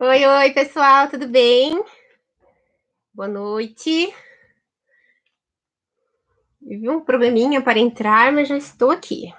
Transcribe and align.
Oi, 0.00 0.24
oi, 0.24 0.52
pessoal, 0.52 1.08
tudo 1.08 1.26
bem? 1.26 1.82
Boa 3.12 3.26
noite. 3.26 4.14
Tive 6.62 6.88
um 6.88 7.00
probleminha 7.00 7.60
para 7.60 7.80
entrar, 7.80 8.32
mas 8.32 8.46
já 8.46 8.56
estou 8.56 8.92
aqui. 8.92 9.34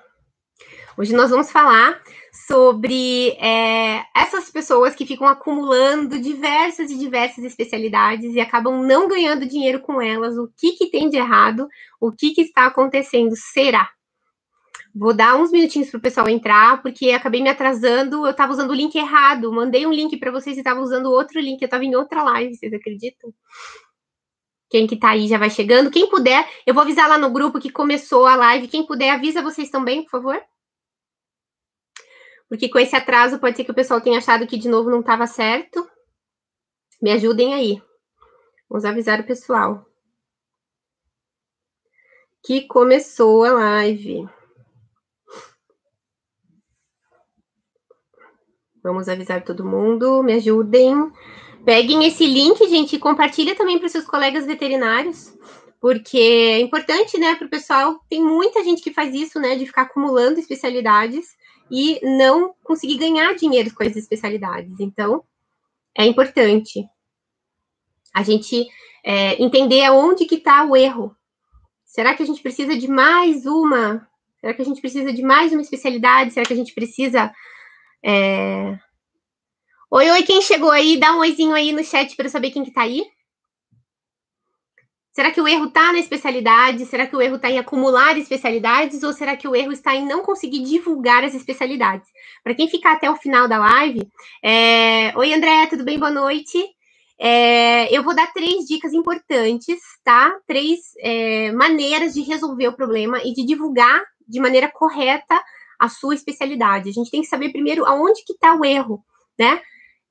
Hoje 0.97 1.15
nós 1.15 1.29
vamos 1.29 1.49
falar 1.49 2.03
sobre 2.46 3.37
é, 3.40 4.03
essas 4.13 4.49
pessoas 4.49 4.94
que 4.96 5.06
ficam 5.06 5.28
acumulando 5.28 6.19
diversas 6.19 6.91
e 6.91 6.99
diversas 6.99 7.46
especialidades 7.46 8.35
e 8.35 8.41
acabam 8.41 8.85
não 8.85 9.07
ganhando 9.07 9.47
dinheiro 9.47 9.79
com 9.79 10.01
elas. 10.01 10.37
O 10.37 10.51
que, 10.57 10.73
que 10.73 10.91
tem 10.91 11.10
de 11.10 11.15
errado? 11.15 11.69
O 12.01 12.12
que, 12.12 12.31
que 12.33 12.41
está 12.41 12.65
acontecendo? 12.65 13.33
Será? 13.33 13.89
Vou 15.00 15.13
dar 15.13 15.38
uns 15.38 15.50
minutinhos 15.50 15.90
para 15.90 15.97
o 15.97 16.02
pessoal 16.02 16.27
entrar, 16.27 16.81
porque 16.81 17.12
acabei 17.12 17.41
me 17.41 17.48
atrasando. 17.48 18.26
Eu 18.26 18.31
estava 18.31 18.52
usando 18.52 18.71
o 18.71 18.73
link 18.73 18.94
errado. 18.98 19.49
Mandei 19.49 19.88
um 19.88 19.94
link 19.94 20.17
para 20.17 20.30
vocês 20.30 20.57
e 20.57 20.59
estava 20.59 20.81
usando 20.81 21.09
outro 21.09 21.40
link. 21.40 21.62
Eu 21.62 21.67
estava 21.67 21.85
em 21.85 21.95
outra 21.95 22.21
live, 22.21 22.53
vocês 22.53 22.73
acreditam? 22.73 23.34
Quem 24.70 24.85
que 24.85 24.98
tá 24.98 25.12
aí 25.12 25.26
já 25.26 25.38
vai 25.38 25.49
chegando. 25.49 25.90
Quem 25.90 26.09
puder, 26.09 26.45
eu 26.67 26.73
vou 26.73 26.84
avisar 26.84 27.07
lá 27.07 27.17
no 27.17 27.31
grupo 27.31 27.62
que 27.62 27.71
começou 27.71 28.26
a 28.26 28.35
live. 28.35 28.67
Quem 28.67 28.85
puder, 28.85 29.12
avisa 29.12 29.41
vocês 29.41 29.70
também, 29.70 30.04
por 30.04 30.09
favor. 30.09 30.43
Porque 32.49 32.68
com 32.68 32.77
esse 32.77 32.93
atraso 32.93 33.40
pode 33.40 33.55
ser 33.55 33.63
que 33.63 33.71
o 33.71 33.76
pessoal 33.76 34.02
tenha 34.02 34.18
achado 34.18 34.45
que 34.45 34.57
de 34.57 34.68
novo 34.68 34.90
não 34.90 34.99
estava 34.99 35.26
certo. 35.27 35.90
Me 37.02 37.13
ajudem 37.13 37.54
aí. 37.54 37.81
Vamos 38.70 38.84
avisar 38.84 39.21
o 39.21 39.26
pessoal. 39.26 39.85
Que 42.43 42.68
começou 42.68 43.45
a 43.45 43.54
live. 43.54 44.27
Vamos 48.83 49.09
avisar 49.09 49.43
todo 49.43 49.65
mundo, 49.65 50.23
me 50.23 50.34
ajudem. 50.34 51.12
Peguem 51.65 52.05
esse 52.05 52.26
link, 52.26 52.67
gente, 52.70 52.95
e 52.95 52.99
compartilha 52.99 53.55
também 53.55 53.77
para 53.77 53.90
seus 53.90 54.05
colegas 54.05 54.45
veterinários, 54.45 55.37
porque 55.81 56.17
é 56.17 56.59
importante, 56.62 57.17
né, 57.17 57.35
para 57.35 57.48
o 57.48 57.49
pessoal. 57.49 57.99
Tem 58.09 58.23
muita 58.23 58.63
gente 58.63 58.81
que 58.81 58.93
faz 58.93 59.13
isso, 59.13 59.39
né, 59.39 59.55
de 59.55 59.65
ficar 59.65 59.84
acumulando 59.84 60.39
especialidades 60.39 61.37
e 61.70 61.99
não 62.01 62.54
conseguir 62.63 62.98
ganhar 62.98 63.35
dinheiro 63.35 63.73
com 63.73 63.84
as 63.84 63.95
especialidades. 63.95 64.80
Então, 64.80 65.23
é 65.95 66.06
importante 66.06 66.88
a 68.14 68.23
gente 68.23 68.67
é, 69.04 69.42
entender 69.42 69.84
aonde 69.84 70.26
que 70.26 70.36
está 70.36 70.64
o 70.66 70.76
erro. 70.76 71.16
Será 71.86 72.16
que 72.16 72.23
a 72.23 72.26
gente 72.26 72.42
precisa 72.42 72.76
de 72.78 72.88
mais 72.88 73.45
uma? 73.45 74.08
Será 74.39 74.54
que 74.54 74.61
a 74.61 74.66
gente 74.66 74.80
precisa 74.80 75.11
de 75.11 75.22
mais 75.22 75.52
uma 75.52 75.61
especialidade? 75.61 76.32
Será 76.32 76.45
que 76.45 76.54
a 76.54 76.56
gente 76.56 76.73
precisa 76.73 77.32
é... 78.03 78.78
Oi, 79.92 80.11
oi, 80.11 80.23
quem 80.23 80.42
chegou 80.42 80.69
aí? 80.69 81.00
Dá 81.00 81.14
um 81.16 81.19
oizinho 81.19 81.53
aí 81.53 81.72
no 81.72 81.83
chat 81.83 82.16
para 82.16 82.28
eu 82.28 82.30
saber 82.30 82.52
quem 82.52 82.64
que 82.64 82.72
tá 82.72 82.83
aí. 82.83 83.03
Será 85.11 85.31
que 85.31 85.42
o 85.42 85.47
erro 85.47 85.66
está 85.66 85.92
na 85.92 86.00
especialidade? 86.00 86.86
Será 86.86 87.05
que 87.05 87.16
o 87.16 87.22
erro 87.22 87.36
está 87.36 87.50
em 87.50 87.58
acumular 87.58 88.17
especialidades? 88.17 89.03
Ou 89.03 89.11
será 89.11 89.36
que 89.36 89.47
o 89.47 89.55
erro 89.55 89.72
está 89.72 89.95
em 89.95 90.05
não 90.05 90.22
conseguir 90.22 90.64
divulgar 90.64 91.23
as 91.23 91.33
especialidades? 91.33 92.08
Para 92.44 92.55
quem 92.55 92.70
ficar 92.70 92.94
até 92.94 93.09
o 93.09 93.16
final 93.16 93.47
da 93.47 93.58
live, 93.58 94.08
é... 94.44 95.11
oi 95.17 95.33
André, 95.33 95.66
tudo 95.67 95.83
bem? 95.83 96.00
Boa 96.00 96.11
noite. 96.11 96.58
É... 97.20 97.94
eu 97.94 98.03
vou 98.03 98.16
dar 98.16 98.31
três 98.31 98.66
dicas 98.66 98.94
importantes, 98.94 99.80
tá? 100.05 100.31
Três 100.47 100.80
é... 101.00 101.52
maneiras 101.52 102.14
de 102.14 102.22
resolver 102.22 102.67
o 102.67 102.75
problema 102.75 103.20
e 103.23 103.33
de 103.33 103.45
divulgar 103.45 104.02
de 104.27 104.39
maneira 104.39 104.72
correta 104.72 105.44
a 105.80 105.88
sua 105.88 106.14
especialidade. 106.14 106.90
A 106.90 106.94
gente 106.94 107.10
tem 107.10 107.22
que 107.22 107.28
saber 107.28 107.52
primeiro 107.52 107.86
aonde 107.86 108.24
que 108.26 108.34
está 108.34 108.54
o 108.56 108.66
erro, 108.66 109.04
né? 109.38 109.62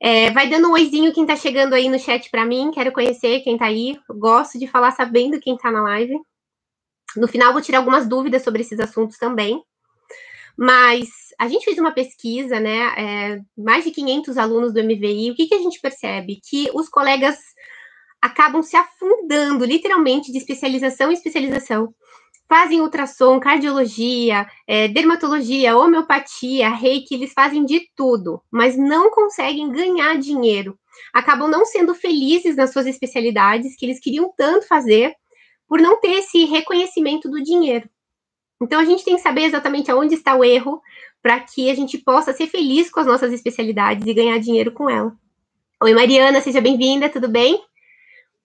É, 0.00 0.30
vai 0.30 0.48
dando 0.48 0.68
um 0.68 0.72
oizinho 0.72 1.12
quem 1.12 1.24
está 1.24 1.36
chegando 1.36 1.74
aí 1.74 1.88
no 1.88 1.98
chat 1.98 2.30
para 2.30 2.44
mim, 2.44 2.70
quero 2.72 2.92
conhecer 2.92 3.40
quem 3.40 3.54
está 3.54 3.66
aí, 3.66 3.98
gosto 4.08 4.58
de 4.58 4.68
falar 4.68 4.92
sabendo 4.92 5.40
quem 5.40 5.56
está 5.56 5.70
na 5.70 5.82
live. 5.82 6.18
No 7.16 7.26
final 7.26 7.52
vou 7.52 7.60
tirar 7.60 7.78
algumas 7.78 8.06
dúvidas 8.06 8.42
sobre 8.42 8.62
esses 8.62 8.78
assuntos 8.78 9.18
também. 9.18 9.62
Mas 10.56 11.08
a 11.38 11.48
gente 11.48 11.64
fez 11.64 11.78
uma 11.78 11.92
pesquisa, 11.92 12.58
né? 12.58 12.94
É, 12.96 13.40
mais 13.56 13.84
de 13.84 13.90
500 13.90 14.36
alunos 14.36 14.72
do 14.72 14.82
MVI. 14.82 15.30
O 15.30 15.34
que, 15.34 15.46
que 15.46 15.54
a 15.54 15.60
gente 15.60 15.80
percebe? 15.80 16.40
Que 16.48 16.70
os 16.74 16.88
colegas 16.88 17.38
acabam 18.20 18.62
se 18.62 18.76
afundando, 18.76 19.64
literalmente, 19.64 20.32
de 20.32 20.38
especialização 20.38 21.10
em 21.10 21.14
especialização 21.14 21.94
fazem 22.48 22.80
ultrassom, 22.80 23.38
cardiologia, 23.38 24.46
é, 24.66 24.88
dermatologia, 24.88 25.76
homeopatia, 25.76 26.70
reiki, 26.70 27.14
eles 27.14 27.32
fazem 27.32 27.64
de 27.64 27.88
tudo, 27.94 28.42
mas 28.50 28.76
não 28.76 29.10
conseguem 29.10 29.70
ganhar 29.70 30.16
dinheiro. 30.16 30.78
Acabam 31.12 31.48
não 31.48 31.64
sendo 31.64 31.94
felizes 31.94 32.56
nas 32.56 32.72
suas 32.72 32.86
especialidades 32.86 33.76
que 33.76 33.84
eles 33.84 34.00
queriam 34.00 34.32
tanto 34.36 34.66
fazer, 34.66 35.14
por 35.68 35.80
não 35.80 36.00
ter 36.00 36.12
esse 36.12 36.46
reconhecimento 36.46 37.28
do 37.28 37.42
dinheiro. 37.42 37.88
Então 38.60 38.80
a 38.80 38.84
gente 38.84 39.04
tem 39.04 39.14
que 39.14 39.20
saber 39.20 39.42
exatamente 39.42 39.90
aonde 39.90 40.14
está 40.14 40.34
o 40.34 40.42
erro 40.42 40.80
para 41.22 41.38
que 41.40 41.70
a 41.70 41.74
gente 41.74 41.98
possa 41.98 42.32
ser 42.32 42.46
feliz 42.46 42.90
com 42.90 43.00
as 43.00 43.06
nossas 43.06 43.32
especialidades 43.32 44.06
e 44.06 44.14
ganhar 44.14 44.38
dinheiro 44.38 44.72
com 44.72 44.88
ela. 44.88 45.14
Oi, 45.82 45.94
Mariana, 45.94 46.40
seja 46.40 46.60
bem-vinda, 46.60 47.08
tudo 47.08 47.28
bem? 47.28 47.62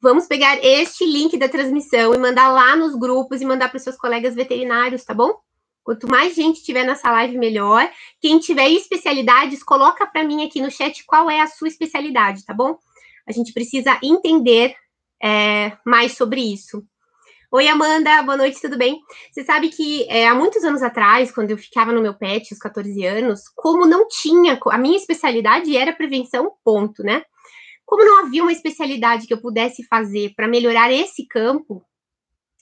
Vamos 0.04 0.28
pegar 0.28 0.60
este 0.62 1.06
link 1.06 1.38
da 1.38 1.48
transmissão 1.48 2.14
e 2.14 2.18
mandar 2.18 2.50
lá 2.50 2.76
nos 2.76 2.94
grupos 2.94 3.40
e 3.40 3.46
mandar 3.46 3.70
para 3.70 3.78
os 3.78 3.84
seus 3.84 3.96
colegas 3.96 4.36
veterinários, 4.36 5.06
tá 5.06 5.14
bom? 5.14 5.34
Quanto 5.82 6.10
mais 6.10 6.36
gente 6.36 6.62
tiver 6.62 6.84
nessa 6.84 7.10
live, 7.10 7.38
melhor. 7.38 7.90
Quem 8.20 8.38
tiver 8.38 8.70
especialidades, 8.72 9.64
coloca 9.64 10.06
para 10.06 10.26
mim 10.26 10.46
aqui 10.46 10.60
no 10.60 10.70
chat 10.70 11.06
qual 11.06 11.32
é 11.32 11.40
a 11.40 11.48
sua 11.48 11.70
especialidade, 11.70 12.44
tá 12.44 12.54
bom? 12.54 12.78
A 13.26 13.32
gente 13.32 13.54
precisa 13.54 13.98
entender 14.04 14.76
é, 15.24 15.78
mais 15.86 16.18
sobre 16.18 16.42
isso. 16.42 16.84
Oi, 17.50 17.70
Amanda, 17.70 18.24
boa 18.24 18.36
noite, 18.36 18.60
tudo 18.60 18.78
bem? 18.78 19.00
Você 19.32 19.46
sabe 19.46 19.70
que 19.70 20.06
é, 20.10 20.28
há 20.28 20.36
muitos 20.36 20.66
anos 20.66 20.84
atrás, 20.84 21.32
quando 21.32 21.52
eu 21.52 21.58
ficava 21.58 21.94
no 21.94 22.02
meu 22.02 22.14
pet, 22.14 22.54
os 22.54 22.60
14 22.60 23.06
anos, 23.06 23.44
como 23.56 23.86
não 23.86 24.06
tinha, 24.10 24.60
a 24.70 24.78
minha 24.78 24.98
especialidade 24.98 25.78
era 25.78 25.94
prevenção, 25.94 26.52
ponto, 26.62 27.02
né? 27.04 27.24
Como 27.86 28.06
não 28.06 28.26
havia 28.26 28.42
uma 28.42 28.52
especialidade 28.52 29.28
que 29.28 29.34
eu 29.34 29.42
pudesse 29.42 29.84
fazer 29.84 30.34
para 30.36 30.48
melhorar 30.48 30.92
esse 30.92 31.28
campo, 31.28 31.84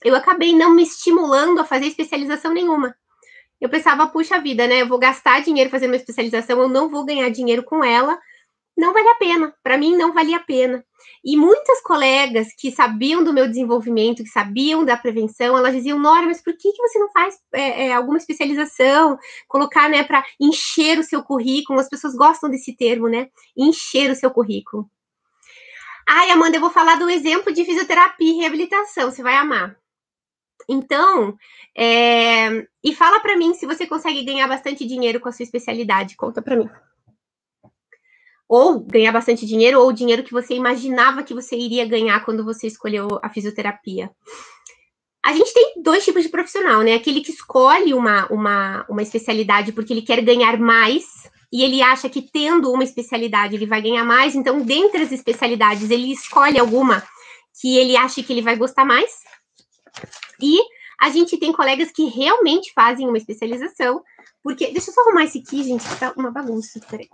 eu 0.04 0.14
acabei 0.14 0.54
não 0.54 0.74
me 0.74 0.82
estimulando 0.82 1.60
a 1.60 1.64
fazer 1.64 1.86
especialização 1.86 2.52
nenhuma. 2.52 2.94
Eu 3.60 3.68
pensava, 3.68 4.08
puxa 4.08 4.40
vida, 4.40 4.66
né? 4.66 4.82
Eu 4.82 4.88
vou 4.88 4.98
gastar 4.98 5.40
dinheiro 5.40 5.70
fazendo 5.70 5.90
uma 5.90 5.96
especialização, 5.96 6.60
eu 6.60 6.68
não 6.68 6.90
vou 6.90 7.04
ganhar 7.04 7.28
dinheiro 7.30 7.62
com 7.62 7.84
ela. 7.84 8.18
Não 8.76 8.92
vale 8.92 9.08
a 9.08 9.14
pena. 9.14 9.54
Para 9.62 9.78
mim, 9.78 9.96
não 9.96 10.12
valia 10.12 10.38
a 10.38 10.42
pena. 10.42 10.84
E 11.24 11.36
muitas 11.36 11.80
colegas 11.82 12.48
que 12.58 12.72
sabiam 12.72 13.22
do 13.22 13.32
meu 13.32 13.46
desenvolvimento, 13.46 14.24
que 14.24 14.28
sabiam 14.30 14.84
da 14.84 14.96
prevenção, 14.96 15.56
elas 15.56 15.74
diziam, 15.74 15.98
Nora, 15.98 16.26
mas 16.26 16.42
por 16.42 16.56
que, 16.56 16.72
que 16.72 16.82
você 16.82 16.98
não 16.98 17.10
faz 17.12 17.38
é, 17.52 17.86
é, 17.86 17.92
alguma 17.92 18.16
especialização? 18.16 19.16
Colocar, 19.46 19.88
né, 19.88 20.02
para 20.02 20.24
encher 20.40 20.98
o 20.98 21.04
seu 21.04 21.22
currículo. 21.22 21.78
As 21.78 21.88
pessoas 21.88 22.14
gostam 22.16 22.50
desse 22.50 22.74
termo, 22.76 23.08
né? 23.08 23.28
Encher 23.56 24.10
o 24.10 24.16
seu 24.16 24.30
currículo. 24.30 24.90
Ai, 26.08 26.30
Amanda, 26.30 26.56
eu 26.56 26.60
vou 26.60 26.70
falar 26.70 26.96
do 26.96 27.08
exemplo 27.08 27.52
de 27.52 27.64
fisioterapia 27.64 28.32
e 28.32 28.36
reabilitação, 28.38 29.10
você 29.10 29.22
vai 29.22 29.36
amar. 29.36 29.76
Então, 30.68 31.36
é... 31.76 32.66
e 32.82 32.94
fala 32.94 33.20
para 33.20 33.36
mim 33.36 33.54
se 33.54 33.66
você 33.66 33.86
consegue 33.86 34.24
ganhar 34.24 34.46
bastante 34.46 34.86
dinheiro 34.86 35.20
com 35.20 35.28
a 35.28 35.32
sua 35.32 35.42
especialidade, 35.42 36.16
conta 36.16 36.40
para 36.40 36.56
mim. 36.56 36.68
Ou 38.48 38.80
ganhar 38.80 39.12
bastante 39.12 39.46
dinheiro, 39.46 39.80
ou 39.80 39.88
o 39.88 39.92
dinheiro 39.92 40.22
que 40.22 40.32
você 40.32 40.54
imaginava 40.54 41.22
que 41.22 41.34
você 41.34 41.56
iria 41.56 41.86
ganhar 41.86 42.24
quando 42.24 42.44
você 42.44 42.66
escolheu 42.66 43.08
a 43.22 43.30
fisioterapia. 43.30 44.10
A 45.24 45.32
gente 45.32 45.54
tem 45.54 45.74
dois 45.82 46.04
tipos 46.04 46.22
de 46.22 46.28
profissional, 46.28 46.82
né? 46.82 46.94
Aquele 46.94 47.20
que 47.20 47.30
escolhe 47.30 47.94
uma, 47.94 48.26
uma, 48.26 48.84
uma 48.88 49.02
especialidade 49.02 49.72
porque 49.72 49.92
ele 49.92 50.02
quer 50.02 50.20
ganhar 50.20 50.58
mais, 50.58 51.04
e 51.52 51.62
ele 51.62 51.82
acha 51.82 52.08
que 52.08 52.22
tendo 52.22 52.72
uma 52.72 52.82
especialidade 52.82 53.54
ele 53.54 53.66
vai 53.66 53.82
ganhar 53.82 54.04
mais, 54.04 54.34
então, 54.34 54.62
dentre 54.62 55.02
as 55.02 55.12
especialidades, 55.12 55.90
ele 55.90 56.10
escolhe 56.10 56.58
alguma 56.58 57.06
que 57.60 57.76
ele 57.76 57.94
acha 57.96 58.22
que 58.22 58.32
ele 58.32 58.40
vai 58.40 58.56
gostar 58.56 58.86
mais. 58.86 59.12
E 60.40 60.58
a 60.98 61.10
gente 61.10 61.36
tem 61.36 61.52
colegas 61.52 61.92
que 61.92 62.06
realmente 62.06 62.72
fazem 62.72 63.06
uma 63.06 63.18
especialização, 63.18 64.02
porque. 64.42 64.72
Deixa 64.72 64.90
eu 64.90 64.94
só 64.94 65.02
arrumar 65.02 65.24
esse 65.24 65.38
aqui, 65.40 65.62
gente, 65.62 65.86
que 65.86 65.96
tá 66.00 66.14
uma 66.16 66.30
bagunça. 66.30 66.80
Peraí. 66.88 67.08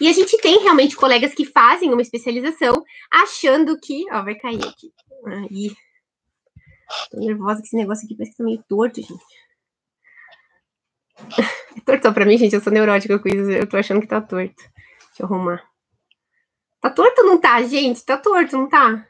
E 0.00 0.06
a 0.06 0.12
gente 0.12 0.36
tem 0.38 0.58
realmente 0.58 0.94
colegas 0.94 1.34
que 1.34 1.44
fazem 1.46 1.92
uma 1.92 2.02
especialização 2.02 2.84
achando 3.10 3.78
que. 3.80 4.04
Ó, 4.12 4.22
vai 4.22 4.34
cair 4.34 4.64
aqui. 4.66 4.92
Aí. 5.26 5.74
Tô 7.10 7.18
nervosa 7.18 7.60
com 7.60 7.66
esse 7.66 7.76
negócio 7.76 8.04
aqui, 8.04 8.14
parece 8.14 8.32
que 8.32 8.38
tá 8.38 8.44
meio 8.44 8.62
torto, 8.68 9.00
gente. 9.00 9.24
Tortou 11.88 12.12
pra 12.12 12.26
mim, 12.26 12.36
gente. 12.36 12.54
Eu 12.54 12.60
sou 12.60 12.70
neurótica 12.70 13.18
com 13.18 13.28
isso. 13.30 13.50
Eu 13.50 13.66
tô 13.66 13.78
achando 13.78 14.02
que 14.02 14.06
tá 14.06 14.20
torto. 14.20 14.54
Deixa 14.54 15.22
eu 15.22 15.24
arrumar. 15.24 15.64
Tá 16.82 16.90
torto 16.90 17.22
ou 17.22 17.28
não 17.28 17.40
tá, 17.40 17.62
gente? 17.62 18.04
Tá 18.04 18.18
torto, 18.18 18.58
não 18.58 18.68
tá? 18.68 19.06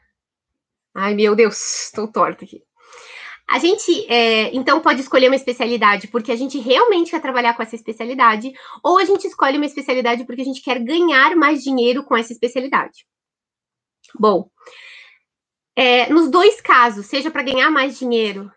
Ai, 0.95 1.13
meu 1.13 1.35
Deus, 1.35 1.91
tô 1.93 2.07
torto 2.07 2.45
aqui. 2.45 2.63
A 3.49 3.59
gente, 3.59 4.05
é, 4.09 4.55
então, 4.55 4.79
pode 4.79 5.01
escolher 5.01 5.27
uma 5.27 5.35
especialidade 5.35 6.07
porque 6.07 6.31
a 6.31 6.37
gente 6.37 6.57
realmente 6.57 7.11
quer 7.11 7.21
trabalhar 7.21 7.53
com 7.53 7.61
essa 7.61 7.75
especialidade, 7.75 8.53
ou 8.81 8.97
a 8.97 9.03
gente 9.03 9.27
escolhe 9.27 9.57
uma 9.57 9.65
especialidade 9.65 10.23
porque 10.23 10.41
a 10.41 10.45
gente 10.45 10.61
quer 10.61 10.79
ganhar 10.79 11.35
mais 11.35 11.61
dinheiro 11.61 12.05
com 12.05 12.15
essa 12.15 12.31
especialidade. 12.31 13.05
Bom, 14.17 14.49
é, 15.75 16.09
nos 16.09 16.31
dois 16.31 16.61
casos, 16.61 17.07
seja 17.07 17.29
para 17.29 17.43
ganhar 17.43 17.69
mais 17.69 17.99
dinheiro, 17.99 18.49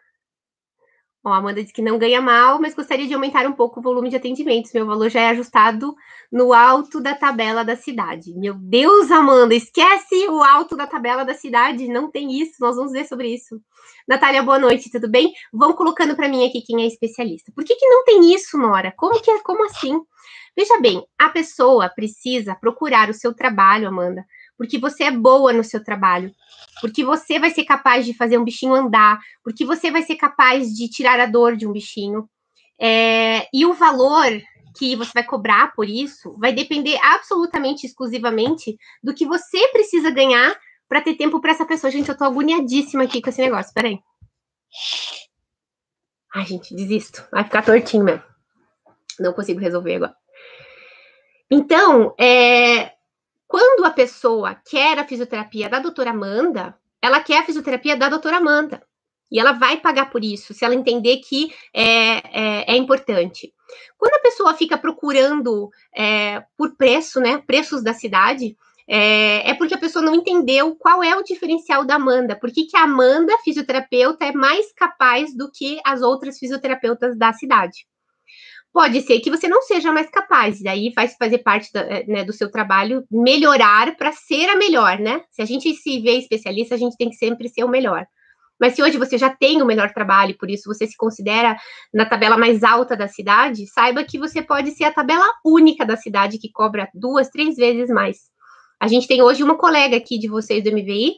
Ó, 1.25 1.31
a 1.33 1.37
Amanda 1.37 1.63
disse 1.63 1.73
que 1.73 1.83
não 1.83 1.99
ganha 1.99 2.21
mal, 2.21 2.61
mas 2.61 2.75
gostaria 2.75 3.07
de 3.07 3.15
aumentar 3.15 3.47
um 3.47 3.53
pouco 3.53 3.79
o 3.79 3.83
volume 3.83 4.09
de 4.09 4.17
atendimentos. 4.17 4.73
Meu 4.73 4.85
valor 4.85 5.09
já 5.09 5.21
é 5.21 5.29
ajustado 5.29 5.95
no 6.33 6.53
alto 6.53 7.01
da 7.01 7.15
tabela 7.15 7.65
da 7.65 7.77
cidade. 7.77 8.35
Meu 8.35 8.55
Deus, 8.55 9.11
Amanda, 9.11 9.55
esquece 9.55 10.29
o 10.29 10.43
alto 10.43 10.77
da 10.77 10.87
tabela 10.87 11.25
da 11.25 11.35
cidade. 11.35 11.87
Não 11.87 12.11
tem 12.11 12.41
isso, 12.41 12.55
nós 12.61 12.75
vamos 12.75 12.91
ver 12.91 13.07
sobre 13.07 13.33
isso. 13.33 13.61
Natália, 14.09 14.43
boa 14.43 14.59
noite, 14.59 14.91
tudo 14.91 15.09
bem? 15.09 15.33
Vão 15.53 15.75
colocando 15.75 16.17
para 16.17 16.29
mim 16.29 16.45
aqui 16.45 16.61
quem 16.61 16.83
é 16.83 16.87
especialista. 16.87 17.53
Por 17.55 17.65
que, 17.65 17.77
que 17.77 17.87
não 17.87 18.05
tem 18.05 18.35
isso, 18.35 18.59
Nora? 18.59 18.93
Como 18.97 19.21
que 19.23 19.31
é? 19.31 19.39
Como 19.43 19.65
assim? 19.65 20.01
Veja 20.57 20.79
bem, 20.81 21.03
a 21.19 21.31
pessoa 21.31 21.89
precisa 21.89 22.55
procurar 22.55 23.09
o 23.09 23.15
seu 23.15 23.33
trabalho, 23.33 23.89
Amanda, 23.89 24.27
porque 24.63 24.79
você 24.79 25.03
é 25.03 25.11
boa 25.11 25.53
no 25.53 25.65
seu 25.65 25.83
trabalho, 25.83 26.33
porque 26.81 27.05
você 27.05 27.37
vai 27.37 27.51
ser 27.51 27.65
capaz 27.65 28.07
de 28.07 28.15
fazer 28.15 28.39
um 28.39 28.45
bichinho 28.45 28.73
andar, 28.73 29.19
porque 29.43 29.65
você 29.65 29.91
vai 29.91 30.05
ser 30.05 30.15
capaz 30.15 30.73
de 30.73 30.89
tirar 30.89 31.19
a 31.19 31.27
dor 31.27 31.57
de 31.57 31.67
um 31.67 31.73
bichinho. 31.73 32.31
É, 32.81 33.49
e 33.53 33.67
o 33.67 33.75
valor 33.75 34.41
que 34.79 34.95
você 34.95 35.11
vai 35.13 35.25
cobrar 35.25 35.75
por 35.75 35.89
isso 35.89 36.37
vai 36.39 36.53
depender 36.53 36.97
absolutamente, 37.03 37.89
exclusivamente 37.89 38.79
do 39.03 39.13
que 39.13 39.27
você 39.27 39.67
precisa 39.73 40.13
ganhar 40.13 40.57
para 40.89 41.01
ter 41.01 41.17
tempo 41.17 41.41
para 41.41 41.51
essa 41.51 41.67
pessoa. 41.67 41.91
Gente, 41.91 42.09
eu 42.09 42.17
tô 42.17 42.23
agoniadíssima 42.23 43.03
aqui 43.03 43.21
com 43.21 43.31
esse 43.31 43.43
negócio. 43.43 43.75
Peraí. 43.75 43.99
Ai, 46.33 46.47
gente, 46.47 46.73
desisto. 46.73 47.27
Vai 47.33 47.43
ficar 47.43 47.65
tortinho 47.65 48.05
mesmo. 48.05 48.23
Não 49.19 49.33
consigo 49.33 49.59
resolver 49.59 49.97
agora. 49.97 50.15
Então, 51.51 52.15
é, 52.17 52.93
quando 53.53 53.85
a 53.85 53.91
pessoa 53.91 54.55
quer 54.55 54.99
a 54.99 55.07
fisioterapia 55.07 55.69
da 55.69 55.79
doutora 55.79 56.09
Amanda, 56.09 56.75
ela 57.03 57.21
quer 57.21 57.37
a 57.37 57.45
fisioterapia 57.45 57.95
da 57.95 58.09
doutora 58.09 58.39
Amanda. 58.39 58.83
E 59.31 59.39
ela 59.39 59.53
vai 59.53 59.77
pagar 59.79 60.09
por 60.09 60.25
isso, 60.25 60.55
se 60.55 60.65
ela 60.65 60.75
entender 60.75 61.19
que 61.19 61.53
é, 61.75 61.85
é, 61.85 62.73
é 62.73 62.77
importante. 62.79 63.53
Quando 63.99 64.15
a 64.15 64.23
pessoa 64.23 64.55
fica 64.55 64.79
procurando 64.79 65.69
é, 65.95 66.43
por 66.57 66.79
preço, 66.79 67.21
né, 67.21 67.43
preços 67.47 67.83
da 67.83 67.93
cidade, 67.93 68.57
é, 68.89 69.51
é, 69.51 69.55
porque 69.55 69.75
a 69.75 69.79
pessoa 69.79 70.03
não 70.03 70.15
entendeu 70.15 70.75
qual 70.75 71.03
é 71.03 71.15
o 71.15 71.23
diferencial 71.23 71.85
da 71.85 71.97
Amanda. 71.97 72.35
Por 72.35 72.51
que, 72.51 72.65
que 72.65 72.77
a 72.79 72.85
Amanda, 72.85 73.37
fisioterapeuta, 73.45 74.25
é 74.25 74.33
mais 74.33 74.73
capaz 74.73 75.37
do 75.37 75.51
que 75.53 75.79
as 75.85 76.01
outras 76.01 76.39
fisioterapeutas 76.39 77.19
da 77.19 77.35
cidade? 77.35 77.87
Pode 78.73 79.03
ser 79.03 79.21
que 79.21 79.31
você 79.31 79.47
não 79.47 79.61
seja 79.63 79.93
mais 79.93 80.09
capaz, 80.09 80.61
e 80.61 80.65
daí 80.65 80.93
vai 80.97 81.07
fazer 81.07 81.39
parte 81.39 81.69
eh, 81.75 82.05
né, 82.07 82.25
do 82.25 82.33
seu 82.33 82.51
trabalho 82.51 83.05
melhorar 83.11 83.95
para 83.97 84.13
ser 84.13 84.49
a 84.49 84.57
melhor, 84.57 84.99
né? 84.99 85.23
Se 85.31 85.43
a 85.43 85.45
gente 85.45 85.75
se 85.75 86.01
vê 86.01 86.13
especialista, 86.13 86.75
a 86.75 86.79
gente 86.79 86.97
tem 86.97 87.11
que 87.11 87.17
sempre 87.17 87.49
ser 87.51 87.65
o 87.65 87.69
melhor. 87.69 88.07
Mas 88.59 88.75
se 88.75 88.83
hoje 88.83 88.97
você 88.97 89.19
já 89.19 89.29
tem 89.29 89.61
o 89.61 89.67
melhor 89.67 89.93
trabalho, 89.93 90.39
por 90.39 90.49
isso 90.49 90.73
você 90.73 90.87
se 90.87 90.97
considera 90.97 91.57
na 91.93 92.07
tabela 92.07 92.39
mais 92.39 92.63
alta 92.63 92.97
da 92.97 93.09
cidade, 93.09 93.67
saiba 93.67 94.05
que 94.05 94.19
você 94.19 94.41
pode 94.41 94.71
ser 94.71 94.85
a 94.85 94.93
tabela 94.93 95.27
única 95.45 95.85
da 95.85 95.97
cidade 95.97 96.39
que 96.39 96.51
cobra 96.51 96.89
duas, 96.95 97.29
três 97.29 97.57
vezes 97.57 97.91
mais. 97.91 98.19
A 98.81 98.89
gente 98.89 99.07
tem 99.07 99.21
hoje 99.21 99.43
uma 99.43 99.59
colega 99.59 99.97
aqui 99.97 100.19
de 100.19 100.29
vocês 100.29 100.63
do 100.63 100.71
MVI 100.71 101.17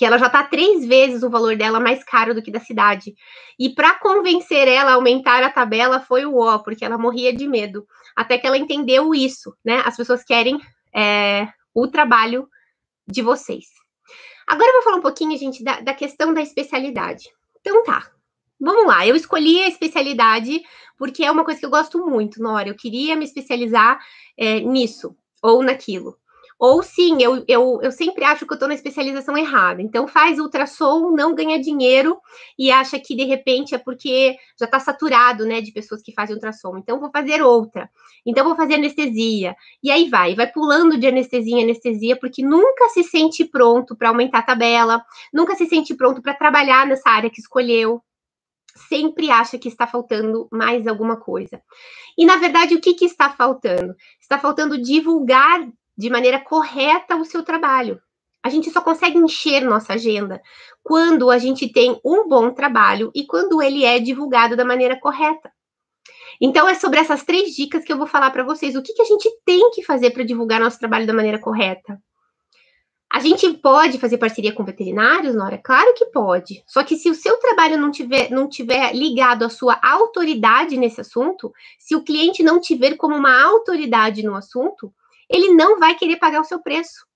que 0.00 0.04
ela 0.06 0.16
já 0.16 0.28
está 0.28 0.42
três 0.42 0.86
vezes 0.86 1.22
o 1.22 1.28
valor 1.28 1.54
dela 1.58 1.78
mais 1.78 2.02
caro 2.02 2.34
do 2.34 2.40
que 2.40 2.50
da 2.50 2.58
cidade. 2.58 3.14
E 3.58 3.68
para 3.68 3.98
convencer 3.98 4.66
ela 4.66 4.92
a 4.92 4.94
aumentar 4.94 5.42
a 5.42 5.50
tabela 5.50 6.00
foi 6.00 6.24
o 6.24 6.38
ó, 6.38 6.56
porque 6.56 6.86
ela 6.86 6.96
morria 6.96 7.36
de 7.36 7.46
medo. 7.46 7.86
Até 8.16 8.38
que 8.38 8.46
ela 8.46 8.56
entendeu 8.56 9.14
isso, 9.14 9.54
né? 9.62 9.82
As 9.84 9.98
pessoas 9.98 10.24
querem 10.24 10.58
é, 10.96 11.46
o 11.74 11.86
trabalho 11.86 12.48
de 13.06 13.20
vocês. 13.20 13.66
Agora 14.46 14.70
eu 14.70 14.72
vou 14.76 14.82
falar 14.84 14.96
um 14.96 15.02
pouquinho, 15.02 15.36
gente, 15.36 15.62
da, 15.62 15.80
da 15.80 15.92
questão 15.92 16.32
da 16.32 16.40
especialidade. 16.40 17.28
Então 17.60 17.84
tá, 17.84 18.10
vamos 18.58 18.86
lá. 18.86 19.06
Eu 19.06 19.14
escolhi 19.14 19.62
a 19.64 19.68
especialidade 19.68 20.62
porque 20.96 21.22
é 21.22 21.30
uma 21.30 21.44
coisa 21.44 21.60
que 21.60 21.66
eu 21.66 21.70
gosto 21.70 22.06
muito, 22.06 22.42
Nora. 22.42 22.70
Eu 22.70 22.74
queria 22.74 23.14
me 23.16 23.26
especializar 23.26 24.00
é, 24.38 24.60
nisso 24.60 25.14
ou 25.42 25.62
naquilo. 25.62 26.16
Ou 26.60 26.82
sim, 26.82 27.22
eu, 27.22 27.42
eu, 27.48 27.80
eu 27.82 27.90
sempre 27.90 28.22
acho 28.22 28.44
que 28.44 28.52
eu 28.52 28.54
estou 28.54 28.68
na 28.68 28.74
especialização 28.74 29.34
errada. 29.34 29.80
Então, 29.80 30.06
faz 30.06 30.38
ultrassom, 30.38 31.10
não 31.10 31.34
ganha 31.34 31.58
dinheiro 31.58 32.18
e 32.58 32.70
acha 32.70 33.00
que 33.00 33.16
de 33.16 33.24
repente 33.24 33.74
é 33.74 33.78
porque 33.78 34.36
já 34.58 34.66
está 34.66 34.78
saturado, 34.78 35.46
né, 35.46 35.62
de 35.62 35.72
pessoas 35.72 36.02
que 36.02 36.12
fazem 36.12 36.34
ultrassom. 36.34 36.76
Então, 36.76 37.00
vou 37.00 37.10
fazer 37.10 37.40
outra. 37.40 37.88
Então, 38.26 38.44
vou 38.44 38.54
fazer 38.54 38.74
anestesia. 38.74 39.56
E 39.82 39.90
aí 39.90 40.10
vai, 40.10 40.34
vai 40.34 40.48
pulando 40.52 40.98
de 40.98 41.06
anestesia 41.06 41.56
em 41.56 41.62
anestesia, 41.62 42.14
porque 42.14 42.44
nunca 42.44 42.90
se 42.90 43.04
sente 43.04 43.42
pronto 43.42 43.96
para 43.96 44.10
aumentar 44.10 44.40
a 44.40 44.42
tabela, 44.42 45.02
nunca 45.32 45.54
se 45.54 45.64
sente 45.64 45.94
pronto 45.94 46.20
para 46.20 46.34
trabalhar 46.34 46.86
nessa 46.86 47.08
área 47.08 47.30
que 47.30 47.40
escolheu 47.40 48.02
sempre 48.88 49.30
acha 49.30 49.58
que 49.58 49.68
está 49.68 49.86
faltando 49.86 50.48
mais 50.50 50.86
alguma 50.86 51.16
coisa. 51.16 51.60
E, 52.16 52.24
na 52.24 52.36
verdade, 52.36 52.74
o 52.74 52.80
que, 52.80 52.94
que 52.94 53.04
está 53.04 53.30
faltando? 53.30 53.94
Está 54.20 54.38
faltando 54.38 54.80
divulgar 54.80 55.66
de 56.00 56.08
maneira 56.08 56.40
correta 56.40 57.14
o 57.14 57.26
seu 57.26 57.42
trabalho. 57.42 58.00
A 58.42 58.48
gente 58.48 58.70
só 58.70 58.80
consegue 58.80 59.18
encher 59.18 59.62
nossa 59.62 59.92
agenda 59.92 60.40
quando 60.82 61.30
a 61.30 61.36
gente 61.36 61.70
tem 61.70 62.00
um 62.02 62.26
bom 62.26 62.50
trabalho 62.52 63.10
e 63.14 63.26
quando 63.26 63.60
ele 63.60 63.84
é 63.84 63.98
divulgado 63.98 64.56
da 64.56 64.64
maneira 64.64 64.98
correta. 64.98 65.52
Então, 66.40 66.66
é 66.66 66.74
sobre 66.74 66.98
essas 66.98 67.22
três 67.22 67.54
dicas 67.54 67.84
que 67.84 67.92
eu 67.92 67.98
vou 67.98 68.06
falar 68.06 68.30
para 68.30 68.42
vocês. 68.42 68.74
O 68.74 68.82
que, 68.82 68.94
que 68.94 69.02
a 69.02 69.04
gente 69.04 69.28
tem 69.44 69.70
que 69.72 69.82
fazer 69.82 70.10
para 70.10 70.24
divulgar 70.24 70.58
nosso 70.58 70.78
trabalho 70.78 71.06
da 71.06 71.12
maneira 71.12 71.38
correta? 71.38 72.00
A 73.12 73.20
gente 73.20 73.52
pode 73.58 73.98
fazer 73.98 74.16
parceria 74.16 74.54
com 74.54 74.64
veterinários, 74.64 75.34
Nora? 75.34 75.60
Claro 75.62 75.92
que 75.92 76.06
pode. 76.06 76.64
Só 76.66 76.82
que 76.82 76.96
se 76.96 77.10
o 77.10 77.14
seu 77.14 77.36
trabalho 77.36 77.76
não 77.76 77.90
tiver, 77.90 78.30
não 78.30 78.48
tiver 78.48 78.94
ligado 78.94 79.44
à 79.44 79.50
sua 79.50 79.78
autoridade 79.82 80.78
nesse 80.78 81.02
assunto, 81.02 81.52
se 81.78 81.94
o 81.94 82.02
cliente 82.02 82.42
não 82.42 82.58
te 82.58 82.74
ver 82.74 82.96
como 82.96 83.14
uma 83.14 83.44
autoridade 83.44 84.22
no 84.22 84.34
assunto, 84.34 84.94
ele 85.30 85.54
não 85.54 85.78
vai 85.78 85.94
querer 85.94 86.16
pagar 86.16 86.40
o 86.40 86.44
seu 86.44 86.60
preço. 86.60 87.06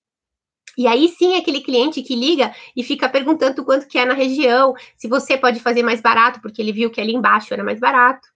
E 0.79 0.87
aí 0.87 1.09
sim, 1.09 1.37
aquele 1.37 1.61
cliente 1.61 2.03
que 2.03 2.15
liga 2.15 2.55
e 2.77 2.83
fica 2.83 3.09
perguntando 3.09 3.65
quanto 3.65 3.87
que 3.87 3.99
é 3.99 4.05
na 4.05 4.15
região, 4.15 4.75
se 4.97 5.09
você 5.09 5.37
pode 5.37 5.61
fazer 5.61 5.83
mais 5.83 6.01
barato, 6.01 6.41
porque 6.41 6.61
ele 6.63 6.73
viu 6.73 6.91
que 6.91 7.01
ali 7.01 7.13
embaixo 7.13 7.53
era 7.53 7.63
mais 7.63 7.79
barato. 7.79 8.27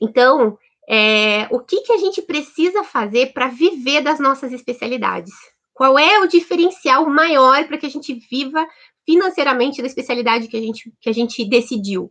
Então, 0.00 0.58
é, 0.88 1.46
o 1.50 1.60
que, 1.60 1.82
que 1.82 1.92
a 1.92 1.98
gente 1.98 2.22
precisa 2.22 2.82
fazer 2.82 3.32
para 3.32 3.48
viver 3.48 4.02
das 4.02 4.18
nossas 4.18 4.52
especialidades? 4.52 5.32
Qual 5.72 5.98
é 5.98 6.18
o 6.20 6.26
diferencial 6.26 7.08
maior 7.08 7.66
para 7.66 7.78
que 7.78 7.86
a 7.86 7.90
gente 7.90 8.14
viva 8.14 8.66
financeiramente 9.04 9.80
da 9.80 9.86
especialidade 9.86 10.48
que 10.48 10.56
a 10.56 10.60
gente, 10.60 10.92
que 11.00 11.08
a 11.08 11.12
gente 11.12 11.44
decidiu? 11.44 12.10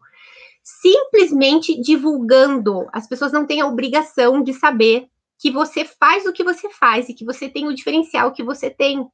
Simplesmente 0.63 1.79
divulgando. 1.79 2.87
As 2.91 3.07
pessoas 3.07 3.31
não 3.31 3.45
têm 3.45 3.61
a 3.61 3.67
obrigação 3.67 4.41
de 4.41 4.53
saber 4.53 5.07
que 5.39 5.50
você 5.50 5.86
faz 5.86 6.25
o 6.25 6.34
que 6.34 6.43
você 6.43 6.69
faz 6.69 7.08
e 7.08 7.13
que 7.13 7.24
você 7.24 7.48
tem 7.48 7.67
o 7.67 7.74
diferencial 7.74 8.34
que 8.34 8.43
você 8.43 8.69
tem. 8.69 9.08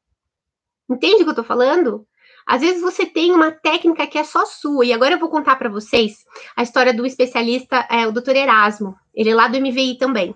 Entende 0.90 1.22
o 1.22 1.26
que 1.26 1.30
eu 1.30 1.36
tô 1.36 1.44
falando? 1.44 2.06
Às 2.48 2.62
vezes 2.62 2.82
você 2.82 3.06
tem 3.06 3.32
uma 3.32 3.52
técnica 3.52 4.06
que 4.06 4.18
é 4.18 4.24
só 4.24 4.46
sua, 4.46 4.86
e 4.86 4.94
agora 4.94 5.16
eu 5.16 5.20
vou 5.20 5.30
contar 5.30 5.56
para 5.56 5.70
vocês 5.70 6.24
a 6.56 6.62
história 6.62 6.94
do 6.94 7.06
especialista, 7.06 7.88
é, 7.90 8.08
o 8.08 8.12
doutor 8.12 8.36
Erasmo, 8.36 8.96
ele 9.14 9.30
é 9.32 9.36
lá 9.36 9.48
do 9.48 9.60
MVI 9.60 9.98
também. 9.98 10.36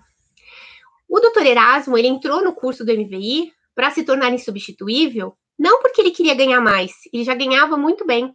O 1.08 1.19
doutor 1.19 1.46
Erasmo, 1.46 1.98
ele 1.98 2.08
entrou 2.08 2.43
no 2.43 2.53
curso 2.53 2.86
do 2.86 2.91
MVI 2.91 3.51
para 3.75 3.91
se 3.91 4.03
tornar 4.03 4.31
insubstituível, 4.34 5.36
não 5.58 5.81
porque 5.81 6.01
ele 6.01 6.12
queria 6.12 6.34
ganhar 6.34 6.62
mais, 6.62 6.91
ele 7.12 7.24
já 7.24 7.36
ganhava 7.36 7.77
muito 7.77 8.05
bem. 8.05 8.34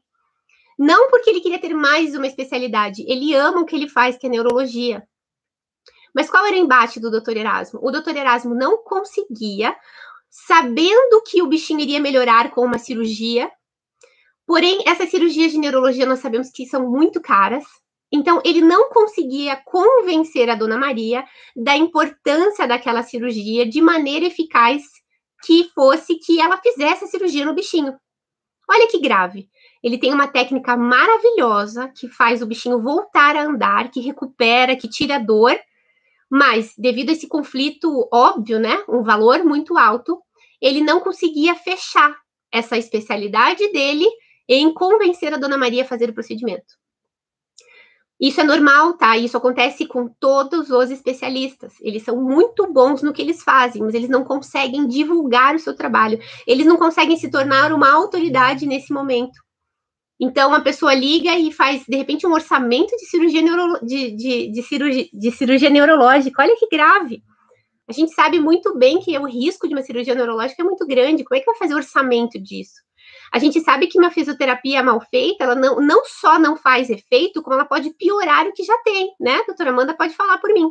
Não 0.78 1.08
porque 1.08 1.30
ele 1.30 1.40
queria 1.40 1.60
ter 1.60 1.72
mais 1.72 2.14
uma 2.14 2.26
especialidade, 2.26 3.04
ele 3.08 3.32
ama 3.34 3.60
o 3.60 3.64
que 3.64 3.76
ele 3.76 3.88
faz, 3.88 4.16
que 4.16 4.26
é 4.26 4.30
neurologia. 4.30 5.04
Mas 6.14 6.30
qual 6.30 6.46
era 6.46 6.56
o 6.56 6.58
embate 6.58 7.00
do 7.00 7.10
doutor 7.10 7.36
Erasmo? 7.36 7.80
O 7.82 7.90
doutor 7.90 8.16
Erasmo 8.16 8.54
não 8.54 8.78
conseguia, 8.78 9.74
sabendo 10.30 11.22
que 11.26 11.42
o 11.42 11.46
bichinho 11.46 11.80
iria 11.80 12.00
melhorar 12.00 12.50
com 12.50 12.62
uma 12.62 12.78
cirurgia, 12.78 13.50
porém, 14.46 14.82
essas 14.86 15.10
cirurgias 15.10 15.52
de 15.52 15.58
neurologia 15.58 16.06
nós 16.06 16.20
sabemos 16.20 16.50
que 16.50 16.66
são 16.66 16.88
muito 16.88 17.20
caras, 17.20 17.64
então, 18.14 18.40
ele 18.44 18.60
não 18.60 18.90
conseguia 18.90 19.56
convencer 19.56 20.48
a 20.48 20.54
dona 20.54 20.78
Maria 20.78 21.24
da 21.56 21.76
importância 21.76 22.64
daquela 22.64 23.02
cirurgia 23.02 23.68
de 23.68 23.80
maneira 23.80 24.26
eficaz 24.26 24.84
que 25.44 25.64
fosse 25.74 26.14
que 26.20 26.40
ela 26.40 26.56
fizesse 26.58 27.02
a 27.02 27.08
cirurgia 27.08 27.44
no 27.44 27.56
bichinho. 27.56 27.98
Olha 28.70 28.86
que 28.86 29.00
grave. 29.00 29.48
Ele 29.82 29.98
tem 29.98 30.14
uma 30.14 30.28
técnica 30.28 30.76
maravilhosa 30.76 31.88
que 31.88 32.08
faz 32.08 32.40
o 32.40 32.46
bichinho 32.46 32.80
voltar 32.80 33.34
a 33.34 33.42
andar, 33.42 33.90
que 33.90 34.00
recupera, 34.00 34.76
que 34.76 34.88
tira 34.88 35.16
a 35.16 35.18
dor, 35.18 35.58
mas, 36.36 36.74
devido 36.76 37.10
a 37.10 37.12
esse 37.12 37.28
conflito 37.28 38.08
óbvio, 38.12 38.58
né, 38.58 38.82
um 38.88 39.04
valor 39.04 39.44
muito 39.44 39.78
alto, 39.78 40.20
ele 40.60 40.80
não 40.80 40.98
conseguia 40.98 41.54
fechar 41.54 42.12
essa 42.50 42.76
especialidade 42.76 43.70
dele 43.70 44.04
em 44.48 44.74
convencer 44.74 45.32
a 45.32 45.36
dona 45.36 45.56
Maria 45.56 45.84
a 45.84 45.86
fazer 45.86 46.10
o 46.10 46.12
procedimento. 46.12 46.74
Isso 48.20 48.40
é 48.40 48.44
normal, 48.44 48.94
tá? 48.94 49.16
Isso 49.16 49.36
acontece 49.36 49.86
com 49.86 50.08
todos 50.08 50.70
os 50.70 50.90
especialistas. 50.90 51.74
Eles 51.80 52.02
são 52.02 52.20
muito 52.20 52.66
bons 52.66 53.00
no 53.00 53.12
que 53.12 53.22
eles 53.22 53.40
fazem, 53.40 53.80
mas 53.80 53.94
eles 53.94 54.08
não 54.08 54.24
conseguem 54.24 54.88
divulgar 54.88 55.54
o 55.54 55.60
seu 55.60 55.76
trabalho. 55.76 56.18
Eles 56.48 56.66
não 56.66 56.76
conseguem 56.76 57.16
se 57.16 57.30
tornar 57.30 57.72
uma 57.72 57.92
autoridade 57.92 58.66
nesse 58.66 58.92
momento. 58.92 59.40
Então, 60.20 60.54
a 60.54 60.60
pessoa 60.60 60.94
liga 60.94 61.36
e 61.36 61.52
faz, 61.52 61.84
de 61.86 61.96
repente, 61.96 62.26
um 62.26 62.32
orçamento 62.32 62.96
de 62.96 63.06
cirurgia, 63.06 63.42
neuro, 63.42 63.84
de, 63.84 64.12
de, 64.12 64.52
de, 64.52 64.62
cirurgia, 64.62 65.08
de 65.12 65.30
cirurgia 65.32 65.70
neurológica. 65.70 66.42
Olha 66.42 66.56
que 66.56 66.68
grave. 66.68 67.22
A 67.88 67.92
gente 67.92 68.14
sabe 68.14 68.40
muito 68.40 68.76
bem 68.78 69.00
que 69.00 69.18
o 69.18 69.26
risco 69.26 69.68
de 69.68 69.74
uma 69.74 69.82
cirurgia 69.82 70.14
neurológica 70.14 70.62
é 70.62 70.64
muito 70.64 70.86
grande. 70.86 71.24
Como 71.24 71.36
é 71.36 71.40
que 71.40 71.46
vai 71.46 71.56
fazer 71.56 71.74
orçamento 71.74 72.40
disso? 72.40 72.74
A 73.32 73.38
gente 73.38 73.60
sabe 73.60 73.88
que 73.88 73.98
uma 73.98 74.10
fisioterapia 74.10 74.82
mal 74.82 75.00
feita, 75.00 75.44
ela 75.44 75.54
não, 75.54 75.80
não 75.80 76.04
só 76.04 76.38
não 76.38 76.56
faz 76.56 76.88
efeito, 76.88 77.42
como 77.42 77.54
ela 77.54 77.64
pode 77.64 77.92
piorar 77.94 78.46
o 78.46 78.52
que 78.52 78.62
já 78.62 78.78
tem, 78.78 79.12
né? 79.20 79.36
A 79.36 79.46
doutora 79.46 79.70
Amanda 79.70 79.94
pode 79.94 80.14
falar 80.14 80.38
por 80.38 80.52
mim. 80.52 80.70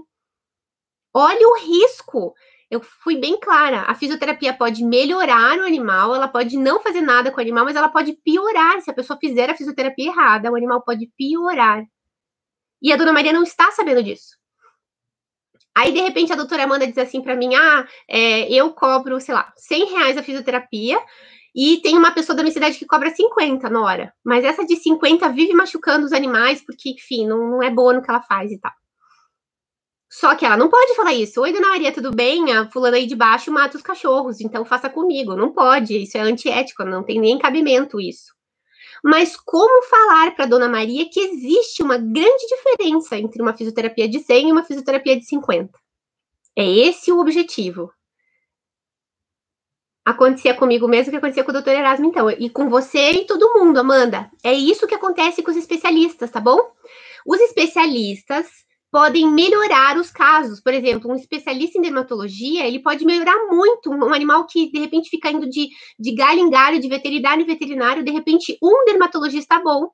Olha 1.13 1.47
o 1.47 1.59
risco. 1.59 2.33
Eu 2.73 2.81
fui 2.81 3.15
bem 3.15 3.39
clara. 3.39 3.81
A 3.81 3.93
fisioterapia 3.93 4.51
pode 4.51 4.83
melhorar 4.83 5.59
o 5.59 5.65
animal, 5.65 6.15
ela 6.15 6.27
pode 6.27 6.57
não 6.57 6.81
fazer 6.81 7.01
nada 7.01 7.29
com 7.29 7.37
o 7.37 7.41
animal, 7.41 7.65
mas 7.65 7.75
ela 7.75 7.87
pode 7.87 8.13
piorar. 8.13 8.81
Se 8.81 8.89
a 8.89 8.93
pessoa 8.93 9.19
fizer 9.19 9.47
a 9.47 9.55
fisioterapia 9.55 10.07
errada, 10.07 10.51
o 10.51 10.55
animal 10.55 10.81
pode 10.81 11.07
piorar. 11.15 11.83
E 12.81 12.91
a 12.91 12.97
dona 12.97 13.13
Maria 13.13 13.31
não 13.31 13.43
está 13.43 13.69
sabendo 13.71 14.01
disso. 14.01 14.35
Aí, 15.75 15.91
de 15.91 16.01
repente, 16.01 16.33
a 16.33 16.35
doutora 16.35 16.63
Amanda 16.63 16.87
diz 16.87 16.97
assim 16.97 17.21
para 17.21 17.35
mim: 17.35 17.53
ah, 17.53 17.87
é, 18.09 18.51
eu 18.51 18.73
cobro, 18.73 19.19
sei 19.21 19.35
lá, 19.35 19.53
100 19.55 19.85
reais 19.91 20.17
a 20.17 20.23
fisioterapia, 20.23 20.99
e 21.55 21.77
tem 21.77 21.95
uma 21.95 22.11
pessoa 22.11 22.35
da 22.35 22.41
minha 22.41 22.53
cidade 22.53 22.79
que 22.79 22.87
cobra 22.87 23.11
50 23.11 23.69
na 23.69 23.81
hora. 23.81 24.13
Mas 24.23 24.43
essa 24.43 24.65
de 24.65 24.75
50 24.77 25.29
vive 25.29 25.53
machucando 25.53 26.07
os 26.07 26.11
animais, 26.11 26.63
porque, 26.65 26.89
enfim, 26.89 27.27
não, 27.27 27.47
não 27.51 27.63
é 27.63 27.69
boa 27.69 27.93
no 27.93 28.01
que 28.01 28.09
ela 28.09 28.21
faz 28.21 28.51
e 28.51 28.59
tal. 28.59 28.71
Só 30.13 30.35
que 30.35 30.45
ela 30.45 30.55
não 30.55 30.69
pode 30.69 30.95
falar 30.95 31.11
isso. 31.11 31.41
Oi, 31.41 31.51
dona 31.51 31.69
Maria, 31.69 31.91
tudo 31.91 32.11
bem? 32.11 32.53
A 32.53 32.69
fulana 32.69 32.97
aí 32.97 33.07
de 33.07 33.15
baixo 33.15 33.51
mata 33.51 33.75
os 33.75 33.81
cachorros, 33.81 34.39
então 34.39 34.63
faça 34.63 34.87
comigo. 34.87 35.35
Não 35.35 35.51
pode, 35.51 35.97
isso 35.97 36.15
é 36.15 36.21
antiético, 36.21 36.83
não 36.83 37.01
tem 37.01 37.19
nem 37.19 37.39
cabimento 37.39 37.99
isso. 37.99 38.31
Mas 39.03 39.35
como 39.35 39.83
falar 39.85 40.35
para 40.35 40.45
dona 40.45 40.69
Maria 40.69 41.09
que 41.09 41.19
existe 41.19 41.81
uma 41.81 41.97
grande 41.97 42.45
diferença 42.47 43.17
entre 43.17 43.41
uma 43.41 43.57
fisioterapia 43.57 44.07
de 44.07 44.19
100 44.19 44.49
e 44.49 44.51
uma 44.51 44.63
fisioterapia 44.63 45.17
de 45.17 45.25
50? 45.25 45.71
É 46.55 46.63
esse 46.63 47.11
o 47.11 47.19
objetivo 47.19 47.91
acontecia 50.05 50.53
comigo 50.53 50.87
mesmo 50.87 51.09
que 51.09 51.17
acontecia 51.17 51.43
com 51.43 51.49
o 51.49 51.53
doutor 51.53 51.73
Erasmo, 51.73 52.05
então, 52.05 52.29
e 52.29 52.51
com 52.51 52.69
você 52.69 53.13
e 53.13 53.25
todo 53.25 53.53
mundo, 53.55 53.79
Amanda. 53.79 54.29
É 54.43 54.53
isso 54.53 54.85
que 54.85 54.93
acontece 54.93 55.41
com 55.41 55.49
os 55.49 55.57
especialistas, 55.57 56.29
tá 56.29 56.39
bom? 56.39 56.59
Os 57.25 57.39
especialistas 57.39 58.63
podem 58.93 59.27
melhorar 59.27 59.97
os 59.97 60.11
casos. 60.11 60.61
Por 60.61 60.71
exemplo, 60.71 61.11
um 61.11 61.15
especialista 61.15 61.79
em 61.79 61.81
dermatologia, 61.81 62.67
ele 62.67 62.79
pode 62.79 63.03
melhorar 63.03 63.47
muito 63.47 63.89
um 63.89 64.13
animal 64.13 64.45
que, 64.45 64.71
de 64.71 64.77
repente, 64.77 65.09
fica 65.09 65.31
indo 65.31 65.49
de, 65.49 65.67
de 65.97 66.13
galho 66.13 66.41
em 66.41 66.49
galho, 66.51 66.79
de 66.79 66.87
veterinário 66.87 67.41
em 67.41 67.47
veterinário, 67.47 68.03
de 68.03 68.11
repente, 68.11 68.55
um 68.61 68.85
dermatologista 68.85 69.59
bom 69.59 69.89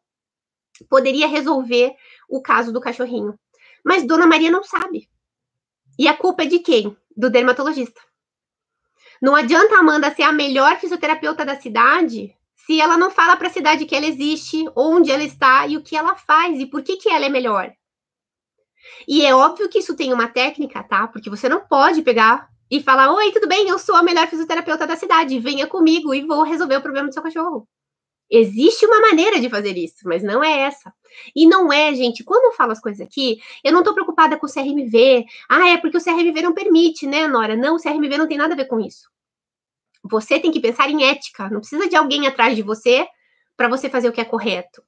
poderia 0.90 1.28
resolver 1.28 1.94
o 2.30 2.42
caso 2.42 2.74
do 2.74 2.82
cachorrinho. 2.82 3.40
Mas 3.86 4.06
Dona 4.06 4.28
Maria 4.28 4.52
não 4.52 4.66
sabe. 4.66 5.10
E 5.98 6.06
a 6.06 6.16
culpa 6.16 6.44
é 6.44 6.46
de 6.46 6.60
quem? 6.60 6.96
Do 7.16 7.30
dermatologista. 7.30 8.02
Não 9.22 9.34
adianta 9.34 9.76
a 9.76 9.80
Amanda 9.80 10.14
ser 10.14 10.24
a 10.24 10.34
melhor 10.34 10.78
fisioterapeuta 10.78 11.46
da 11.46 11.60
cidade 11.60 12.36
se 12.66 12.82
ela 12.82 12.98
não 12.98 13.10
fala 13.10 13.38
para 13.38 13.48
a 13.48 13.52
cidade 13.52 13.86
que 13.86 13.96
ela 13.96 14.06
existe, 14.06 14.66
onde 14.76 15.10
ela 15.10 15.24
está 15.24 15.66
e 15.68 15.78
o 15.78 15.82
que 15.82 15.96
ela 15.96 16.16
faz 16.16 16.60
e 16.60 16.66
por 16.66 16.84
que, 16.84 16.98
que 16.98 17.10
ela 17.10 17.26
é 17.26 17.30
melhor. 17.30 17.74
E 19.08 19.26
é 19.26 19.34
óbvio 19.34 19.70
que 19.70 19.80
isso 19.80 19.96
tem 19.96 20.14
uma 20.14 20.28
técnica, 20.28 20.84
tá? 20.84 21.08
Porque 21.08 21.30
você 21.30 21.50
não 21.50 21.62
pode 21.62 22.02
pegar 22.02 22.50
e 22.70 22.82
falar: 22.82 23.14
Oi, 23.14 23.32
tudo 23.32 23.48
bem? 23.48 23.68
Eu 23.68 23.80
sou 23.80 23.96
a 23.96 24.04
melhor 24.04 24.28
fisioterapeuta 24.28 24.86
da 24.86 24.96
cidade, 24.96 25.40
venha 25.40 25.68
comigo 25.68 26.14
e 26.14 26.26
vou 26.26 26.44
resolver 26.44 26.78
o 26.78 26.82
problema 26.82 27.08
do 27.08 27.14
seu 27.14 27.24
cachorro. 27.24 27.68
Existe 28.32 28.86
uma 28.86 29.02
maneira 29.02 29.40
de 29.40 29.50
fazer 29.50 29.76
isso, 29.76 29.98
mas 30.04 30.22
não 30.22 30.44
é 30.44 30.60
essa. 30.60 30.94
E 31.36 31.48
não 31.48 31.74
é, 31.74 31.96
gente, 31.96 32.24
quando 32.24 32.46
eu 32.46 32.52
falo 32.52 32.72
as 32.72 32.80
coisas 32.80 33.02
aqui, 33.02 33.40
eu 33.64 33.74
não 33.74 33.82
tô 33.82 33.92
preocupada 33.94 34.38
com 34.38 34.46
o 34.46 34.52
CRMV. 34.52 35.26
Ah, 35.50 35.70
é 35.70 35.78
porque 35.78 35.98
o 35.98 36.04
CRMV 36.04 36.42
não 36.44 36.54
permite, 36.54 37.08
né, 37.08 37.28
Nora? 37.28 37.56
Não, 37.56 37.76
o 37.76 37.82
CRMV 37.82 38.18
não 38.18 38.28
tem 38.28 38.38
nada 38.38 38.54
a 38.54 38.58
ver 38.58 38.66
com 38.66 38.80
isso. 38.80 39.10
Você 40.04 40.40
tem 40.40 40.52
que 40.52 40.60
pensar 40.60 40.90
em 40.90 41.04
ética, 41.04 41.50
não 41.50 41.60
precisa 41.60 41.90
de 41.90 41.96
alguém 41.96 42.28
atrás 42.28 42.56
de 42.56 42.62
você 42.62 43.08
para 43.58 43.68
você 43.68 43.90
fazer 43.90 44.08
o 44.08 44.14
que 44.14 44.22
é 44.22 44.26
correto. 44.26 44.84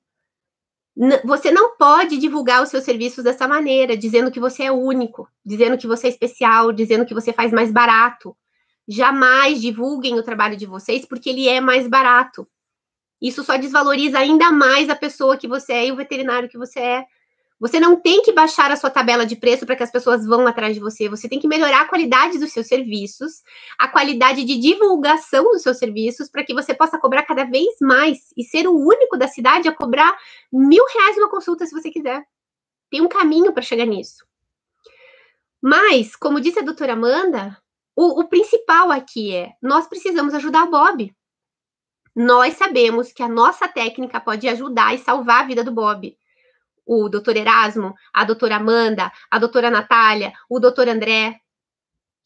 Você 1.23 1.51
não 1.51 1.77
pode 1.77 2.17
divulgar 2.17 2.61
os 2.61 2.69
seus 2.69 2.83
serviços 2.83 3.23
dessa 3.23 3.47
maneira, 3.47 3.95
dizendo 3.95 4.29
que 4.29 4.39
você 4.39 4.63
é 4.63 4.71
único, 4.71 5.27
dizendo 5.43 5.77
que 5.77 5.87
você 5.87 6.07
é 6.07 6.09
especial, 6.09 6.71
dizendo 6.71 7.05
que 7.05 7.13
você 7.13 7.31
faz 7.31 7.51
mais 7.51 7.71
barato. 7.71 8.35
Jamais 8.87 9.61
divulguem 9.61 10.19
o 10.19 10.23
trabalho 10.23 10.57
de 10.57 10.65
vocês 10.65 11.05
porque 11.05 11.29
ele 11.29 11.47
é 11.47 11.61
mais 11.61 11.87
barato. 11.87 12.47
Isso 13.21 13.43
só 13.43 13.55
desvaloriza 13.55 14.19
ainda 14.19 14.51
mais 14.51 14.89
a 14.89 14.95
pessoa 14.95 15.37
que 15.37 15.47
você 15.47 15.73
é 15.73 15.87
e 15.87 15.91
o 15.91 15.95
veterinário 15.95 16.49
que 16.49 16.57
você 16.57 16.79
é. 16.79 17.05
Você 17.61 17.79
não 17.79 17.95
tem 17.95 18.23
que 18.23 18.31
baixar 18.33 18.71
a 18.71 18.75
sua 18.75 18.89
tabela 18.89 19.23
de 19.23 19.35
preço 19.35 19.67
para 19.67 19.75
que 19.75 19.83
as 19.83 19.91
pessoas 19.91 20.25
vão 20.25 20.47
atrás 20.47 20.73
de 20.73 20.79
você. 20.79 21.07
Você 21.07 21.29
tem 21.29 21.39
que 21.39 21.47
melhorar 21.47 21.81
a 21.81 21.87
qualidade 21.87 22.39
dos 22.39 22.51
seus 22.51 22.65
serviços, 22.65 23.43
a 23.77 23.87
qualidade 23.87 24.43
de 24.43 24.57
divulgação 24.57 25.43
dos 25.43 25.61
seus 25.61 25.77
serviços, 25.77 26.27
para 26.27 26.43
que 26.43 26.55
você 26.55 26.73
possa 26.73 26.97
cobrar 26.97 27.21
cada 27.21 27.43
vez 27.43 27.75
mais 27.79 28.33
e 28.35 28.43
ser 28.43 28.67
o 28.67 28.75
único 28.75 29.15
da 29.15 29.27
cidade 29.27 29.67
a 29.67 29.75
cobrar 29.75 30.17
mil 30.51 30.83
reais 30.91 31.15
uma 31.17 31.29
consulta 31.29 31.63
se 31.63 31.71
você 31.71 31.91
quiser. 31.91 32.25
Tem 32.89 32.99
um 32.99 33.07
caminho 33.07 33.53
para 33.53 33.61
chegar 33.61 33.85
nisso. 33.85 34.25
Mas, 35.61 36.15
como 36.15 36.41
disse 36.41 36.57
a 36.57 36.63
doutora 36.63 36.93
Amanda, 36.93 37.55
o, 37.95 38.21
o 38.21 38.27
principal 38.27 38.89
aqui 38.91 39.35
é: 39.35 39.51
nós 39.61 39.85
precisamos 39.85 40.33
ajudar 40.33 40.63
o 40.63 40.71
Bob 40.71 41.15
nós 42.15 42.55
sabemos 42.55 43.13
que 43.13 43.23
a 43.23 43.29
nossa 43.29 43.69
técnica 43.69 44.19
pode 44.19 44.47
ajudar 44.47 44.93
e 44.93 44.97
salvar 44.97 45.43
a 45.43 45.47
vida 45.47 45.63
do 45.63 45.71
Bob. 45.71 46.17
O 46.85 47.09
doutor 47.09 47.37
Erasmo, 47.37 47.93
a 48.13 48.23
doutora 48.23 48.57
Amanda, 48.57 49.11
a 49.29 49.39
doutora 49.39 49.69
Natália, 49.69 50.33
o 50.49 50.59
doutor 50.59 50.87
André, 50.87 51.39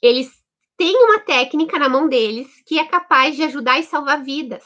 eles 0.01 0.31
têm 0.77 0.95
uma 1.03 1.19
técnica 1.19 1.77
na 1.79 1.89
mão 1.89 2.07
deles 2.07 2.47
que 2.65 2.79
é 2.79 2.85
capaz 2.85 3.35
de 3.35 3.43
ajudar 3.43 3.79
e 3.79 3.83
salvar 3.83 4.24
vidas. 4.24 4.63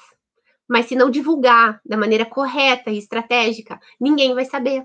Mas 0.67 0.85
se 0.85 0.95
não 0.95 1.09
divulgar 1.09 1.81
da 1.83 1.97
maneira 1.97 2.25
correta 2.25 2.91
e 2.91 2.97
estratégica, 2.97 3.79
ninguém 3.99 4.33
vai 4.35 4.45
saber. 4.45 4.83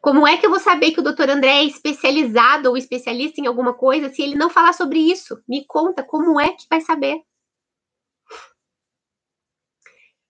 Como 0.00 0.26
é 0.26 0.36
que 0.36 0.46
eu 0.46 0.50
vou 0.50 0.60
saber 0.60 0.92
que 0.92 1.00
o 1.00 1.02
doutor 1.02 1.28
André 1.28 1.58
é 1.58 1.64
especializado 1.64 2.70
ou 2.70 2.76
especialista 2.76 3.40
em 3.40 3.46
alguma 3.46 3.74
coisa 3.74 4.08
se 4.08 4.22
ele 4.22 4.34
não 4.34 4.48
falar 4.48 4.72
sobre 4.72 4.98
isso? 4.98 5.42
Me 5.46 5.64
conta 5.66 6.02
como 6.02 6.40
é 6.40 6.52
que 6.52 6.66
vai 6.70 6.80
saber. 6.80 7.20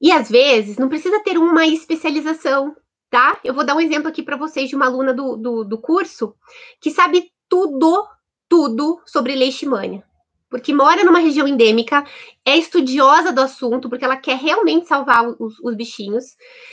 E 0.01 0.13
às 0.13 0.29
vezes 0.29 0.77
não 0.77 0.89
precisa 0.89 1.23
ter 1.23 1.39
uma 1.39 1.67
especialização, 1.67 2.77
tá? 3.11 3.39
Eu 3.43 3.55
vou 3.55 3.65
dar 3.65 3.75
um 3.75 3.81
exemplo 3.81 4.09
aqui 4.09 4.23
para 4.23 4.37
vocês 4.37 4.69
de 4.69 4.77
uma 4.77 4.87
aluna 4.87 5.13
do, 5.13 5.37
do, 5.37 5.65
do, 5.65 5.79
curso 5.79 6.35
que 6.81 6.91
sabe 6.91 7.31
tudo, 7.49 8.07
tudo 8.49 9.01
sobre 9.07 9.35
leishmania. 9.35 10.03
Porque 10.51 10.73
mora 10.73 11.05
numa 11.05 11.19
região 11.19 11.47
endêmica, 11.47 12.07
é 12.43 12.57
estudiosa 12.57 13.33
do 13.33 13.43
assunto, 13.43 13.89
porque 13.89 14.05
ela 14.05 14.17
quer 14.17 14.39
realmente 14.39 14.89
salvar 14.89 15.29
os, 15.39 15.59
os 15.61 15.77
bichinhos. 15.77 16.25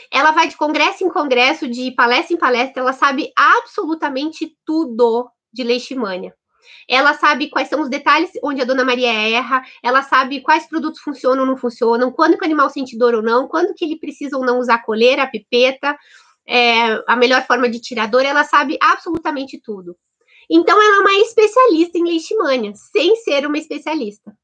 Ela 0.09 0.31
vai 0.31 0.47
de 0.47 0.55
congresso 0.55 1.03
em 1.03 1.09
congresso, 1.09 1.67
de 1.67 1.91
palestra 1.91 2.33
em 2.33 2.39
palestra, 2.39 2.81
ela 2.81 2.93
sabe 2.93 3.31
absolutamente 3.35 4.57
tudo 4.65 5.29
de 5.51 5.63
leishmania 5.63 6.33
ela 6.87 7.13
sabe 7.13 7.49
quais 7.49 7.67
são 7.67 7.81
os 7.81 7.89
detalhes 7.89 8.31
onde 8.43 8.61
a 8.61 8.65
dona 8.65 8.83
Maria 8.83 9.11
erra, 9.11 9.63
ela 9.81 10.01
sabe 10.01 10.41
quais 10.41 10.67
produtos 10.67 11.01
funcionam 11.01 11.43
ou 11.43 11.49
não 11.49 11.57
funcionam, 11.57 12.11
quando 12.11 12.37
que 12.37 12.43
o 12.43 12.45
animal 12.45 12.69
sente 12.69 12.97
dor 12.97 13.15
ou 13.15 13.21
não, 13.21 13.47
quando 13.47 13.73
que 13.73 13.85
ele 13.85 13.97
precisa 13.97 14.37
ou 14.37 14.45
não 14.45 14.59
usar 14.59 14.75
a 14.75 14.83
coleira, 14.83 15.23
a 15.23 15.27
pipeta, 15.27 15.97
é, 16.47 17.03
a 17.07 17.15
melhor 17.15 17.45
forma 17.45 17.69
de 17.69 17.79
tirar 17.79 18.07
dor, 18.07 18.23
ela 18.23 18.43
sabe 18.43 18.77
absolutamente 18.81 19.59
tudo. 19.59 19.97
Então, 20.49 20.79
ela 20.81 20.97
é 20.97 20.99
uma 20.99 21.13
especialista 21.21 21.97
em 21.97 22.03
leishmania, 22.03 22.73
sem 22.75 23.15
ser 23.17 23.45
uma 23.45 23.57
especialista. 23.57 24.35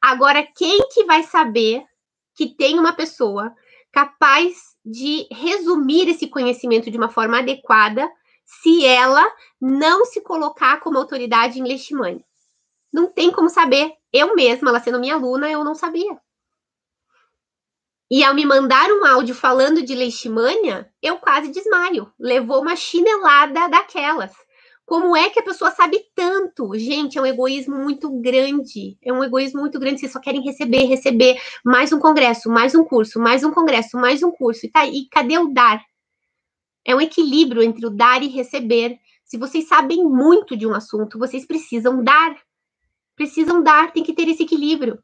Agora, 0.00 0.46
quem 0.56 0.88
que 0.92 1.04
vai 1.04 1.22
saber 1.24 1.84
que 2.36 2.54
tem 2.54 2.78
uma 2.78 2.92
pessoa 2.92 3.52
capaz 3.90 4.76
de 4.84 5.26
resumir 5.32 6.08
esse 6.08 6.28
conhecimento 6.28 6.90
de 6.90 6.98
uma 6.98 7.08
forma 7.08 7.38
adequada 7.38 8.08
se 8.44 8.84
ela 8.84 9.26
não 9.60 10.04
se 10.04 10.20
colocar 10.20 10.80
como 10.80 10.98
autoridade 10.98 11.58
em 11.58 11.64
leishmania. 11.64 12.24
Não 12.92 13.10
tem 13.10 13.32
como 13.32 13.48
saber. 13.48 13.92
Eu 14.12 14.36
mesma, 14.36 14.68
ela 14.68 14.80
sendo 14.80 15.00
minha 15.00 15.14
aluna, 15.14 15.50
eu 15.50 15.64
não 15.64 15.74
sabia. 15.74 16.16
E 18.10 18.22
ao 18.22 18.34
me 18.34 18.46
mandar 18.46 18.88
um 18.90 19.04
áudio 19.04 19.34
falando 19.34 19.82
de 19.82 19.94
leishmania, 19.94 20.88
eu 21.02 21.18
quase 21.18 21.50
desmaio. 21.50 22.12
Levou 22.18 22.62
uma 22.62 22.76
chinelada 22.76 23.68
daquelas. 23.68 24.32
Como 24.84 25.16
é 25.16 25.28
que 25.28 25.40
a 25.40 25.42
pessoa 25.42 25.72
sabe 25.72 26.00
tanto? 26.14 26.78
Gente, 26.78 27.18
é 27.18 27.20
um 27.20 27.26
egoísmo 27.26 27.74
muito 27.74 28.08
grande. 28.20 28.96
É 29.02 29.12
um 29.12 29.24
egoísmo 29.24 29.60
muito 29.60 29.80
grande. 29.80 29.98
Vocês 29.98 30.12
só 30.12 30.20
querem 30.20 30.40
receber, 30.40 30.84
receber 30.84 31.36
mais 31.64 31.92
um 31.92 31.98
congresso, 31.98 32.48
mais 32.48 32.72
um 32.76 32.84
curso, 32.84 33.18
mais 33.18 33.42
um 33.42 33.50
congresso, 33.50 33.96
mais 33.96 34.22
um 34.22 34.30
curso. 34.30 34.64
E, 34.64 34.70
tá, 34.70 34.86
e 34.86 35.08
cadê 35.10 35.36
o 35.38 35.48
dar? 35.48 35.82
É 36.84 36.94
um 36.94 37.00
equilíbrio 37.00 37.60
entre 37.64 37.84
o 37.84 37.90
dar 37.90 38.22
e 38.22 38.28
receber. 38.28 38.96
Se 39.24 39.36
vocês 39.36 39.66
sabem 39.66 40.04
muito 40.04 40.56
de 40.56 40.64
um 40.64 40.72
assunto, 40.72 41.18
vocês 41.18 41.44
precisam 41.44 42.04
dar. 42.04 42.36
Precisam 43.16 43.60
dar, 43.60 43.92
tem 43.92 44.04
que 44.04 44.14
ter 44.14 44.28
esse 44.28 44.44
equilíbrio. 44.44 45.02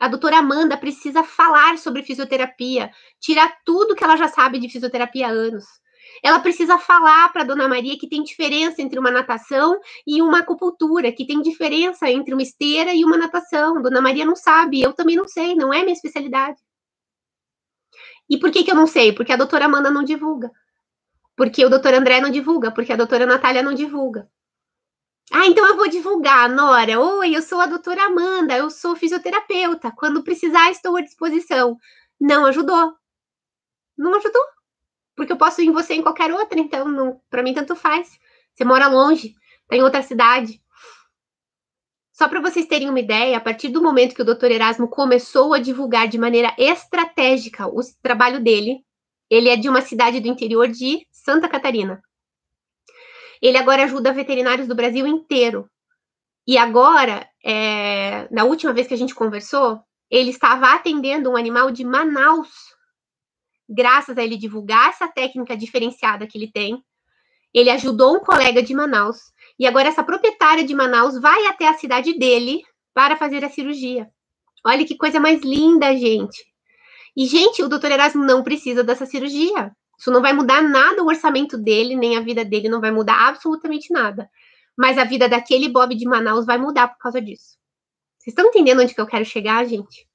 A 0.00 0.08
doutora 0.08 0.38
Amanda 0.38 0.78
precisa 0.78 1.22
falar 1.22 1.76
sobre 1.76 2.02
fisioterapia, 2.02 2.90
tirar 3.20 3.54
tudo 3.66 3.94
que 3.94 4.02
ela 4.02 4.16
já 4.16 4.28
sabe 4.28 4.58
de 4.58 4.66
fisioterapia 4.70 5.28
há 5.28 5.30
anos. 5.30 5.66
Ela 6.22 6.40
precisa 6.40 6.78
falar 6.78 7.30
para 7.30 7.42
a 7.42 7.44
dona 7.44 7.68
Maria 7.68 7.98
que 7.98 8.08
tem 8.08 8.22
diferença 8.22 8.80
entre 8.80 8.98
uma 8.98 9.10
natação 9.10 9.78
e 10.06 10.22
uma 10.22 10.38
acupuntura, 10.38 11.12
que 11.12 11.26
tem 11.26 11.42
diferença 11.42 12.10
entre 12.10 12.32
uma 12.32 12.42
esteira 12.42 12.94
e 12.94 13.04
uma 13.04 13.18
natação. 13.18 13.80
Dona 13.82 14.00
Maria 14.00 14.24
não 14.24 14.34
sabe, 14.34 14.80
eu 14.80 14.94
também 14.94 15.16
não 15.16 15.28
sei, 15.28 15.54
não 15.54 15.72
é 15.72 15.82
minha 15.82 15.92
especialidade. 15.92 16.58
E 18.28 18.38
por 18.38 18.50
que, 18.50 18.64
que 18.64 18.70
eu 18.70 18.74
não 18.74 18.86
sei? 18.86 19.12
Porque 19.12 19.32
a 19.32 19.36
doutora 19.36 19.66
Amanda 19.66 19.90
não 19.90 20.02
divulga. 20.02 20.50
Porque 21.36 21.64
o 21.64 21.68
doutor 21.68 21.92
André 21.92 22.20
não 22.20 22.30
divulga, 22.30 22.70
porque 22.70 22.92
a 22.92 22.96
doutora 22.96 23.26
Natália 23.26 23.62
não 23.62 23.74
divulga. 23.74 24.30
Ah, 25.32 25.46
então 25.46 25.64
eu 25.66 25.76
vou 25.76 25.88
divulgar, 25.88 26.48
Nora. 26.50 27.00
Oi, 27.00 27.36
eu 27.36 27.42
sou 27.42 27.60
a 27.60 27.66
doutora 27.66 28.04
Amanda, 28.04 28.56
eu 28.56 28.68
sou 28.68 28.96
fisioterapeuta. 28.96 29.92
Quando 29.92 30.24
precisar, 30.24 30.70
estou 30.70 30.96
à 30.96 31.00
disposição. 31.00 31.76
Não 32.20 32.44
ajudou. 32.46 32.94
Não 33.96 34.14
ajudou. 34.16 34.42
Porque 35.14 35.32
eu 35.32 35.36
posso 35.36 35.62
ir 35.62 35.66
em 35.66 35.72
você 35.72 35.94
em 35.94 36.02
qualquer 36.02 36.32
outra, 36.32 36.58
então 36.58 37.20
para 37.30 37.42
mim 37.42 37.54
tanto 37.54 37.76
faz. 37.76 38.18
Você 38.54 38.64
mora 38.64 38.88
longe, 38.88 39.34
está 39.62 39.76
em 39.76 39.82
outra 39.82 40.02
cidade. 40.02 40.60
Só 42.12 42.28
para 42.28 42.40
vocês 42.40 42.66
terem 42.66 42.90
uma 42.90 43.00
ideia, 43.00 43.36
a 43.36 43.40
partir 43.40 43.68
do 43.68 43.82
momento 43.82 44.14
que 44.14 44.22
o 44.22 44.24
doutor 44.24 44.50
Erasmo 44.50 44.88
começou 44.88 45.54
a 45.54 45.58
divulgar 45.58 46.08
de 46.08 46.18
maneira 46.18 46.54
estratégica 46.58 47.66
o 47.68 47.80
trabalho 48.02 48.42
dele, 48.42 48.84
ele 49.30 49.48
é 49.48 49.56
de 49.56 49.68
uma 49.68 49.80
cidade 49.80 50.20
do 50.20 50.28
interior 50.28 50.68
de 50.68 51.06
Santa 51.10 51.48
Catarina. 51.48 52.02
Ele 53.40 53.56
agora 53.56 53.84
ajuda 53.84 54.12
veterinários 54.12 54.68
do 54.68 54.74
Brasil 54.74 55.06
inteiro. 55.06 55.68
E 56.46 56.58
agora, 56.58 57.28
é, 57.44 58.28
na 58.30 58.44
última 58.44 58.72
vez 58.72 58.86
que 58.86 58.94
a 58.94 58.96
gente 58.96 59.14
conversou, 59.14 59.80
ele 60.10 60.30
estava 60.30 60.74
atendendo 60.74 61.30
um 61.30 61.36
animal 61.36 61.70
de 61.70 61.84
Manaus, 61.84 62.48
graças 63.68 64.18
a 64.18 64.24
ele 64.24 64.36
divulgar 64.36 64.90
essa 64.90 65.06
técnica 65.06 65.56
diferenciada 65.56 66.26
que 66.26 66.36
ele 66.36 66.50
tem. 66.50 66.82
Ele 67.54 67.70
ajudou 67.70 68.16
um 68.16 68.20
colega 68.20 68.62
de 68.62 68.74
Manaus. 68.74 69.18
E 69.58 69.66
agora 69.66 69.88
essa 69.88 70.02
proprietária 70.02 70.64
de 70.64 70.74
Manaus 70.74 71.20
vai 71.20 71.46
até 71.46 71.68
a 71.68 71.78
cidade 71.78 72.18
dele 72.18 72.62
para 72.92 73.16
fazer 73.16 73.44
a 73.44 73.50
cirurgia. 73.50 74.08
Olha 74.66 74.84
que 74.84 74.96
coisa 74.96 75.20
mais 75.20 75.40
linda, 75.42 75.96
gente. 75.96 76.44
E, 77.16 77.26
gente, 77.26 77.62
o 77.62 77.68
doutor 77.68 77.90
Erasmo 77.90 78.24
não 78.24 78.42
precisa 78.42 78.84
dessa 78.84 79.06
cirurgia. 79.06 79.72
Isso 80.00 80.10
não 80.10 80.22
vai 80.22 80.32
mudar 80.32 80.62
nada 80.62 81.02
o 81.02 81.08
orçamento 81.08 81.58
dele, 81.58 81.94
nem 81.94 82.16
a 82.16 82.22
vida 82.22 82.42
dele 82.42 82.70
não 82.70 82.80
vai 82.80 82.90
mudar 82.90 83.28
absolutamente 83.28 83.92
nada. 83.92 84.30
Mas 84.74 84.96
a 84.96 85.04
vida 85.04 85.28
daquele 85.28 85.68
Bob 85.68 85.94
de 85.94 86.06
Manaus 86.06 86.46
vai 86.46 86.56
mudar 86.56 86.88
por 86.88 86.96
causa 86.96 87.20
disso. 87.20 87.58
Vocês 88.18 88.32
estão 88.32 88.46
entendendo 88.46 88.80
onde 88.80 88.94
que 88.94 89.00
eu 89.00 89.06
quero 89.06 89.26
chegar, 89.26 89.62
gente? 89.66 90.08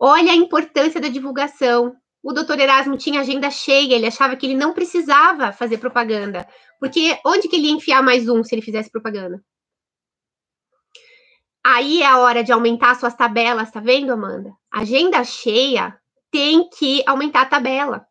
Olha 0.00 0.32
a 0.32 0.34
importância 0.34 1.00
da 1.00 1.06
divulgação. 1.06 1.94
O 2.20 2.32
doutor 2.32 2.58
Erasmo 2.58 2.96
tinha 2.96 3.20
agenda 3.20 3.48
cheia, 3.52 3.94
ele 3.94 4.06
achava 4.06 4.34
que 4.34 4.44
ele 4.46 4.56
não 4.56 4.74
precisava 4.74 5.52
fazer 5.52 5.78
propaganda. 5.78 6.48
Porque 6.80 7.16
onde 7.24 7.46
que 7.46 7.54
ele 7.54 7.68
ia 7.68 7.74
enfiar 7.74 8.02
mais 8.02 8.28
um 8.28 8.42
se 8.42 8.52
ele 8.52 8.62
fizesse 8.62 8.90
propaganda? 8.90 9.40
Aí 11.64 12.02
é 12.02 12.06
a 12.06 12.18
hora 12.18 12.42
de 12.42 12.50
aumentar 12.50 12.96
suas 12.96 13.14
tabelas, 13.14 13.70
tá 13.70 13.78
vendo, 13.78 14.12
Amanda? 14.12 14.52
Agenda 14.72 15.22
cheia 15.22 15.96
tem 16.32 16.68
que 16.68 17.04
aumentar 17.06 17.42
a 17.42 17.46
tabela 17.46 18.07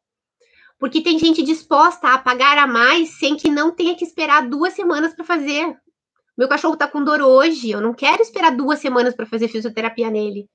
porque 0.79 1.01
tem 1.01 1.17
gente 1.17 1.43
disposta 1.43 2.09
a 2.09 2.17
pagar 2.17 2.57
a 2.57 2.67
mais 2.67 3.17
sem 3.17 3.35
que 3.35 3.49
não 3.49 3.71
tenha 3.71 3.95
que 3.95 4.03
esperar 4.03 4.47
duas 4.47 4.73
semanas 4.73 5.13
para 5.13 5.25
fazer. 5.25 5.75
Meu 6.37 6.47
cachorro 6.47 6.75
está 6.75 6.87
com 6.87 7.03
dor 7.03 7.19
hoje, 7.21 7.71
eu 7.71 7.81
não 7.81 7.93
quero 7.93 8.21
esperar 8.21 8.55
duas 8.55 8.79
semanas 8.79 9.15
para 9.15 9.25
fazer 9.25 9.47
fisioterapia 9.47 10.11
nele. 10.11 10.47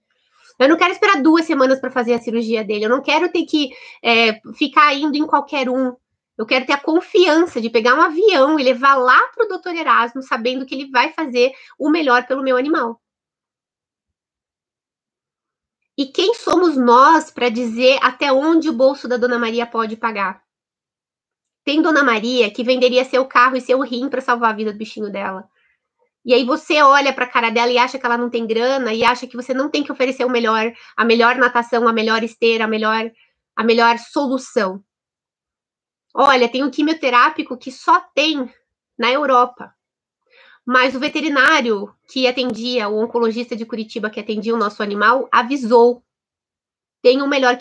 Eu 0.59 0.69
não 0.69 0.77
quero 0.77 0.93
esperar 0.93 1.21
duas 1.21 1.45
semanas 1.45 1.81
para 1.81 1.91
fazer 1.91 2.15
a 2.15 2.21
cirurgia 2.21 2.63
dele. 2.63 2.85
Eu 2.85 2.91
não 2.91 3.03
quero 3.03 3.29
ter 3.33 3.45
que 3.45 3.71
é, 4.03 4.41
ficar 4.55 4.95
indo 4.95 5.17
em 5.17 5.27
qualquer 5.27 5.69
um. 5.69 5.93
Eu 6.39 6.47
quero 6.47 6.65
ter 6.67 6.73
a 6.73 6.81
confiança 6.81 7.61
de 7.61 7.69
pegar 7.69 7.95
um 7.95 8.01
avião 8.01 8.61
e 8.61 8.63
levar 8.63 8.95
lá 8.95 9.21
para 9.35 9.45
o 9.45 9.49
doutor 9.49 9.75
Erasmo, 9.75 10.23
sabendo 10.23 10.65
que 10.65 10.75
ele 10.75 10.91
vai 10.91 11.13
fazer 11.13 11.53
o 11.79 11.91
melhor 11.91 12.27
pelo 12.27 12.45
meu 12.45 12.57
animal. 12.57 13.02
E 15.97 16.07
quem 16.07 16.35
somos 16.35 16.77
nós 16.77 17.31
para 17.31 17.51
dizer 17.51 17.99
até 18.03 18.33
onde 18.33 18.69
o 18.69 18.73
bolso 18.73 19.07
da 19.07 19.17
Dona 19.17 19.39
Maria 19.39 19.67
pode 19.67 19.97
pagar? 19.97 20.43
Tem 21.65 21.83
Dona 21.83 22.03
Maria 22.03 22.51
que 22.51 22.65
venderia 22.65 23.05
seu 23.05 23.27
carro 23.27 23.57
e 23.57 23.61
seu 23.61 23.81
rim 23.81 24.09
para 24.09 24.21
salvar 24.21 24.51
a 24.51 24.57
vida 24.57 24.73
do 24.73 24.79
bichinho 24.79 25.11
dela. 25.11 25.49
E 26.25 26.33
aí 26.33 26.45
você 26.45 26.81
olha 26.81 27.13
para 27.13 27.25
a 27.25 27.29
cara 27.29 27.51
dela 27.51 27.71
e 27.71 27.79
acha 27.79 27.99
que 27.99 28.07
ela 28.07 28.17
não 28.17 28.31
tem 28.31 28.47
grana 28.47 28.95
e 28.95 29.05
acha 29.05 29.27
que 29.27 29.37
você 29.37 29.53
não 29.53 29.69
tem 29.69 29.83
que 29.83 29.93
oferecer 29.93 30.25
o 30.25 30.31
melhor, 30.31 30.73
a 30.97 31.05
melhor 31.05 31.37
natação, 31.37 31.87
a 31.87 31.93
melhor 31.93 32.23
esteira, 32.23 32.65
a 32.65 32.69
melhor, 32.69 33.11
a 33.57 33.65
melhor 33.65 33.99
solução. 33.99 34.83
Olha, 36.15 36.49
tem 36.49 36.63
um 36.63 36.71
quimioterápico 36.71 37.57
que 37.57 37.73
só 37.73 38.01
tem 38.15 38.53
na 38.99 39.11
Europa. 39.11 39.75
Mas 40.65 40.95
o 40.95 41.01
veterinário 41.01 41.93
que 42.07 42.27
atendia, 42.27 42.89
o 42.89 43.03
oncologista 43.03 43.57
de 43.57 43.67
Curitiba 43.67 44.11
que 44.11 44.21
atendia 44.21 44.55
o 44.55 44.59
nosso 44.59 44.83
animal, 44.83 45.29
avisou. 45.33 46.05
Tem 47.03 47.21
um 47.21 47.27
melhor 47.27 47.59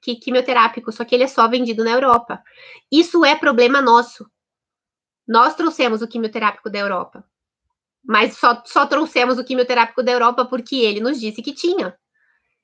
quimioterápico, 0.00 0.92
só 0.92 1.04
que 1.04 1.14
ele 1.14 1.24
é 1.24 1.26
só 1.26 1.48
vendido 1.48 1.82
na 1.82 1.90
Europa. 1.90 2.42
Isso 2.90 3.24
é 3.24 3.34
problema 3.34 3.82
nosso. 3.82 4.30
Nós 5.26 5.56
trouxemos 5.56 6.02
o 6.02 6.08
quimioterápico 6.08 6.70
da 6.70 6.78
Europa. 6.78 7.24
Mas 8.04 8.38
só, 8.38 8.62
só 8.64 8.86
trouxemos 8.86 9.38
o 9.38 9.44
quimioterápico 9.44 10.02
da 10.02 10.12
Europa 10.12 10.44
porque 10.44 10.76
ele 10.76 11.00
nos 11.00 11.18
disse 11.18 11.42
que 11.42 11.52
tinha. 11.52 11.98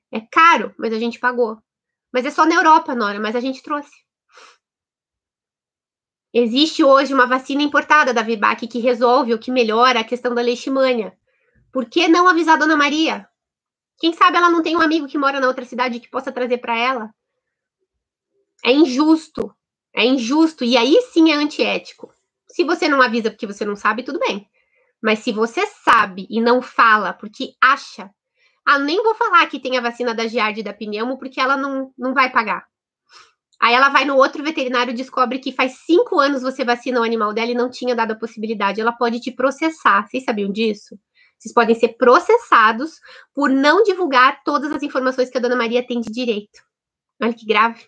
É 0.09 0.21
caro, 0.21 0.73
mas 0.77 0.93
a 0.93 0.99
gente 0.99 1.19
pagou. 1.19 1.61
Mas 2.13 2.25
é 2.25 2.31
só 2.31 2.45
na 2.45 2.55
Europa, 2.55 2.95
Nora, 2.95 3.19
mas 3.19 3.35
a 3.35 3.41
gente 3.41 3.61
trouxe. 3.61 3.91
Existe 6.33 6.83
hoje 6.83 7.13
uma 7.13 7.27
vacina 7.27 7.61
importada 7.61 8.11
da 8.11 8.23
Vibac 8.23 8.65
que 8.67 8.79
resolve 8.79 9.33
ou 9.33 9.39
que 9.39 9.51
melhora 9.51 9.99
a 9.99 10.03
questão 10.03 10.33
da 10.33 10.41
leishmania. 10.41 11.15
Por 11.71 11.85
que 11.85 12.07
não 12.07 12.27
avisar 12.27 12.55
a 12.55 12.59
Dona 12.59 12.75
Maria? 12.75 13.27
Quem 13.99 14.13
sabe 14.13 14.37
ela 14.37 14.49
não 14.49 14.63
tem 14.63 14.75
um 14.75 14.81
amigo 14.81 15.07
que 15.07 15.17
mora 15.17 15.39
na 15.39 15.47
outra 15.47 15.63
cidade 15.63 15.99
que 15.99 16.09
possa 16.09 16.31
trazer 16.31 16.57
para 16.57 16.75
ela? 16.75 17.13
É 18.65 18.71
injusto. 18.71 19.53
É 19.93 20.03
injusto 20.03 20.63
e 20.63 20.75
aí 20.75 20.99
sim 21.11 21.31
é 21.31 21.35
antiético. 21.35 22.11
Se 22.47 22.63
você 22.63 22.89
não 22.89 22.99
avisa 22.99 23.29
porque 23.29 23.45
você 23.45 23.63
não 23.63 23.75
sabe, 23.75 24.01
tudo 24.01 24.17
bem. 24.17 24.49
Mas 24.99 25.19
se 25.19 25.31
você 25.31 25.67
sabe 25.67 26.25
e 26.31 26.41
não 26.41 26.63
fala 26.63 27.13
porque 27.13 27.53
acha, 27.61 28.09
ah, 28.65 28.79
nem 28.79 29.03
vou 29.03 29.13
falar 29.13 29.45
que 29.45 29.59
tem 29.59 29.77
a 29.77 29.81
vacina 29.81 30.15
da 30.15 30.25
Giardia 30.25 30.61
e 30.61 30.63
da 30.63 30.73
pneumo 30.73 31.19
porque 31.19 31.39
ela 31.39 31.55
não, 31.55 31.93
não 31.95 32.11
vai 32.13 32.31
pagar. 32.31 32.65
Aí 33.63 33.73
ela 33.73 33.87
vai 33.87 34.03
no 34.03 34.17
outro 34.17 34.43
veterinário 34.43 34.91
e 34.91 34.93
descobre 34.93 35.39
que 35.39 35.53
faz 35.53 35.77
cinco 35.85 36.19
anos 36.19 36.41
você 36.41 36.65
vacina 36.65 36.99
o 36.99 37.03
animal 37.03 37.31
dela 37.31 37.49
e 37.49 37.55
não 37.55 37.69
tinha 37.69 37.95
dado 37.95 38.11
a 38.11 38.15
possibilidade. 38.15 38.81
Ela 38.81 38.91
pode 38.91 39.21
te 39.21 39.31
processar. 39.31 40.05
Vocês 40.05 40.25
sabiam 40.25 40.51
disso? 40.51 40.99
Vocês 41.39 41.53
podem 41.53 41.73
ser 41.73 41.95
processados 41.95 42.99
por 43.33 43.49
não 43.49 43.81
divulgar 43.81 44.43
todas 44.43 44.69
as 44.73 44.83
informações 44.83 45.29
que 45.29 45.37
a 45.37 45.41
dona 45.41 45.55
Maria 45.55 45.81
tem 45.81 46.01
de 46.01 46.11
direito. 46.11 46.61
Olha 47.21 47.33
que 47.33 47.45
grave. 47.45 47.87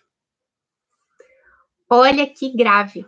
Olha 1.90 2.26
que 2.26 2.56
grave. 2.56 3.04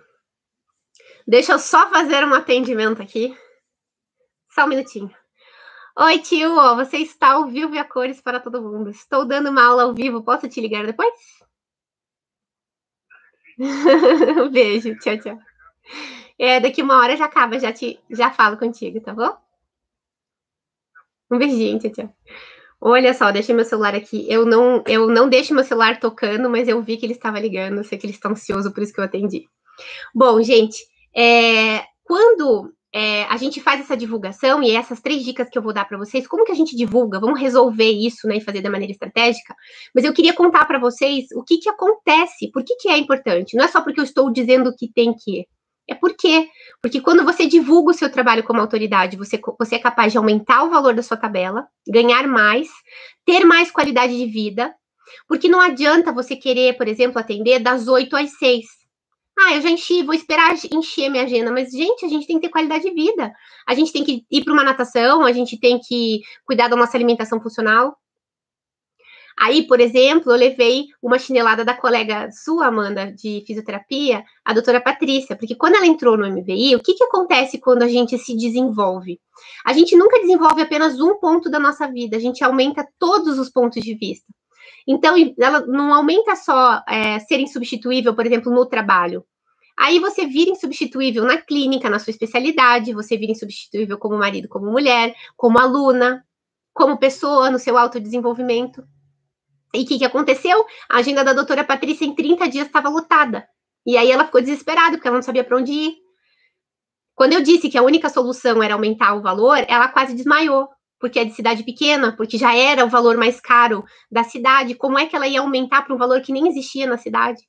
Deixa 1.27 1.53
eu 1.53 1.59
só 1.59 1.89
fazer 1.89 2.23
um 2.23 2.35
atendimento 2.35 3.01
aqui. 3.01 3.35
Só 4.51 4.67
um 4.67 4.69
minutinho. 4.69 5.11
Oi, 5.97 6.19
tio, 6.19 6.55
você 6.77 6.99
está 6.99 7.33
ao 7.33 7.47
vivo 7.47 7.75
e 7.75 7.79
a 7.79 7.85
cores 7.85 8.21
para 8.21 8.39
todo 8.39 8.61
mundo. 8.61 8.91
Estou 8.91 9.25
dando 9.25 9.49
uma 9.49 9.65
aula 9.65 9.85
ao 9.85 9.95
vivo, 9.95 10.23
posso 10.23 10.47
te 10.51 10.61
ligar 10.61 10.85
depois? 10.85 11.15
Um 13.59 14.51
beijo, 14.51 14.97
tchau, 14.99 15.19
tchau. 15.19 15.39
É, 16.39 16.61
daqui 16.61 16.83
uma 16.83 16.99
hora 16.99 17.17
já 17.17 17.25
acaba, 17.25 17.59
já 17.59 17.73
te 17.73 17.99
já 18.11 18.31
falo 18.31 18.57
contigo, 18.57 19.01
tá 19.01 19.13
bom? 19.13 19.37
Um 21.31 21.39
beijinho, 21.39 21.79
tchau, 21.79 21.91
tchau. 21.91 22.15
Olha 22.81 23.13
só, 23.13 23.33
deixei 23.33 23.55
meu 23.55 23.65
celular 23.65 23.95
aqui. 23.95 24.25
Eu 24.31 24.47
não, 24.47 24.83
eu 24.87 25.09
não 25.09 25.29
deixo 25.29 25.53
meu 25.55 25.65
celular 25.65 25.99
tocando, 25.99 26.49
mas 26.49 26.69
eu 26.69 26.81
vi 26.81 26.97
que 26.97 27.05
ele 27.05 27.13
estava 27.13 27.41
ligando. 27.41 27.79
Eu 27.79 27.85
sei 27.85 27.99
que 27.99 28.07
ele 28.07 28.13
está 28.13 28.29
ansioso, 28.31 28.73
por 28.73 28.83
isso 28.83 28.93
que 28.93 29.01
eu 29.01 29.05
atendi. 29.05 29.49
Bom, 30.15 30.41
gente, 30.43 30.79
é, 31.15 31.85
quando 32.05 32.73
é, 32.93 33.25
a 33.25 33.37
gente 33.37 33.61
faz 33.61 33.81
essa 33.81 33.97
divulgação 33.97 34.63
e 34.63 34.75
essas 34.75 35.01
três 35.01 35.23
dicas 35.23 35.49
que 35.51 35.59
eu 35.59 35.63
vou 35.63 35.73
dar 35.73 35.85
para 35.85 35.99
vocês, 35.99 36.27
como 36.27 36.45
que 36.45 36.53
a 36.53 36.55
gente 36.55 36.75
divulga? 36.75 37.21
Vamos 37.21 37.41
resolver 37.41 37.91
isso, 37.91 38.27
né, 38.27 38.37
e 38.37 38.41
fazer 38.41 38.63
da 38.63 38.71
maneira 38.71 38.93
estratégica. 38.93 39.55
Mas 39.95 40.05
eu 40.05 40.13
queria 40.13 40.33
contar 40.33 40.65
para 40.65 40.79
vocês 40.79 41.27
o 41.35 41.43
que 41.43 41.59
que 41.59 41.69
acontece, 41.69 42.51
por 42.51 42.65
que 42.65 42.77
que 42.77 42.89
é 42.89 42.97
importante. 42.97 43.57
Não 43.57 43.65
é 43.65 43.69
só 43.69 43.83
porque 43.83 44.01
eu 44.01 44.05
estou 44.05 44.31
dizendo 44.33 44.75
que 44.77 44.91
tem 44.91 45.15
que. 45.15 45.47
É 45.91 45.95
por 45.95 46.15
quê? 46.17 46.49
Porque 46.83 47.01
quando 47.01 47.25
você 47.25 47.47
divulga 47.47 47.93
o 47.93 47.95
seu 47.95 48.11
trabalho 48.11 48.45
como 48.45 48.61
autoridade, 48.61 49.17
você, 49.17 49.41
você 49.59 49.77
é 49.77 49.79
capaz 49.79 50.13
de 50.13 50.19
aumentar 50.19 50.63
o 50.65 50.71
valor 50.71 50.95
da 50.95 51.03
sua 51.03 51.17
tabela, 51.17 51.67
ganhar 51.87 52.27
mais, 52.27 52.69
ter 53.25 53.45
mais 53.45 53.71
qualidade 53.71 54.17
de 54.17 54.27
vida. 54.27 54.75
Porque 55.27 55.49
não 55.49 55.61
adianta 55.61 56.13
você 56.13 56.37
querer, 56.37 56.77
por 56.77 56.87
exemplo, 56.87 57.19
atender 57.19 57.59
das 57.59 57.89
8 57.89 58.15
às 58.17 58.37
6. 58.39 58.67
Ah, 59.41 59.55
eu 59.55 59.63
já 59.63 59.71
enchi, 59.71 60.03
vou 60.03 60.15
esperar 60.15 60.55
encher 60.73 61.09
minha 61.09 61.23
agenda. 61.23 61.53
Mas, 61.53 61.71
gente, 61.71 62.05
a 62.05 62.09
gente 62.09 62.27
tem 62.27 62.37
que 62.37 62.47
ter 62.47 62.53
qualidade 62.53 62.85
de 62.85 62.91
vida. 62.93 63.33
A 63.67 63.75
gente 63.75 63.93
tem 63.93 64.03
que 64.03 64.27
ir 64.31 64.45
para 64.45 64.53
uma 64.53 64.65
natação, 64.65 65.25
a 65.25 65.33
gente 65.33 65.59
tem 65.59 65.79
que 65.79 66.21
cuidar 66.45 66.69
da 66.69 66.75
nossa 66.77 66.97
alimentação 66.97 67.41
funcional. 67.41 67.97
Aí, 69.39 69.69
por 69.69 69.79
exemplo, 69.79 70.33
eu 70.33 70.37
levei 70.37 70.87
uma 71.01 71.17
chinelada 71.17 71.65
da 71.65 71.73
colega 71.73 72.29
sua, 72.33 72.67
Amanda, 72.67 73.13
de 73.13 73.45
fisioterapia, 73.47 74.25
a 74.45 74.53
doutora 74.53 74.81
Patrícia, 74.81 75.37
porque 75.37 75.55
quando 75.55 75.77
ela 75.77 75.87
entrou 75.87 76.17
no 76.17 76.27
MBI, 76.27 76.75
o 76.75 76.83
que, 76.83 76.95
que 76.95 77.05
acontece 77.05 77.59
quando 77.59 77.85
a 77.85 77.89
gente 77.89 78.19
se 78.19 78.37
desenvolve? 78.37 79.21
A 79.65 79.73
gente 79.73 79.95
nunca 79.95 80.19
desenvolve 80.19 80.61
apenas 80.61 81.01
um 81.01 81.15
ponto 81.21 81.49
da 81.49 81.61
nossa 81.61 81.87
vida, 81.87 82.17
a 82.17 82.21
gente 82.21 82.43
aumenta 82.43 82.85
todos 82.99 83.39
os 83.39 83.49
pontos 83.49 83.81
de 83.81 83.95
vista. 83.95 84.27
Então, 84.89 85.15
ela 85.39 85.67
não 85.67 85.93
aumenta 85.93 86.35
só 86.35 86.83
é, 86.89 87.19
ser 87.19 87.39
insubstituível, 87.39 88.15
por 88.15 88.25
exemplo, 88.25 88.51
no 88.51 88.65
trabalho. 88.65 89.23
Aí 89.77 89.99
você 89.99 90.27
vira 90.27 90.51
insubstituível 90.51 91.25
na 91.25 91.37
clínica, 91.37 91.91
na 91.91 91.99
sua 91.99 92.11
especialidade, 92.11 92.95
você 92.95 93.17
vira 93.19 93.33
insubstituível 93.33 93.99
como 93.99 94.17
marido, 94.17 94.49
como 94.49 94.73
mulher, 94.73 95.15
como 95.37 95.59
aluna, 95.59 96.25
como 96.73 96.97
pessoa 96.97 97.51
no 97.51 97.59
seu 97.59 97.77
autodesenvolvimento. 97.77 98.83
E 99.75 99.83
o 99.83 99.87
que, 99.87 99.99
que 99.99 100.05
aconteceu? 100.07 100.65
A 100.89 100.97
agenda 100.97 101.23
da 101.23 101.35
doutora 101.35 101.63
Patrícia 101.63 102.07
em 102.07 102.15
30 102.15 102.49
dias 102.49 102.67
estava 102.67 102.89
lotada. 102.89 103.47
E 103.87 103.97
aí 103.97 104.11
ela 104.11 104.25
ficou 104.25 104.41
desesperada, 104.41 104.97
porque 104.97 105.07
ela 105.07 105.19
não 105.19 105.23
sabia 105.23 105.45
para 105.45 105.59
onde 105.59 105.71
ir. 105.71 105.97
Quando 107.15 107.35
eu 107.35 107.43
disse 107.43 107.69
que 107.69 107.77
a 107.77 107.83
única 107.83 108.09
solução 108.09 108.63
era 108.63 108.75
aumentar 108.75 109.15
o 109.15 109.23
valor, 109.23 109.59
ela 109.69 109.89
quase 109.89 110.15
desmaiou, 110.15 110.69
porque 110.99 111.19
é 111.19 111.25
de 111.25 111.35
cidade 111.35 111.63
pequena, 111.65 112.17
porque 112.17 112.37
já 112.37 112.55
era 112.55 112.85
o 112.85 112.89
valor 112.89 113.17
mais 113.17 113.41
caro 113.41 113.85
da 114.11 114.25
cidade. 114.25 114.75
Como 114.75 114.99
é 114.99 115.07
que 115.07 115.15
ela 115.15 115.29
ia 115.29 115.41
aumentar 115.41 115.83
para 115.83 115.95
um 115.95 115.99
valor 115.99 116.21
que 116.21 116.33
nem 116.33 116.49
existia 116.49 116.87
na 116.87 116.99
cidade? 116.99 117.43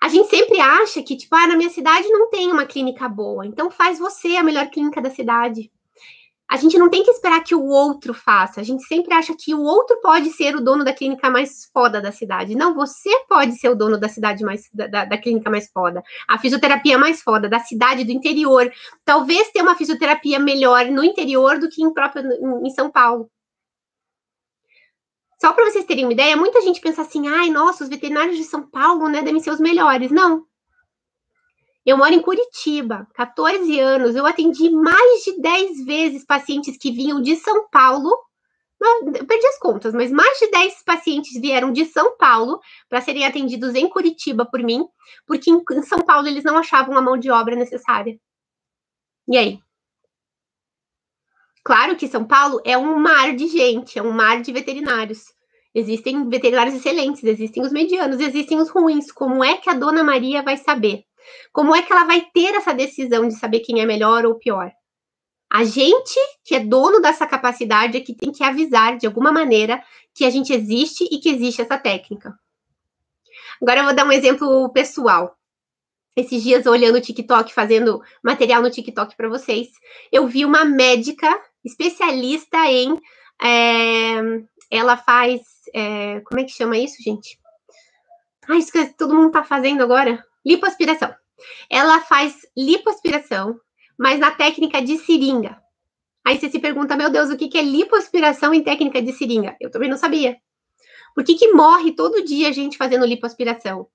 A 0.00 0.08
gente 0.08 0.28
sempre 0.28 0.60
acha 0.60 1.02
que, 1.02 1.16
tipo, 1.16 1.34
ah, 1.34 1.46
na 1.46 1.56
minha 1.56 1.70
cidade 1.70 2.08
não 2.08 2.28
tem 2.28 2.52
uma 2.52 2.66
clínica 2.66 3.08
boa, 3.08 3.46
então 3.46 3.70
faz 3.70 3.98
você 3.98 4.36
a 4.36 4.42
melhor 4.42 4.68
clínica 4.68 5.00
da 5.00 5.10
cidade 5.10 5.70
a 6.48 6.56
gente 6.56 6.78
não 6.78 6.88
tem 6.88 7.02
que 7.02 7.10
esperar 7.10 7.42
que 7.42 7.54
o 7.54 7.64
outro 7.64 8.14
faça. 8.14 8.60
A 8.60 8.64
gente 8.64 8.84
sempre 8.84 9.12
acha 9.12 9.34
que 9.36 9.52
o 9.52 9.62
outro 9.62 10.00
pode 10.00 10.30
ser 10.30 10.54
o 10.54 10.60
dono 10.60 10.84
da 10.84 10.92
clínica 10.92 11.28
mais 11.28 11.68
foda 11.72 12.00
da 12.00 12.12
cidade. 12.12 12.54
Não, 12.54 12.74
você 12.74 13.10
pode 13.28 13.56
ser 13.58 13.68
o 13.68 13.74
dono 13.74 13.98
da 13.98 14.08
cidade 14.08 14.44
mais 14.44 14.68
da, 14.72 15.04
da, 15.04 15.18
clínica 15.18 15.50
mais 15.50 15.68
foda, 15.70 16.02
a 16.28 16.38
fisioterapia 16.38 16.96
mais 16.98 17.20
foda 17.20 17.48
da 17.48 17.58
cidade 17.58 18.04
do 18.04 18.12
interior. 18.12 18.72
Talvez 19.04 19.50
tenha 19.50 19.64
uma 19.64 19.74
fisioterapia 19.74 20.38
melhor 20.38 20.86
no 20.86 21.02
interior 21.02 21.58
do 21.58 21.68
que 21.68 21.82
em 21.82 21.92
próprio 21.92 22.22
em, 22.24 22.68
em 22.68 22.70
São 22.70 22.90
Paulo. 22.90 23.28
Só 25.40 25.52
para 25.52 25.64
vocês 25.66 25.84
terem 25.84 26.04
uma 26.04 26.12
ideia, 26.12 26.36
muita 26.36 26.60
gente 26.62 26.80
pensa 26.80 27.02
assim: 27.02 27.28
"Ai, 27.28 27.50
nossa, 27.50 27.82
os 27.84 27.90
veterinários 27.90 28.36
de 28.36 28.44
São 28.44 28.62
Paulo, 28.62 29.08
né, 29.08 29.20
devem 29.22 29.40
ser 29.40 29.50
os 29.50 29.60
melhores". 29.60 30.10
Não. 30.10 30.46
Eu 31.86 31.96
moro 31.96 32.12
em 32.12 32.20
Curitiba, 32.20 33.06
14 33.14 33.78
anos. 33.78 34.16
Eu 34.16 34.26
atendi 34.26 34.68
mais 34.68 35.22
de 35.22 35.40
10 35.40 35.84
vezes 35.84 36.24
pacientes 36.24 36.76
que 36.76 36.90
vinham 36.90 37.22
de 37.22 37.36
São 37.36 37.68
Paulo. 37.68 38.10
Eu 38.80 39.24
perdi 39.24 39.46
as 39.46 39.58
contas, 39.60 39.94
mas 39.94 40.10
mais 40.10 40.36
de 40.40 40.50
10 40.50 40.82
pacientes 40.82 41.40
vieram 41.40 41.72
de 41.72 41.84
São 41.86 42.16
Paulo 42.18 42.60
para 42.88 43.00
serem 43.00 43.24
atendidos 43.24 43.76
em 43.76 43.88
Curitiba 43.88 44.44
por 44.44 44.60
mim, 44.62 44.84
porque 45.26 45.48
em 45.48 45.82
São 45.82 46.00
Paulo 46.00 46.26
eles 46.26 46.42
não 46.42 46.58
achavam 46.58 46.96
a 46.98 47.00
mão 47.00 47.16
de 47.16 47.30
obra 47.30 47.54
necessária. 47.54 48.18
E 49.28 49.38
aí? 49.38 49.60
Claro 51.64 51.96
que 51.96 52.08
São 52.08 52.24
Paulo 52.26 52.60
é 52.64 52.76
um 52.76 52.98
mar 52.98 53.34
de 53.34 53.46
gente, 53.46 53.98
é 53.98 54.02
um 54.02 54.12
mar 54.12 54.42
de 54.42 54.52
veterinários. 54.52 55.24
Existem 55.72 56.28
veterinários 56.28 56.74
excelentes, 56.74 57.22
existem 57.22 57.62
os 57.62 57.72
medianos, 57.72 58.20
existem 58.20 58.58
os 58.58 58.70
ruins. 58.70 59.12
Como 59.12 59.42
é 59.44 59.56
que 59.56 59.70
a 59.70 59.74
dona 59.74 60.02
Maria 60.02 60.42
vai 60.42 60.56
saber? 60.56 61.05
Como 61.52 61.74
é 61.74 61.82
que 61.82 61.92
ela 61.92 62.04
vai 62.04 62.26
ter 62.32 62.54
essa 62.54 62.72
decisão 62.72 63.28
de 63.28 63.34
saber 63.34 63.60
quem 63.60 63.80
é 63.80 63.86
melhor 63.86 64.24
ou 64.24 64.34
pior? 64.34 64.70
A 65.50 65.64
gente, 65.64 66.18
que 66.44 66.54
é 66.54 66.60
dono 66.60 67.00
dessa 67.00 67.26
capacidade, 67.26 67.96
é 67.96 68.00
que 68.00 68.14
tem 68.14 68.32
que 68.32 68.42
avisar 68.42 68.98
de 68.98 69.06
alguma 69.06 69.30
maneira 69.30 69.82
que 70.12 70.24
a 70.24 70.30
gente 70.30 70.52
existe 70.52 71.04
e 71.04 71.18
que 71.18 71.28
existe 71.28 71.62
essa 71.62 71.78
técnica. 71.78 72.34
Agora 73.60 73.80
eu 73.80 73.84
vou 73.84 73.94
dar 73.94 74.06
um 74.06 74.12
exemplo 74.12 74.68
pessoal. 74.70 75.36
Esses 76.16 76.42
dias, 76.42 76.66
olhando 76.66 76.96
o 76.96 77.00
TikTok, 77.00 77.52
fazendo 77.52 78.02
material 78.22 78.62
no 78.62 78.70
TikTok 78.70 79.14
para 79.16 79.28
vocês, 79.28 79.68
eu 80.10 80.26
vi 80.26 80.44
uma 80.44 80.64
médica 80.64 81.28
especialista 81.64 82.58
em. 82.70 82.98
É, 83.42 84.16
ela 84.70 84.96
faz. 84.96 85.42
É, 85.74 86.20
como 86.20 86.40
é 86.40 86.44
que 86.44 86.52
chama 86.52 86.78
isso, 86.78 87.02
gente? 87.02 87.38
Ah, 88.48 88.56
isso 88.56 88.72
que 88.72 88.86
todo 88.94 89.14
mundo 89.14 89.30
tá 89.30 89.44
fazendo 89.44 89.82
agora. 89.82 90.24
Lipoaspiração. 90.46 91.12
Ela 91.68 92.00
faz 92.02 92.46
lipoaspiração, 92.56 93.58
mas 93.98 94.20
na 94.20 94.30
técnica 94.30 94.80
de 94.80 94.96
seringa. 94.98 95.60
Aí 96.24 96.38
você 96.38 96.48
se 96.48 96.60
pergunta, 96.60 96.96
meu 96.96 97.10
Deus, 97.10 97.30
o 97.30 97.36
que 97.36 97.58
é 97.58 97.62
lipoaspiração 97.62 98.54
em 98.54 98.62
técnica 98.62 99.02
de 99.02 99.12
seringa? 99.12 99.56
Eu 99.60 99.70
também 99.70 99.90
não 99.90 99.98
sabia. 99.98 100.36
Por 101.16 101.24
que, 101.24 101.34
que 101.34 101.52
morre 101.52 101.92
todo 101.96 102.24
dia 102.24 102.48
a 102.48 102.52
gente 102.52 102.76
fazendo 102.76 103.04
lipoaspiração? 103.04 103.88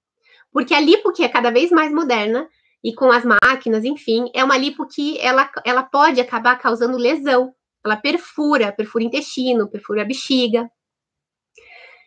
Porque 0.51 0.73
a 0.73 0.79
lipo, 0.81 1.13
que 1.13 1.23
é 1.23 1.29
cada 1.29 1.51
vez 1.51 1.71
mais 1.71 1.93
moderna, 1.93 2.49
e 2.83 2.93
com 2.93 3.11
as 3.11 3.23
máquinas, 3.23 3.85
enfim, 3.85 4.29
é 4.33 4.43
uma 4.43 4.57
lipo 4.57 4.87
que 4.87 5.19
ela, 5.19 5.49
ela 5.63 5.83
pode 5.83 6.19
acabar 6.19 6.57
causando 6.57 6.97
lesão. 6.97 7.53
Ela 7.85 7.95
perfura, 7.95 8.71
perfura 8.71 9.03
intestino, 9.03 9.69
perfura 9.69 10.03
bexiga. 10.03 10.69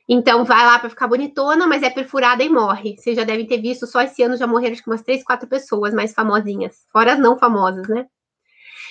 Então 0.09 0.45
vai 0.45 0.65
lá 0.65 0.79
para 0.79 0.91
ficar 0.91 1.09
bonitona, 1.09 1.67
mas 1.67 1.83
é 1.83 1.89
perfurada 1.89 2.43
e 2.45 2.49
morre. 2.49 2.97
Vocês 2.99 3.17
já 3.17 3.25
devem 3.25 3.47
ter 3.47 3.59
visto, 3.59 3.87
só 3.87 4.03
esse 4.03 4.23
ano 4.23 4.37
já 4.37 4.47
morreram 4.47 4.75
acho 4.75 4.83
umas 4.87 5.03
três, 5.03 5.25
quatro 5.25 5.49
pessoas 5.49 5.95
mais 5.95 6.13
famosinhas, 6.13 6.85
fora 6.93 7.15
as 7.15 7.19
não 7.19 7.39
famosas, 7.39 7.89
né? 7.89 8.07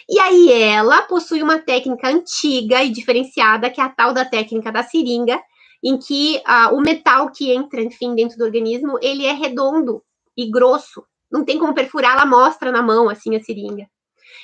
E 0.10 0.19
aí 0.19 0.52
ela 0.52 1.04
possui 1.04 1.41
uma 1.41 1.60
técnica 1.60 2.10
antiga 2.10 2.84
e 2.84 2.89
diferenciada, 2.89 3.69
que 3.69 3.80
é 3.80 3.84
a 3.84 3.89
tal 3.89 4.13
da 4.13 4.26
técnica 4.26 4.71
da 4.71 4.84
seringa, 4.84 5.39
em 5.84 5.97
que 5.97 6.41
uh, 6.47 6.76
o 6.76 6.82
metal 6.82 7.30
que 7.32 7.52
entra, 7.52 7.82
enfim, 7.82 8.15
dentro 8.15 8.38
do 8.38 8.43
organismo, 8.43 8.97
ele 9.02 9.26
é 9.26 9.34
redondo 9.34 10.02
e 10.36 10.49
grosso. 10.49 11.06
Não 11.32 11.45
tem 11.45 11.58
como 11.58 11.73
perfurar, 11.73 12.13
ela 12.13 12.26
mostra 12.26 12.71
na 12.71 12.82
mão, 12.82 13.10
assim, 13.10 13.36
a 13.36 13.41
seringa. 13.41 13.88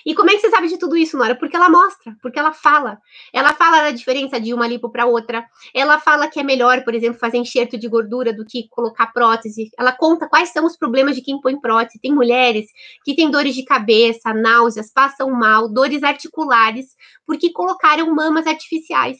E 0.05 0.15
como 0.15 0.29
é 0.29 0.35
que 0.35 0.41
você 0.41 0.49
sabe 0.49 0.67
de 0.67 0.77
tudo 0.77 0.95
isso, 0.95 1.17
Nora? 1.17 1.35
Porque 1.35 1.55
ela 1.55 1.69
mostra, 1.69 2.15
porque 2.21 2.39
ela 2.39 2.53
fala. 2.53 2.99
Ela 3.33 3.53
fala 3.53 3.81
da 3.81 3.91
diferença 3.91 4.39
de 4.39 4.53
uma 4.53 4.67
lipo 4.67 4.89
para 4.89 5.05
outra. 5.05 5.45
Ela 5.73 5.99
fala 5.99 6.27
que 6.27 6.39
é 6.39 6.43
melhor, 6.43 6.83
por 6.83 6.93
exemplo, 6.93 7.19
fazer 7.19 7.37
enxerto 7.37 7.77
de 7.77 7.87
gordura 7.87 8.33
do 8.33 8.45
que 8.45 8.67
colocar 8.69 9.07
prótese. 9.07 9.69
Ela 9.77 9.91
conta 9.91 10.27
quais 10.27 10.49
são 10.49 10.65
os 10.65 10.77
problemas 10.77 11.15
de 11.15 11.21
quem 11.21 11.39
põe 11.39 11.59
prótese. 11.59 11.99
Tem 11.99 12.13
mulheres 12.13 12.67
que 13.03 13.15
têm 13.15 13.29
dores 13.29 13.55
de 13.55 13.63
cabeça, 13.63 14.33
náuseas, 14.33 14.91
passam 14.91 15.29
mal, 15.31 15.67
dores 15.67 16.03
articulares, 16.03 16.87
porque 17.25 17.51
colocaram 17.51 18.13
mamas 18.13 18.47
artificiais. 18.47 19.17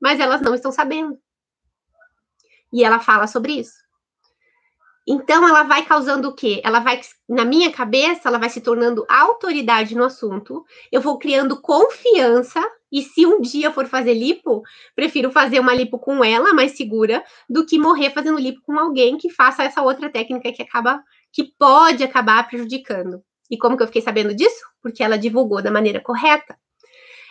Mas 0.00 0.20
elas 0.20 0.40
não 0.40 0.54
estão 0.54 0.72
sabendo. 0.72 1.18
E 2.72 2.84
ela 2.84 3.00
fala 3.00 3.26
sobre 3.26 3.52
isso. 3.54 3.89
Então, 5.06 5.48
ela 5.48 5.62
vai 5.62 5.84
causando 5.84 6.28
o 6.28 6.34
quê? 6.34 6.60
Ela 6.62 6.80
vai, 6.80 7.00
na 7.28 7.44
minha 7.44 7.72
cabeça, 7.72 8.28
ela 8.28 8.38
vai 8.38 8.50
se 8.50 8.60
tornando 8.60 9.04
autoridade 9.08 9.94
no 9.94 10.04
assunto. 10.04 10.64
Eu 10.92 11.00
vou 11.00 11.18
criando 11.18 11.60
confiança. 11.60 12.60
E 12.92 13.02
se 13.02 13.24
um 13.24 13.40
dia 13.40 13.70
for 13.70 13.86
fazer 13.86 14.14
lipo, 14.14 14.62
prefiro 14.94 15.30
fazer 15.30 15.60
uma 15.60 15.74
lipo 15.74 15.98
com 15.98 16.24
ela, 16.24 16.52
mais 16.52 16.76
segura, 16.76 17.24
do 17.48 17.64
que 17.64 17.78
morrer 17.78 18.10
fazendo 18.10 18.38
lipo 18.38 18.60
com 18.62 18.78
alguém 18.78 19.16
que 19.16 19.30
faça 19.30 19.62
essa 19.62 19.80
outra 19.82 20.10
técnica 20.10 20.52
que 20.52 20.62
acaba, 20.62 21.02
que 21.32 21.44
pode 21.58 22.02
acabar 22.02 22.46
prejudicando. 22.48 23.22
E 23.50 23.56
como 23.56 23.76
que 23.76 23.82
eu 23.82 23.86
fiquei 23.86 24.02
sabendo 24.02 24.34
disso? 24.34 24.64
Porque 24.82 25.02
ela 25.02 25.16
divulgou 25.16 25.62
da 25.62 25.70
maneira 25.70 26.00
correta. 26.00 26.56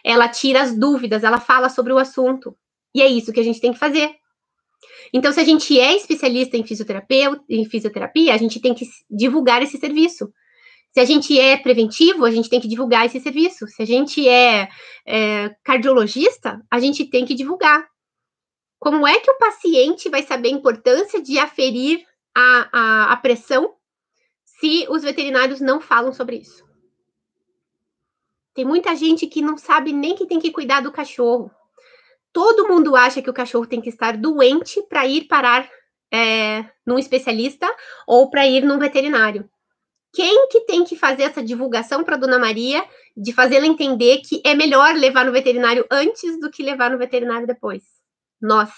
Ela 0.04 0.28
tira 0.28 0.62
as 0.62 0.78
dúvidas, 0.78 1.24
ela 1.24 1.40
fala 1.40 1.70
sobre 1.70 1.94
o 1.94 1.98
assunto. 1.98 2.56
E 2.94 3.02
é 3.02 3.08
isso 3.08 3.32
que 3.32 3.40
a 3.40 3.44
gente 3.44 3.62
tem 3.62 3.74
que 3.74 3.80
fazer. 3.80 4.16
Então, 5.14 5.32
se 5.32 5.40
a 5.40 5.44
gente 5.44 5.80
é 5.80 5.96
especialista 5.96 6.58
em 6.58 6.66
fisioterapia, 6.66 7.40
em 7.50 7.66
fisioterapia, 7.66 8.34
a 8.34 8.38
gente 8.38 8.60
tem 8.60 8.74
que 8.74 8.86
divulgar 9.10 9.62
esse 9.62 9.78
serviço. 9.78 10.32
Se 10.92 11.00
a 11.00 11.06
gente 11.06 11.38
é 11.40 11.58
preventivo, 11.58 12.26
a 12.26 12.32
gente 12.32 12.50
tem 12.50 12.60
que 12.60 12.68
divulgar 12.68 13.06
esse 13.06 13.20
serviço. 13.20 13.68
Se 13.68 13.82
a 13.82 13.86
gente 13.86 14.28
é, 14.28 14.70
é 15.06 15.56
cardiologista, 15.64 16.62
a 16.70 16.80
gente 16.80 17.06
tem 17.06 17.26
que 17.26 17.36
divulgar. 17.36 17.88
Como 18.80 19.06
é 19.06 19.20
que 19.20 19.30
o 19.30 19.38
paciente 19.38 20.10
vai 20.10 20.24
saber 20.24 20.50
a 20.50 20.54
importância 20.54 21.22
de 21.22 21.38
aferir 21.38 22.06
a, 22.36 22.70
a, 22.72 23.14
a 23.14 23.18
pressão 23.18 23.74
se 24.46 24.88
os 24.90 25.04
veterinários 25.04 25.60
não 25.60 25.82
falam 25.82 26.14
sobre 26.14 26.38
isso? 26.38 26.64
Tem 28.54 28.66
muita 28.66 28.96
gente 28.96 29.28
que 29.28 29.42
não 29.42 29.58
sabe 29.58 29.94
nem 29.94 30.16
que 30.16 30.26
tem 30.26 30.40
que 30.40 30.52
cuidar 30.52 30.82
do 30.82 30.92
cachorro 30.92 31.52
todo 32.32 32.68
mundo 32.68 32.96
acha 32.96 33.22
que 33.22 33.30
o 33.30 33.34
cachorro 33.34 33.66
tem 33.66 33.82
que 33.82 33.90
estar 33.90 34.18
doente 34.18 34.82
para 34.88 35.06
ir 35.06 35.28
parar 35.28 35.70
é, 36.12 36.66
num 36.86 36.98
especialista 36.98 37.68
ou 38.08 38.30
para 38.30 38.48
ir 38.48 38.64
num 38.64 38.80
veterinário. 38.80 39.50
Quem 40.14 40.48
que 40.48 40.62
tem 40.62 40.84
que 40.84 40.96
fazer 40.96 41.24
essa 41.24 41.44
divulgação 41.44 42.04
para 42.04 42.18
Dona 42.18 42.40
Maria, 42.40 42.84
de 43.16 43.32
fazê-la 43.32 43.68
entender 43.68 44.22
que 44.28 44.42
é 44.44 44.56
melhor 44.56 44.96
levar 44.96 45.26
no 45.26 45.32
veterinário 45.32 45.86
antes 45.92 46.40
do 46.40 46.50
que 46.50 46.64
levar 46.64 46.90
no 46.90 46.98
veterinário 46.98 47.46
depois? 47.46 47.84
Nós. 48.42 48.72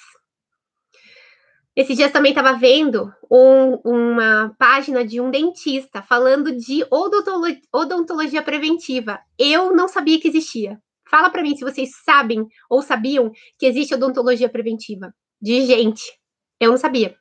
Esses 1.73 1.95
dias 1.95 2.11
também 2.11 2.33
estava 2.33 2.57
vendo 2.57 3.13
um, 3.31 3.75
uma 3.85 4.53
página 4.59 5.05
de 5.05 5.21
um 5.21 5.31
dentista 5.31 6.01
falando 6.01 6.53
de 6.57 6.85
odontologia, 6.91 7.61
odontologia 7.73 8.43
preventiva. 8.43 9.21
Eu 9.39 9.73
não 9.73 9.87
sabia 9.87 10.19
que 10.19 10.27
existia. 10.27 10.77
Fala 11.11 11.29
para 11.29 11.43
mim 11.43 11.55
se 11.57 11.63
vocês 11.63 11.91
sabem 12.05 12.47
ou 12.69 12.81
sabiam 12.81 13.31
que 13.59 13.65
existe 13.65 13.93
odontologia 13.93 14.47
preventiva. 14.47 15.13
De 15.41 15.65
gente. 15.65 16.03
Eu 16.57 16.71
não 16.71 16.77
sabia. 16.77 17.15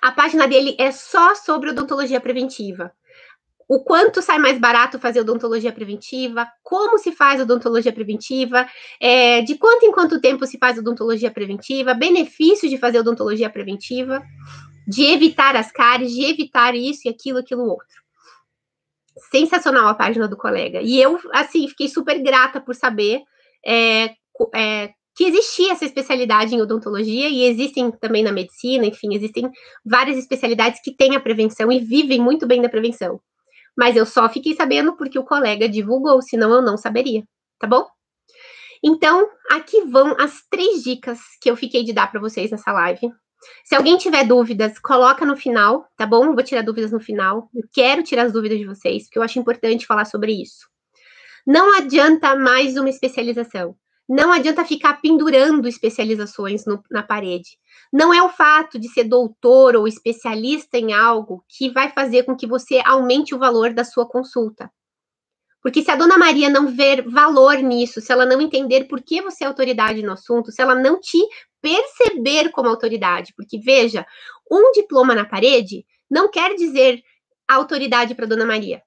A 0.00 0.10
página 0.10 0.48
dele 0.48 0.74
é 0.78 0.90
só 0.90 1.34
sobre 1.34 1.70
odontologia 1.70 2.20
preventiva. 2.20 2.90
O 3.68 3.84
quanto 3.84 4.22
sai 4.22 4.38
mais 4.38 4.58
barato 4.58 4.98
fazer 4.98 5.20
odontologia 5.20 5.70
preventiva, 5.70 6.48
como 6.62 6.98
se 6.98 7.12
faz 7.12 7.40
odontologia 7.40 7.92
preventiva, 7.92 8.66
é, 9.00 9.42
de 9.42 9.56
quanto 9.56 9.84
em 9.84 9.92
quanto 9.92 10.20
tempo 10.20 10.46
se 10.46 10.58
faz 10.58 10.78
odontologia 10.78 11.30
preventiva, 11.30 11.94
benefícios 11.94 12.70
de 12.70 12.78
fazer 12.78 12.98
odontologia 12.98 13.50
preventiva, 13.50 14.22
de 14.88 15.04
evitar 15.04 15.54
as 15.54 15.70
cáries, 15.70 16.12
de 16.12 16.24
evitar 16.24 16.74
isso 16.74 17.02
e 17.06 17.10
aquilo, 17.10 17.38
aquilo 17.38 17.62
outro. 17.62 17.99
Sensacional 19.30 19.86
a 19.86 19.94
página 19.94 20.26
do 20.26 20.36
colega. 20.36 20.80
E 20.80 21.00
eu, 21.00 21.18
assim, 21.32 21.68
fiquei 21.68 21.88
super 21.88 22.20
grata 22.22 22.60
por 22.60 22.74
saber 22.74 23.22
é, 23.64 24.14
é, 24.54 24.90
que 25.14 25.24
existia 25.24 25.72
essa 25.72 25.84
especialidade 25.84 26.54
em 26.54 26.62
odontologia 26.62 27.28
e 27.28 27.44
existem 27.44 27.90
também 27.90 28.22
na 28.22 28.32
medicina, 28.32 28.86
enfim, 28.86 29.14
existem 29.14 29.50
várias 29.84 30.16
especialidades 30.16 30.80
que 30.82 30.94
têm 30.94 31.14
a 31.14 31.20
prevenção 31.20 31.70
e 31.70 31.78
vivem 31.78 32.20
muito 32.20 32.46
bem 32.46 32.62
da 32.62 32.68
prevenção. 32.68 33.20
Mas 33.76 33.96
eu 33.96 34.06
só 34.06 34.28
fiquei 34.28 34.54
sabendo 34.54 34.96
porque 34.96 35.18
o 35.18 35.24
colega 35.24 35.68
divulgou, 35.68 36.22
senão 36.22 36.52
eu 36.52 36.62
não 36.62 36.76
saberia, 36.76 37.22
tá 37.58 37.66
bom? 37.66 37.86
Então, 38.82 39.28
aqui 39.50 39.82
vão 39.82 40.16
as 40.18 40.42
três 40.50 40.82
dicas 40.82 41.18
que 41.40 41.50
eu 41.50 41.56
fiquei 41.56 41.84
de 41.84 41.92
dar 41.92 42.10
para 42.10 42.20
vocês 42.20 42.50
nessa 42.50 42.72
live. 42.72 43.10
Se 43.64 43.74
alguém 43.74 43.96
tiver 43.96 44.24
dúvidas, 44.24 44.78
coloca 44.78 45.24
no 45.24 45.36
final, 45.36 45.88
tá 45.96 46.06
bom? 46.06 46.26
Eu 46.26 46.34
vou 46.34 46.42
tirar 46.42 46.62
dúvidas 46.62 46.92
no 46.92 47.00
final. 47.00 47.48
Eu 47.54 47.64
quero 47.72 48.02
tirar 48.02 48.24
as 48.24 48.32
dúvidas 48.32 48.58
de 48.58 48.66
vocês, 48.66 49.04
porque 49.04 49.18
eu 49.18 49.22
acho 49.22 49.38
importante 49.38 49.86
falar 49.86 50.04
sobre 50.04 50.32
isso. 50.32 50.68
Não 51.46 51.76
adianta 51.78 52.36
mais 52.36 52.76
uma 52.76 52.90
especialização. 52.90 53.74
Não 54.08 54.32
adianta 54.32 54.64
ficar 54.64 55.00
pendurando 55.00 55.68
especializações 55.68 56.66
no, 56.66 56.82
na 56.90 57.02
parede. 57.02 57.56
Não 57.92 58.12
é 58.12 58.20
o 58.20 58.28
fato 58.28 58.78
de 58.78 58.88
ser 58.88 59.04
doutor 59.04 59.76
ou 59.76 59.86
especialista 59.86 60.76
em 60.76 60.92
algo 60.92 61.44
que 61.48 61.70
vai 61.70 61.90
fazer 61.90 62.24
com 62.24 62.36
que 62.36 62.46
você 62.46 62.82
aumente 62.84 63.34
o 63.34 63.38
valor 63.38 63.72
da 63.72 63.84
sua 63.84 64.06
consulta. 64.06 64.70
Porque 65.62 65.82
se 65.82 65.90
a 65.90 65.96
dona 65.96 66.16
Maria 66.16 66.48
não 66.48 66.68
ver 66.68 67.08
valor 67.08 67.56
nisso, 67.58 68.00
se 68.00 68.10
ela 68.12 68.24
não 68.24 68.40
entender 68.40 68.84
por 68.84 69.02
que 69.02 69.20
você 69.20 69.44
é 69.44 69.46
autoridade 69.46 70.02
no 70.02 70.12
assunto, 70.12 70.50
se 70.50 70.62
ela 70.62 70.74
não 70.74 70.98
te 70.98 71.18
perceber 71.60 72.50
como 72.50 72.68
autoridade, 72.68 73.34
porque 73.36 73.58
veja, 73.58 74.06
um 74.50 74.72
diploma 74.72 75.14
na 75.14 75.24
parede 75.24 75.84
não 76.10 76.30
quer 76.30 76.54
dizer 76.54 77.02
autoridade 77.46 78.14
para 78.14 78.26
dona 78.26 78.46
Maria. 78.46 78.82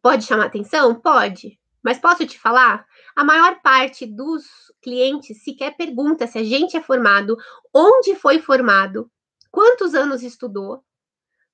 Pode 0.00 0.24
chamar 0.24 0.46
atenção? 0.46 0.94
Pode. 0.94 1.58
Mas 1.82 1.98
posso 1.98 2.24
te 2.26 2.38
falar? 2.38 2.86
A 3.14 3.24
maior 3.24 3.60
parte 3.60 4.06
dos 4.06 4.44
clientes 4.80 5.42
sequer 5.42 5.76
pergunta 5.76 6.26
se 6.26 6.38
a 6.38 6.44
gente 6.44 6.76
é 6.76 6.80
formado, 6.80 7.36
onde 7.74 8.14
foi 8.14 8.38
formado, 8.38 9.10
quantos 9.50 9.94
anos 9.94 10.22
estudou. 10.22 10.82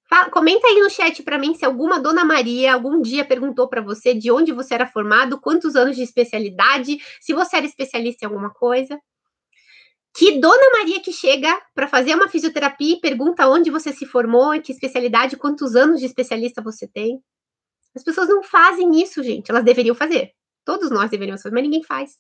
Fala, 0.09 0.31
comenta 0.31 0.67
aí 0.67 0.81
no 0.81 0.89
chat 0.89 1.23
para 1.23 1.39
mim 1.39 1.55
se 1.55 1.67
alguma 1.67 2.01
dona 2.01 2.25
Maria 2.25 2.73
algum 2.73 3.03
dia 3.03 3.27
perguntou 3.27 3.69
para 3.69 3.83
você 3.83 4.15
de 4.15 4.31
onde 4.31 4.53
você 4.53 4.75
era 4.75 4.87
formado, 4.87 5.39
quantos 5.39 5.77
anos 5.77 5.97
de 5.97 6.03
especialidade, 6.03 6.99
se 7.21 7.35
você 7.35 7.57
era 7.59 7.67
especialista 7.67 8.25
em 8.25 8.29
alguma 8.29 8.51
coisa. 8.51 8.99
Que 10.17 10.41
dona 10.41 10.71
Maria 10.79 11.01
que 11.01 11.13
chega 11.13 11.61
para 11.75 11.87
fazer 11.87 12.15
uma 12.15 12.29
fisioterapia 12.29 12.97
e 12.97 13.01
pergunta 13.01 13.47
onde 13.47 13.71
você 13.71 13.93
se 13.93 14.07
formou, 14.07 14.55
em 14.55 14.63
que 14.63 14.73
especialidade, 14.73 15.37
quantos 15.37 15.77
anos 15.77 16.01
de 16.01 16.07
especialista 16.07 16.63
você 16.63 16.89
tem. 16.89 17.23
As 17.95 18.03
pessoas 18.03 18.29
não 18.29 18.43
fazem 18.43 19.01
isso, 19.01 19.23
gente. 19.23 19.51
Elas 19.51 19.63
deveriam 19.63 19.95
fazer. 19.95 20.33
Todos 20.65 20.91
nós 20.91 21.11
deveríamos 21.11 21.43
fazer, 21.43 21.55
mas 21.55 21.63
ninguém 21.63 21.85
faz. 21.85 22.19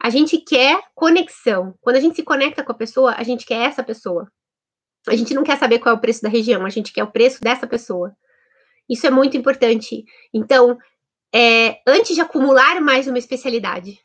A 0.00 0.08
gente 0.08 0.38
quer 0.38 0.80
conexão. 0.94 1.74
Quando 1.80 1.96
a 1.96 2.00
gente 2.00 2.16
se 2.16 2.22
conecta 2.22 2.62
com 2.62 2.72
a 2.72 2.76
pessoa, 2.76 3.14
a 3.16 3.22
gente 3.22 3.44
quer 3.44 3.66
essa 3.66 3.82
pessoa. 3.82 4.30
A 5.08 5.16
gente 5.16 5.34
não 5.34 5.44
quer 5.44 5.58
saber 5.58 5.78
qual 5.78 5.94
é 5.94 5.98
o 5.98 6.00
preço 6.00 6.22
da 6.22 6.28
região, 6.28 6.64
a 6.64 6.70
gente 6.70 6.92
quer 6.92 7.04
o 7.04 7.10
preço 7.10 7.40
dessa 7.40 7.66
pessoa. 7.66 8.14
Isso 8.88 9.06
é 9.06 9.10
muito 9.10 9.36
importante. 9.36 10.04
Então, 10.32 10.78
é, 11.34 11.80
antes 11.86 12.14
de 12.14 12.20
acumular 12.20 12.80
mais 12.80 13.06
uma 13.06 13.18
especialidade, 13.18 13.98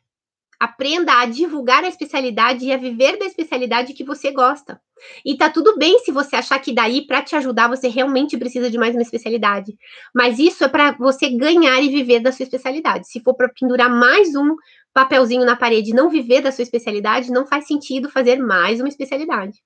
Aprenda 0.61 1.13
a 1.13 1.25
divulgar 1.25 1.83
a 1.83 1.87
especialidade 1.87 2.63
e 2.63 2.71
a 2.71 2.77
viver 2.77 3.17
da 3.17 3.25
especialidade 3.25 3.95
que 3.95 4.03
você 4.03 4.29
gosta. 4.29 4.79
E 5.25 5.35
tá 5.35 5.49
tudo 5.49 5.75
bem 5.75 5.97
se 5.97 6.11
você 6.11 6.35
achar 6.35 6.59
que 6.59 6.71
daí 6.71 7.07
para 7.07 7.23
te 7.23 7.35
ajudar 7.35 7.67
você 7.67 7.87
realmente 7.87 8.37
precisa 8.37 8.69
de 8.69 8.77
mais 8.77 8.93
uma 8.93 9.01
especialidade, 9.01 9.75
mas 10.13 10.37
isso 10.37 10.63
é 10.63 10.67
para 10.67 10.91
você 10.91 11.29
ganhar 11.29 11.81
e 11.81 11.89
viver 11.89 12.19
da 12.19 12.31
sua 12.31 12.43
especialidade. 12.43 13.07
Se 13.07 13.19
for 13.21 13.33
para 13.33 13.49
pendurar 13.49 13.89
mais 13.89 14.35
um 14.35 14.55
papelzinho 14.93 15.43
na 15.45 15.55
parede 15.55 15.89
e 15.89 15.95
não 15.95 16.11
viver 16.11 16.41
da 16.41 16.51
sua 16.51 16.61
especialidade, 16.61 17.31
não 17.31 17.47
faz 17.47 17.65
sentido 17.65 18.07
fazer 18.11 18.37
mais 18.37 18.79
uma 18.79 18.87
especialidade. 18.87 19.63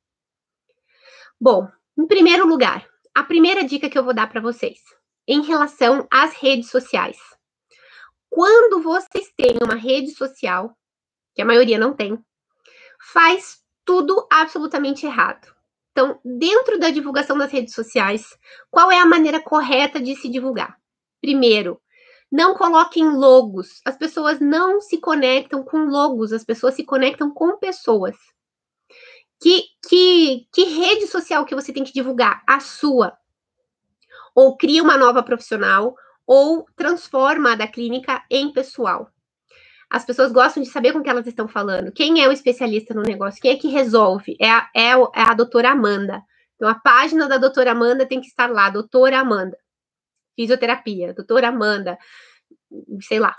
Bom, 1.46 1.68
em 1.96 2.08
primeiro 2.08 2.48
lugar, 2.48 2.90
a 3.14 3.24
primeira 3.24 3.64
dica 3.64 3.88
que 3.88 3.96
eu 3.96 4.04
vou 4.04 4.16
dar 4.16 4.28
para 4.28 4.42
vocês 4.42 4.80
em 5.28 5.44
relação 5.44 6.08
às 6.10 6.34
redes 6.34 6.72
sociais. 6.72 7.20
Quando 8.32 8.82
vocês 8.82 9.32
têm 9.38 9.56
uma 9.64 9.76
rede 9.76 10.10
social, 10.16 10.76
que 11.36 11.44
a 11.44 11.46
maioria 11.46 11.78
não 11.78 11.94
tem, 11.94 12.18
faz 13.14 13.60
tudo 13.86 14.28
absolutamente 14.32 15.06
errado. 15.06 15.54
Então, 15.92 16.20
dentro 16.26 16.80
da 16.80 16.90
divulgação 16.90 17.38
das 17.38 17.52
redes 17.52 17.76
sociais, 17.76 18.36
qual 18.72 18.92
é 18.92 18.98
a 18.98 19.06
maneira 19.06 19.40
correta 19.40 20.02
de 20.02 20.16
se 20.16 20.28
divulgar? 20.28 20.76
Primeiro, 21.22 21.80
não 22.32 22.56
coloquem 22.56 23.08
logos. 23.08 23.82
As 23.86 23.96
pessoas 23.96 24.40
não 24.40 24.82
se 24.82 24.98
conectam 24.98 25.64
com 25.64 25.86
logos, 25.86 26.34
as 26.34 26.44
pessoas 26.44 26.74
se 26.74 26.84
conectam 26.84 27.30
com 27.30 27.56
pessoas. 27.60 28.16
Que, 29.46 29.62
que, 29.88 30.48
que 30.52 30.64
rede 30.64 31.06
social 31.06 31.46
que 31.46 31.54
você 31.54 31.72
tem 31.72 31.84
que 31.84 31.94
divulgar? 31.94 32.42
A 32.48 32.60
sua. 32.60 33.16
Ou 34.34 34.58
cria 34.58 34.82
uma 34.82 34.98
nova 34.98 35.22
profissional, 35.22 35.96
ou 36.26 36.66
transforma 36.76 37.52
a 37.52 37.56
da 37.56 37.68
clínica 37.68 38.24
em 38.28 38.52
pessoal. 38.52 39.08
As 39.88 40.04
pessoas 40.04 40.32
gostam 40.32 40.64
de 40.64 40.70
saber 40.70 40.94
com 40.94 41.04
que 41.04 41.10
elas 41.12 41.28
estão 41.28 41.48
falando. 41.48 41.92
Quem 41.92 42.24
é 42.24 42.28
o 42.28 42.32
especialista 42.32 42.96
no 42.96 43.04
negócio? 43.04 43.40
Quem 43.40 43.52
é 43.52 43.56
que 43.56 43.68
resolve? 43.68 44.36
É 44.42 44.50
a, 44.50 44.68
é, 44.76 44.94
é 44.94 45.22
a 45.30 45.36
doutora 45.36 45.70
Amanda. 45.70 46.24
Então, 46.56 46.68
a 46.68 46.74
página 46.74 47.28
da 47.28 47.38
doutora 47.38 47.70
Amanda 47.70 48.04
tem 48.04 48.20
que 48.20 48.28
estar 48.28 48.50
lá, 48.50 48.72
doutora 48.72 49.20
Amanda. 49.20 49.56
Fisioterapia, 50.36 51.14
doutora 51.14 51.50
Amanda, 51.50 52.00
sei 53.00 53.20
lá. 53.20 53.36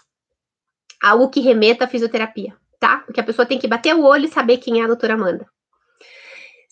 Algo 1.02 1.30
que 1.30 1.40
remeta 1.40 1.84
à 1.84 1.88
fisioterapia, 1.88 2.56
tá? 2.78 2.98
Porque 2.98 3.18
a 3.18 3.24
pessoa 3.24 3.44
tem 3.44 3.58
que 3.58 3.66
bater 3.66 3.92
o 3.92 4.04
olho 4.04 4.26
e 4.26 4.32
saber 4.32 4.58
quem 4.58 4.80
é 4.80 4.84
a 4.84 4.86
doutora 4.86 5.14
Amanda. 5.14 5.50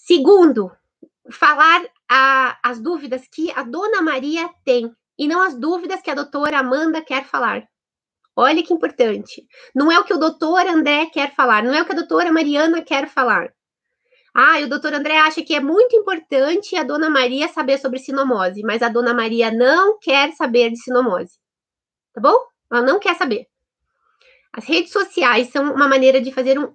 Segundo, 0.07 0.71
falar 1.31 1.83
a, 2.07 2.59
as 2.63 2.79
dúvidas 2.79 3.27
que 3.27 3.51
a 3.53 3.63
dona 3.63 4.03
Maria 4.03 4.51
tem 4.63 4.95
e 5.19 5.27
não 5.27 5.41
as 5.41 5.55
dúvidas 5.55 6.03
que 6.03 6.11
a 6.11 6.15
doutora 6.15 6.59
Amanda 6.59 7.01
quer 7.01 7.25
falar. 7.25 7.67
Olha 8.37 8.63
que 8.63 8.75
importante. 8.75 9.47
Não 9.75 9.91
é 9.91 9.99
o 9.99 10.05
que 10.05 10.13
o 10.13 10.19
doutor 10.19 10.67
André 10.67 11.07
quer 11.07 11.35
falar, 11.35 11.63
não 11.63 11.73
é 11.73 11.81
o 11.81 11.87
que 11.87 11.93
a 11.93 11.95
doutora 11.95 12.31
Mariana 12.31 12.83
quer 12.83 13.09
falar. 13.09 13.51
Ah, 14.35 14.61
e 14.61 14.65
o 14.65 14.69
doutor 14.69 14.93
André 14.93 15.17
acha 15.17 15.41
que 15.41 15.55
é 15.55 15.61
muito 15.61 15.97
importante 15.97 16.77
a 16.77 16.83
dona 16.83 17.09
Maria 17.09 17.49
saber 17.49 17.79
sobre 17.79 17.99
sinomose, 17.99 18.63
mas 18.63 18.83
a 18.83 18.91
dona 18.91 19.15
Maria 19.15 19.51
não 19.51 19.99
quer 19.99 20.33
saber 20.33 20.69
de 20.69 20.83
sinomose. 20.83 21.39
Tá 22.13 22.21
bom? 22.21 22.37
Ela 22.71 22.83
não 22.83 23.01
quer 23.01 23.17
saber. 23.17 23.47
As 24.53 24.67
redes 24.67 24.93
sociais 24.93 25.49
são 25.49 25.73
uma 25.73 25.89
maneira 25.89 26.21
de 26.21 26.31
fazer 26.31 26.59
um 26.59 26.75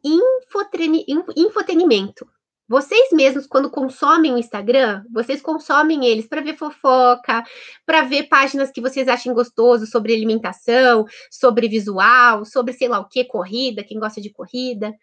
infotenimento. 1.37 2.27
Vocês 2.69 3.11
mesmos, 3.11 3.47
quando 3.47 3.67
consomem 3.71 4.31
o 4.31 4.37
Instagram, 4.37 5.03
vocês 5.11 5.41
consomem 5.41 6.05
eles 6.05 6.27
para 6.27 6.39
ver 6.39 6.55
fofoca, 6.55 7.43
para 7.83 8.03
ver 8.03 8.29
páginas 8.29 8.69
que 8.69 8.79
vocês 8.79 9.07
achem 9.07 9.33
gostoso 9.33 9.87
sobre 9.87 10.13
alimentação, 10.13 11.03
sobre 11.31 11.67
visual, 11.67 12.45
sobre 12.45 12.73
sei 12.73 12.87
lá 12.87 12.99
o 12.99 13.09
que, 13.09 13.25
corrida, 13.25 13.83
quem 13.83 13.99
gosta 13.99 14.21
de 14.21 14.29
corrida. 14.29 14.93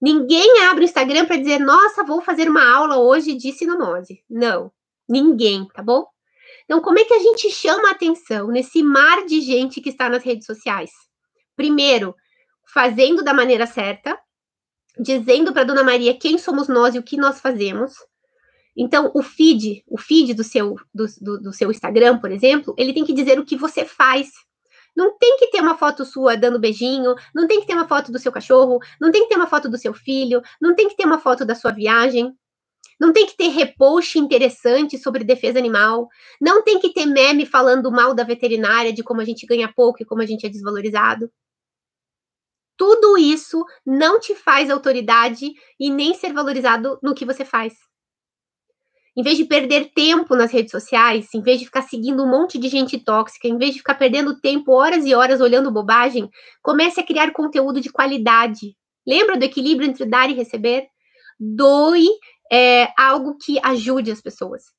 Ninguém 0.00 0.62
abre 0.62 0.82
o 0.82 0.86
Instagram 0.86 1.26
para 1.26 1.36
dizer, 1.36 1.58
nossa, 1.60 2.02
vou 2.02 2.22
fazer 2.22 2.48
uma 2.48 2.66
aula 2.74 2.96
hoje 2.96 3.34
de 3.34 3.52
sinomose. 3.52 4.24
Não, 4.28 4.72
ninguém, 5.06 5.68
tá 5.74 5.82
bom? 5.82 6.06
Então, 6.64 6.80
como 6.80 7.00
é 7.00 7.04
que 7.04 7.12
a 7.12 7.18
gente 7.18 7.50
chama 7.50 7.88
a 7.88 7.92
atenção 7.92 8.48
nesse 8.48 8.82
mar 8.82 9.26
de 9.26 9.42
gente 9.42 9.82
que 9.82 9.90
está 9.90 10.08
nas 10.08 10.24
redes 10.24 10.46
sociais? 10.46 10.90
Primeiro, 11.54 12.14
fazendo 12.72 13.22
da 13.22 13.34
maneira 13.34 13.66
certa, 13.66 14.18
dizendo 15.00 15.52
para 15.52 15.64
Dona 15.64 15.82
Maria 15.82 16.16
quem 16.16 16.38
somos 16.38 16.68
nós 16.68 16.94
e 16.94 16.98
o 16.98 17.02
que 17.02 17.16
nós 17.16 17.40
fazemos. 17.40 17.94
Então, 18.76 19.10
o 19.14 19.22
feed, 19.22 19.82
o 19.86 19.98
feed 19.98 20.34
do 20.34 20.44
seu, 20.44 20.76
do, 20.94 21.06
do, 21.20 21.40
do 21.40 21.52
seu 21.52 21.70
Instagram, 21.70 22.18
por 22.18 22.30
exemplo, 22.30 22.74
ele 22.78 22.92
tem 22.92 23.04
que 23.04 23.12
dizer 23.12 23.38
o 23.38 23.44
que 23.44 23.56
você 23.56 23.84
faz. 23.84 24.28
Não 24.96 25.16
tem 25.18 25.36
que 25.38 25.48
ter 25.48 25.60
uma 25.60 25.76
foto 25.76 26.04
sua 26.04 26.36
dando 26.36 26.58
beijinho, 26.58 27.14
não 27.34 27.46
tem 27.46 27.60
que 27.60 27.66
ter 27.66 27.74
uma 27.74 27.86
foto 27.86 28.12
do 28.12 28.18
seu 28.18 28.32
cachorro, 28.32 28.78
não 29.00 29.10
tem 29.10 29.22
que 29.22 29.28
ter 29.28 29.36
uma 29.36 29.46
foto 29.46 29.68
do 29.68 29.78
seu 29.78 29.94
filho, 29.94 30.42
não 30.60 30.74
tem 30.74 30.88
que 30.88 30.96
ter 30.96 31.04
uma 31.04 31.18
foto 31.18 31.44
da 31.44 31.54
sua 31.54 31.70
viagem, 31.70 32.34
não 32.98 33.12
tem 33.12 33.26
que 33.26 33.36
ter 33.36 33.48
repost 33.48 34.18
interessante 34.18 34.98
sobre 34.98 35.24
defesa 35.24 35.58
animal, 35.58 36.08
não 36.40 36.62
tem 36.62 36.78
que 36.78 36.92
ter 36.92 37.06
meme 37.06 37.46
falando 37.46 37.90
mal 37.90 38.14
da 38.14 38.24
veterinária, 38.24 38.92
de 38.92 39.02
como 39.02 39.20
a 39.20 39.24
gente 39.24 39.46
ganha 39.46 39.72
pouco 39.74 40.02
e 40.02 40.04
como 40.04 40.20
a 40.20 40.26
gente 40.26 40.44
é 40.44 40.48
desvalorizado. 40.48 41.30
Tudo 42.80 43.18
isso 43.18 43.62
não 43.84 44.18
te 44.18 44.34
faz 44.34 44.70
autoridade 44.70 45.52
e 45.78 45.90
nem 45.90 46.14
ser 46.14 46.32
valorizado 46.32 46.98
no 47.02 47.14
que 47.14 47.26
você 47.26 47.44
faz. 47.44 47.74
Em 49.14 49.22
vez 49.22 49.36
de 49.36 49.44
perder 49.44 49.92
tempo 49.92 50.34
nas 50.34 50.50
redes 50.50 50.70
sociais, 50.70 51.28
em 51.34 51.42
vez 51.42 51.58
de 51.58 51.66
ficar 51.66 51.82
seguindo 51.82 52.22
um 52.22 52.30
monte 52.30 52.56
de 52.56 52.70
gente 52.70 52.98
tóxica, 52.98 53.46
em 53.46 53.58
vez 53.58 53.72
de 53.72 53.80
ficar 53.80 53.96
perdendo 53.96 54.40
tempo 54.40 54.72
horas 54.72 55.04
e 55.04 55.14
horas 55.14 55.42
olhando 55.42 55.70
bobagem, 55.70 56.30
comece 56.62 56.98
a 56.98 57.06
criar 57.06 57.32
conteúdo 57.32 57.82
de 57.82 57.92
qualidade. 57.92 58.74
Lembra 59.06 59.36
do 59.36 59.44
equilíbrio 59.44 59.86
entre 59.86 60.06
dar 60.06 60.30
e 60.30 60.32
receber? 60.32 60.86
Doe 61.38 62.06
é, 62.50 62.88
algo 62.96 63.36
que 63.36 63.58
ajude 63.62 64.10
as 64.10 64.22
pessoas. 64.22 64.72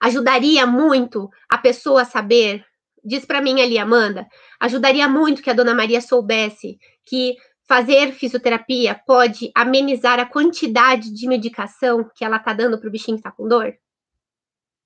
Ajudaria 0.00 0.64
muito 0.68 1.28
a 1.50 1.58
pessoa 1.58 2.02
a 2.02 2.06
saber, 2.06 2.64
diz 3.04 3.24
para 3.24 3.40
mim 3.40 3.60
ali, 3.60 3.78
Amanda, 3.78 4.26
ajudaria 4.58 5.08
muito 5.08 5.42
que 5.42 5.50
a 5.50 5.54
dona 5.54 5.74
Maria 5.74 6.00
soubesse 6.00 6.78
que 7.04 7.36
fazer 7.68 8.12
fisioterapia 8.12 9.00
pode 9.06 9.50
amenizar 9.54 10.18
a 10.18 10.26
quantidade 10.26 11.14
de 11.14 11.28
medicação 11.28 12.08
que 12.16 12.24
ela 12.24 12.36
está 12.36 12.52
dando 12.52 12.78
para 12.78 12.88
o 12.88 12.90
bichinho 12.90 13.16
que 13.16 13.20
está 13.20 13.30
com 13.30 13.46
dor? 13.46 13.72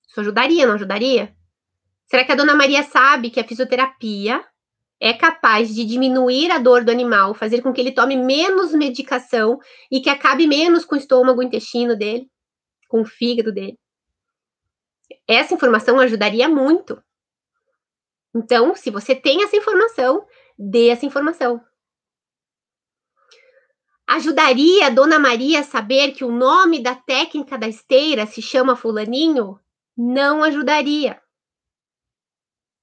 Isso 0.08 0.20
ajudaria, 0.20 0.66
não 0.66 0.74
ajudaria? 0.74 1.34
Será 2.06 2.24
que 2.24 2.32
a 2.32 2.34
dona 2.34 2.54
Maria 2.54 2.82
sabe 2.82 3.30
que 3.30 3.40
a 3.40 3.44
fisioterapia 3.44 4.44
é 5.00 5.12
capaz 5.12 5.74
de 5.74 5.84
diminuir 5.84 6.50
a 6.50 6.58
dor 6.58 6.84
do 6.84 6.90
animal, 6.90 7.34
fazer 7.34 7.62
com 7.62 7.72
que 7.72 7.80
ele 7.80 7.92
tome 7.92 8.16
menos 8.16 8.72
medicação 8.72 9.58
e 9.90 10.00
que 10.00 10.10
acabe 10.10 10.46
menos 10.46 10.84
com 10.84 10.94
o 10.94 10.98
estômago, 10.98 11.40
o 11.40 11.42
intestino 11.42 11.96
dele, 11.96 12.28
com 12.88 13.00
o 13.00 13.04
fígado 13.04 13.52
dele? 13.52 13.78
Essa 15.26 15.54
informação 15.54 15.98
ajudaria 15.98 16.48
muito. 16.48 17.02
Então, 18.34 18.74
se 18.74 18.90
você 18.90 19.14
tem 19.14 19.44
essa 19.44 19.56
informação, 19.56 20.26
dê 20.58 20.88
essa 20.88 21.06
informação. 21.06 21.60
Ajudaria 24.06 24.86
a 24.86 24.90
Dona 24.90 25.18
Maria 25.18 25.60
a 25.60 25.64
saber 25.64 26.12
que 26.12 26.24
o 26.24 26.32
nome 26.32 26.82
da 26.82 26.94
técnica 26.94 27.56
da 27.56 27.68
esteira 27.68 28.26
se 28.26 28.42
chama 28.42 28.76
Fulaninho? 28.76 29.58
Não 29.96 30.42
ajudaria. 30.42 31.22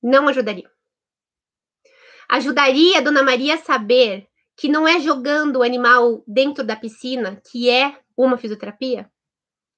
Não 0.01 0.27
ajudaria. 0.27 0.69
Ajudaria 2.27 2.97
a 2.97 3.01
Dona 3.01 3.21
Maria 3.21 3.55
a 3.55 3.57
saber 3.57 4.27
que 4.55 4.67
não 4.67 4.87
é 4.87 4.99
jogando 4.99 5.57
o 5.57 5.63
animal 5.63 6.23
dentro 6.25 6.63
da 6.63 6.75
piscina 6.75 7.41
que 7.51 7.69
é 7.69 7.99
uma 8.17 8.37
fisioterapia? 8.37 9.11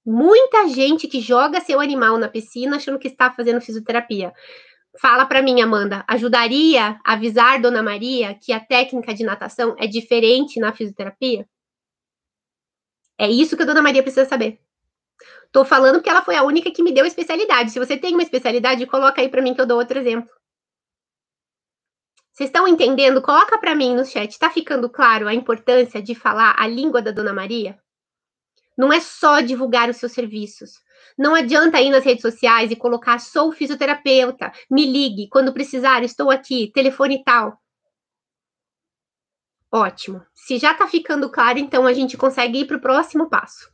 Muita 0.06 0.68
gente 0.68 1.08
que 1.08 1.20
joga 1.20 1.62
seu 1.62 1.80
animal 1.80 2.18
na 2.18 2.30
piscina 2.30 2.76
achando 2.76 3.00
que 3.00 3.08
está 3.08 3.32
fazendo 3.32 3.62
fisioterapia. 3.62 4.34
Fala 5.00 5.26
para 5.26 5.42
mim, 5.42 5.62
Amanda, 5.62 6.06
ajudaria 6.08 7.00
avisar 7.04 7.60
Dona 7.60 7.82
Maria 7.82 8.36
que 8.36 8.54
a 8.54 8.60
técnica 8.60 9.14
de 9.14 9.24
natação 9.24 9.76
é 9.80 9.88
diferente 9.88 10.60
na 10.60 10.72
fisioterapia? 10.72 11.48
É 13.18 13.28
isso 13.28 13.58
que 13.58 13.64
a 13.64 13.66
Dona 13.66 13.82
Maria 13.82 14.04
precisa 14.04 14.26
saber. 14.26 14.60
Tô 15.52 15.66
falando 15.66 15.96
porque 15.96 16.10
ela 16.10 16.24
foi 16.24 16.36
a 16.36 16.44
única 16.44 16.72
que 16.72 16.84
me 16.84 16.92
deu 16.92 17.06
especialidade. 17.06 17.72
Se 17.72 17.80
você 17.80 17.98
tem 17.98 18.14
uma 18.14 18.24
especialidade, 18.24 18.86
coloca 18.86 19.22
aí 19.22 19.30
para 19.30 19.42
mim 19.42 19.54
que 19.54 19.62
eu 19.62 19.68
dou 19.68 19.78
outro 19.78 20.00
exemplo. 20.00 20.30
Vocês 22.32 22.50
estão 22.50 22.68
entendendo? 22.68 23.22
Coloca 23.22 23.60
para 23.60 23.76
mim 23.76 23.96
no 23.96 24.06
chat. 24.06 24.38
Tá 24.40 24.50
ficando 24.50 24.90
claro 24.90 25.28
a 25.28 25.34
importância 25.34 26.02
de 26.02 26.16
falar 26.16 26.56
a 26.58 26.68
língua 26.68 27.02
da 27.02 27.12
Dona 27.12 27.34
Maria? 27.34 27.80
Não 28.78 28.92
é 28.92 29.00
só 29.00 29.42
divulgar 29.42 29.90
os 29.90 29.98
seus 29.98 30.12
serviços. 30.12 30.82
Não 31.18 31.36
adianta 31.36 31.82
ir 31.82 31.90
nas 31.90 32.04
redes 32.04 32.22
sociais 32.22 32.72
e 32.72 32.76
colocar 32.76 33.20
sou 33.20 33.52
fisioterapeuta, 33.52 34.52
me 34.70 34.86
ligue, 34.86 35.30
quando 35.30 35.54
precisar, 35.54 36.04
estou 36.04 36.32
aqui, 36.32 36.72
telefone 36.74 37.24
tal. 37.24 37.62
Ótimo. 39.72 40.24
Se 40.34 40.58
já 40.58 40.72
está 40.74 40.88
ficando 40.88 41.30
claro, 41.30 41.60
então 41.60 41.88
a 41.88 41.94
gente 41.94 42.16
consegue 42.16 42.60
ir 42.60 42.66
para 42.66 42.78
o 42.78 42.82
próximo 42.82 43.30
passo. 43.30 43.72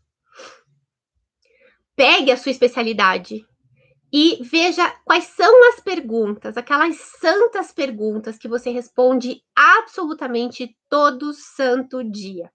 Pegue 1.96 2.32
a 2.32 2.38
sua 2.38 2.52
especialidade 2.52 3.46
e 4.12 4.40
veja 4.42 4.90
quais 5.06 5.26
são 5.26 5.70
as 5.70 5.80
perguntas, 5.82 6.58
aquelas 6.58 6.96
santas 7.20 7.72
perguntas 7.72 8.38
que 8.38 8.48
você 8.48 8.70
responde 8.70 9.42
absolutamente 9.56 10.76
todo 10.90 11.34
santo 11.34 12.04
dia. 12.04 12.52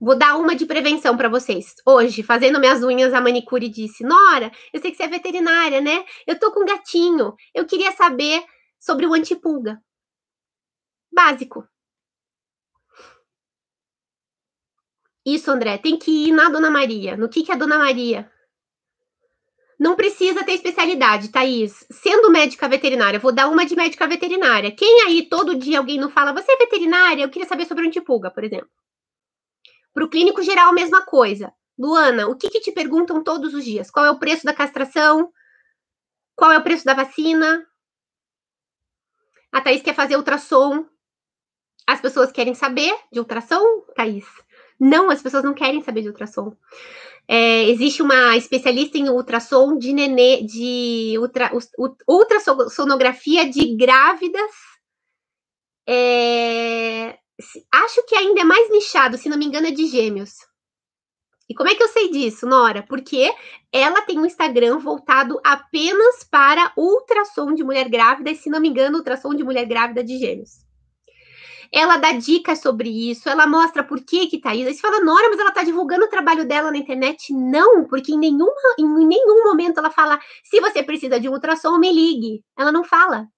Vou 0.00 0.16
dar 0.16 0.36
uma 0.36 0.54
de 0.54 0.66
prevenção 0.66 1.16
para 1.16 1.28
vocês. 1.28 1.74
Hoje, 1.86 2.22
fazendo 2.22 2.60
minhas 2.60 2.82
unhas, 2.82 3.14
a 3.14 3.20
manicure 3.20 3.68
disse: 3.68 4.04
Nora, 4.04 4.50
eu 4.72 4.80
sei 4.80 4.90
que 4.90 4.96
você 4.96 5.04
é 5.04 5.08
veterinária, 5.08 5.80
né? 5.80 6.04
Eu 6.26 6.38
tô 6.38 6.52
com 6.52 6.60
um 6.60 6.66
gatinho. 6.66 7.34
Eu 7.54 7.66
queria 7.66 7.92
saber 7.92 8.44
sobre 8.78 9.06
o 9.06 9.14
antipulga. 9.14 9.80
Básico. 11.12 11.66
Isso, 15.24 15.50
André, 15.50 15.78
tem 15.78 15.98
que 15.98 16.28
ir 16.28 16.32
na 16.32 16.48
Dona 16.48 16.70
Maria. 16.70 17.16
No 17.16 17.28
que, 17.28 17.42
que 17.42 17.50
é 17.50 17.54
a 17.54 17.58
Dona 17.58 17.78
Maria? 17.78 18.30
Não 19.78 19.94
precisa 19.94 20.44
ter 20.44 20.52
especialidade, 20.52 21.30
Thaís. 21.30 21.84
Sendo 21.90 22.30
médica 22.30 22.68
veterinária, 22.68 23.18
vou 23.18 23.32
dar 23.32 23.48
uma 23.48 23.66
de 23.66 23.76
médica 23.76 24.06
veterinária. 24.06 24.70
Quem 24.70 25.02
aí 25.02 25.28
todo 25.28 25.58
dia 25.58 25.78
alguém 25.78 25.98
não 25.98 26.10
fala, 26.10 26.32
você 26.32 26.52
é 26.52 26.56
veterinária? 26.56 27.22
Eu 27.22 27.28
queria 27.28 27.48
saber 27.48 27.66
sobre 27.66 27.86
antipulga, 27.86 28.30
por 28.30 28.44
exemplo. 28.44 28.70
Para 29.96 30.04
o 30.04 30.10
clínico 30.10 30.42
geral, 30.42 30.68
a 30.68 30.74
mesma 30.74 31.06
coisa. 31.06 31.50
Luana, 31.78 32.28
o 32.28 32.36
que, 32.36 32.50
que 32.50 32.60
te 32.60 32.70
perguntam 32.70 33.24
todos 33.24 33.54
os 33.54 33.64
dias? 33.64 33.90
Qual 33.90 34.04
é 34.04 34.10
o 34.10 34.18
preço 34.18 34.44
da 34.44 34.52
castração? 34.52 35.32
Qual 36.34 36.52
é 36.52 36.58
o 36.58 36.62
preço 36.62 36.84
da 36.84 36.92
vacina? 36.92 37.66
A 39.50 39.62
Thaís 39.62 39.80
quer 39.80 39.94
fazer 39.94 40.18
ultrassom. 40.18 40.84
As 41.86 41.98
pessoas 41.98 42.30
querem 42.30 42.54
saber 42.54 42.94
de 43.10 43.20
ultrassom, 43.20 43.86
Thaís? 43.96 44.26
Não, 44.78 45.08
as 45.08 45.22
pessoas 45.22 45.42
não 45.42 45.54
querem 45.54 45.82
saber 45.82 46.02
de 46.02 46.08
ultrassom. 46.08 46.54
É, 47.26 47.64
existe 47.70 48.02
uma 48.02 48.36
especialista 48.36 48.98
em 48.98 49.08
ultrassom 49.08 49.78
de 49.78 49.94
nenê, 49.94 50.42
de 50.42 51.14
ultra, 51.18 51.50
ultrassonografia 52.06 53.48
de 53.48 53.74
grávidas 53.74 54.52
é, 55.88 57.18
acho 57.72 58.04
que 58.06 58.14
ainda 58.14 58.40
é 58.40 58.44
mais 58.44 58.70
nichado, 58.70 59.18
se 59.18 59.28
não 59.28 59.38
me 59.38 59.44
engano, 59.44 59.66
é 59.66 59.70
de 59.70 59.86
gêmeos. 59.86 60.32
E 61.48 61.54
como 61.54 61.68
é 61.68 61.74
que 61.74 61.82
eu 61.82 61.88
sei 61.88 62.10
disso, 62.10 62.44
Nora? 62.46 62.82
Porque 62.82 63.32
ela 63.72 64.02
tem 64.02 64.18
um 64.18 64.26
Instagram 64.26 64.78
voltado 64.78 65.40
apenas 65.44 66.24
para 66.24 66.72
ultrassom 66.76 67.54
de 67.54 67.62
mulher 67.62 67.88
grávida, 67.88 68.30
e 68.30 68.36
se 68.36 68.50
não 68.50 68.60
me 68.60 68.68
engano, 68.68 68.98
ultrassom 68.98 69.32
de 69.34 69.44
mulher 69.44 69.64
grávida 69.64 70.02
de 70.02 70.18
gêmeos. 70.18 70.66
Ela 71.72 71.96
dá 71.96 72.12
dicas 72.12 72.60
sobre 72.60 72.88
isso, 72.88 73.28
ela 73.28 73.46
mostra 73.46 73.82
por 73.82 74.00
que 74.04 74.26
que 74.28 74.40
tá 74.40 74.54
isso. 74.54 74.68
Aí 74.68 74.74
você 74.74 74.80
fala, 74.80 75.00
Nora, 75.00 75.28
mas 75.28 75.38
ela 75.38 75.50
tá 75.52 75.62
divulgando 75.62 76.04
o 76.04 76.10
trabalho 76.10 76.46
dela 76.46 76.70
na 76.70 76.78
internet? 76.78 77.32
Não, 77.32 77.84
porque 77.84 78.12
em, 78.12 78.18
nenhuma, 78.18 78.74
em 78.78 79.06
nenhum 79.06 79.44
momento 79.44 79.78
ela 79.78 79.90
fala, 79.90 80.18
se 80.44 80.60
você 80.60 80.82
precisa 80.82 81.20
de 81.20 81.28
ultrassom, 81.28 81.78
me 81.78 81.92
ligue. 81.92 82.44
Ela 82.56 82.72
não 82.72 82.84
fala. 82.84 83.28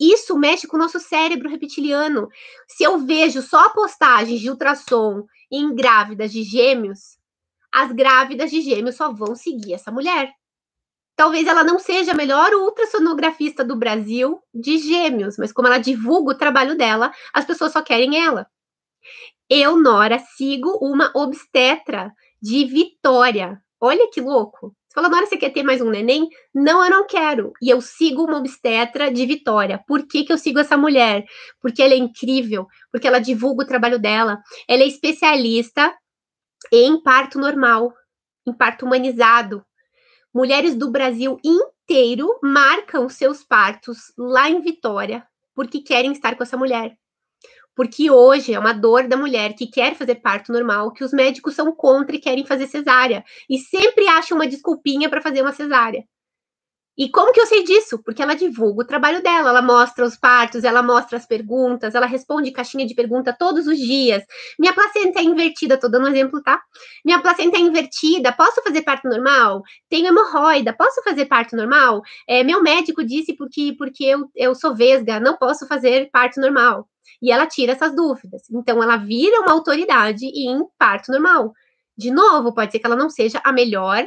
Isso 0.00 0.36
mexe 0.36 0.66
com 0.66 0.76
o 0.76 0.80
nosso 0.80 0.98
cérebro 0.98 1.48
reptiliano. 1.48 2.28
Se 2.68 2.82
eu 2.84 2.98
vejo 2.98 3.40
só 3.42 3.68
postagens 3.70 4.40
de 4.40 4.50
ultrassom 4.50 5.24
em 5.50 5.74
grávidas 5.74 6.32
de 6.32 6.42
gêmeos, 6.42 7.16
as 7.72 7.92
grávidas 7.92 8.50
de 8.50 8.60
gêmeos 8.60 8.96
só 8.96 9.12
vão 9.12 9.34
seguir 9.34 9.74
essa 9.74 9.90
mulher. 9.90 10.32
Talvez 11.16 11.46
ela 11.46 11.62
não 11.62 11.78
seja 11.78 12.12
a 12.12 12.16
melhor 12.16 12.52
ultrassonografista 12.54 13.64
do 13.64 13.76
Brasil 13.76 14.40
de 14.52 14.78
gêmeos, 14.78 15.36
mas 15.38 15.52
como 15.52 15.68
ela 15.68 15.78
divulga 15.78 16.32
o 16.32 16.38
trabalho 16.38 16.76
dela, 16.76 17.12
as 17.32 17.44
pessoas 17.44 17.72
só 17.72 17.82
querem 17.82 18.24
ela. 18.24 18.48
Eu, 19.48 19.76
Nora, 19.76 20.18
sigo 20.36 20.78
uma 20.80 21.12
obstetra 21.14 22.12
de 22.42 22.64
Vitória. 22.64 23.62
Olha 23.80 24.10
que 24.10 24.20
louco. 24.20 24.74
Fala, 24.94 25.08
Nora, 25.08 25.26
você 25.26 25.36
quer 25.36 25.50
ter 25.50 25.64
mais 25.64 25.80
um 25.80 25.90
neném? 25.90 26.28
Não, 26.54 26.84
eu 26.84 26.88
não 26.88 27.04
quero. 27.04 27.52
E 27.60 27.68
eu 27.68 27.80
sigo 27.80 28.22
uma 28.22 28.38
obstetra 28.38 29.10
de 29.10 29.26
Vitória. 29.26 29.82
Por 29.88 30.06
que, 30.06 30.22
que 30.22 30.32
eu 30.32 30.38
sigo 30.38 30.60
essa 30.60 30.76
mulher? 30.76 31.24
Porque 31.60 31.82
ela 31.82 31.94
é 31.94 31.96
incrível, 31.96 32.68
porque 32.92 33.08
ela 33.08 33.18
divulga 33.18 33.64
o 33.64 33.66
trabalho 33.66 33.98
dela. 33.98 34.40
Ela 34.68 34.84
é 34.84 34.86
especialista 34.86 35.92
em 36.72 37.02
parto 37.02 37.40
normal, 37.40 37.92
em 38.46 38.52
parto 38.52 38.86
humanizado. 38.86 39.64
Mulheres 40.32 40.76
do 40.76 40.88
Brasil 40.92 41.40
inteiro 41.44 42.38
marcam 42.40 43.08
seus 43.08 43.42
partos 43.42 44.12
lá 44.16 44.48
em 44.48 44.60
Vitória, 44.60 45.26
porque 45.56 45.80
querem 45.80 46.12
estar 46.12 46.36
com 46.36 46.44
essa 46.44 46.56
mulher. 46.56 46.96
Porque 47.74 48.10
hoje 48.10 48.54
é 48.54 48.58
uma 48.58 48.72
dor 48.72 49.08
da 49.08 49.16
mulher 49.16 49.54
que 49.54 49.66
quer 49.66 49.94
fazer 49.94 50.16
parto 50.16 50.52
normal, 50.52 50.92
que 50.92 51.04
os 51.04 51.12
médicos 51.12 51.54
são 51.54 51.74
contra 51.74 52.14
e 52.16 52.20
querem 52.20 52.46
fazer 52.46 52.66
cesárea. 52.66 53.24
E 53.48 53.58
sempre 53.58 54.06
acham 54.08 54.36
uma 54.36 54.46
desculpinha 54.46 55.08
para 55.08 55.20
fazer 55.20 55.42
uma 55.42 55.52
cesárea. 55.52 56.04
E 56.96 57.10
como 57.10 57.32
que 57.32 57.40
eu 57.40 57.46
sei 57.46 57.64
disso? 57.64 58.00
Porque 58.04 58.22
ela 58.22 58.36
divulga 58.36 58.82
o 58.82 58.86
trabalho 58.86 59.20
dela, 59.20 59.50
ela 59.50 59.60
mostra 59.62 60.04
os 60.04 60.16
partos, 60.16 60.62
ela 60.62 60.80
mostra 60.80 61.18
as 61.18 61.26
perguntas, 61.26 61.92
ela 61.94 62.06
responde 62.06 62.52
caixinha 62.52 62.86
de 62.86 62.94
pergunta 62.94 63.34
todos 63.36 63.66
os 63.66 63.76
dias. 63.76 64.22
Minha 64.58 64.72
placenta 64.72 65.18
é 65.18 65.24
invertida, 65.24 65.76
tô 65.76 65.88
dando 65.88 66.04
um 66.04 66.08
exemplo, 66.10 66.40
tá? 66.40 66.62
Minha 67.04 67.20
placenta 67.20 67.56
é 67.56 67.60
invertida, 67.60 68.32
posso 68.32 68.62
fazer 68.62 68.82
parto 68.82 69.08
normal? 69.08 69.62
Tenho 69.88 70.06
hemorroida, 70.06 70.72
posso 70.72 71.02
fazer 71.02 71.26
parto 71.26 71.56
normal? 71.56 72.00
É, 72.28 72.44
meu 72.44 72.62
médico 72.62 73.04
disse 73.04 73.34
porque, 73.36 73.74
porque 73.76 74.04
eu, 74.04 74.30
eu 74.36 74.54
sou 74.54 74.74
vesga, 74.74 75.18
não 75.18 75.36
posso 75.36 75.66
fazer 75.66 76.08
parto 76.12 76.40
normal. 76.40 76.88
E 77.20 77.30
ela 77.30 77.46
tira 77.46 77.72
essas 77.72 77.94
dúvidas. 77.94 78.42
Então, 78.50 78.82
ela 78.82 78.96
vira 78.96 79.40
uma 79.40 79.52
autoridade 79.52 80.26
em 80.26 80.62
parto 80.78 81.10
normal. 81.10 81.52
De 81.96 82.10
novo, 82.10 82.54
pode 82.54 82.72
ser 82.72 82.78
que 82.78 82.86
ela 82.86 82.96
não 82.96 83.08
seja 83.08 83.40
a 83.44 83.52
melhor 83.52 84.06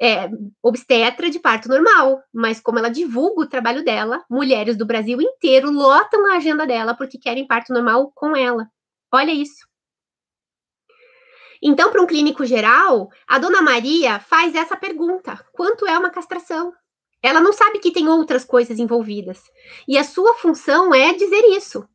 é, 0.00 0.28
obstetra 0.62 1.30
de 1.30 1.38
parto 1.38 1.68
normal, 1.68 2.22
mas 2.32 2.60
como 2.60 2.78
ela 2.78 2.90
divulga 2.90 3.42
o 3.42 3.48
trabalho 3.48 3.84
dela, 3.84 4.24
mulheres 4.28 4.76
do 4.76 4.86
Brasil 4.86 5.20
inteiro 5.20 5.70
lotam 5.70 6.26
a 6.26 6.36
agenda 6.36 6.66
dela 6.66 6.94
porque 6.94 7.18
querem 7.18 7.46
parto 7.46 7.72
normal 7.72 8.10
com 8.14 8.36
ela. 8.36 8.68
Olha 9.12 9.30
isso. 9.30 9.66
Então, 11.62 11.90
para 11.90 12.02
um 12.02 12.06
clínico 12.06 12.44
geral, 12.44 13.08
a 13.26 13.38
dona 13.38 13.62
Maria 13.62 14.20
faz 14.20 14.54
essa 14.54 14.76
pergunta: 14.76 15.42
quanto 15.52 15.86
é 15.86 15.96
uma 15.96 16.10
castração? 16.10 16.72
Ela 17.22 17.40
não 17.40 17.54
sabe 17.54 17.78
que 17.78 17.90
tem 17.90 18.06
outras 18.06 18.44
coisas 18.44 18.78
envolvidas. 18.78 19.40
E 19.88 19.96
a 19.96 20.04
sua 20.04 20.34
função 20.34 20.94
é 20.94 21.14
dizer 21.14 21.42
isso. 21.56 21.88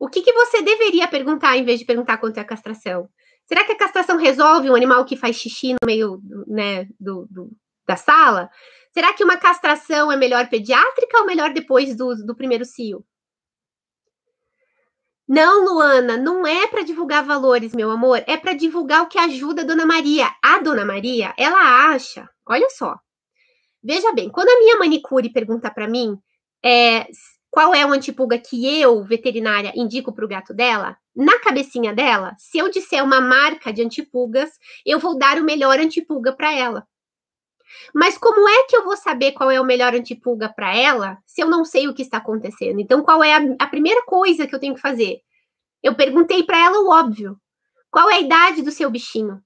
O 0.00 0.08
que, 0.08 0.22
que 0.22 0.32
você 0.32 0.62
deveria 0.62 1.06
perguntar 1.06 1.58
em 1.58 1.64
vez 1.64 1.78
de 1.78 1.84
perguntar 1.84 2.16
quanto 2.16 2.38
é 2.38 2.40
a 2.40 2.44
castração? 2.44 3.06
Será 3.44 3.66
que 3.66 3.72
a 3.72 3.76
castração 3.76 4.16
resolve 4.16 4.70
um 4.70 4.74
animal 4.74 5.04
que 5.04 5.14
faz 5.14 5.36
xixi 5.36 5.74
no 5.74 5.86
meio 5.86 6.22
né, 6.46 6.86
do, 6.98 7.26
do, 7.30 7.50
da 7.86 7.96
sala? 7.96 8.48
Será 8.94 9.12
que 9.12 9.22
uma 9.22 9.36
castração 9.36 10.10
é 10.10 10.16
melhor 10.16 10.48
pediátrica 10.48 11.18
ou 11.18 11.26
melhor 11.26 11.52
depois 11.52 11.94
do, 11.94 12.14
do 12.24 12.34
primeiro 12.34 12.64
cio? 12.64 13.04
Não, 15.28 15.64
Luana, 15.64 16.16
não 16.16 16.46
é 16.46 16.66
para 16.66 16.82
divulgar 16.82 17.22
valores, 17.22 17.74
meu 17.74 17.90
amor, 17.90 18.24
é 18.26 18.38
para 18.38 18.54
divulgar 18.54 19.02
o 19.02 19.06
que 19.06 19.18
ajuda 19.18 19.62
a 19.62 19.64
Dona 19.66 19.84
Maria. 19.84 20.28
A 20.42 20.60
Dona 20.60 20.84
Maria, 20.84 21.34
ela 21.36 21.92
acha, 21.92 22.26
olha 22.48 22.68
só. 22.70 22.96
Veja 23.82 24.12
bem, 24.12 24.30
quando 24.30 24.48
a 24.48 24.58
minha 24.58 24.78
manicure 24.78 25.30
pergunta 25.30 25.70
para 25.70 25.86
mim 25.86 26.16
é, 26.64 27.06
qual 27.50 27.74
é 27.74 27.84
o 27.84 27.92
antipulga 27.92 28.38
que 28.38 28.80
eu, 28.80 29.02
veterinária, 29.02 29.72
indico 29.74 30.12
para 30.12 30.24
o 30.24 30.28
gato 30.28 30.54
dela, 30.54 30.96
na 31.14 31.38
cabecinha 31.40 31.92
dela, 31.92 32.34
se 32.38 32.58
eu 32.58 32.70
disser 32.70 33.02
uma 33.02 33.20
marca 33.20 33.72
de 33.72 33.82
antipulgas, 33.82 34.50
eu 34.86 34.98
vou 34.98 35.18
dar 35.18 35.38
o 35.38 35.44
melhor 35.44 35.78
antipulga 35.78 36.32
para 36.32 36.52
ela. 36.52 36.86
Mas 37.94 38.16
como 38.16 38.48
é 38.48 38.64
que 38.64 38.76
eu 38.76 38.84
vou 38.84 38.96
saber 38.96 39.32
qual 39.32 39.50
é 39.50 39.60
o 39.60 39.64
melhor 39.64 39.94
antipulga 39.94 40.48
para 40.48 40.76
ela 40.76 41.18
se 41.26 41.40
eu 41.40 41.48
não 41.48 41.64
sei 41.64 41.88
o 41.88 41.94
que 41.94 42.02
está 42.02 42.18
acontecendo? 42.18 42.80
Então, 42.80 43.02
qual 43.02 43.22
é 43.22 43.34
a, 43.34 43.40
a 43.58 43.66
primeira 43.66 44.04
coisa 44.04 44.46
que 44.46 44.54
eu 44.54 44.60
tenho 44.60 44.74
que 44.74 44.80
fazer? 44.80 45.20
Eu 45.82 45.94
perguntei 45.94 46.42
para 46.42 46.58
ela 46.58 46.80
o 46.80 46.88
óbvio. 46.88 47.36
Qual 47.90 48.08
é 48.10 48.14
a 48.14 48.20
idade 48.20 48.62
do 48.62 48.70
seu 48.70 48.90
bichinho? 48.90 49.42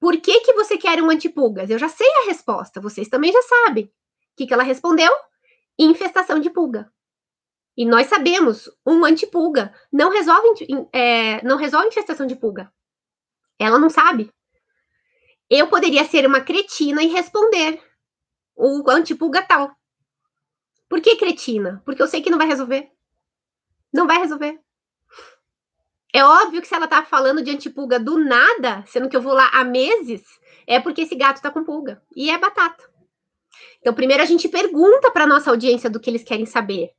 Por 0.00 0.20
que, 0.20 0.40
que 0.40 0.52
você 0.52 0.76
quer 0.76 1.02
um 1.02 1.10
antipulgas? 1.10 1.70
Eu 1.70 1.78
já 1.78 1.88
sei 1.88 2.08
a 2.08 2.26
resposta, 2.26 2.80
vocês 2.80 3.08
também 3.08 3.32
já 3.32 3.42
sabem. 3.42 3.84
O 3.84 3.90
que, 4.36 4.46
que 4.46 4.54
ela 4.54 4.62
respondeu? 4.62 5.12
Infestação 5.78 6.38
de 6.38 6.50
pulga. 6.50 6.90
E 7.76 7.86
nós 7.86 8.06
sabemos, 8.06 8.70
um 8.86 9.04
antipulga 9.04 9.74
não 9.90 10.10
resolve, 10.10 10.48
é, 10.92 11.42
não 11.42 11.56
resolve 11.56 11.88
infestação 11.88 12.26
de 12.26 12.36
pulga. 12.36 12.72
Ela 13.58 13.78
não 13.78 13.88
sabe. 13.88 14.30
Eu 15.48 15.68
poderia 15.68 16.04
ser 16.04 16.26
uma 16.26 16.40
cretina 16.40 17.02
e 17.02 17.08
responder 17.08 17.82
o 18.54 18.88
antipulga 18.90 19.42
tal. 19.42 19.74
Por 20.88 21.00
que 21.00 21.16
cretina? 21.16 21.82
Porque 21.84 22.02
eu 22.02 22.06
sei 22.06 22.20
que 22.20 22.30
não 22.30 22.38
vai 22.38 22.46
resolver. 22.46 22.90
Não 23.92 24.06
vai 24.06 24.18
resolver. 24.18 24.60
É 26.14 26.22
óbvio 26.22 26.60
que 26.60 26.68
se 26.68 26.74
ela 26.74 26.86
tá 26.86 27.02
falando 27.02 27.42
de 27.42 27.50
antipulga 27.50 27.98
do 27.98 28.18
nada, 28.18 28.84
sendo 28.86 29.08
que 29.08 29.16
eu 29.16 29.22
vou 29.22 29.32
lá 29.32 29.48
há 29.54 29.64
meses, 29.64 30.22
é 30.66 30.78
porque 30.78 31.02
esse 31.02 31.14
gato 31.14 31.40
tá 31.40 31.50
com 31.50 31.64
pulga. 31.64 32.02
E 32.14 32.30
é 32.30 32.36
batata. 32.36 32.84
Então, 33.80 33.94
primeiro 33.94 34.22
a 34.22 34.26
gente 34.26 34.48
pergunta 34.48 35.10
para 35.10 35.26
nossa 35.26 35.50
audiência 35.50 35.88
do 35.88 35.98
que 35.98 36.10
eles 36.10 36.22
querem 36.22 36.44
saber. 36.44 36.90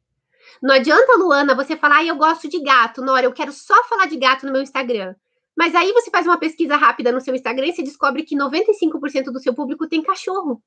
Não 0.61 0.73
adianta, 0.75 1.17
Luana, 1.17 1.55
você 1.55 1.75
falar, 1.75 1.97
ah, 1.97 2.05
eu 2.05 2.15
gosto 2.15 2.47
de 2.47 2.61
gato, 2.61 3.01
Nora, 3.01 3.25
eu 3.25 3.33
quero 3.33 3.51
só 3.51 3.83
falar 3.85 4.05
de 4.05 4.17
gato 4.17 4.45
no 4.45 4.51
meu 4.51 4.61
Instagram. 4.61 5.15
Mas 5.55 5.75
aí 5.75 5.91
você 5.91 6.09
faz 6.09 6.25
uma 6.25 6.37
pesquisa 6.37 6.75
rápida 6.75 7.11
no 7.11 7.21
seu 7.21 7.35
Instagram 7.35 7.67
e 7.67 7.73
você 7.73 7.83
descobre 7.83 8.23
que 8.23 8.35
95% 8.35 9.25
do 9.25 9.39
seu 9.39 9.53
público 9.53 9.87
tem 9.87 10.01
cachorro. 10.01 10.61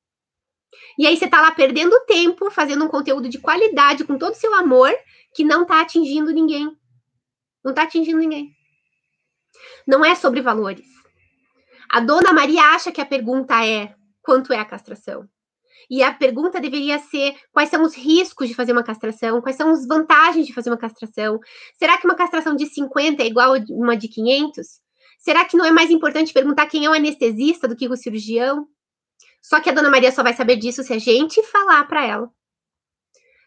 E 0.98 1.06
aí 1.06 1.16
você 1.16 1.28
tá 1.28 1.40
lá 1.40 1.50
perdendo 1.50 1.98
tempo, 2.06 2.50
fazendo 2.50 2.84
um 2.84 2.88
conteúdo 2.88 3.28
de 3.28 3.38
qualidade, 3.38 4.04
com 4.04 4.18
todo 4.18 4.32
o 4.32 4.36
seu 4.36 4.54
amor, 4.54 4.92
que 5.34 5.44
não 5.44 5.64
tá 5.64 5.80
atingindo 5.80 6.32
ninguém. 6.32 6.76
Não 7.64 7.74
tá 7.74 7.82
atingindo 7.82 8.18
ninguém. 8.18 8.50
Não 9.86 10.04
é 10.04 10.14
sobre 10.14 10.40
valores. 10.40 10.86
A 11.88 12.00
dona 12.00 12.32
Maria 12.32 12.62
acha 12.74 12.92
que 12.92 13.00
a 13.00 13.06
pergunta 13.06 13.64
é 13.64 13.94
quanto 14.22 14.52
é 14.52 14.58
a 14.58 14.64
castração. 14.64 15.28
E 15.90 16.02
a 16.02 16.12
pergunta 16.12 16.60
deveria 16.60 16.98
ser: 16.98 17.34
quais 17.52 17.68
são 17.68 17.82
os 17.82 17.94
riscos 17.94 18.48
de 18.48 18.54
fazer 18.54 18.72
uma 18.72 18.82
castração? 18.82 19.40
Quais 19.40 19.56
são 19.56 19.70
as 19.70 19.86
vantagens 19.86 20.46
de 20.46 20.52
fazer 20.52 20.70
uma 20.70 20.76
castração? 20.76 21.38
Será 21.78 21.98
que 21.98 22.06
uma 22.06 22.14
castração 22.14 22.54
de 22.56 22.66
50 22.66 23.22
é 23.22 23.26
igual 23.26 23.54
a 23.54 23.58
uma 23.70 23.96
de 23.96 24.08
500? 24.08 24.66
Será 25.18 25.44
que 25.44 25.56
não 25.56 25.64
é 25.64 25.72
mais 25.72 25.90
importante 25.90 26.32
perguntar 26.32 26.66
quem 26.66 26.84
é 26.84 26.90
o 26.90 26.92
anestesista 26.92 27.66
do 27.66 27.76
que 27.76 27.88
o 27.88 27.96
cirurgião? 27.96 28.66
Só 29.42 29.60
que 29.60 29.70
a 29.70 29.72
dona 29.72 29.90
Maria 29.90 30.10
só 30.10 30.22
vai 30.22 30.34
saber 30.34 30.56
disso 30.56 30.82
se 30.82 30.92
a 30.92 30.98
gente 30.98 31.42
falar 31.44 31.84
para 31.84 32.04
ela. 32.04 32.30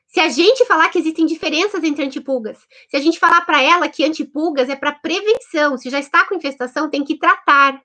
Se 0.08 0.20
a 0.20 0.28
gente 0.28 0.66
falar 0.66 0.90
que 0.90 0.98
existem 0.98 1.26
diferenças 1.26 1.84
entre 1.84 2.04
antipulgas, 2.04 2.58
se 2.90 2.98
a 2.98 3.00
gente 3.00 3.20
falar 3.20 3.42
para 3.42 3.62
ela 3.62 3.88
que 3.88 4.04
antipulgas 4.04 4.68
é 4.68 4.76
para 4.76 4.92
prevenção, 4.92 5.78
se 5.78 5.90
já 5.90 6.00
está 6.00 6.26
com 6.26 6.34
infestação, 6.34 6.90
tem 6.90 7.04
que 7.04 7.18
tratar, 7.18 7.80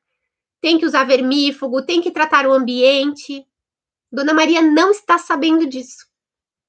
tem 0.60 0.78
que 0.78 0.86
usar 0.86 1.04
vermífugo, 1.04 1.84
tem 1.84 2.00
que 2.00 2.10
tratar 2.10 2.46
o 2.46 2.52
ambiente. 2.52 3.44
Dona 4.14 4.32
Maria 4.32 4.62
não 4.62 4.92
está 4.92 5.18
sabendo 5.18 5.66
disso. 5.66 6.06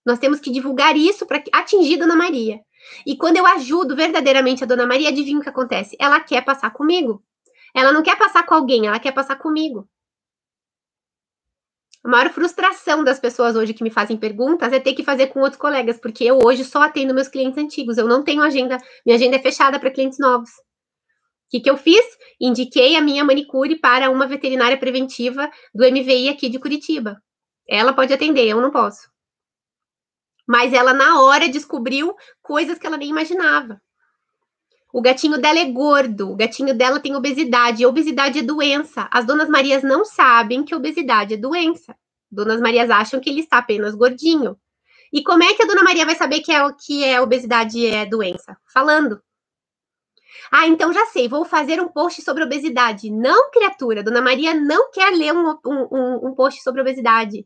Nós 0.04 0.18
temos 0.18 0.40
que 0.40 0.52
divulgar 0.52 0.98
isso 0.98 1.26
para 1.28 1.44
atingir 1.54 1.98
Dona 1.98 2.16
Maria. 2.16 2.60
E 3.06 3.16
quando 3.16 3.38
eu 3.38 3.46
ajudo 3.46 3.96
verdadeiramente 3.96 4.64
a 4.64 4.68
Dona 4.68 4.88
Maria, 4.88 5.10
adivinha 5.10 5.40
o 5.40 5.42
que 5.42 5.50
acontece? 5.50 5.96
Ela 6.00 6.20
quer 6.20 6.44
passar 6.44 6.72
comigo. 6.72 7.24
Ela 7.76 7.92
não 7.92 8.02
quer 8.02 8.18
passar 8.18 8.44
com 8.46 8.56
alguém, 8.56 8.88
ela 8.88 9.00
quer 9.00 9.12
passar 9.12 9.36
comigo. 9.36 9.88
A 12.04 12.08
maior 12.08 12.32
frustração 12.32 13.04
das 13.04 13.20
pessoas 13.20 13.56
hoje 13.56 13.74
que 13.74 13.84
me 13.84 13.92
fazem 13.92 14.18
perguntas 14.18 14.72
é 14.74 14.80
ter 14.80 14.94
que 14.94 15.04
fazer 15.04 15.28
com 15.28 15.40
outros 15.40 15.60
colegas, 15.60 16.00
porque 16.00 16.24
eu 16.24 16.40
hoje 16.44 16.64
só 16.64 16.82
atendo 16.82 17.14
meus 17.14 17.28
clientes 17.28 17.58
antigos. 17.58 17.98
Eu 17.98 18.08
não 18.08 18.24
tenho 18.24 18.42
agenda, 18.42 18.78
minha 19.06 19.18
agenda 19.18 19.36
é 19.36 19.40
fechada 19.40 19.80
para 19.80 19.92
clientes 19.92 20.18
novos. 20.18 20.50
O 20.50 21.50
que, 21.50 21.60
que 21.60 21.70
eu 21.70 21.78
fiz? 21.78 22.04
Indiquei 22.40 22.96
a 22.96 23.02
minha 23.02 23.24
manicure 23.24 23.80
para 23.80 24.10
uma 24.10 24.28
veterinária 24.28 24.78
preventiva 24.78 25.50
do 25.74 25.84
MVI 25.84 26.30
aqui 26.30 26.50
de 26.50 26.60
Curitiba. 26.60 27.22
Ela 27.68 27.94
pode 27.94 28.14
atender, 28.14 28.48
eu 28.48 28.62
não 28.62 28.72
posso. 28.72 29.10
Mas 30.48 30.74
ela, 30.74 30.94
na 30.94 31.22
hora, 31.22 31.50
descobriu 31.50 32.16
coisas 32.42 32.78
que 32.78 32.86
ela 32.86 32.98
nem 32.98 33.10
imaginava. 33.10 33.82
O 34.94 35.02
gatinho 35.02 35.38
dela 35.38 35.60
é 35.60 35.66
gordo, 35.66 36.32
o 36.32 36.36
gatinho 36.36 36.74
dela 36.74 37.00
tem 37.00 37.16
obesidade, 37.16 37.84
e 37.84 37.86
obesidade 37.86 38.40
é 38.40 38.42
doença. 38.42 39.10
As 39.12 39.26
donas 39.26 39.50
Marias 39.50 39.84
não 39.84 40.06
sabem 40.06 40.64
que 40.64 40.74
obesidade 40.74 41.34
é 41.34 41.38
doença. 41.38 41.96
Donas 42.32 42.62
Marias 42.62 42.90
acham 42.90 43.20
que 43.20 43.30
ele 43.30 43.42
está 43.42 43.58
apenas 43.58 43.96
gordinho. 43.96 44.58
E 45.12 45.24
como 45.24 45.44
é 45.44 45.54
que 45.54 45.64
a 45.64 45.66
dona 45.66 45.84
Maria 45.84 46.06
vai 46.06 46.16
saber 46.16 46.42
que 46.42 46.52
é 46.52 46.64
o 46.64 46.76
que 46.76 47.04
é 47.04 47.22
obesidade 47.22 47.86
é 47.86 48.06
doença? 48.06 48.58
Falando. 48.74 49.22
Ah, 50.52 50.68
então 50.68 50.94
já 50.94 51.06
sei, 51.08 51.28
vou 51.28 51.46
fazer 51.46 51.80
um 51.80 51.88
post 51.88 52.22
sobre 52.22 52.44
obesidade. 52.44 53.10
Não, 53.10 53.50
criatura, 53.52 54.04
dona 54.04 54.22
Maria 54.22 54.54
não 54.54 54.92
quer 54.92 55.12
ler 55.12 55.34
um, 55.34 55.58
um, 55.66 56.28
um 56.28 56.36
post 56.36 56.62
sobre 56.62 56.82
obesidade. 56.82 57.46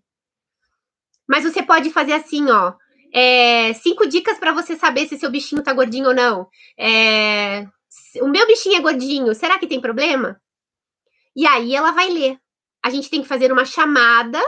Mas 1.30 1.43
você 1.43 1.61
pode 1.61 1.91
fazer 1.91 2.13
assim, 2.13 2.49
ó. 2.49 2.73
É, 3.13 3.71
cinco 3.73 4.07
dicas 4.07 4.39
para 4.39 4.51
você 4.51 4.75
saber 4.75 5.07
se 5.07 5.17
seu 5.19 5.30
bichinho 5.30 5.63
tá 5.63 5.71
gordinho 5.71 6.07
ou 6.07 6.15
não. 6.15 6.47
É, 6.77 7.67
o 8.21 8.27
meu 8.27 8.47
bichinho 8.47 8.77
é 8.77 8.82
gordinho, 8.82 9.36
será 9.36 9.59
que 9.59 9.67
tem 9.67 9.80
problema? 9.80 10.41
E 11.36 11.45
aí 11.45 11.75
ela 11.75 11.91
vai 11.91 12.09
ler. 12.09 12.39
A 12.84 12.89
gente 12.89 13.09
tem 13.09 13.21
que 13.21 13.27
fazer 13.27 13.51
uma 13.51 13.63
chamada. 13.63 14.41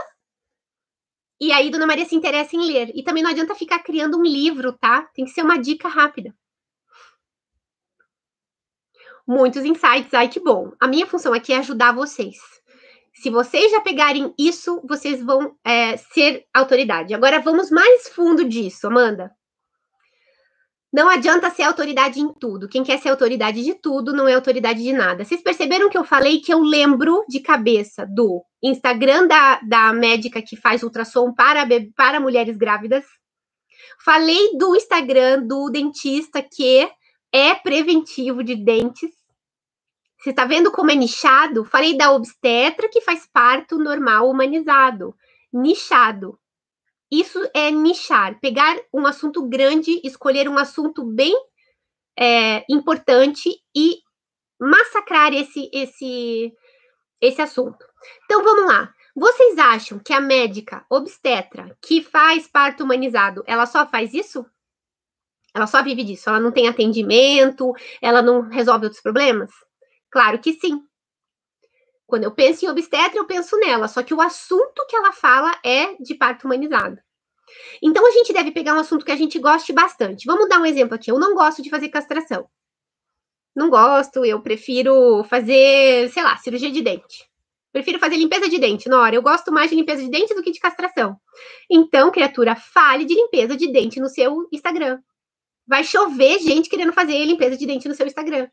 E 1.40 1.52
aí, 1.52 1.70
Dona 1.70 1.86
Maria 1.86 2.04
se 2.04 2.14
interessa 2.16 2.56
em 2.56 2.66
ler. 2.66 2.90
E 2.94 3.02
também 3.04 3.22
não 3.22 3.30
adianta 3.30 3.54
ficar 3.54 3.80
criando 3.80 4.18
um 4.18 4.22
livro, 4.22 4.72
tá? 4.72 5.02
Tem 5.14 5.24
que 5.24 5.30
ser 5.30 5.42
uma 5.42 5.58
dica 5.58 5.88
rápida. 5.88 6.34
Muitos 9.26 9.64
insights, 9.64 10.12
ai 10.14 10.28
que 10.28 10.40
bom. 10.40 10.72
A 10.80 10.88
minha 10.88 11.06
função 11.06 11.32
aqui 11.32 11.52
é 11.52 11.58
ajudar 11.58 11.92
vocês. 11.92 12.36
Se 13.14 13.30
vocês 13.30 13.70
já 13.70 13.80
pegarem 13.80 14.34
isso, 14.38 14.80
vocês 14.88 15.22
vão 15.22 15.54
é, 15.64 15.96
ser 15.96 16.44
autoridade. 16.52 17.14
Agora 17.14 17.40
vamos 17.40 17.70
mais 17.70 18.08
fundo 18.08 18.44
disso, 18.44 18.86
Amanda. 18.86 19.30
Não 20.92 21.08
adianta 21.08 21.48
ser 21.48 21.62
autoridade 21.62 22.20
em 22.20 22.32
tudo. 22.34 22.68
Quem 22.68 22.84
quer 22.84 22.98
ser 22.98 23.08
autoridade 23.08 23.64
de 23.64 23.74
tudo 23.74 24.12
não 24.12 24.28
é 24.28 24.34
autoridade 24.34 24.82
de 24.82 24.92
nada. 24.92 25.24
Vocês 25.24 25.42
perceberam 25.42 25.88
que 25.88 25.96
eu 25.96 26.04
falei 26.04 26.40
que 26.40 26.52
eu 26.52 26.60
lembro 26.60 27.24
de 27.26 27.40
cabeça 27.40 28.06
do 28.06 28.44
Instagram 28.62 29.26
da, 29.26 29.58
da 29.60 29.92
médica 29.94 30.42
que 30.42 30.54
faz 30.54 30.82
ultrassom 30.82 31.32
para, 31.32 31.66
para 31.96 32.20
mulheres 32.20 32.58
grávidas. 32.58 33.04
Falei 34.04 34.56
do 34.58 34.76
Instagram 34.76 35.46
do 35.46 35.70
dentista 35.70 36.42
que 36.42 36.86
é 37.32 37.54
preventivo 37.54 38.44
de 38.44 38.54
dentes. 38.54 39.21
Você 40.22 40.30
está 40.30 40.44
vendo 40.44 40.70
como 40.70 40.90
é 40.92 40.94
nichado? 40.94 41.64
Falei 41.64 41.96
da 41.96 42.12
obstetra 42.12 42.88
que 42.88 43.00
faz 43.00 43.26
parto 43.26 43.76
normal 43.76 44.30
humanizado. 44.30 45.16
Nichado. 45.52 46.38
Isso 47.10 47.38
é 47.52 47.72
nichar, 47.72 48.38
pegar 48.40 48.80
um 48.94 49.04
assunto 49.04 49.46
grande, 49.48 50.00
escolher 50.04 50.48
um 50.48 50.56
assunto 50.56 51.04
bem 51.04 51.34
é, 52.16 52.64
importante 52.70 53.50
e 53.76 53.98
massacrar 54.60 55.34
esse, 55.34 55.68
esse, 55.74 56.52
esse 57.20 57.42
assunto. 57.42 57.84
Então 58.24 58.44
vamos 58.44 58.66
lá. 58.66 58.94
Vocês 59.16 59.58
acham 59.58 59.98
que 59.98 60.12
a 60.12 60.20
médica 60.20 60.86
obstetra 60.88 61.76
que 61.82 62.00
faz 62.00 62.46
parto 62.46 62.84
humanizado, 62.84 63.42
ela 63.44 63.66
só 63.66 63.86
faz 63.88 64.14
isso? 64.14 64.46
Ela 65.52 65.66
só 65.66 65.82
vive 65.82 66.04
disso? 66.04 66.30
Ela 66.30 66.40
não 66.40 66.52
tem 66.52 66.68
atendimento? 66.68 67.74
Ela 68.00 68.22
não 68.22 68.48
resolve 68.48 68.86
outros 68.86 69.02
problemas? 69.02 69.50
Claro 70.12 70.38
que 70.38 70.52
sim. 70.52 70.82
Quando 72.06 72.24
eu 72.24 72.30
penso 72.30 72.64
em 72.64 72.68
obstetra, 72.68 73.18
eu 73.18 73.26
penso 73.26 73.58
nela, 73.58 73.88
só 73.88 74.02
que 74.02 74.12
o 74.12 74.20
assunto 74.20 74.86
que 74.86 74.94
ela 74.94 75.12
fala 75.12 75.58
é 75.64 75.94
de 75.94 76.14
parto 76.14 76.44
humanizado. 76.44 76.98
Então 77.82 78.06
a 78.06 78.10
gente 78.10 78.32
deve 78.32 78.52
pegar 78.52 78.74
um 78.74 78.80
assunto 78.80 79.04
que 79.04 79.12
a 79.12 79.16
gente 79.16 79.38
goste 79.38 79.72
bastante. 79.72 80.26
Vamos 80.26 80.48
dar 80.48 80.60
um 80.60 80.66
exemplo 80.66 80.94
aqui. 80.94 81.10
Eu 81.10 81.18
não 81.18 81.34
gosto 81.34 81.62
de 81.62 81.70
fazer 81.70 81.88
castração. 81.88 82.46
Não 83.56 83.70
gosto, 83.70 84.24
eu 84.24 84.40
prefiro 84.42 85.24
fazer, 85.24 86.10
sei 86.10 86.22
lá, 86.22 86.36
cirurgia 86.36 86.70
de 86.70 86.82
dente. 86.82 87.30
Prefiro 87.72 87.98
fazer 87.98 88.16
limpeza 88.16 88.48
de 88.48 88.58
dente, 88.58 88.88
Nora. 88.88 89.14
Eu 89.14 89.22
gosto 89.22 89.50
mais 89.50 89.70
de 89.70 89.76
limpeza 89.76 90.02
de 90.02 90.10
dente 90.10 90.34
do 90.34 90.42
que 90.42 90.52
de 90.52 90.60
castração. 90.60 91.16
Então, 91.70 92.10
criatura, 92.10 92.54
fale 92.54 93.06
de 93.06 93.14
limpeza 93.14 93.56
de 93.56 93.72
dente 93.72 93.98
no 93.98 94.08
seu 94.08 94.46
Instagram. 94.52 95.00
Vai 95.66 95.84
chover 95.84 96.38
gente 96.38 96.68
querendo 96.68 96.92
fazer 96.92 97.24
limpeza 97.24 97.56
de 97.56 97.66
dente 97.66 97.88
no 97.88 97.94
seu 97.94 98.06
Instagram. 98.06 98.48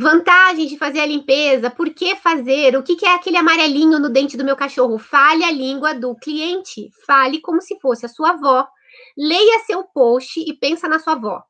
Vantagem 0.00 0.68
de 0.68 0.78
fazer 0.78 1.00
a 1.00 1.06
limpeza, 1.06 1.68
por 1.68 1.92
que 1.92 2.14
fazer? 2.14 2.76
O 2.76 2.84
que, 2.84 2.94
que 2.94 3.04
é 3.04 3.14
aquele 3.14 3.36
amarelinho 3.36 3.98
no 3.98 4.08
dente 4.08 4.36
do 4.36 4.44
meu 4.44 4.54
cachorro? 4.54 4.96
Fale 4.96 5.42
a 5.42 5.50
língua 5.50 5.92
do 5.92 6.14
cliente. 6.14 6.88
Fale 7.04 7.40
como 7.40 7.60
se 7.60 7.80
fosse 7.80 8.06
a 8.06 8.08
sua 8.08 8.30
avó. 8.30 8.64
Leia 9.16 9.64
seu 9.66 9.82
post 9.82 10.38
e 10.38 10.56
pensa 10.56 10.86
na 10.86 11.00
sua 11.00 11.14
avó. 11.14 11.42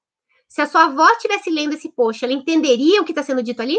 Se 0.48 0.62
a 0.62 0.66
sua 0.66 0.84
avó 0.84 1.06
estivesse 1.10 1.50
lendo 1.50 1.74
esse 1.74 1.92
post, 1.92 2.24
ela 2.24 2.32
entenderia 2.32 3.02
o 3.02 3.04
que 3.04 3.12
está 3.12 3.22
sendo 3.22 3.42
dito 3.42 3.60
ali? 3.60 3.78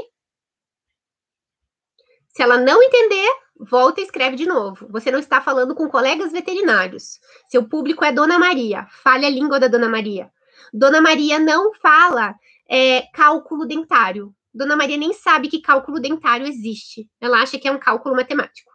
Se 2.28 2.44
ela 2.44 2.60
não 2.60 2.80
entender, 2.84 3.28
volta 3.60 4.02
e 4.02 4.04
escreve 4.04 4.36
de 4.36 4.46
novo. 4.46 4.88
Você 4.92 5.10
não 5.10 5.18
está 5.18 5.42
falando 5.42 5.74
com 5.74 5.90
colegas 5.90 6.32
veterinários. 6.32 7.20
Seu 7.50 7.68
público 7.68 8.06
é 8.06 8.12
Dona 8.12 8.38
Maria. 8.38 8.86
Fale 9.04 9.26
a 9.26 9.32
língua 9.32 9.60
da 9.60 9.68
Dona 9.68 9.90
Maria. 9.90 10.32
Dona 10.72 11.02
Maria 11.02 11.40
não 11.40 11.74
fala 11.74 12.36
é, 12.70 13.02
cálculo 13.12 13.66
dentário. 13.66 14.32
Dona 14.54 14.76
Maria 14.76 14.98
nem 14.98 15.14
sabe 15.14 15.48
que 15.48 15.62
cálculo 15.62 16.00
dentário 16.00 16.48
existe. 16.48 17.08
Ela 17.22 17.42
acha 17.42 17.60
que 17.60 17.68
é 17.68 17.72
um 17.72 17.80
cálculo 17.80 18.16
matemático. 18.16 18.72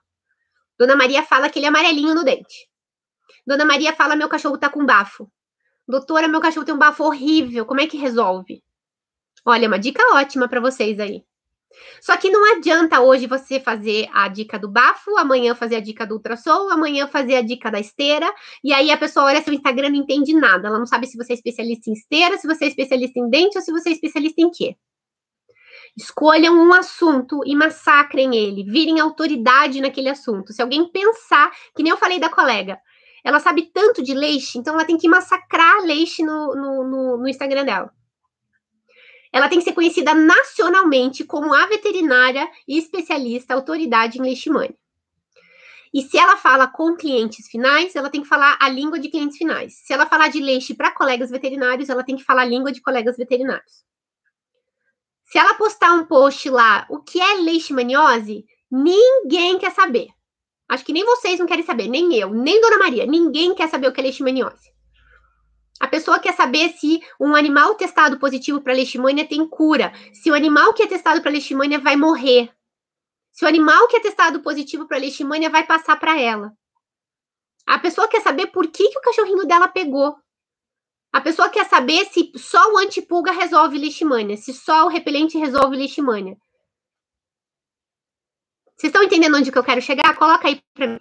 Dona 0.79 0.97
Maria 0.97 1.23
fala 1.23 1.47
aquele 1.47 1.67
amarelinho 1.67 2.15
no 2.15 2.25
dente. 2.25 2.69
Dona 3.47 3.65
Maria 3.65 3.93
fala: 3.93 4.17
meu 4.17 4.29
cachorro 4.29 4.59
tá 4.59 4.69
com 4.69 4.85
bafo. 4.85 5.31
Doutora, 5.87 6.29
meu 6.29 6.41
cachorro 6.41 6.65
tem 6.65 6.75
um 6.75 6.79
bafo 6.79 7.05
horrível. 7.05 7.67
Como 7.67 7.81
é 7.81 7.87
que 7.87 7.97
resolve? 7.97 8.63
Olha, 9.45 9.69
uma 9.69 9.79
dica 9.79 10.03
ótima 10.15 10.49
para 10.49 10.61
vocês 10.61 10.99
aí. 10.99 11.25
Só 12.01 12.17
que 12.17 12.31
não 12.31 12.57
adianta 12.57 13.01
hoje 13.01 13.27
você 13.27 13.59
fazer 13.59 14.09
a 14.13 14.29
dica 14.29 14.59
do 14.59 14.69
bafo, 14.69 15.17
amanhã 15.19 15.55
fazer 15.55 15.77
a 15.77 15.81
dica 15.81 16.07
do 16.07 16.15
ultrassom, 16.15 16.71
amanhã 16.71 17.07
fazer 17.09 17.35
a 17.35 17.43
dica 17.43 17.71
da 17.71 17.81
esteira, 17.81 18.33
e 18.63 18.73
aí 18.73 18.91
a 18.91 18.97
pessoa 18.97 19.27
olha 19.27 19.43
seu 19.43 19.53
Instagram 19.53 19.89
e 19.89 19.91
não 19.91 19.99
entende 19.99 20.33
nada. 20.35 20.69
Ela 20.69 20.79
não 20.79 20.87
sabe 20.87 21.07
se 21.07 21.17
você 21.17 21.33
é 21.33 21.37
especialista 21.37 21.91
em 21.91 21.95
esteira, 21.95 22.39
se 22.39 22.47
você 22.47 22.67
é 22.67 22.69
especialista 22.69 23.19
em 23.19 23.29
dente 23.29 23.59
ou 23.59 23.63
se 23.63 23.73
você 23.73 23.91
é 23.91 23.93
especialista 23.93 24.41
em 24.41 24.51
quê. 24.51 24.77
Escolham 25.97 26.57
um 26.57 26.73
assunto 26.73 27.41
e 27.47 27.55
massacrem 27.55 28.35
ele, 28.35 28.65
virem 28.65 28.99
autoridade 28.99 29.81
naquele 29.81 30.09
assunto. 30.09 30.53
Se 30.53 30.61
alguém 30.61 30.89
pensar, 30.89 31.53
que 31.75 31.83
nem 31.83 31.91
eu 31.91 31.97
falei 31.97 32.19
da 32.19 32.29
colega, 32.29 32.81
ela 33.23 33.39
sabe 33.39 33.71
tanto 33.73 34.03
de 34.03 34.13
leixe, 34.13 34.59
então 34.59 34.75
ela 34.75 34.85
tem 34.85 34.99
que 34.99 35.09
massacrar 35.09 35.83
leixe 35.83 36.23
no, 36.23 36.55
no, 36.55 36.85
no, 36.85 37.17
no 37.19 37.29
Instagram 37.29 37.65
dela. 37.65 37.93
Ela 39.33 39.49
tem 39.49 39.59
que 39.59 39.65
ser 39.65 39.73
conhecida 39.73 40.15
nacionalmente 40.15 41.25
como 41.25 41.55
a 41.55 41.67
veterinária 41.67 42.49
e 42.69 42.79
especialista 42.79 43.55
autoridade 43.55 44.19
em 44.19 44.23
leishmania. 44.23 44.77
E 45.93 46.03
se 46.03 46.19
ela 46.19 46.37
fala 46.37 46.67
com 46.67 46.97
clientes 46.97 47.49
finais, 47.49 47.95
ela 47.95 48.11
tem 48.11 48.23
que 48.23 48.29
falar 48.29 48.59
a 48.61 48.69
língua 48.69 48.99
de 48.99 49.09
clientes 49.09 49.39
finais. 49.39 49.75
Se 49.85 49.93
ela 49.93 50.07
falar 50.07 50.27
de 50.27 50.41
leixe 50.41 50.75
para 50.75 50.91
colegas 50.91 51.31
veterinários, 51.31 51.89
ela 51.89 52.03
tem 52.03 52.17
que 52.17 52.25
falar 52.25 52.43
a 52.43 52.47
língua 52.47 52.73
de 52.73 52.81
colegas 52.81 53.17
veterinários. 53.17 53.85
Se 55.35 55.39
ela 55.41 55.55
postar 55.55 55.93
um 55.95 56.05
post 56.05 56.49
lá, 56.49 56.87
o 56.89 57.01
que 57.01 57.21
é 57.21 57.35
leishmaniose, 57.39 58.47
ninguém 58.71 59.59
quer 59.59 59.73
saber. 59.73 60.07
Acho 60.69 60.85
que 60.85 60.93
nem 60.93 61.05
vocês 61.05 61.41
não 61.41 61.47
querem 61.47 61.65
saber, 61.65 61.89
nem 61.89 62.15
eu, 62.15 62.31
nem 62.31 62.61
Dona 62.61 62.79
Maria. 62.79 63.05
Ninguém 63.05 63.53
quer 63.53 63.69
saber 63.69 63.89
o 63.89 63.93
que 63.93 63.99
é 63.99 64.05
leishmaniose. 64.05 64.73
A 65.81 65.89
pessoa 65.89 66.21
quer 66.21 66.35
saber 66.35 66.69
se 66.75 67.03
um 67.21 67.35
animal 67.35 67.75
testado 67.75 68.17
positivo 68.17 68.61
para 68.61 68.75
leishmania 68.75 69.27
tem 69.27 69.45
cura, 69.45 69.93
se 70.13 70.31
o 70.31 70.35
animal 70.35 70.73
que 70.73 70.85
é 70.85 70.87
testado 70.87 71.21
para 71.21 71.33
leishmania 71.33 71.81
vai 71.81 71.97
morrer, 71.97 72.49
se 73.33 73.45
o 73.45 73.49
animal 73.49 73.89
que 73.89 73.97
é 73.97 74.01
testado 74.01 74.39
positivo 74.39 74.87
para 74.87 74.99
leishmania 74.99 75.51
vai 75.51 75.67
passar 75.67 75.99
para 75.99 76.17
ela. 76.17 76.53
A 77.67 77.81
pessoa 77.81 78.07
quer 78.07 78.23
saber 78.23 78.53
por 78.53 78.69
que, 78.69 78.89
que 78.89 78.99
o 78.99 79.03
cachorrinho 79.03 79.45
dela 79.49 79.67
pegou. 79.67 80.15
A 81.15 81.21
pessoa 81.21 81.49
quer 81.49 81.65
saber 81.69 82.07
se 82.07 82.33
só 82.35 82.73
o 82.73 82.77
antipulga 82.77 83.31
resolve 83.31 83.79
leishmania, 83.79 84.37
se 84.37 84.53
só 84.53 84.85
o 84.85 84.89
repelente 84.89 85.39
resolve 85.39 85.77
leishmania. 85.77 86.37
Vocês 88.77 88.91
estão 88.91 89.01
entendendo 89.01 89.37
onde 89.37 89.53
que 89.53 89.57
eu 89.57 89.63
quero 89.63 89.81
chegar? 89.81 90.17
Coloca 90.17 90.49
aí 90.49 90.61
para 90.75 90.89
mim. 90.89 91.01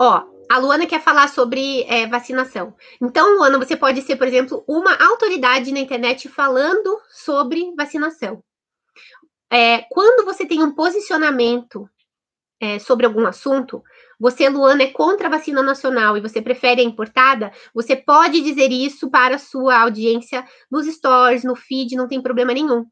Ó, 0.00 0.22
a 0.48 0.58
Luana 0.58 0.86
quer 0.86 1.02
falar 1.02 1.28
sobre 1.30 1.82
é, 1.82 2.06
vacinação. 2.06 2.76
Então, 3.02 3.38
Luana, 3.38 3.58
você 3.58 3.76
pode 3.76 4.02
ser, 4.02 4.14
por 4.14 4.28
exemplo, 4.28 4.62
uma 4.68 4.94
autoridade 5.04 5.72
na 5.72 5.80
internet 5.80 6.28
falando 6.28 7.02
sobre 7.10 7.74
vacinação. 7.74 8.40
É, 9.50 9.82
quando 9.90 10.24
você 10.24 10.46
tem 10.46 10.62
um 10.62 10.72
posicionamento 10.72 11.90
é, 12.60 12.78
sobre 12.78 13.04
algum 13.04 13.26
assunto, 13.26 13.82
você, 14.18 14.48
Luana, 14.48 14.82
é 14.82 14.90
contra 14.90 15.28
a 15.28 15.30
vacina 15.30 15.62
nacional 15.62 16.16
e 16.16 16.20
você 16.20 16.40
prefere 16.40 16.80
a 16.80 16.84
importada, 16.84 17.52
você 17.74 17.94
pode 17.94 18.40
dizer 18.40 18.72
isso 18.72 19.10
para 19.10 19.36
a 19.36 19.38
sua 19.38 19.80
audiência 19.80 20.44
nos 20.70 20.86
stories, 20.86 21.44
no 21.44 21.54
feed, 21.54 21.94
não 21.94 22.08
tem 22.08 22.22
problema 22.22 22.54
nenhum. 22.54 22.86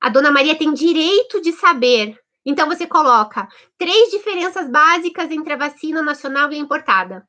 A 0.00 0.08
dona 0.08 0.30
Maria 0.30 0.56
tem 0.56 0.72
direito 0.72 1.42
de 1.42 1.52
saber. 1.52 2.18
Então 2.44 2.66
você 2.66 2.86
coloca 2.86 3.46
três 3.76 4.10
diferenças 4.10 4.70
básicas 4.70 5.30
entre 5.30 5.52
a 5.52 5.56
vacina 5.58 6.02
nacional 6.02 6.50
e 6.50 6.56
a 6.56 6.58
importada. 6.58 7.28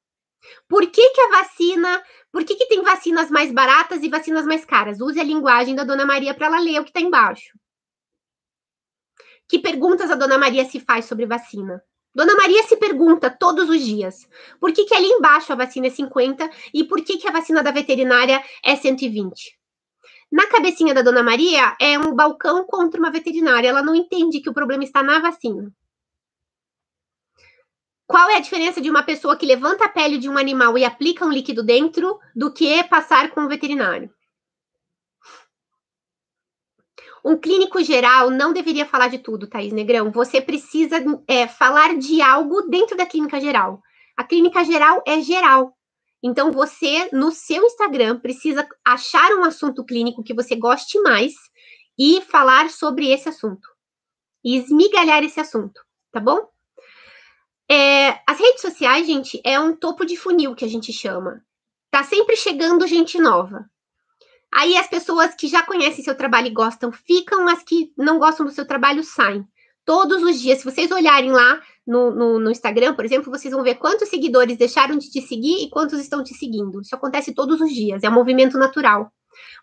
Por 0.68 0.90
que, 0.90 1.10
que 1.10 1.22
a 1.22 1.30
vacina, 1.30 2.02
por 2.32 2.46
que, 2.46 2.56
que 2.56 2.68
tem 2.68 2.82
vacinas 2.82 3.30
mais 3.30 3.52
baratas 3.52 4.02
e 4.02 4.10
vacinas 4.10 4.46
mais 4.46 4.64
caras? 4.64 5.02
Use 5.02 5.20
a 5.20 5.24
linguagem 5.24 5.76
da 5.76 5.84
dona 5.84 6.06
Maria 6.06 6.34
para 6.34 6.48
ela 6.48 6.60
ler 6.60 6.80
o 6.80 6.84
que 6.84 6.90
está 6.90 7.02
embaixo. 7.02 7.60
Que 9.48 9.60
perguntas 9.60 10.10
a 10.10 10.16
dona 10.16 10.38
Maria 10.38 10.64
se 10.64 10.80
faz 10.80 11.06
sobre 11.06 11.26
vacina? 11.26 11.84
Dona 12.14 12.36
Maria 12.36 12.64
se 12.64 12.76
pergunta 12.76 13.30
todos 13.30 13.70
os 13.70 13.82
dias 13.82 14.28
por 14.60 14.74
que, 14.74 14.84
que 14.84 14.94
ali 14.94 15.08
embaixo 15.08 15.54
a 15.54 15.56
vacina 15.56 15.88
é 15.88 15.90
50 15.90 16.50
e 16.74 16.84
por 16.84 17.02
que, 17.04 17.18
que 17.18 17.28
a 17.28 17.32
vacina 17.32 17.64
da 17.64 17.72
veterinária 17.72 18.44
é 18.64 18.76
120. 18.76 19.58
Na 20.32 20.48
cabecinha 20.48 20.94
da 20.94 21.02
Dona 21.02 21.24
Maria 21.24 21.76
é 21.80 21.98
um 22.00 22.14
balcão 22.14 22.66
contra 22.66 23.00
uma 23.00 23.12
veterinária. 23.12 23.68
Ela 23.68 23.84
não 23.84 23.94
entende 23.94 24.40
que 24.40 24.50
o 24.50 24.54
problema 24.54 24.84
está 24.84 25.04
na 25.04 25.20
vacina. 25.20 25.74
Qual 28.08 28.30
é 28.30 28.36
a 28.36 28.42
diferença 28.42 28.82
de 28.82 28.90
uma 28.90 29.04
pessoa 29.04 29.38
que 29.38 29.46
levanta 29.46 29.86
a 29.86 29.90
pele 29.90 30.18
de 30.18 30.30
um 30.30 30.38
animal 30.38 30.78
e 30.78 30.84
aplica 30.84 31.26
um 31.26 31.32
líquido 31.32 31.64
dentro 31.64 32.20
do 32.36 32.52
que 32.52 32.84
passar 32.84 33.32
com 33.32 33.42
o 33.42 33.48
veterinário? 33.48 34.14
Um 37.24 37.38
clínico 37.38 37.84
geral 37.84 38.30
não 38.30 38.52
deveria 38.52 38.86
falar 38.86 39.08
de 39.08 39.20
tudo, 39.20 39.48
Thaís 39.48 39.72
Negrão. 39.72 40.12
Você 40.12 40.42
precisa 40.42 40.98
é, 41.28 41.48
falar 41.48 41.98
de 41.98 42.22
algo 42.22 42.64
dentro 42.64 42.98
da 42.98 43.06
clínica 43.06 43.40
geral. 43.40 43.82
A 44.18 44.24
clínica 44.24 44.64
geral 44.64 45.04
é 45.06 45.22
geral. 45.22 45.76
Então, 46.24 46.52
você, 46.52 47.10
no 47.12 47.32
seu 47.32 47.64
Instagram, 47.64 48.20
precisa 48.20 48.68
achar 48.86 49.32
um 49.34 49.44
assunto 49.44 49.84
clínico 49.84 50.24
que 50.24 50.34
você 50.34 50.56
goste 50.56 51.00
mais 51.02 51.34
e 51.98 52.22
falar 52.22 52.70
sobre 52.70 53.12
esse 53.12 53.30
assunto. 53.30 53.68
E 54.44 54.58
esmigalhar 54.58 55.24
esse 55.24 55.40
assunto, 55.40 55.82
tá 56.12 56.20
bom? 56.20 56.48
É, 57.70 58.20
as 58.28 58.40
redes 58.40 58.62
sociais, 58.62 59.08
gente, 59.08 59.42
é 59.46 59.60
um 59.60 59.76
topo 59.76 60.06
de 60.06 60.18
funil 60.18 60.56
que 60.56 60.66
a 60.66 60.68
gente 60.68 60.92
chama. 60.92 61.44
Tá 61.90 62.04
sempre 62.04 62.36
chegando 62.36 62.88
gente 62.88 63.20
nova. 63.20 63.70
Aí 64.54 64.76
as 64.78 64.88
pessoas 64.88 65.34
que 65.34 65.48
já 65.48 65.64
conhecem 65.64 66.04
seu 66.04 66.16
trabalho 66.16 66.48
e 66.48 66.54
gostam 66.54 66.92
ficam, 66.92 67.48
as 67.48 67.64
que 67.64 67.94
não 67.98 68.20
gostam 68.20 68.46
do 68.46 68.52
seu 68.52 68.66
trabalho 68.66 69.04
saem. 69.04 69.46
Todos 69.86 70.22
os 70.22 70.40
dias, 70.40 70.60
se 70.60 70.66
vocês 70.66 70.92
olharem 70.92 71.32
lá 71.32 71.62
no, 71.88 72.12
no, 72.12 72.40
no, 72.40 72.52
Instagram, 72.52 72.94
por 72.94 73.04
exemplo, 73.04 73.32
vocês 73.32 73.54
vão 73.54 73.64
ver 73.64 73.76
quantos 73.76 74.10
seguidores 74.10 74.58
deixaram 74.58 74.98
de 74.98 75.10
te 75.10 75.22
seguir 75.22 75.64
e 75.64 75.70
quantos 75.70 76.00
estão 76.00 76.24
te 76.24 76.34
seguindo. 76.36 76.82
Isso 76.82 76.96
acontece 76.96 77.34
todos 77.34 77.60
os 77.62 77.72
dias, 77.72 78.04
é 78.04 78.10
um 78.10 78.14
movimento 78.14 78.58
natural. 78.58 79.12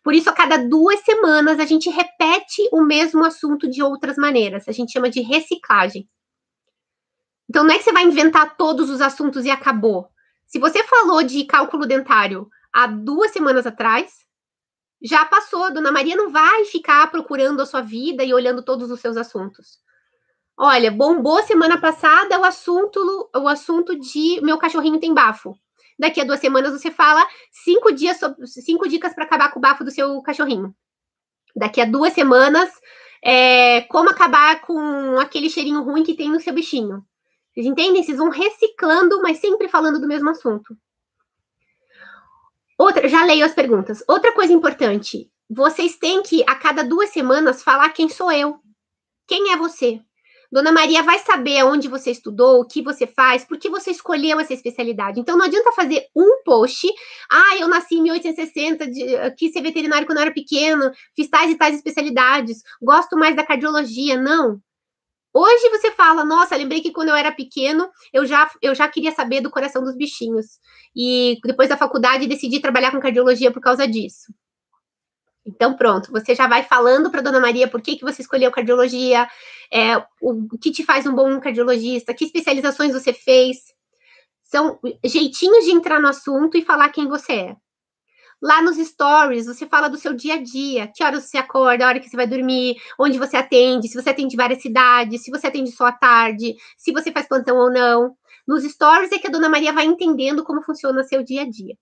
Por 0.03 0.15
isso, 0.15 0.31
a 0.31 0.33
cada 0.33 0.57
duas 0.57 1.01
semanas, 1.01 1.61
a 1.61 1.67
gente 1.67 1.91
repete 1.91 2.69
o 2.73 2.83
mesmo 2.83 3.25
assunto 3.25 3.69
de 3.69 3.83
outras 3.83 4.17
maneiras. 4.17 4.67
A 4.67 4.73
gente 4.73 4.93
chama 4.93 5.11
de 5.11 5.21
reciclagem. 5.21 6.09
Então, 7.49 7.65
não 7.65 7.75
é 7.75 7.79
que 7.79 7.85
você 7.85 7.93
vai 7.93 8.05
inventar 8.05 8.57
todos 8.57 8.91
os 8.91 9.01
assuntos 9.01 9.45
e 9.45 9.51
acabou. 9.51 10.09
Se 10.47 10.59
você 10.59 10.83
falou 10.85 11.23
de 11.23 11.45
cálculo 11.45 11.87
dentário 11.87 12.49
há 12.73 12.87
duas 12.87 13.33
semanas 13.33 13.67
atrás, 13.67 14.13
já 15.03 15.25
passou. 15.25 15.73
Dona 15.73 15.93
Maria 15.93 16.17
não 16.17 16.31
vai 16.31 16.65
ficar 16.65 17.11
procurando 17.11 17.61
a 17.61 17.67
sua 17.67 17.81
vida 17.81 18.25
e 18.25 18.35
olhando 18.35 18.63
todos 18.63 18.91
os 18.91 19.01
seus 19.01 19.17
assuntos. 19.17 19.79
Olha, 20.57 20.91
bombou 20.91 21.43
semana 21.45 21.81
passada 21.81 22.39
o 22.39 22.45
assunto, 22.45 23.31
o 23.35 23.47
assunto 23.47 23.97
de 23.97 24.41
meu 24.43 24.59
cachorrinho 24.59 24.99
tem 24.99 25.15
bafo. 25.15 25.55
Daqui 25.99 26.21
a 26.21 26.25
duas 26.25 26.41
semanas 26.41 26.73
você 26.73 26.91
fala 26.91 27.25
cinco 27.51 27.93
dias, 27.93 28.19
cinco 28.47 28.89
dicas 28.89 29.15
para 29.15 29.25
acabar 29.25 29.53
com 29.53 29.59
o 29.59 29.63
bafo 29.63 29.85
do 29.85 29.91
seu 29.91 30.21
cachorrinho. 30.23 30.75
Daqui 31.55 31.81
a 31.81 31.85
duas 31.85 32.13
semanas, 32.13 32.71
é, 33.23 33.83
como 33.83 34.11
acabar 34.11 34.61
com 34.61 35.19
aquele 35.19 35.49
cheirinho 35.51 35.83
ruim 35.83 36.03
que 36.03 36.15
tem 36.15 36.29
no 36.29 36.41
seu 36.41 36.53
bichinho. 36.53 37.05
Vocês 37.53 37.67
entendem? 37.67 38.03
Vocês 38.03 38.19
vão 38.19 38.29
reciclando, 38.29 39.21
mas 39.23 39.39
sempre 39.39 39.69
falando 39.69 40.01
do 40.01 40.07
mesmo 40.07 40.31
assunto. 40.31 40.77
Outra, 42.79 43.09
já 43.09 43.25
leio 43.25 43.45
as 43.45 43.55
perguntas. 43.55 44.05
Outra 44.07 44.33
coisa 44.33 44.53
importante: 44.53 45.29
vocês 45.51 45.97
têm 45.97 46.23
que, 46.23 46.45
a 46.47 46.55
cada 46.55 46.85
duas 46.85 47.11
semanas, 47.11 47.63
falar 47.63 47.91
quem 47.91 48.09
sou 48.09 48.31
eu. 48.31 48.61
Quem 49.27 49.53
é 49.53 49.57
você? 49.57 50.01
Dona 50.51 50.73
Maria 50.73 51.03
vai 51.03 51.19
saber 51.19 51.59
aonde 51.59 51.89
você 51.89 52.11
estudou, 52.11 52.61
o 52.61 52.65
que 52.65 52.81
você 52.81 53.07
faz, 53.07 53.45
por 53.45 53.59
que 53.59 53.69
você 53.69 53.91
escolheu 53.91 54.41
essa 54.41 54.55
especialidade. 54.55 55.21
Então, 55.21 55.37
não 55.37 55.45
adianta 55.45 55.73
fazer 55.73 56.07
um 56.17 56.43
post. 56.43 56.87
Ah, 57.31 57.59
eu 57.59 57.69
nasci 57.69 57.97
em 57.97 58.03
1860, 58.03 58.91
de, 58.91 59.31
quis 59.37 59.53
ser 59.53 59.61
veterinário 59.61 60.07
quando 60.07 60.19
eu 60.19 60.23
era 60.23 60.33
pequeno, 60.33 60.91
fiz 61.15 61.29
tais 61.29 61.51
e 61.51 61.57
tais 61.57 61.77
especialidades, 61.77 62.63
gosto 62.81 63.15
mais 63.17 63.37
da 63.37 63.45
cardiologia. 63.45 64.19
Não. 64.19 64.59
Hoje 65.33 65.69
você 65.71 65.91
fala, 65.93 66.25
nossa, 66.25 66.57
lembrei 66.57 66.81
que 66.81 66.91
quando 66.91 67.11
eu 67.11 67.15
era 67.15 67.31
pequeno, 67.31 67.89
eu 68.13 68.25
já, 68.25 68.51
eu 68.63 68.75
já 68.75 68.89
queria 68.89 69.13
saber 69.13 69.41
do 69.41 69.51
coração 69.51 69.83
dos 69.83 69.97
bichinhos. 69.97 70.59
E 70.97 71.39
depois 71.45 71.69
da 71.69 71.77
faculdade 71.77 72.27
decidi 72.27 72.61
trabalhar 72.61 72.91
com 72.91 73.01
cardiologia 73.01 73.51
por 73.53 73.61
causa 73.61 73.87
disso. 73.87 74.33
Então, 75.47 75.75
pronto, 75.75 76.11
você 76.11 76.35
já 76.35 76.47
vai 76.47 76.63
falando 76.63 77.11
para 77.11 77.23
Dona 77.23 77.41
Maria 77.41 77.69
por 77.69 77.81
que, 77.81 77.97
que 77.97 78.05
você 78.05 78.21
escolheu 78.21 78.51
cardiologia, 78.51 79.27
é, 79.73 79.97
o, 80.21 80.47
o 80.53 80.59
que 80.59 80.71
te 80.71 80.85
faz 80.85 81.07
um 81.07 81.15
bom 81.15 81.41
cardiologista, 81.41 82.13
que 82.13 82.25
especializações 82.25 82.93
você 82.93 83.13
fez. 83.13 83.59
São 84.45 84.79
jeitinhos 85.05 85.65
de 85.65 85.71
entrar 85.71 86.01
no 86.01 86.09
assunto 86.09 86.57
e 86.57 86.65
falar 86.65 86.91
quem 86.91 87.07
você 87.07 87.33
é. 87.33 87.57
Lá 88.41 88.63
nos 88.63 88.77
stories, 88.77 89.47
você 89.47 89.67
fala 89.67 89.89
do 89.89 89.97
seu 89.97 90.15
dia 90.15 90.35
a 90.35 90.43
dia, 90.43 90.87
que 90.95 91.03
horas 91.03 91.25
você 91.25 91.39
acorda, 91.39 91.85
a 91.85 91.89
hora 91.89 92.01
que 92.01 92.09
você 92.09 92.17
vai 92.17 92.27
dormir, 92.27 92.77
onde 92.99 93.19
você 93.19 93.37
atende, 93.37 93.89
se 93.89 94.01
você 94.01 94.11
atende 94.11 94.37
várias 94.37 94.63
cidades, 94.63 95.25
se 95.25 95.31
você 95.31 95.49
atende 95.49 95.73
só 95.73 95.87
à 95.87 95.93
tarde, 95.93 96.55
se 96.77 96.93
você 96.93 97.11
faz 97.11 97.27
plantão 97.27 97.57
ou 97.57 97.71
não. 97.71 98.15
Nos 98.47 98.63
stories 98.63 99.11
é 99.11 99.19
que 99.19 99.27
a 99.27 99.31
Dona 99.31 99.49
Maria 99.49 99.73
vai 99.73 99.87
entendendo 99.87 100.45
como 100.45 100.63
funciona 100.63 101.03
seu 101.03 101.23
dia 101.23 101.43
a 101.43 101.51
dia. 101.51 101.77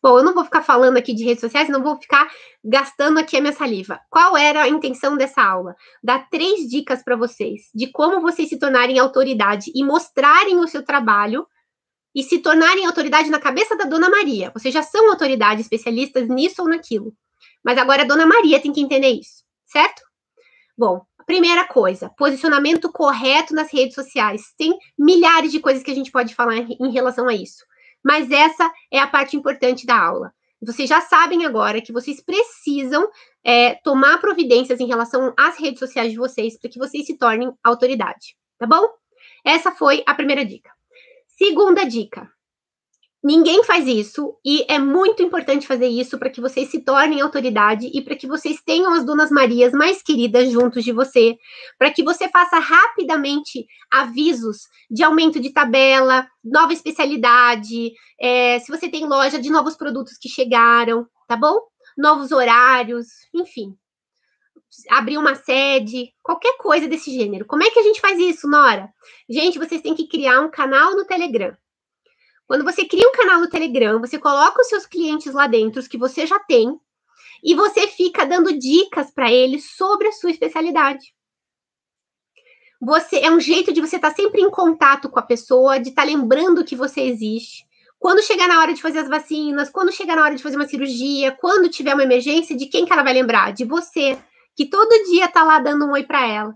Bom, 0.00 0.18
eu 0.18 0.24
não 0.24 0.32
vou 0.32 0.44
ficar 0.44 0.62
falando 0.62 0.96
aqui 0.96 1.12
de 1.12 1.24
redes 1.24 1.40
sociais, 1.40 1.68
não 1.68 1.82
vou 1.82 1.96
ficar 1.96 2.30
gastando 2.64 3.18
aqui 3.18 3.36
a 3.36 3.40
minha 3.40 3.52
saliva. 3.52 3.98
Qual 4.08 4.36
era 4.36 4.62
a 4.62 4.68
intenção 4.68 5.16
dessa 5.16 5.42
aula? 5.42 5.74
Dar 6.02 6.28
três 6.30 6.68
dicas 6.68 7.02
para 7.02 7.16
vocês 7.16 7.62
de 7.74 7.90
como 7.90 8.20
vocês 8.20 8.48
se 8.48 8.58
tornarem 8.58 9.00
autoridade 9.00 9.72
e 9.74 9.84
mostrarem 9.84 10.58
o 10.60 10.68
seu 10.68 10.84
trabalho 10.84 11.44
e 12.18 12.22
se 12.24 12.40
tornarem 12.40 12.84
autoridade 12.84 13.30
na 13.30 13.38
cabeça 13.38 13.76
da 13.76 13.84
Dona 13.84 14.10
Maria. 14.10 14.50
Vocês 14.52 14.74
já 14.74 14.82
são 14.82 15.08
autoridade, 15.08 15.60
especialistas 15.60 16.28
nisso 16.28 16.60
ou 16.62 16.68
naquilo. 16.68 17.14
Mas 17.62 17.78
agora 17.78 18.02
a 18.02 18.04
Dona 18.04 18.26
Maria 18.26 18.58
tem 18.58 18.72
que 18.72 18.80
entender 18.80 19.10
isso, 19.10 19.44
certo? 19.64 20.02
Bom, 20.76 21.00
primeira 21.24 21.64
coisa, 21.64 22.10
posicionamento 22.18 22.90
correto 22.90 23.54
nas 23.54 23.72
redes 23.72 23.94
sociais. 23.94 24.52
Tem 24.58 24.76
milhares 24.98 25.52
de 25.52 25.60
coisas 25.60 25.80
que 25.80 25.92
a 25.92 25.94
gente 25.94 26.10
pode 26.10 26.34
falar 26.34 26.56
em 26.56 26.90
relação 26.90 27.28
a 27.28 27.34
isso. 27.34 27.64
Mas 28.04 28.28
essa 28.32 28.68
é 28.90 28.98
a 28.98 29.06
parte 29.06 29.36
importante 29.36 29.86
da 29.86 29.96
aula. 29.96 30.32
Vocês 30.60 30.88
já 30.88 31.00
sabem 31.00 31.46
agora 31.46 31.80
que 31.80 31.92
vocês 31.92 32.20
precisam 32.20 33.08
é, 33.44 33.76
tomar 33.76 34.18
providências 34.18 34.80
em 34.80 34.88
relação 34.88 35.32
às 35.38 35.56
redes 35.56 35.78
sociais 35.78 36.10
de 36.10 36.18
vocês 36.18 36.58
para 36.58 36.68
que 36.68 36.80
vocês 36.80 37.06
se 37.06 37.16
tornem 37.16 37.52
autoridade, 37.62 38.36
tá 38.58 38.66
bom? 38.66 38.88
Essa 39.44 39.70
foi 39.70 40.02
a 40.04 40.14
primeira 40.14 40.44
dica. 40.44 40.76
Segunda 41.38 41.84
dica: 41.84 42.28
Ninguém 43.22 43.62
faz 43.62 43.86
isso 43.86 44.36
e 44.44 44.64
é 44.68 44.78
muito 44.78 45.22
importante 45.22 45.66
fazer 45.66 45.86
isso 45.86 46.18
para 46.18 46.30
que 46.30 46.40
vocês 46.40 46.68
se 46.68 46.80
tornem 46.80 47.20
autoridade 47.20 47.90
e 47.92 48.02
para 48.02 48.16
que 48.16 48.26
vocês 48.26 48.60
tenham 48.64 48.92
as 48.92 49.04
Donas 49.04 49.30
Marias 49.30 49.72
mais 49.72 50.02
queridas 50.02 50.50
juntos 50.50 50.84
de 50.84 50.92
você, 50.92 51.36
para 51.78 51.92
que 51.92 52.02
você 52.02 52.28
faça 52.28 52.58
rapidamente 52.58 53.66
avisos 53.90 54.62
de 54.90 55.02
aumento 55.02 55.40
de 55.40 55.52
tabela, 55.52 56.28
nova 56.44 56.72
especialidade, 56.72 57.92
é, 58.20 58.58
se 58.60 58.70
você 58.70 58.88
tem 58.88 59.06
loja 59.06 59.40
de 59.40 59.50
novos 59.50 59.76
produtos 59.76 60.16
que 60.16 60.28
chegaram, 60.28 61.06
tá 61.26 61.36
bom? 61.36 61.58
Novos 61.96 62.32
horários, 62.32 63.06
enfim. 63.34 63.74
Abrir 64.90 65.18
uma 65.18 65.34
sede, 65.34 66.12
qualquer 66.22 66.56
coisa 66.58 66.86
desse 66.86 67.10
gênero. 67.10 67.46
Como 67.46 67.62
é 67.62 67.70
que 67.70 67.78
a 67.78 67.82
gente 67.82 68.00
faz 68.00 68.18
isso, 68.18 68.48
Nora? 68.48 68.88
Gente, 69.28 69.58
vocês 69.58 69.80
têm 69.80 69.94
que 69.94 70.06
criar 70.06 70.40
um 70.40 70.50
canal 70.50 70.94
no 70.94 71.04
Telegram 71.04 71.56
quando 72.48 72.64
você 72.64 72.86
cria 72.86 73.06
um 73.06 73.12
canal 73.12 73.40
no 73.40 73.50
Telegram, 73.50 74.00
você 74.00 74.18
coloca 74.18 74.62
os 74.62 74.68
seus 74.68 74.86
clientes 74.86 75.34
lá 75.34 75.46
dentro, 75.46 75.78
os 75.78 75.86
que 75.86 75.98
você 75.98 76.26
já 76.26 76.38
tem, 76.38 76.74
e 77.44 77.54
você 77.54 77.86
fica 77.86 78.24
dando 78.24 78.58
dicas 78.58 79.10
para 79.10 79.30
eles 79.30 79.76
sobre 79.76 80.08
a 80.08 80.12
sua 80.12 80.30
especialidade. 80.30 81.14
Você 82.80 83.18
é 83.18 83.30
um 83.30 83.38
jeito 83.38 83.70
de 83.70 83.82
você 83.82 83.96
estar 83.96 84.10
tá 84.10 84.16
sempre 84.16 84.40
em 84.40 84.50
contato 84.50 85.10
com 85.10 85.18
a 85.18 85.22
pessoa, 85.22 85.78
de 85.78 85.90
estar 85.90 86.02
tá 86.02 86.08
lembrando 86.08 86.64
que 86.64 86.74
você 86.74 87.02
existe. 87.02 87.66
Quando 87.98 88.22
chegar 88.22 88.48
na 88.48 88.60
hora 88.60 88.72
de 88.72 88.80
fazer 88.80 89.00
as 89.00 89.08
vacinas, 89.08 89.68
quando 89.68 89.92
chegar 89.92 90.16
na 90.16 90.22
hora 90.22 90.34
de 90.34 90.42
fazer 90.42 90.56
uma 90.56 90.68
cirurgia, 90.68 91.32
quando 91.32 91.68
tiver 91.68 91.92
uma 91.92 92.04
emergência, 92.04 92.56
de 92.56 92.66
quem 92.66 92.86
que 92.86 92.92
ela 92.92 93.02
vai 93.02 93.12
lembrar? 93.12 93.52
De 93.52 93.64
você, 93.66 94.16
que 94.58 94.66
todo 94.66 95.04
dia 95.04 95.28
tá 95.28 95.44
lá 95.44 95.60
dando 95.60 95.86
um 95.86 95.92
oi 95.92 96.02
para 96.02 96.26
ela. 96.26 96.52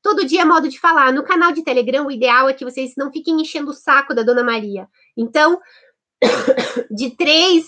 Todo 0.00 0.24
dia 0.24 0.42
é 0.42 0.44
modo 0.44 0.68
de 0.68 0.78
falar. 0.78 1.12
No 1.12 1.24
canal 1.24 1.50
de 1.50 1.64
Telegram, 1.64 2.06
o 2.06 2.10
ideal 2.12 2.48
é 2.48 2.54
que 2.54 2.64
vocês 2.64 2.92
não 2.96 3.10
fiquem 3.10 3.40
enchendo 3.40 3.72
o 3.72 3.74
saco 3.74 4.14
da 4.14 4.22
Dona 4.22 4.44
Maria. 4.44 4.86
Então, 5.16 5.60
de 6.94 7.10
três 7.16 7.66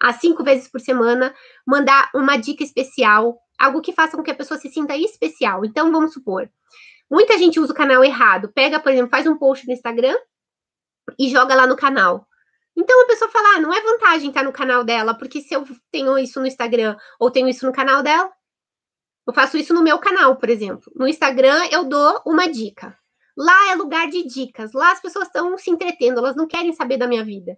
a 0.00 0.14
cinco 0.14 0.42
vezes 0.42 0.66
por 0.66 0.80
semana, 0.80 1.34
mandar 1.66 2.10
uma 2.14 2.38
dica 2.38 2.64
especial, 2.64 3.38
algo 3.58 3.82
que 3.82 3.92
faça 3.92 4.16
com 4.16 4.22
que 4.22 4.30
a 4.30 4.34
pessoa 4.34 4.58
se 4.58 4.70
sinta 4.70 4.96
especial. 4.96 5.62
Então, 5.62 5.92
vamos 5.92 6.14
supor, 6.14 6.48
muita 7.10 7.36
gente 7.36 7.60
usa 7.60 7.70
o 7.70 7.76
canal 7.76 8.02
errado. 8.02 8.50
Pega, 8.54 8.80
por 8.80 8.92
exemplo, 8.92 9.10
faz 9.10 9.26
um 9.26 9.36
post 9.36 9.66
no 9.66 9.74
Instagram 9.74 10.16
e 11.18 11.28
joga 11.28 11.54
lá 11.54 11.66
no 11.66 11.76
canal. 11.76 12.26
Então 12.74 13.02
a 13.02 13.06
pessoa 13.06 13.30
fala: 13.30 13.56
ah, 13.56 13.60
não 13.60 13.74
é 13.74 13.82
vantagem 13.82 14.30
estar 14.30 14.42
no 14.42 14.52
canal 14.52 14.82
dela, 14.82 15.12
porque 15.12 15.42
se 15.42 15.52
eu 15.52 15.66
tenho 15.90 16.18
isso 16.18 16.40
no 16.40 16.46
Instagram 16.46 16.96
ou 17.20 17.30
tenho 17.30 17.46
isso 17.46 17.66
no 17.66 17.72
canal 17.72 18.02
dela, 18.02 18.32
eu 19.26 19.32
faço 19.32 19.56
isso 19.56 19.72
no 19.72 19.82
meu 19.82 19.98
canal, 19.98 20.36
por 20.36 20.50
exemplo. 20.50 20.90
No 20.94 21.06
Instagram, 21.06 21.68
eu 21.70 21.84
dou 21.84 22.20
uma 22.26 22.48
dica. 22.48 22.96
Lá 23.36 23.70
é 23.70 23.74
lugar 23.74 24.08
de 24.08 24.26
dicas. 24.26 24.72
Lá 24.72 24.92
as 24.92 25.00
pessoas 25.00 25.26
estão 25.26 25.56
se 25.56 25.70
entretendo, 25.70 26.18
elas 26.18 26.36
não 26.36 26.46
querem 26.46 26.72
saber 26.72 26.96
da 26.96 27.06
minha 27.06 27.24
vida. 27.24 27.56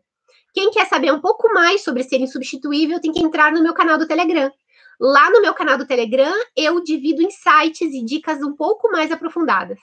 Quem 0.52 0.70
quer 0.70 0.86
saber 0.86 1.12
um 1.12 1.20
pouco 1.20 1.52
mais 1.52 1.82
sobre 1.82 2.04
ser 2.04 2.20
insubstituível 2.20 3.00
tem 3.00 3.12
que 3.12 3.22
entrar 3.22 3.52
no 3.52 3.62
meu 3.62 3.74
canal 3.74 3.98
do 3.98 4.06
Telegram. 4.06 4.52
Lá 5.00 5.28
no 5.30 5.40
meu 5.40 5.52
canal 5.52 5.76
do 5.76 5.86
Telegram, 5.86 6.32
eu 6.56 6.80
divido 6.82 7.22
insights 7.22 7.92
e 7.92 8.04
dicas 8.04 8.40
um 8.40 8.54
pouco 8.54 8.90
mais 8.92 9.10
aprofundadas. 9.10 9.78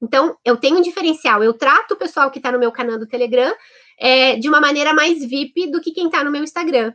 Então, 0.00 0.36
eu 0.44 0.56
tenho 0.56 0.78
um 0.78 0.82
diferencial. 0.82 1.42
Eu 1.42 1.54
trato 1.54 1.94
o 1.94 1.96
pessoal 1.96 2.30
que 2.30 2.38
está 2.38 2.52
no 2.52 2.58
meu 2.58 2.70
canal 2.70 2.98
do 2.98 3.06
Telegram 3.06 3.52
é, 3.98 4.36
de 4.36 4.48
uma 4.48 4.60
maneira 4.60 4.92
mais 4.92 5.24
VIP 5.24 5.70
do 5.70 5.80
que 5.80 5.92
quem 5.92 6.06
está 6.06 6.22
no 6.22 6.30
meu 6.30 6.44
Instagram. 6.44 6.92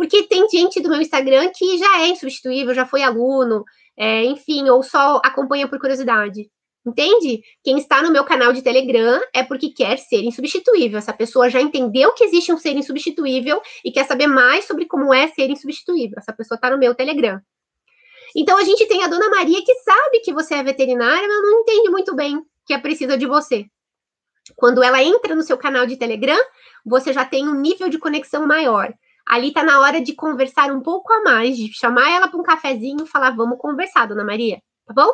Porque 0.00 0.22
tem 0.22 0.48
gente 0.48 0.80
do 0.80 0.88
meu 0.88 0.98
Instagram 0.98 1.50
que 1.54 1.76
já 1.76 2.00
é 2.00 2.08
insubstituível, 2.08 2.72
já 2.72 2.86
foi 2.86 3.02
aluno, 3.02 3.66
é, 3.94 4.24
enfim, 4.24 4.66
ou 4.70 4.82
só 4.82 5.20
acompanha 5.22 5.68
por 5.68 5.78
curiosidade. 5.78 6.50
Entende? 6.86 7.42
Quem 7.62 7.76
está 7.76 8.02
no 8.02 8.10
meu 8.10 8.24
canal 8.24 8.50
de 8.50 8.62
Telegram 8.62 9.20
é 9.34 9.42
porque 9.42 9.68
quer 9.68 9.98
ser 9.98 10.22
insubstituível. 10.22 10.96
Essa 10.96 11.12
pessoa 11.12 11.50
já 11.50 11.60
entendeu 11.60 12.14
que 12.14 12.24
existe 12.24 12.50
um 12.50 12.56
ser 12.56 12.74
insubstituível 12.76 13.60
e 13.84 13.92
quer 13.92 14.06
saber 14.06 14.26
mais 14.26 14.64
sobre 14.64 14.86
como 14.86 15.12
é 15.12 15.28
ser 15.28 15.50
insubstituível. 15.50 16.16
Essa 16.16 16.32
pessoa 16.32 16.56
está 16.56 16.70
no 16.70 16.78
meu 16.78 16.94
Telegram. 16.94 17.38
Então 18.34 18.56
a 18.56 18.64
gente 18.64 18.86
tem 18.86 19.04
a 19.04 19.06
dona 19.06 19.28
Maria 19.28 19.62
que 19.62 19.74
sabe 19.80 20.20
que 20.20 20.32
você 20.32 20.54
é 20.54 20.62
veterinária, 20.62 21.28
mas 21.28 21.42
não 21.42 21.60
entende 21.60 21.90
muito 21.90 22.16
bem 22.16 22.42
que 22.64 22.72
é 22.72 22.78
precisa 22.78 23.18
de 23.18 23.26
você. 23.26 23.66
Quando 24.56 24.82
ela 24.82 25.02
entra 25.02 25.34
no 25.34 25.42
seu 25.42 25.58
canal 25.58 25.84
de 25.84 25.98
Telegram, 25.98 26.42
você 26.86 27.12
já 27.12 27.26
tem 27.26 27.46
um 27.46 27.60
nível 27.60 27.90
de 27.90 27.98
conexão 27.98 28.46
maior. 28.46 28.94
Ali 29.30 29.52
tá 29.52 29.62
na 29.62 29.78
hora 29.78 30.00
de 30.00 30.12
conversar 30.12 30.72
um 30.72 30.80
pouco 30.80 31.12
a 31.12 31.22
mais, 31.22 31.56
de 31.56 31.72
chamar 31.72 32.10
ela 32.10 32.26
para 32.26 32.40
um 32.40 32.42
cafezinho 32.42 33.04
e 33.04 33.06
falar: 33.06 33.30
vamos 33.30 33.58
conversar, 33.58 34.06
dona 34.06 34.24
Maria, 34.24 34.60
tá 34.84 34.92
bom? 34.92 35.08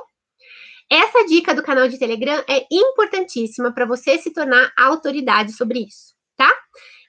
Essa 0.90 1.26
dica 1.26 1.54
do 1.54 1.62
canal 1.62 1.86
de 1.86 1.98
Telegram 1.98 2.42
é 2.48 2.66
importantíssima 2.72 3.74
para 3.74 3.84
você 3.84 4.16
se 4.16 4.32
tornar 4.32 4.72
autoridade 4.74 5.52
sobre 5.52 5.80
isso, 5.80 6.14
tá? 6.34 6.50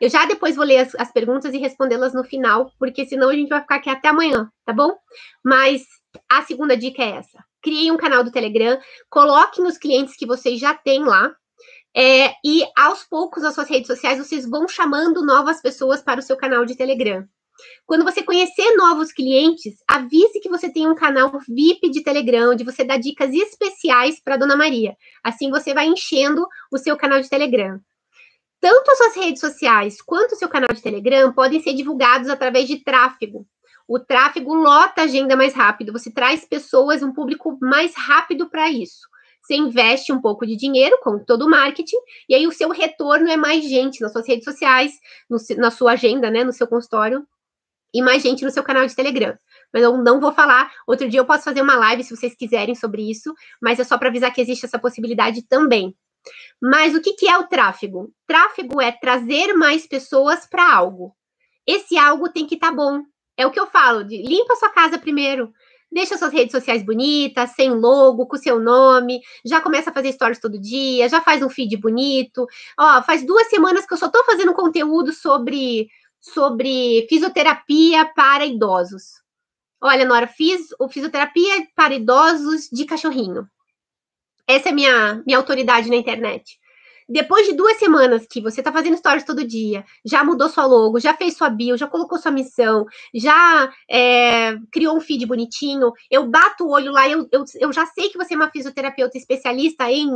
Eu 0.01 0.09
já 0.09 0.25
depois 0.25 0.57
vou 0.57 0.65
ler 0.65 0.79
as, 0.79 0.95
as 0.95 1.09
perguntas 1.09 1.53
e 1.53 1.57
respondê-las 1.57 2.13
no 2.13 2.25
final, 2.25 2.73
porque 2.77 3.05
senão 3.05 3.29
a 3.29 3.33
gente 3.33 3.47
vai 3.47 3.61
ficar 3.61 3.75
aqui 3.75 3.89
até 3.89 4.09
amanhã, 4.09 4.51
tá 4.65 4.73
bom? 4.73 4.93
Mas 5.41 5.85
a 6.27 6.41
segunda 6.41 6.75
dica 6.75 7.01
é 7.01 7.11
essa: 7.11 7.41
crie 7.61 7.89
um 7.89 7.95
canal 7.95 8.21
do 8.21 8.33
Telegram, 8.33 8.77
coloque 9.09 9.61
nos 9.61 9.77
clientes 9.77 10.17
que 10.17 10.25
vocês 10.25 10.59
já 10.59 10.73
têm 10.73 11.05
lá, 11.05 11.33
é, 11.95 12.33
e 12.43 12.63
aos 12.75 13.03
poucos 13.03 13.43
nas 13.43 13.55
suas 13.55 13.69
redes 13.69 13.87
sociais 13.87 14.17
vocês 14.17 14.47
vão 14.47 14.67
chamando 14.67 15.25
novas 15.25 15.61
pessoas 15.61 16.01
para 16.01 16.19
o 16.19 16.23
seu 16.23 16.37
canal 16.37 16.65
de 16.65 16.75
Telegram. 16.75 17.27
Quando 17.85 18.03
você 18.03 18.21
conhecer 18.21 18.75
novos 18.75 19.11
clientes, 19.11 19.75
avise 19.89 20.39
que 20.39 20.49
você 20.49 20.71
tem 20.71 20.87
um 20.87 20.95
canal 20.95 21.31
VIP 21.47 21.89
de 21.89 22.03
Telegram, 22.03 22.51
onde 22.51 22.63
você 22.63 22.83
dá 22.83 22.97
dicas 22.97 23.33
especiais 23.33 24.21
para 24.21 24.37
Dona 24.37 24.55
Maria. 24.55 24.95
Assim 25.23 25.49
você 25.49 25.73
vai 25.73 25.87
enchendo 25.87 26.45
o 26.71 26.77
seu 26.77 26.95
canal 26.95 27.19
de 27.19 27.29
Telegram. 27.29 27.79
Tanto 28.59 28.91
as 28.91 28.97
suas 28.97 29.15
redes 29.15 29.39
sociais 29.39 30.01
quanto 30.01 30.33
o 30.33 30.35
seu 30.35 30.49
canal 30.49 30.73
de 30.73 30.81
Telegram 30.81 31.31
podem 31.33 31.61
ser 31.61 31.73
divulgados 31.73 32.29
através 32.29 32.67
de 32.67 32.83
tráfego. 32.83 33.45
O 33.87 33.99
tráfego 33.99 34.53
lota 34.53 35.01
a 35.01 35.03
agenda 35.05 35.35
mais 35.35 35.53
rápido, 35.53 35.93
você 35.93 36.11
traz 36.11 36.43
pessoas, 36.43 37.01
um 37.01 37.13
público 37.13 37.57
mais 37.61 37.95
rápido 37.95 38.49
para 38.49 38.69
isso. 38.69 39.07
Você 39.47 39.55
investe 39.55 40.11
um 40.11 40.19
pouco 40.19 40.45
de 40.45 40.57
dinheiro, 40.57 40.99
com 41.01 41.17
todo 41.19 41.45
o 41.45 41.49
marketing, 41.49 41.95
e 42.27 42.35
aí 42.35 42.45
o 42.45 42.51
seu 42.51 42.67
retorno 42.69 43.29
é 43.29 43.37
mais 43.37 43.63
gente 43.63 44.01
nas 44.01 44.11
suas 44.11 44.27
redes 44.27 44.43
sociais, 44.43 44.91
no, 45.29 45.37
na 45.55 45.71
sua 45.71 45.93
agenda, 45.93 46.29
né, 46.29 46.43
no 46.43 46.51
seu 46.51 46.67
consultório, 46.67 47.25
e 47.93 48.01
mais 48.01 48.21
gente 48.21 48.43
no 48.43 48.51
seu 48.51 48.61
canal 48.61 48.85
de 48.85 48.93
Telegram. 48.93 49.37
Mas 49.73 49.83
eu 49.83 49.97
não 49.99 50.19
vou 50.19 50.33
falar. 50.33 50.69
Outro 50.85 51.07
dia 51.07 51.21
eu 51.21 51.25
posso 51.25 51.45
fazer 51.45 51.61
uma 51.61 51.77
live 51.77 52.03
se 52.03 52.13
vocês 52.13 52.35
quiserem 52.35 52.75
sobre 52.75 53.09
isso, 53.09 53.33
mas 53.61 53.79
é 53.79 53.85
só 53.85 53.97
para 53.97 54.09
avisar 54.09 54.33
que 54.33 54.41
existe 54.41 54.65
essa 54.65 54.77
possibilidade 54.77 55.41
também. 55.43 55.95
Mas 56.61 56.93
o 56.93 57.01
que, 57.01 57.13
que 57.13 57.29
é 57.29 57.37
o 57.37 57.47
tráfego? 57.47 58.11
Tráfego 58.27 58.81
é 58.81 58.91
trazer 58.91 59.53
mais 59.53 59.87
pessoas 59.87 60.45
para 60.45 60.75
algo. 60.75 61.15
Esse 61.65 61.97
algo 61.97 62.27
tem 62.27 62.45
que 62.45 62.55
estar 62.55 62.71
tá 62.71 62.75
bom. 62.75 63.01
É 63.37 63.47
o 63.47 63.51
que 63.51 63.59
eu 63.59 63.67
falo, 63.67 64.03
de 64.03 64.17
limpa 64.17 64.55
sua 64.55 64.69
casa 64.69 64.99
primeiro, 64.99 65.53
deixa 65.91 66.17
suas 66.17 66.33
redes 66.33 66.51
sociais 66.51 66.83
bonitas, 66.83 67.51
sem 67.51 67.71
logo, 67.71 68.25
com 68.27 68.37
seu 68.37 68.59
nome, 68.59 69.21
já 69.45 69.61
começa 69.61 69.89
a 69.89 69.93
fazer 69.93 70.11
stories 70.11 70.39
todo 70.39 70.59
dia, 70.59 71.09
já 71.09 71.21
faz 71.21 71.41
um 71.41 71.49
feed 71.49 71.77
bonito. 71.77 72.45
Ó, 72.77 73.03
faz 73.03 73.25
duas 73.25 73.49
semanas 73.49 73.85
que 73.85 73.93
eu 73.93 73.97
só 73.97 74.09
tô 74.09 74.23
fazendo 74.23 74.53
conteúdo 74.53 75.13
sobre 75.13 75.87
sobre 76.19 77.05
fisioterapia 77.09 78.05
para 78.13 78.45
idosos. 78.45 79.21
Olha, 79.81 80.05
Nora, 80.05 80.27
fiz 80.27 80.67
o 80.79 80.89
fisioterapia 80.89 81.67
para 81.75 81.93
idosos 81.93 82.67
de 82.71 82.85
cachorrinho. 82.85 83.47
Essa 84.47 84.69
é 84.69 84.71
minha 84.71 85.23
minha 85.25 85.37
autoridade 85.37 85.89
na 85.89 85.95
internet. 85.95 86.59
Depois 87.09 87.47
de 87.47 87.53
duas 87.53 87.77
semanas 87.77 88.25
que 88.29 88.41
você 88.41 88.59
está 88.59 88.71
fazendo 88.71 88.97
stories 88.97 89.23
todo 89.23 89.47
dia, 89.47 89.85
já 90.03 90.23
mudou 90.23 90.49
sua 90.49 90.65
logo, 90.65 90.99
já 90.99 91.13
fez 91.13 91.37
sua 91.37 91.49
bio, 91.49 91.77
já 91.77 91.87
colocou 91.87 92.17
sua 92.17 92.31
missão, 92.31 92.85
já 93.13 93.71
é, 93.89 94.57
criou 94.71 94.97
um 94.97 94.99
feed 94.99 95.25
bonitinho, 95.25 95.91
eu 96.11 96.27
bato 96.27 96.65
o 96.65 96.69
olho 96.69 96.91
lá, 96.91 97.07
eu, 97.07 97.27
eu, 97.31 97.45
eu 97.59 97.71
já 97.71 97.85
sei 97.85 98.09
que 98.09 98.17
você 98.17 98.33
é 98.33 98.37
uma 98.37 98.51
fisioterapeuta 98.51 99.17
especialista 99.17 99.89
em 99.89 100.09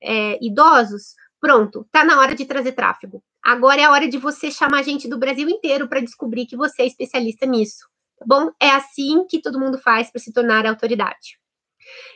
é, 0.00 0.38
idosos, 0.40 1.14
pronto, 1.40 1.86
tá 1.90 2.04
na 2.04 2.20
hora 2.20 2.34
de 2.34 2.44
trazer 2.44 2.72
tráfego. 2.72 3.22
Agora 3.42 3.80
é 3.80 3.84
a 3.84 3.90
hora 3.90 4.08
de 4.08 4.18
você 4.18 4.50
chamar 4.50 4.82
gente 4.82 5.08
do 5.08 5.18
Brasil 5.18 5.48
inteiro 5.48 5.88
para 5.88 6.00
descobrir 6.00 6.46
que 6.46 6.56
você 6.56 6.82
é 6.82 6.86
especialista 6.86 7.44
nisso. 7.44 7.88
Tá 8.18 8.24
bom? 8.26 8.50
É 8.60 8.70
assim 8.70 9.26
que 9.28 9.40
todo 9.40 9.60
mundo 9.60 9.78
faz 9.78 10.10
para 10.10 10.20
se 10.20 10.32
tornar 10.32 10.66
autoridade. 10.66 11.38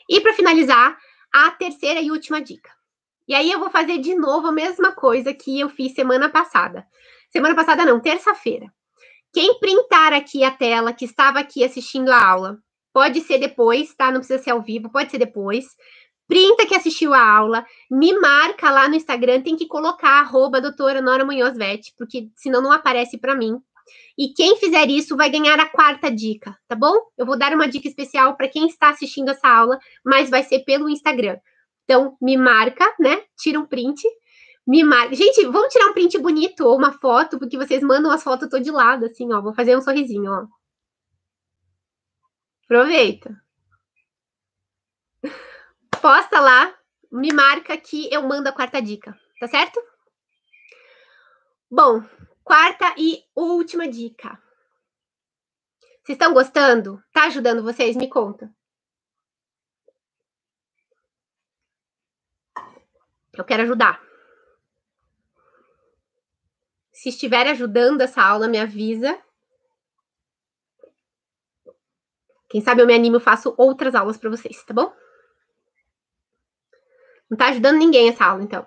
E 0.09 0.21
para 0.21 0.35
finalizar, 0.35 0.97
a 1.33 1.51
terceira 1.53 2.01
e 2.01 2.11
última 2.11 2.41
dica. 2.41 2.71
E 3.29 3.35
aí 3.35 3.51
eu 3.51 3.61
vou 3.61 3.71
fazer 3.71 3.99
de 3.99 4.15
novo 4.15 4.49
a 4.49 4.53
mesma 4.53 4.93
coisa 4.93 5.33
que 5.33 5.61
eu 5.61 5.69
fiz 5.69 5.95
semana 5.95 6.29
passada. 6.29 6.87
Semana 7.31 7.55
passada 7.55 7.85
não, 7.85 8.01
terça-feira. 8.01 8.67
Quem 9.33 9.59
printar 9.61 10.13
aqui 10.13 10.43
a 10.43 10.51
tela 10.51 10.93
que 10.93 11.05
estava 11.05 11.39
aqui 11.39 11.65
assistindo 11.65 12.11
a 12.11 12.25
aula, 12.25 12.59
pode 12.93 13.21
ser 13.21 13.39
depois, 13.39 13.95
tá? 13.95 14.11
Não 14.11 14.19
precisa 14.19 14.43
ser 14.43 14.51
ao 14.51 14.63
vivo, 14.63 14.91
pode 14.91 15.11
ser 15.11 15.19
depois. 15.19 15.67
Printa 16.27 16.67
que 16.67 16.75
assistiu 16.75 17.13
a 17.13 17.21
aula, 17.21 17.65
me 17.91 18.13
marca 18.19 18.71
lá 18.71 18.89
no 18.89 18.95
Instagram, 18.95 19.43
tem 19.43 19.57
que 19.57 19.67
colocar 19.67 20.21
arroba 20.21 20.61
doutora 20.61 21.01
Nora 21.01 21.25
Munhoz 21.25 21.57
Vete, 21.57 21.93
porque 21.97 22.29
senão 22.37 22.63
não 22.63 22.73
aparece 22.73 23.19
para 23.19 23.35
mim. 23.35 23.61
E 24.17 24.33
quem 24.35 24.57
fizer 24.57 24.89
isso 24.89 25.17
vai 25.17 25.31
ganhar 25.31 25.59
a 25.59 25.69
quarta 25.69 26.11
dica, 26.11 26.57
tá 26.69 26.77
bom? 26.77 26.95
Eu 27.19 27.27
vou 27.27 27.37
dar 27.37 27.53
uma 27.53 27.67
dica 27.67 27.89
especial 27.89 28.37
para 28.37 28.49
quem 28.49 28.67
está 28.67 28.91
assistindo 28.91 29.31
essa 29.31 29.49
aula, 29.49 29.79
mas 30.05 30.31
vai 30.31 30.43
ser 30.45 30.61
pelo 30.61 30.89
Instagram. 30.89 31.37
Então, 31.91 32.17
me 32.23 32.37
marca, 32.37 32.95
né? 33.01 33.25
Tira 33.37 33.59
um 33.59 33.67
print. 33.67 34.01
Me 34.65 34.85
marca. 34.85 35.13
Gente, 35.17 35.45
vamos 35.47 35.73
tirar 35.73 35.87
um 35.87 35.93
print 35.93 36.17
bonito 36.19 36.65
ou 36.65 36.77
uma 36.77 36.93
foto, 36.93 37.37
porque 37.37 37.59
vocês 37.59 37.83
mandam 37.83 38.13
as 38.13 38.23
fotos, 38.23 38.49
tô 38.49 38.61
de 38.61 38.71
lado, 38.71 39.07
assim, 39.07 39.33
ó. 39.33 39.43
Vou 39.43 39.53
fazer 39.53 39.77
um 39.77 39.83
sorrisinho, 39.83 40.31
ó. 40.31 40.47
Aproveita. 42.63 43.35
Posta 46.01 46.39
lá, 46.39 46.73
me 47.11 47.33
marca 47.33 47.77
que 47.77 48.09
eu 48.15 48.23
mando 48.23 48.49
a 48.49 48.53
quarta 48.53 48.81
dica, 48.81 49.19
tá 49.41 49.49
certo? 49.49 49.83
Bom, 51.69 52.05
quarta 52.45 52.95
e 52.97 53.25
última 53.35 53.89
dica. 53.89 54.41
Vocês 56.05 56.17
estão 56.17 56.33
gostando? 56.33 57.03
Tá 57.13 57.25
ajudando 57.25 57.65
vocês? 57.65 57.97
Me 57.97 58.09
conta. 58.09 58.49
Eu 63.37 63.45
quero 63.45 63.63
ajudar. 63.63 64.03
Se 66.93 67.09
estiver 67.09 67.47
ajudando 67.47 68.01
essa 68.01 68.23
aula, 68.23 68.49
me 68.49 68.59
avisa. 68.59 69.19
Quem 72.49 72.61
sabe 72.61 72.83
eu 72.83 72.87
me 72.87 72.95
animo 72.95 73.17
e 73.17 73.21
faço 73.21 73.55
outras 73.57 73.95
aulas 73.95 74.17
para 74.19 74.29
vocês, 74.29 74.63
tá 74.65 74.75
bom? 74.75 74.93
Não 77.31 77.39
tá 77.39 77.49
ajudando 77.49 77.79
ninguém 77.79 78.09
essa 78.09 78.25
aula, 78.25 78.43
então. 78.43 78.67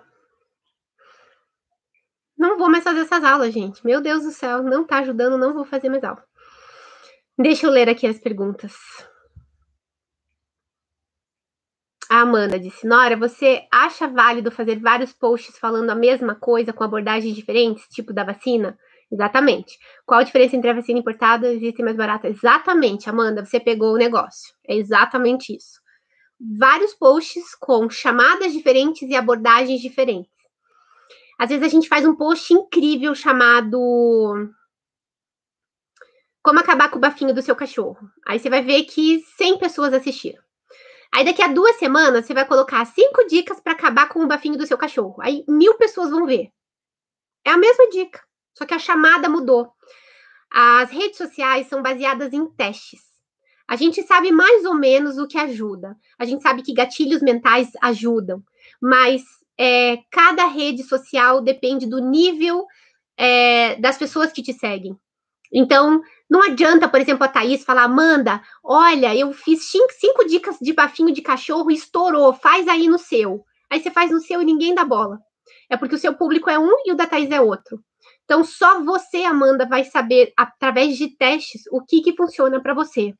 Não 2.36 2.58
vou 2.58 2.70
mais 2.70 2.82
fazer 2.82 3.00
essas 3.00 3.22
aulas, 3.22 3.52
gente. 3.52 3.84
Meu 3.84 4.00
Deus 4.00 4.24
do 4.24 4.32
céu, 4.32 4.62
não 4.62 4.84
tá 4.84 4.98
ajudando, 4.98 5.38
não 5.38 5.52
vou 5.52 5.64
fazer 5.64 5.88
mais 5.88 6.02
aula. 6.02 6.24
Deixa 7.38 7.66
eu 7.66 7.70
ler 7.70 7.88
aqui 7.88 8.06
as 8.06 8.18
perguntas. 8.18 8.74
A 12.14 12.20
Amanda 12.20 12.60
disse: 12.60 12.86
Nora, 12.86 13.16
você 13.16 13.66
acha 13.72 14.06
válido 14.06 14.48
fazer 14.52 14.78
vários 14.78 15.12
posts 15.12 15.58
falando 15.58 15.90
a 15.90 15.96
mesma 15.96 16.36
coisa 16.36 16.72
com 16.72 16.84
abordagens 16.84 17.34
diferentes, 17.34 17.88
tipo 17.88 18.12
da 18.12 18.22
vacina? 18.22 18.78
Exatamente. 19.10 19.76
Qual 20.06 20.20
a 20.20 20.22
diferença 20.22 20.54
entre 20.54 20.70
a 20.70 20.74
vacina 20.74 21.00
importada 21.00 21.52
e 21.52 21.74
a 21.76 21.82
mais 21.82 21.96
barata? 21.96 22.28
Exatamente, 22.28 23.10
Amanda, 23.10 23.44
você 23.44 23.58
pegou 23.58 23.94
o 23.94 23.96
negócio. 23.96 24.54
É 24.64 24.76
exatamente 24.76 25.56
isso. 25.56 25.80
Vários 26.56 26.94
posts 26.94 27.52
com 27.56 27.90
chamadas 27.90 28.52
diferentes 28.52 29.10
e 29.10 29.16
abordagens 29.16 29.80
diferentes. 29.80 30.30
Às 31.36 31.48
vezes 31.48 31.64
a 31.64 31.68
gente 31.68 31.88
faz 31.88 32.06
um 32.06 32.14
post 32.14 32.54
incrível 32.54 33.12
chamado 33.16 34.52
Como 36.44 36.60
acabar 36.60 36.92
com 36.92 36.98
o 36.98 37.00
bafinho 37.00 37.34
do 37.34 37.42
seu 37.42 37.56
cachorro. 37.56 38.08
Aí 38.24 38.38
você 38.38 38.48
vai 38.48 38.62
ver 38.62 38.84
que 38.84 39.18
100 39.36 39.58
pessoas 39.58 39.92
assistiram. 39.92 40.43
Aí 41.14 41.24
daqui 41.24 41.40
a 41.40 41.46
duas 41.46 41.76
semanas 41.76 42.26
você 42.26 42.34
vai 42.34 42.44
colocar 42.44 42.84
cinco 42.86 43.24
dicas 43.28 43.60
para 43.60 43.72
acabar 43.72 44.08
com 44.08 44.18
o 44.18 44.26
bafinho 44.26 44.58
do 44.58 44.66
seu 44.66 44.76
cachorro. 44.76 45.14
Aí 45.22 45.44
mil 45.46 45.74
pessoas 45.74 46.10
vão 46.10 46.26
ver. 46.26 46.48
É 47.46 47.50
a 47.50 47.56
mesma 47.56 47.88
dica, 47.88 48.20
só 48.52 48.66
que 48.66 48.74
a 48.74 48.80
chamada 48.80 49.28
mudou. 49.28 49.72
As 50.50 50.90
redes 50.90 51.16
sociais 51.16 51.68
são 51.68 51.80
baseadas 51.80 52.32
em 52.32 52.44
testes. 52.46 53.00
A 53.68 53.76
gente 53.76 54.02
sabe 54.02 54.32
mais 54.32 54.64
ou 54.64 54.74
menos 54.74 55.16
o 55.16 55.28
que 55.28 55.38
ajuda. 55.38 55.96
A 56.18 56.24
gente 56.24 56.42
sabe 56.42 56.62
que 56.62 56.74
gatilhos 56.74 57.22
mentais 57.22 57.70
ajudam, 57.80 58.42
mas 58.82 59.22
é, 59.56 59.98
cada 60.10 60.46
rede 60.46 60.82
social 60.82 61.40
depende 61.40 61.86
do 61.86 62.00
nível 62.00 62.66
é, 63.16 63.76
das 63.76 63.96
pessoas 63.96 64.32
que 64.32 64.42
te 64.42 64.52
seguem. 64.52 64.98
Então, 65.54 66.02
não 66.28 66.42
adianta, 66.42 66.88
por 66.88 67.00
exemplo, 67.00 67.24
a 67.24 67.28
Thaís 67.28 67.62
falar, 67.62 67.84
Amanda, 67.84 68.42
olha, 68.62 69.14
eu 69.14 69.32
fiz 69.32 69.70
cinco, 69.70 70.26
dicas 70.26 70.56
de 70.60 70.72
bafinho 70.72 71.12
de 71.12 71.22
cachorro 71.22 71.70
e 71.70 71.74
estourou, 71.74 72.34
faz 72.34 72.66
aí 72.66 72.88
no 72.88 72.98
seu. 72.98 73.44
Aí 73.70 73.80
você 73.80 73.90
faz 73.90 74.10
no 74.10 74.20
seu 74.20 74.42
e 74.42 74.44
ninguém 74.44 74.74
dá 74.74 74.84
bola. 74.84 75.18
É 75.70 75.76
porque 75.76 75.94
o 75.94 75.98
seu 75.98 76.14
público 76.14 76.50
é 76.50 76.58
um 76.58 76.72
e 76.84 76.92
o 76.92 76.96
da 76.96 77.06
Thaís 77.06 77.30
é 77.30 77.40
outro. 77.40 77.80
Então, 78.24 78.42
só 78.42 78.82
você, 78.82 79.24
Amanda, 79.24 79.66
vai 79.66 79.84
saber, 79.84 80.32
através 80.36 80.96
de 80.96 81.08
testes, 81.16 81.62
o 81.70 81.82
que, 81.82 82.00
que 82.00 82.16
funciona 82.16 82.60
para 82.60 82.74
você. 82.74 83.14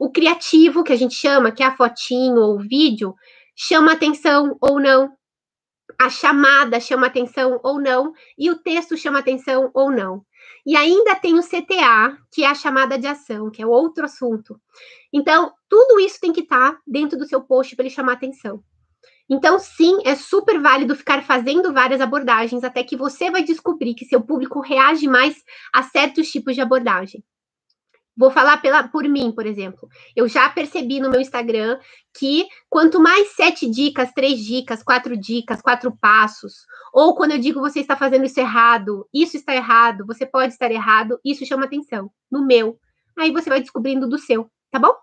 O 0.00 0.10
criativo, 0.10 0.84
que 0.84 0.92
a 0.92 0.96
gente 0.96 1.14
chama, 1.14 1.52
que 1.52 1.62
é 1.62 1.66
a 1.66 1.76
fotinho 1.76 2.40
ou 2.40 2.58
vídeo, 2.58 3.14
chama 3.56 3.92
atenção 3.92 4.56
ou 4.60 4.80
não. 4.80 5.12
a 6.00 6.08
chamada 6.10 6.80
chama 6.80 7.06
atenção 7.06 7.60
ou 7.62 7.80
não, 7.80 8.12
e 8.38 8.50
o 8.50 8.56
texto 8.56 8.96
chama 8.96 9.18
atenção 9.18 9.70
ou 9.74 9.90
não. 9.90 10.24
E 10.66 10.76
ainda 10.76 11.14
tem 11.14 11.38
o 11.38 11.42
CTA, 11.42 12.16
que 12.32 12.42
é 12.42 12.46
a 12.46 12.54
chamada 12.54 12.98
de 12.98 13.06
ação, 13.06 13.50
que 13.50 13.62
é 13.62 13.66
outro 13.66 14.04
assunto. 14.04 14.58
Então, 15.12 15.52
tudo 15.68 16.00
isso 16.00 16.18
tem 16.20 16.32
que 16.32 16.40
estar 16.40 16.78
dentro 16.86 17.18
do 17.18 17.26
seu 17.26 17.42
post 17.42 17.76
para 17.76 17.84
ele 17.84 17.94
chamar 17.94 18.14
atenção. 18.14 18.62
Então, 19.28 19.58
sim, 19.58 19.98
é 20.04 20.14
super 20.14 20.60
válido 20.60 20.94
ficar 20.94 21.22
fazendo 21.22 21.72
várias 21.72 22.00
abordagens 22.00 22.62
até 22.62 22.82
que 22.82 22.96
você 22.96 23.30
vai 23.30 23.42
descobrir 23.42 23.94
que 23.94 24.04
seu 24.04 24.20
público 24.20 24.60
reage 24.60 25.06
mais 25.06 25.42
a 25.72 25.82
certos 25.82 26.30
tipos 26.30 26.54
de 26.54 26.60
abordagem. 26.60 27.24
Vou 28.16 28.30
falar 28.30 28.58
pela, 28.58 28.86
por 28.86 29.04
mim, 29.04 29.32
por 29.32 29.44
exemplo. 29.44 29.88
Eu 30.14 30.28
já 30.28 30.48
percebi 30.48 31.00
no 31.00 31.10
meu 31.10 31.20
Instagram 31.20 31.78
que 32.16 32.46
quanto 32.68 33.00
mais 33.00 33.34
sete 33.34 33.68
dicas, 33.68 34.12
três 34.12 34.40
dicas, 34.40 34.82
quatro 34.82 35.16
dicas, 35.16 35.60
quatro 35.60 35.96
passos, 35.96 36.64
ou 36.92 37.16
quando 37.16 37.32
eu 37.32 37.38
digo 37.38 37.60
você 37.60 37.80
está 37.80 37.96
fazendo 37.96 38.24
isso 38.24 38.38
errado, 38.38 39.08
isso 39.12 39.36
está 39.36 39.54
errado, 39.54 40.06
você 40.06 40.24
pode 40.24 40.52
estar 40.52 40.70
errado, 40.70 41.18
isso 41.24 41.44
chama 41.44 41.64
atenção. 41.64 42.10
No 42.30 42.46
meu. 42.46 42.78
Aí 43.18 43.32
você 43.32 43.50
vai 43.50 43.60
descobrindo 43.60 44.08
do 44.08 44.18
seu, 44.18 44.48
tá 44.70 44.78
bom? 44.78 44.94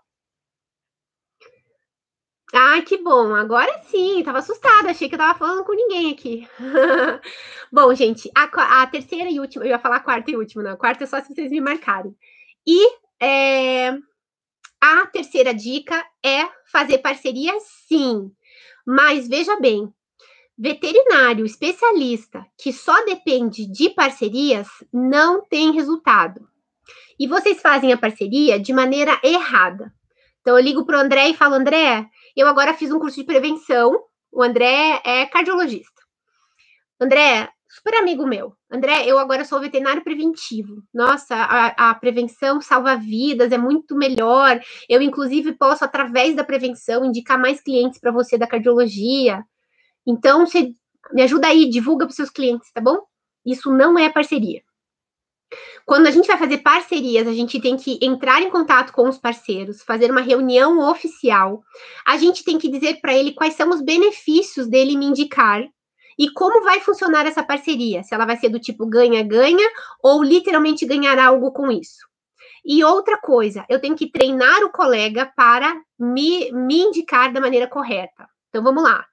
Ah, 2.53 2.81
que 2.81 2.97
bom. 2.97 3.33
Agora 3.33 3.81
sim, 3.83 4.21
tava 4.23 4.39
assustada, 4.39 4.89
achei 4.91 5.07
que 5.07 5.15
eu 5.15 5.19
tava 5.19 5.37
falando 5.37 5.63
com 5.63 5.73
ninguém 5.73 6.11
aqui. 6.11 6.47
bom, 7.71 7.93
gente, 7.93 8.29
a, 8.35 8.43
a, 8.81 8.87
terceira 8.87 9.29
e 9.29 9.39
última, 9.39 9.63
eu 9.63 9.69
ia 9.69 9.79
falar 9.79 10.01
quarta 10.01 10.31
e 10.31 10.35
última, 10.35 10.61
não. 10.61 10.71
A 10.71 10.77
quarta 10.77 11.05
é 11.05 11.07
só 11.07 11.21
se 11.21 11.33
vocês 11.33 11.49
me 11.49 11.61
marcarem. 11.61 12.15
E 12.65 12.89
é, 13.21 13.91
a 14.79 15.05
terceira 15.07 15.53
dica 15.53 16.03
é 16.23 16.47
fazer 16.71 16.99
parceria, 16.99 17.53
sim. 17.87 18.31
Mas 18.85 19.27
veja 19.27 19.59
bem, 19.59 19.93
veterinário 20.57 21.45
especialista 21.45 22.45
que 22.57 22.71
só 22.71 23.03
depende 23.05 23.65
de 23.65 23.89
parcerias 23.89 24.67
não 24.91 25.43
tem 25.43 25.71
resultado. 25.71 26.47
E 27.19 27.27
vocês 27.27 27.61
fazem 27.61 27.93
a 27.93 27.97
parceria 27.97 28.59
de 28.59 28.73
maneira 28.73 29.19
errada. 29.23 29.93
Então 30.41 30.57
eu 30.57 30.63
ligo 30.63 30.85
para 30.85 30.97
o 30.97 31.01
André 31.01 31.29
e 31.29 31.35
falo, 31.35 31.55
André, 31.55 32.07
eu 32.35 32.47
agora 32.47 32.73
fiz 32.73 32.91
um 32.91 32.99
curso 32.99 33.17
de 33.17 33.23
prevenção. 33.23 34.03
O 34.31 34.41
André 34.41 35.01
é 35.03 35.25
cardiologista. 35.27 36.01
André, 36.99 37.49
super 37.71 37.95
amigo 37.95 38.27
meu. 38.27 38.53
André, 38.69 39.05
eu 39.05 39.17
agora 39.17 39.45
sou 39.45 39.59
veterinário 39.59 40.03
preventivo. 40.03 40.83
Nossa, 40.93 41.35
a, 41.35 41.89
a, 41.89 41.95
prevenção 41.95 42.59
salva 42.61 42.97
vidas, 42.97 43.51
é 43.51 43.57
muito 43.57 43.95
melhor. 43.95 44.59
Eu, 44.89 45.01
inclusive, 45.01 45.53
posso, 45.53 45.85
através 45.85 46.35
da 46.35 46.43
prevenção, 46.43 47.05
indicar 47.05 47.39
mais 47.39 47.61
clientes 47.61 47.99
para 47.99 48.11
você 48.11 48.37
da 48.37 48.45
cardiologia. 48.45 49.43
Então, 50.05 50.45
você 50.45 50.73
me 51.13 51.21
ajuda 51.21 51.47
aí, 51.47 51.69
divulga 51.69 52.05
para 52.05 52.15
seus 52.15 52.29
clientes, 52.29 52.71
tá 52.73 52.81
bom? 52.81 52.99
Isso 53.45 53.71
não 53.71 53.97
é 53.97 54.09
parceria. 54.09 54.61
Quando 55.85 56.07
a 56.07 56.11
gente 56.11 56.27
vai 56.27 56.37
fazer 56.37 56.59
parcerias, 56.59 57.27
a 57.27 57.33
gente 57.33 57.59
tem 57.59 57.75
que 57.75 57.99
entrar 58.01 58.41
em 58.41 58.49
contato 58.49 58.93
com 58.93 59.07
os 59.07 59.17
parceiros, 59.17 59.81
fazer 59.81 60.11
uma 60.11 60.21
reunião 60.21 60.79
oficial. 60.89 61.61
A 62.05 62.17
gente 62.17 62.43
tem 62.43 62.57
que 62.57 62.69
dizer 62.69 63.01
para 63.01 63.13
ele 63.13 63.33
quais 63.33 63.55
são 63.55 63.69
os 63.69 63.81
benefícios 63.81 64.67
dele 64.67 64.95
me 64.95 65.05
indicar 65.05 65.63
e 66.17 66.29
como 66.31 66.63
vai 66.63 66.79
funcionar 66.79 67.25
essa 67.25 67.43
parceria. 67.43 68.03
Se 68.03 68.13
ela 68.13 68.25
vai 68.25 68.37
ser 68.37 68.49
do 68.49 68.59
tipo 68.59 68.85
ganha-ganha 68.85 69.69
ou 70.01 70.23
literalmente 70.23 70.85
ganhar 70.85 71.17
algo 71.19 71.51
com 71.51 71.71
isso. 71.71 72.09
E 72.63 72.83
outra 72.83 73.17
coisa, 73.17 73.65
eu 73.67 73.79
tenho 73.79 73.95
que 73.95 74.11
treinar 74.11 74.63
o 74.63 74.71
colega 74.71 75.31
para 75.35 75.75
me, 75.97 76.51
me 76.51 76.81
indicar 76.81 77.33
da 77.33 77.41
maneira 77.41 77.67
correta. 77.67 78.29
Então 78.49 78.63
vamos 78.63 78.83
lá. 78.83 79.05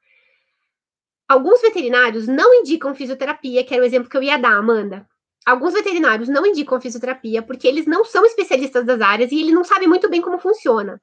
Alguns 1.27 1.61
veterinários 1.61 2.27
não 2.27 2.55
indicam 2.55 2.95
fisioterapia, 2.95 3.65
que 3.65 3.75
era 3.75 3.83
o 3.83 3.87
exemplo 3.87 4.09
que 4.09 4.17
eu 4.17 4.23
ia 4.23 4.39
dar, 4.39 4.57
Amanda. 4.57 5.07
Alguns 5.47 5.73
veterinários 5.73 6.29
não 6.29 6.45
indicam 6.45 6.81
fisioterapia 6.81 7.43
porque 7.43 7.67
eles 7.67 7.87
não 7.87 8.05
são 8.05 8.25
especialistas 8.25 8.85
das 8.85 9.01
áreas 9.01 9.33
e 9.33 9.41
ele 9.41 9.53
não 9.53 9.65
sabe 9.65 9.87
muito 9.87 10.09
bem 10.11 10.21
como 10.21 10.39
funciona. 10.39 11.01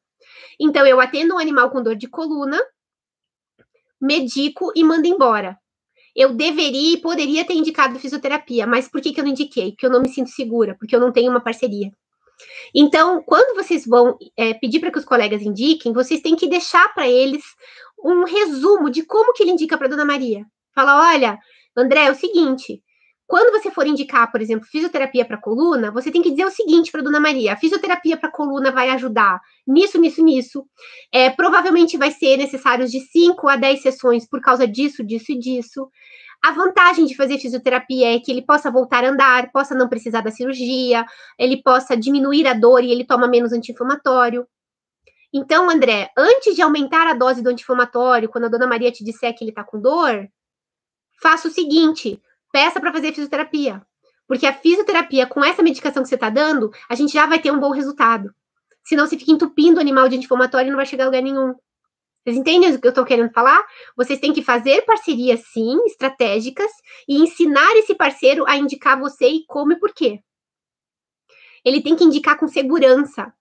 Então, 0.59 0.85
eu 0.85 0.99
atendo 0.99 1.35
um 1.35 1.39
animal 1.39 1.69
com 1.71 1.81
dor 1.81 1.95
de 1.95 2.07
coluna, 2.07 2.59
medico 3.99 4.71
e 4.75 4.83
mando 4.83 5.07
embora. 5.07 5.57
Eu 6.15 6.33
deveria 6.33 6.93
e 6.93 7.01
poderia 7.01 7.45
ter 7.45 7.53
indicado 7.53 7.99
fisioterapia, 7.99 8.65
mas 8.65 8.87
por 8.87 9.01
que, 9.01 9.11
que 9.11 9.19
eu 9.19 9.23
não 9.23 9.31
indiquei? 9.31 9.71
Porque 9.71 9.85
eu 9.85 9.91
não 9.91 10.01
me 10.01 10.09
sinto 10.09 10.29
segura, 10.29 10.75
porque 10.79 10.95
eu 10.95 10.99
não 10.99 11.11
tenho 11.11 11.29
uma 11.29 11.41
parceria. 11.41 11.91
Então, 12.73 13.21
quando 13.23 13.55
vocês 13.55 13.85
vão 13.85 14.17
é, 14.37 14.53
pedir 14.53 14.79
para 14.79 14.91
que 14.91 14.97
os 14.97 15.05
colegas 15.05 15.41
indiquem, 15.41 15.93
vocês 15.93 16.21
têm 16.21 16.35
que 16.35 16.47
deixar 16.47 16.93
para 16.93 17.07
eles 17.07 17.43
um 18.03 18.23
resumo 18.23 18.89
de 18.89 19.03
como 19.03 19.33
que 19.33 19.43
ele 19.43 19.51
indica 19.51 19.77
para 19.77 19.87
Dona 19.87 20.05
Maria. 20.05 20.45
Fala, 20.73 21.11
olha, 21.11 21.39
André, 21.75 22.05
é 22.05 22.11
o 22.11 22.15
seguinte, 22.15 22.81
quando 23.27 23.51
você 23.51 23.71
for 23.71 23.87
indicar, 23.87 24.31
por 24.31 24.41
exemplo, 24.41 24.67
fisioterapia 24.67 25.25
para 25.25 25.37
coluna, 25.37 25.91
você 25.91 26.11
tem 26.11 26.21
que 26.21 26.29
dizer 26.29 26.45
o 26.45 26.51
seguinte 26.51 26.91
para 26.91 27.01
Dona 27.01 27.19
Maria: 27.19 27.53
a 27.53 27.57
fisioterapia 27.57 28.17
para 28.17 28.31
coluna 28.31 28.71
vai 28.71 28.89
ajudar 28.91 29.41
nisso, 29.65 29.99
nisso, 29.99 30.23
nisso. 30.23 30.65
É, 31.11 31.29
provavelmente 31.29 31.97
vai 31.97 32.11
ser 32.11 32.37
necessário 32.37 32.87
de 32.87 32.99
5 32.99 33.47
a 33.49 33.55
10 33.55 33.81
sessões 33.81 34.27
por 34.27 34.41
causa 34.41 34.67
disso, 34.67 35.03
disso 35.03 35.31
e 35.31 35.39
disso. 35.39 35.89
A 36.43 36.51
vantagem 36.51 37.05
de 37.05 37.15
fazer 37.15 37.39
fisioterapia 37.39 38.15
é 38.15 38.19
que 38.19 38.31
ele 38.31 38.43
possa 38.43 38.69
voltar 38.69 39.03
a 39.03 39.09
andar, 39.09 39.51
possa 39.51 39.73
não 39.73 39.89
precisar 39.89 40.21
da 40.21 40.29
cirurgia, 40.29 41.03
ele 41.39 41.63
possa 41.63 41.97
diminuir 41.97 42.45
a 42.47 42.53
dor 42.53 42.83
e 42.83 42.91
ele 42.91 43.03
toma 43.03 43.27
menos 43.27 43.51
anti-inflamatório. 43.51 44.45
Então, 45.33 45.69
André, 45.69 46.11
antes 46.15 46.55
de 46.55 46.61
aumentar 46.61 47.07
a 47.07 47.15
dose 47.15 47.41
do 47.41 47.49
anti-inflamatório, 47.49 48.29
quando 48.29 48.45
a 48.45 48.49
Dona 48.49 48.67
Maria 48.67 48.91
te 48.91 49.03
disser 49.03 49.35
que 49.35 49.43
ele 49.43 49.51
está 49.51 49.63
com 49.63 49.81
dor, 49.81 50.29
faça 51.19 51.47
o 51.47 51.51
seguinte: 51.51 52.21
peça 52.55 52.79
para 52.79 52.93
fazer 52.93 53.11
fisioterapia. 53.11 53.85
Porque 54.25 54.45
a 54.45 54.53
fisioterapia, 54.53 55.27
com 55.27 55.43
essa 55.43 55.61
medicação 55.61 56.01
que 56.01 56.07
você 56.07 56.15
está 56.15 56.29
dando, 56.29 56.71
a 56.87 56.95
gente 56.95 57.11
já 57.11 57.25
vai 57.25 57.37
ter 57.37 57.51
um 57.51 57.59
bom 57.59 57.71
resultado. 57.71 58.33
Senão 58.81 59.05
você 59.05 59.17
fica 59.17 59.33
entupindo 59.33 59.77
o 59.77 59.81
animal 59.81 60.07
de 60.07 60.15
anti-inflamatório 60.15 60.69
e 60.69 60.71
não 60.71 60.77
vai 60.77 60.85
chegar 60.85 61.03
a 61.03 61.07
lugar 61.07 61.21
nenhum. 61.21 61.53
Vocês 62.23 62.37
entendem 62.37 62.73
o 62.73 62.79
que 62.79 62.87
eu 62.87 62.89
estou 62.89 63.03
querendo 63.03 63.29
falar? 63.33 63.61
Vocês 63.97 64.21
têm 64.21 64.31
que 64.31 64.41
fazer 64.41 64.83
parcerias, 64.83 65.43
sim, 65.51 65.77
estratégicas, 65.85 66.71
e 67.09 67.17
ensinar 67.17 67.75
esse 67.75 67.93
parceiro 67.93 68.45
a 68.47 68.55
indicar 68.55 68.97
você 68.97 69.27
e 69.27 69.45
como 69.45 69.73
e 69.73 69.75
por 69.79 69.93
quê. 69.93 70.21
Ele 71.65 71.81
tem 71.81 71.93
que 71.93 72.05
indicar 72.05 72.39
com 72.39 72.47
segurança. 72.47 73.33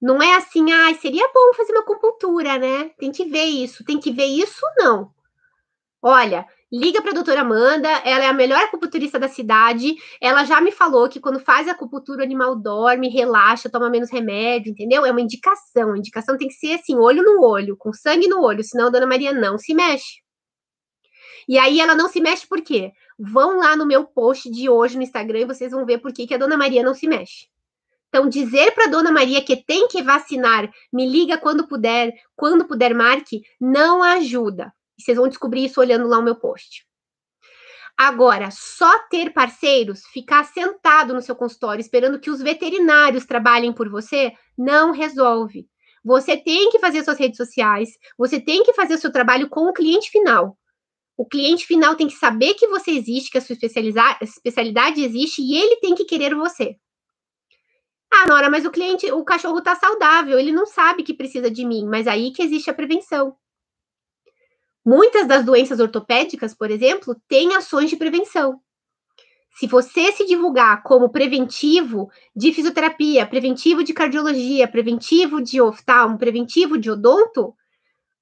Não 0.00 0.22
é 0.22 0.36
assim, 0.36 0.72
ah, 0.72 0.94
seria 0.94 1.28
bom 1.34 1.52
fazer 1.54 1.72
uma 1.72 1.82
acupuntura, 1.82 2.56
né? 2.58 2.88
Tem 2.98 3.12
que 3.12 3.26
ver 3.26 3.44
isso. 3.44 3.84
Tem 3.84 4.00
que 4.00 4.10
ver 4.10 4.26
isso, 4.26 4.64
não. 4.78 5.12
Olha, 6.00 6.46
liga 6.72 7.00
para 7.00 7.12
a 7.12 7.14
doutora 7.14 7.40
Amanda, 7.40 7.88
ela 8.04 8.24
é 8.24 8.28
a 8.28 8.32
melhor 8.32 8.60
acupunturista 8.62 9.18
da 9.18 9.28
cidade. 9.28 9.94
Ela 10.20 10.44
já 10.44 10.60
me 10.60 10.70
falou 10.70 11.08
que 11.08 11.20
quando 11.20 11.40
faz 11.40 11.66
a 11.68 11.72
acupuntura, 11.72 12.20
o 12.20 12.24
animal 12.24 12.54
dorme, 12.54 13.08
relaxa, 13.08 13.70
toma 13.70 13.90
menos 13.90 14.10
remédio, 14.10 14.70
entendeu? 14.70 15.04
É 15.04 15.10
uma 15.10 15.20
indicação. 15.20 15.92
A 15.92 15.98
indicação 15.98 16.36
tem 16.36 16.48
que 16.48 16.54
ser 16.54 16.74
assim, 16.74 16.96
olho 16.96 17.22
no 17.22 17.42
olho, 17.42 17.76
com 17.76 17.92
sangue 17.92 18.28
no 18.28 18.42
olho, 18.42 18.62
senão 18.62 18.86
a 18.86 18.90
dona 18.90 19.06
Maria 19.06 19.32
não 19.32 19.58
se 19.58 19.74
mexe. 19.74 20.22
E 21.48 21.56
aí 21.56 21.80
ela 21.80 21.94
não 21.94 22.08
se 22.08 22.20
mexe 22.20 22.46
por 22.46 22.60
quê? 22.60 22.92
Vão 23.18 23.58
lá 23.58 23.74
no 23.74 23.86
meu 23.86 24.04
post 24.04 24.50
de 24.50 24.68
hoje 24.68 24.96
no 24.96 25.02
Instagram 25.02 25.40
e 25.40 25.46
vocês 25.46 25.72
vão 25.72 25.86
ver 25.86 25.98
por 25.98 26.12
que, 26.12 26.26
que 26.26 26.34
a 26.34 26.38
dona 26.38 26.56
Maria 26.56 26.82
não 26.82 26.94
se 26.94 27.08
mexe. 27.08 27.46
Então, 28.08 28.28
dizer 28.28 28.72
para 28.72 28.84
a 28.84 28.88
dona 28.88 29.10
Maria 29.10 29.42
que 29.42 29.56
tem 29.56 29.86
que 29.88 30.02
vacinar, 30.02 30.70
me 30.92 31.06
liga 31.06 31.36
quando 31.36 31.66
puder, 31.66 32.12
quando 32.36 32.66
puder, 32.66 32.94
marque, 32.94 33.42
não 33.60 34.02
ajuda. 34.02 34.72
E 34.98 35.02
vocês 35.02 35.16
vão 35.16 35.28
descobrir 35.28 35.64
isso 35.64 35.80
olhando 35.80 36.08
lá 36.08 36.18
o 36.18 36.22
meu 36.22 36.36
post. 36.36 36.86
Agora, 37.96 38.50
só 38.52 38.98
ter 39.08 39.32
parceiros, 39.32 40.04
ficar 40.12 40.44
sentado 40.44 41.12
no 41.12 41.20
seu 41.20 41.34
consultório 41.34 41.80
esperando 41.80 42.20
que 42.20 42.30
os 42.30 42.40
veterinários 42.40 43.26
trabalhem 43.26 43.72
por 43.72 43.88
você, 43.88 44.32
não 44.56 44.92
resolve. 44.92 45.66
Você 46.04 46.36
tem 46.36 46.70
que 46.70 46.78
fazer 46.78 47.02
suas 47.02 47.18
redes 47.18 47.36
sociais, 47.36 47.90
você 48.16 48.40
tem 48.40 48.62
que 48.62 48.72
fazer 48.72 48.94
o 48.94 48.98
seu 48.98 49.10
trabalho 49.10 49.48
com 49.48 49.62
o 49.62 49.72
cliente 49.72 50.10
final. 50.10 50.56
O 51.16 51.26
cliente 51.26 51.66
final 51.66 51.96
tem 51.96 52.06
que 52.06 52.14
saber 52.14 52.54
que 52.54 52.68
você 52.68 52.92
existe, 52.92 53.30
que 53.32 53.38
a 53.38 53.40
sua 53.40 53.56
especialidade 54.22 55.02
existe 55.02 55.42
e 55.42 55.56
ele 55.56 55.76
tem 55.80 55.96
que 55.96 56.04
querer 56.04 56.36
você. 56.36 56.76
Ah, 58.10 58.26
Nora, 58.28 58.48
mas 58.48 58.64
o 58.64 58.70
cliente, 58.70 59.10
o 59.10 59.24
cachorro 59.24 59.58
está 59.58 59.74
saudável, 59.74 60.38
ele 60.38 60.52
não 60.52 60.64
sabe 60.64 61.02
que 61.02 61.12
precisa 61.12 61.50
de 61.50 61.64
mim, 61.64 61.84
mas 61.86 62.06
aí 62.06 62.30
que 62.30 62.42
existe 62.42 62.70
a 62.70 62.74
prevenção. 62.74 63.36
Muitas 64.90 65.28
das 65.28 65.44
doenças 65.44 65.80
ortopédicas, 65.80 66.54
por 66.54 66.70
exemplo, 66.70 67.14
têm 67.28 67.54
ações 67.54 67.90
de 67.90 67.96
prevenção. 67.96 68.58
Se 69.58 69.66
você 69.66 70.10
se 70.12 70.24
divulgar 70.24 70.82
como 70.82 71.10
preventivo 71.10 72.08
de 72.34 72.54
fisioterapia, 72.54 73.26
preventivo 73.26 73.84
de 73.84 73.92
cardiologia, 73.92 74.66
preventivo 74.66 75.42
de 75.42 75.60
oftalmo, 75.60 76.16
preventivo 76.16 76.78
de 76.78 76.90
odonto, 76.90 77.54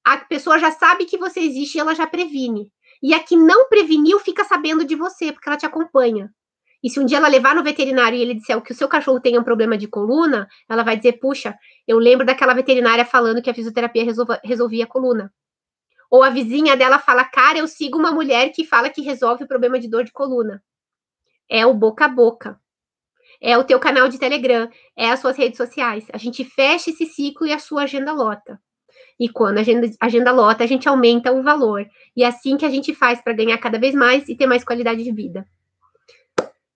a 0.05 0.17
pessoa 0.17 0.59
já 0.59 0.73
sabe 0.73 1.05
que 1.05 1.17
você 1.17 1.39
existe 1.39 1.77
e 1.77 1.81
ela 1.81 1.95
já 1.95 2.05
previne. 2.05 2.69
E 3.01 3.15
a 3.15 3.21
que 3.21 3.37
não 3.37 3.69
preveniu 3.69 4.19
fica 4.19 4.43
sabendo 4.43 4.85
de 4.85 4.97
você, 4.97 5.33
porque 5.33 5.49
ela 5.49 5.57
te 5.57 5.67
acompanha. 5.67 6.33
E 6.83 6.91
se 6.91 6.99
um 6.99 7.07
dia 7.07 7.19
ela 7.19 7.29
levar 7.29 7.55
no 7.55 7.63
veterinário 7.63 8.19
e 8.19 8.23
ele 8.23 8.35
disser 8.35 8.61
que 8.61 8.73
o 8.73 8.77
seu 8.77 8.89
cachorro 8.89 9.21
tem 9.21 9.39
um 9.39 9.45
problema 9.45 9.79
de 9.79 9.87
coluna, 9.87 10.49
ela 10.69 10.83
vai 10.83 10.97
dizer: 10.97 11.21
puxa, 11.21 11.57
eu 11.87 11.97
lembro 12.01 12.27
daquela 12.27 12.55
veterinária 12.55 13.05
falando 13.05 13.41
que 13.41 13.51
a 13.51 13.55
fisioterapia 13.55 14.05
resolvia 14.43 14.83
a 14.83 14.89
coluna. 14.89 15.33
Ou 16.11 16.23
a 16.23 16.31
vizinha 16.31 16.77
dela 16.77 16.99
fala, 16.99 17.25
cara, 17.25 17.59
eu 17.59 17.67
sigo 17.67 17.99
uma 17.99 18.13
mulher 18.13 18.51
que 18.51 18.65
fala 18.65 18.91
que 18.91 19.03
resolve 19.03 19.45
o 19.45 19.49
problema 19.49 19.79
de 19.79 19.89
dor 19.89 20.05
de 20.05 20.13
coluna. 20.13 20.63
É 21.49 21.65
o 21.67 21.75
boca 21.75 22.05
a 22.05 22.09
boca. 22.09 22.61
É 23.41 23.57
o 23.59 23.65
teu 23.65 23.79
canal 23.79 24.09
de 24.09 24.19
Telegram, 24.19 24.69
é 24.97 25.11
as 25.11 25.21
suas 25.21 25.37
redes 25.37 25.57
sociais. 25.57 26.07
A 26.13 26.19
gente 26.19 26.45
fecha 26.45 26.91
esse 26.91 27.07
ciclo 27.07 27.47
e 27.47 27.53
a 27.53 27.59
sua 27.59 27.83
agenda 27.83 28.13
lota. 28.13 28.61
E 29.19 29.29
quando 29.29 29.59
a 29.59 29.61
agenda, 29.61 29.91
agenda 30.01 30.33
lota, 30.33 30.65
a 30.65 30.67
gente 30.67 30.89
aumenta 30.89 31.33
o 31.33 31.43
valor. 31.43 31.87
E 32.15 32.23
é 32.23 32.27
assim 32.27 32.57
que 32.57 32.65
a 32.65 32.71
gente 32.71 32.95
faz 32.95 33.21
para 33.21 33.33
ganhar 33.33 33.59
cada 33.59 33.79
vez 33.79 33.95
mais 33.95 34.29
e 34.29 34.37
ter 34.37 34.47
mais 34.47 34.65
qualidade 34.65 35.03
de 35.03 35.13
vida. 35.13 35.47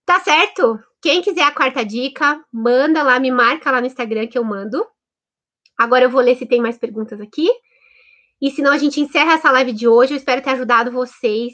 Tá 0.04 0.20
certo? 0.20 0.78
Quem 1.02 1.22
quiser 1.22 1.42
a 1.42 1.52
quarta 1.52 1.84
dica, 1.84 2.42
manda 2.52 3.02
lá, 3.02 3.18
me 3.18 3.30
marca 3.30 3.70
lá 3.70 3.80
no 3.80 3.86
Instagram 3.86 4.26
que 4.26 4.38
eu 4.38 4.44
mando. 4.44 4.84
Agora 5.78 6.04
eu 6.04 6.10
vou 6.10 6.20
ler 6.20 6.36
se 6.36 6.46
tem 6.46 6.60
mais 6.60 6.76
perguntas 6.76 7.20
aqui. 7.20 7.48
E 8.40 8.50
senão 8.50 8.72
a 8.72 8.78
gente 8.78 9.00
encerra 9.00 9.34
essa 9.34 9.50
live 9.50 9.72
de 9.72 9.86
hoje. 9.86 10.12
Eu 10.12 10.16
espero 10.16 10.42
ter 10.42 10.50
ajudado 10.50 10.90
vocês 10.90 11.52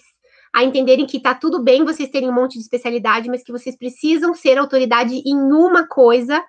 a 0.55 0.65
entenderem 0.65 1.07
que 1.07 1.21
tá 1.21 1.35
tudo 1.35 1.63
bem 1.63 1.85
vocês 1.85 2.09
terem 2.09 2.31
um 2.31 2.35
monte 2.35 2.55
de 2.55 2.61
especialidade, 2.61 3.29
mas 3.29 3.43
que 3.43 3.53
vocês 3.53 3.77
precisam 3.77 4.35
ser 4.35 4.57
autoridade 4.57 5.15
em 5.27 5.37
uma 5.37 5.87
coisa 5.87 6.43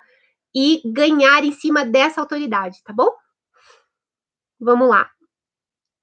e 0.54 0.80
ganhar 0.84 1.44
em 1.44 1.52
cima 1.52 1.84
dessa 1.84 2.20
autoridade, 2.20 2.82
tá 2.82 2.92
bom? 2.92 3.10
Vamos 4.58 4.88
lá. 4.88 5.10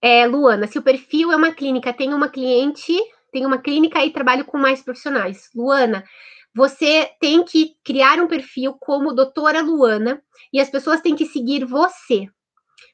É, 0.02 0.28
Luana, 0.28 0.68
se 0.68 0.78
o 0.78 0.84
perfil 0.84 1.32
é 1.32 1.36
uma 1.36 1.52
clínica, 1.52 1.92
tem 1.92 2.14
uma 2.14 2.30
cliente, 2.30 2.94
tem 3.32 3.46
uma 3.46 3.58
clínica 3.58 4.06
e 4.06 4.14
trabalho 4.14 4.46
com 4.46 4.58
mais 4.58 4.84
profissionais. 4.84 5.50
Luana, 5.56 6.06
você 6.54 7.10
tem 7.20 7.44
que 7.44 7.76
criar 7.84 8.20
um 8.20 8.28
perfil 8.28 8.74
como 8.80 9.16
doutora 9.16 9.62
Luana 9.62 10.22
e 10.54 10.60
as 10.60 10.70
pessoas 10.70 11.02
têm 11.02 11.16
que 11.16 11.26
seguir 11.26 11.66
você. 11.66 12.30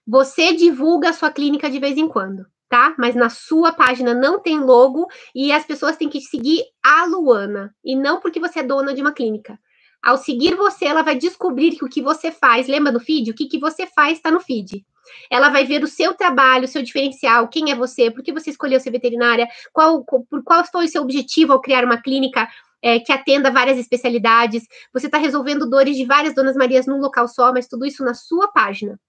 Você 0.07 0.53
divulga 0.53 1.09
a 1.09 1.13
sua 1.13 1.32
clínica 1.32 1.69
de 1.69 1.79
vez 1.79 1.97
em 1.97 2.07
quando, 2.07 2.45
tá? 2.69 2.95
Mas 2.97 3.15
na 3.15 3.29
sua 3.29 3.71
página 3.71 4.13
não 4.13 4.39
tem 4.39 4.59
logo 4.59 5.07
e 5.36 5.51
as 5.51 5.65
pessoas 5.65 5.97
têm 5.97 6.09
que 6.09 6.21
seguir 6.21 6.63
a 6.84 7.05
Luana 7.05 7.73
e 7.84 7.95
não 7.95 8.19
porque 8.19 8.39
você 8.39 8.59
é 8.59 8.63
dona 8.63 8.93
de 8.93 9.01
uma 9.01 9.13
clínica. 9.13 9.59
Ao 10.03 10.17
seguir 10.17 10.55
você, 10.55 10.86
ela 10.86 11.03
vai 11.03 11.15
descobrir 11.15 11.75
que 11.77 11.86
o 11.86 11.89
que 11.89 12.01
você 12.01 12.32
faz, 12.32 12.67
lembra 12.67 12.91
no 12.91 12.99
feed? 12.99 13.29
O 13.29 13.36
que, 13.36 13.45
que 13.45 13.59
você 13.59 13.86
faz 13.86 14.17
está 14.17 14.32
no 14.32 14.39
feed. 14.39 14.84
Ela 15.29 15.49
vai 15.49 15.65
ver 15.65 15.84
o 15.84 15.88
seu 15.88 16.13
trabalho, 16.13 16.65
o 16.65 16.67
seu 16.67 16.82
diferencial, 16.82 17.47
quem 17.47 17.71
é 17.71 17.75
você, 17.75 18.09
por 18.09 18.23
que 18.23 18.32
você 18.32 18.49
escolheu 18.49 18.79
ser 18.79 18.91
veterinária, 18.91 19.47
qual, 19.71 20.03
por 20.03 20.43
qual 20.43 20.65
foi 20.65 20.86
o 20.86 20.88
seu 20.88 21.03
objetivo 21.03 21.53
ao 21.53 21.61
criar 21.61 21.84
uma 21.84 22.01
clínica 22.01 22.47
é, 22.82 22.99
que 22.99 23.11
atenda 23.11 23.51
várias 23.51 23.77
especialidades. 23.77 24.63
Você 24.93 25.05
está 25.05 25.17
resolvendo 25.17 25.69
dores 25.69 25.95
de 25.95 26.05
várias 26.05 26.34
Donas 26.34 26.55
Marias 26.55 26.88
num 26.88 26.99
local 26.99 27.27
só, 27.27 27.53
mas 27.53 27.67
tudo 27.67 27.86
isso 27.86 28.03
na 28.03 28.13
sua 28.13 28.47
página. 28.51 28.99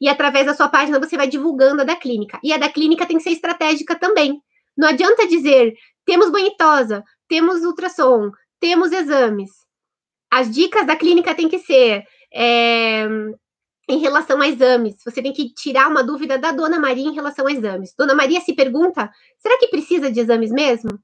E 0.00 0.08
através 0.08 0.46
da 0.46 0.54
sua 0.54 0.68
página 0.68 0.98
você 0.98 1.16
vai 1.16 1.26
divulgando 1.26 1.82
a 1.82 1.84
da 1.84 1.96
clínica. 1.96 2.38
E 2.42 2.52
a 2.52 2.58
da 2.58 2.68
clínica 2.68 3.06
tem 3.06 3.16
que 3.16 3.22
ser 3.22 3.30
estratégica 3.30 3.94
também. 3.98 4.40
Não 4.76 4.88
adianta 4.88 5.26
dizer, 5.26 5.74
temos 6.04 6.30
banhitosa, 6.30 7.02
temos 7.28 7.62
ultrassom, 7.62 8.30
temos 8.60 8.92
exames. 8.92 9.50
As 10.30 10.50
dicas 10.50 10.86
da 10.86 10.96
clínica 10.96 11.34
têm 11.34 11.48
que 11.48 11.58
ser 11.58 12.04
é, 12.32 13.06
em 13.88 13.98
relação 13.98 14.40
a 14.40 14.48
exames. 14.48 14.96
Você 15.04 15.22
tem 15.22 15.32
que 15.32 15.52
tirar 15.52 15.88
uma 15.88 16.02
dúvida 16.02 16.38
da 16.38 16.52
Dona 16.52 16.78
Maria 16.78 17.08
em 17.08 17.14
relação 17.14 17.46
a 17.46 17.52
exames. 17.52 17.94
Dona 17.96 18.14
Maria 18.14 18.40
se 18.40 18.54
pergunta: 18.54 19.10
será 19.38 19.58
que 19.58 19.68
precisa 19.68 20.10
de 20.10 20.20
exames 20.20 20.50
mesmo? 20.50 20.98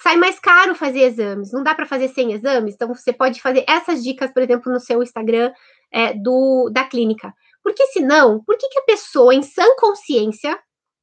Sai 0.00 0.16
mais 0.16 0.38
caro 0.38 0.74
fazer 0.74 1.00
exames. 1.00 1.52
Não 1.52 1.62
dá 1.62 1.74
para 1.74 1.86
fazer 1.86 2.08
sem 2.08 2.32
exames. 2.32 2.74
Então 2.74 2.88
você 2.88 3.12
pode 3.12 3.40
fazer 3.40 3.64
essas 3.68 4.02
dicas, 4.02 4.32
por 4.32 4.42
exemplo, 4.42 4.72
no 4.72 4.80
seu 4.80 5.02
Instagram 5.02 5.52
é, 5.92 6.14
do 6.14 6.70
da 6.70 6.84
clínica. 6.84 7.32
Porque 7.62 7.86
senão, 7.88 8.42
por 8.44 8.56
que, 8.56 8.68
que 8.68 8.78
a 8.78 8.84
pessoa 8.84 9.34
em 9.34 9.42
sã 9.42 9.64
consciência, 9.76 10.58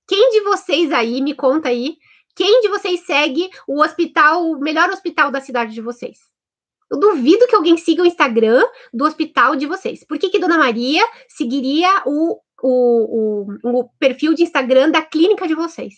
quem 0.08 0.32
de 0.32 0.42
vocês 0.42 0.92
aí 0.92 1.22
me 1.22 1.34
conta 1.34 1.70
aí, 1.70 1.96
quem 2.36 2.62
de 2.62 2.68
vocês 2.70 3.06
segue 3.06 3.50
o 3.68 3.82
hospital, 3.82 4.44
o 4.44 4.60
melhor 4.60 4.90
hospital 4.90 5.32
da 5.32 5.40
cidade 5.40 5.74
de 5.74 5.82
vocês? 5.82 6.18
Eu 6.92 7.00
duvido 7.00 7.48
que 7.48 7.56
alguém 7.56 7.78
siga 7.78 8.02
o 8.02 8.06
Instagram 8.06 8.66
do 8.94 9.06
hospital 9.06 9.56
de 9.56 9.68
vocês. 9.68 10.04
Por 10.04 10.18
que, 10.18 10.30
que 10.30 10.40
Dona 10.40 10.58
Maria 10.58 11.06
seguiria 11.28 12.02
o, 12.06 12.40
o, 12.64 13.48
o, 13.64 13.80
o 13.82 13.90
perfil 14.00 14.34
de 14.34 14.44
Instagram 14.44 14.90
da 14.90 15.02
clínica 15.02 15.48
de 15.48 15.54
vocês? 15.54 15.94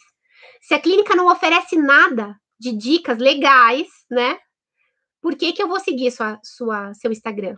Se 0.61 0.73
a 0.73 0.79
clínica 0.79 1.15
não 1.15 1.31
oferece 1.31 1.77
nada 1.77 2.35
de 2.61 2.71
dicas 2.71 3.17
legais, 3.17 3.87
né? 4.09 4.37
Por 5.19 5.35
que, 5.35 5.51
que 5.51 5.63
eu 5.63 5.67
vou 5.67 5.79
seguir 5.79 6.11
sua, 6.11 6.39
sua, 6.43 6.93
seu 6.93 7.11
Instagram? 7.11 7.55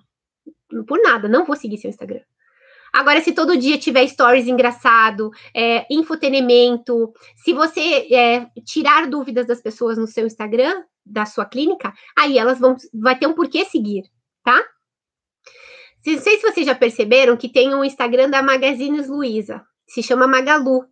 Por 0.87 1.01
nada, 1.01 1.27
não 1.27 1.43
vou 1.43 1.57
seguir 1.57 1.77
seu 1.77 1.89
Instagram. 1.89 2.21
Agora, 2.93 3.19
se 3.21 3.33
todo 3.33 3.57
dia 3.57 3.77
tiver 3.77 4.07
stories 4.07 4.47
engraçado, 4.47 5.29
é, 5.53 5.85
infotenimento, 5.89 7.11
se 7.35 7.51
você 7.51 8.07
é, 8.13 8.47
tirar 8.65 9.09
dúvidas 9.09 9.45
das 9.45 9.61
pessoas 9.61 9.97
no 9.97 10.07
seu 10.07 10.25
Instagram, 10.25 10.83
da 11.05 11.25
sua 11.25 11.45
clínica, 11.45 11.93
aí 12.17 12.37
elas 12.37 12.59
vão 12.59 12.77
vai 12.93 13.17
ter 13.17 13.27
um 13.27 13.33
porquê 13.33 13.65
seguir, 13.65 14.03
tá? 14.41 14.63
Não 16.05 16.17
sei 16.19 16.37
se 16.37 16.49
vocês 16.49 16.65
já 16.65 16.75
perceberam 16.75 17.35
que 17.35 17.49
tem 17.49 17.75
um 17.75 17.83
Instagram 17.83 18.29
da 18.29 18.41
Magazines 18.41 19.09
Luiza, 19.09 19.65
se 19.85 20.01
chama 20.01 20.27
Magalu. 20.27 20.85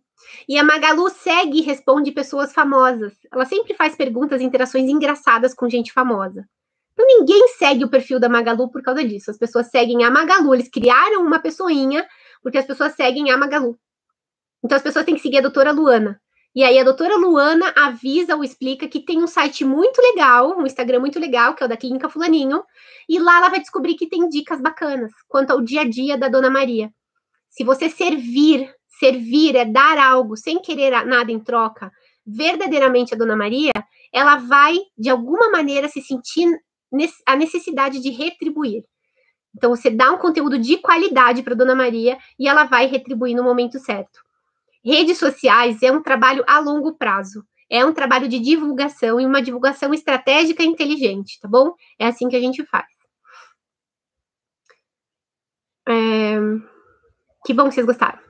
E 0.48 0.58
a 0.58 0.64
Magalu 0.64 1.08
segue 1.10 1.58
e 1.58 1.62
responde 1.62 2.12
pessoas 2.12 2.52
famosas. 2.52 3.14
Ela 3.32 3.44
sempre 3.44 3.74
faz 3.74 3.96
perguntas 3.96 4.40
e 4.40 4.44
interações 4.44 4.88
engraçadas 4.88 5.54
com 5.54 5.68
gente 5.68 5.92
famosa. 5.92 6.46
Então 6.92 7.06
ninguém 7.06 7.48
segue 7.48 7.84
o 7.84 7.90
perfil 7.90 8.20
da 8.20 8.28
Magalu 8.28 8.70
por 8.70 8.82
causa 8.82 9.04
disso. 9.04 9.30
As 9.30 9.38
pessoas 9.38 9.68
seguem 9.68 10.04
a 10.04 10.10
Magalu. 10.10 10.54
Eles 10.54 10.68
criaram 10.68 11.22
uma 11.22 11.38
pessoinha 11.38 12.06
porque 12.42 12.58
as 12.58 12.66
pessoas 12.66 12.94
seguem 12.94 13.30
a 13.30 13.36
Magalu. 13.36 13.78
Então 14.64 14.76
as 14.76 14.82
pessoas 14.82 15.04
têm 15.04 15.14
que 15.14 15.20
seguir 15.20 15.38
a 15.38 15.42
doutora 15.42 15.72
Luana. 15.72 16.20
E 16.54 16.62
aí 16.62 16.78
a 16.78 16.84
doutora 16.84 17.16
Luana 17.16 17.72
avisa 17.74 18.36
ou 18.36 18.44
explica 18.44 18.86
que 18.86 19.00
tem 19.00 19.22
um 19.22 19.26
site 19.26 19.64
muito 19.64 20.02
legal, 20.02 20.58
um 20.58 20.66
Instagram 20.66 21.00
muito 21.00 21.18
legal, 21.18 21.54
que 21.54 21.62
é 21.62 21.66
o 21.66 21.68
da 21.68 21.78
Clínica 21.78 22.10
Fulaninho, 22.10 22.62
e 23.08 23.18
lá 23.18 23.38
ela 23.38 23.48
vai 23.48 23.58
descobrir 23.58 23.94
que 23.94 24.06
tem 24.06 24.28
dicas 24.28 24.60
bacanas 24.60 25.10
quanto 25.28 25.50
ao 25.50 25.62
dia 25.62 25.80
a 25.80 25.88
dia 25.88 26.18
da 26.18 26.28
Dona 26.28 26.50
Maria. 26.50 26.92
Se 27.48 27.64
você 27.64 27.88
servir, 27.88 28.70
servir 29.02 29.56
é 29.56 29.64
dar 29.64 29.98
algo 29.98 30.36
sem 30.36 30.62
querer 30.62 31.04
nada 31.04 31.32
em 31.32 31.40
troca, 31.40 31.90
verdadeiramente 32.24 33.12
a 33.12 33.16
Dona 33.16 33.34
Maria, 33.34 33.72
ela 34.12 34.36
vai 34.36 34.78
de 34.96 35.10
alguma 35.10 35.50
maneira 35.50 35.88
se 35.88 36.00
sentir 36.00 36.48
a 37.26 37.34
necessidade 37.34 38.00
de 38.00 38.10
retribuir. 38.10 38.84
Então, 39.56 39.74
você 39.74 39.90
dá 39.90 40.12
um 40.12 40.18
conteúdo 40.18 40.56
de 40.56 40.76
qualidade 40.78 41.42
para 41.42 41.54
Dona 41.54 41.74
Maria 41.74 42.16
e 42.38 42.46
ela 42.48 42.64
vai 42.64 42.86
retribuir 42.86 43.34
no 43.34 43.42
momento 43.42 43.78
certo. 43.80 44.20
Redes 44.84 45.18
sociais 45.18 45.82
é 45.82 45.90
um 45.90 46.02
trabalho 46.02 46.44
a 46.46 46.60
longo 46.60 46.96
prazo. 46.96 47.44
É 47.68 47.84
um 47.84 47.92
trabalho 47.92 48.28
de 48.28 48.38
divulgação 48.38 49.20
e 49.20 49.26
uma 49.26 49.42
divulgação 49.42 49.92
estratégica 49.92 50.62
e 50.62 50.66
inteligente, 50.66 51.40
tá 51.40 51.48
bom? 51.48 51.74
É 51.98 52.06
assim 52.06 52.28
que 52.28 52.36
a 52.36 52.40
gente 52.40 52.64
faz. 52.66 52.86
É... 55.88 56.36
Que 57.44 57.52
bom 57.52 57.68
que 57.68 57.74
vocês 57.74 57.86
gostaram. 57.86 58.21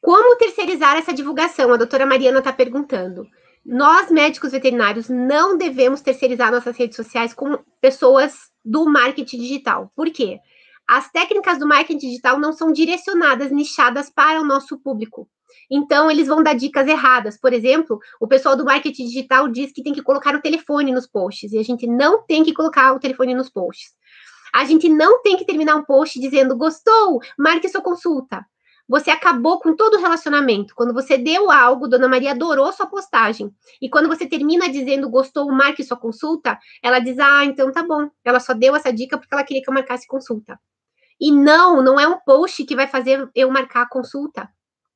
Como 0.00 0.36
terceirizar 0.36 0.96
essa 0.96 1.12
divulgação? 1.12 1.72
A 1.72 1.76
doutora 1.76 2.06
Mariana 2.06 2.38
está 2.38 2.52
perguntando. 2.52 3.26
Nós, 3.64 4.10
médicos 4.10 4.52
veterinários, 4.52 5.10
não 5.10 5.58
devemos 5.58 6.00
terceirizar 6.00 6.50
nossas 6.50 6.74
redes 6.76 6.96
sociais 6.96 7.34
com 7.34 7.58
pessoas 7.82 8.34
do 8.64 8.86
marketing 8.86 9.38
digital. 9.38 9.92
Por 9.94 10.10
quê? 10.10 10.38
As 10.88 11.10
técnicas 11.12 11.58
do 11.58 11.68
marketing 11.68 11.98
digital 11.98 12.38
não 12.38 12.52
são 12.52 12.72
direcionadas, 12.72 13.50
nichadas 13.50 14.10
para 14.10 14.40
o 14.40 14.44
nosso 14.44 14.78
público. 14.78 15.28
Então, 15.70 16.10
eles 16.10 16.28
vão 16.28 16.42
dar 16.42 16.54
dicas 16.54 16.88
erradas. 16.88 17.38
Por 17.38 17.52
exemplo, 17.52 17.98
o 18.18 18.26
pessoal 18.26 18.56
do 18.56 18.64
marketing 18.64 19.04
digital 19.04 19.48
diz 19.48 19.70
que 19.70 19.82
tem 19.82 19.92
que 19.92 20.02
colocar 20.02 20.34
o 20.34 20.40
telefone 20.40 20.92
nos 20.92 21.06
posts, 21.06 21.52
e 21.52 21.58
a 21.58 21.62
gente 21.62 21.86
não 21.86 22.24
tem 22.24 22.42
que 22.42 22.54
colocar 22.54 22.94
o 22.94 22.98
telefone 22.98 23.34
nos 23.34 23.50
posts. 23.50 23.90
A 24.52 24.64
gente 24.64 24.88
não 24.88 25.22
tem 25.22 25.36
que 25.36 25.44
terminar 25.44 25.76
um 25.76 25.84
post 25.84 26.18
dizendo 26.18 26.56
gostou, 26.56 27.20
marque 27.38 27.68
sua 27.68 27.82
consulta 27.82 28.44
você 28.90 29.08
acabou 29.08 29.60
com 29.60 29.76
todo 29.76 29.94
o 29.94 30.00
relacionamento. 30.00 30.74
Quando 30.74 30.92
você 30.92 31.16
deu 31.16 31.48
algo, 31.48 31.86
Dona 31.86 32.08
Maria 32.08 32.32
adorou 32.32 32.72
sua 32.72 32.86
postagem. 32.86 33.54
E 33.80 33.88
quando 33.88 34.08
você 34.08 34.26
termina 34.26 34.68
dizendo 34.68 35.08
gostou, 35.08 35.48
marque 35.52 35.84
sua 35.84 35.96
consulta, 35.96 36.58
ela 36.82 36.98
diz: 36.98 37.16
Ah, 37.20 37.44
então 37.44 37.70
tá 37.70 37.84
bom. 37.84 38.10
Ela 38.24 38.40
só 38.40 38.52
deu 38.52 38.74
essa 38.74 38.92
dica 38.92 39.16
porque 39.16 39.32
ela 39.32 39.44
queria 39.44 39.62
que 39.62 39.70
eu 39.70 39.74
marcasse 39.74 40.08
consulta. 40.08 40.58
E 41.20 41.30
não, 41.30 41.80
não 41.80 42.00
é 42.00 42.08
um 42.08 42.18
post 42.18 42.64
que 42.64 42.74
vai 42.74 42.88
fazer 42.88 43.30
eu 43.32 43.48
marcar 43.48 43.82
a 43.82 43.88
consulta. 43.88 44.48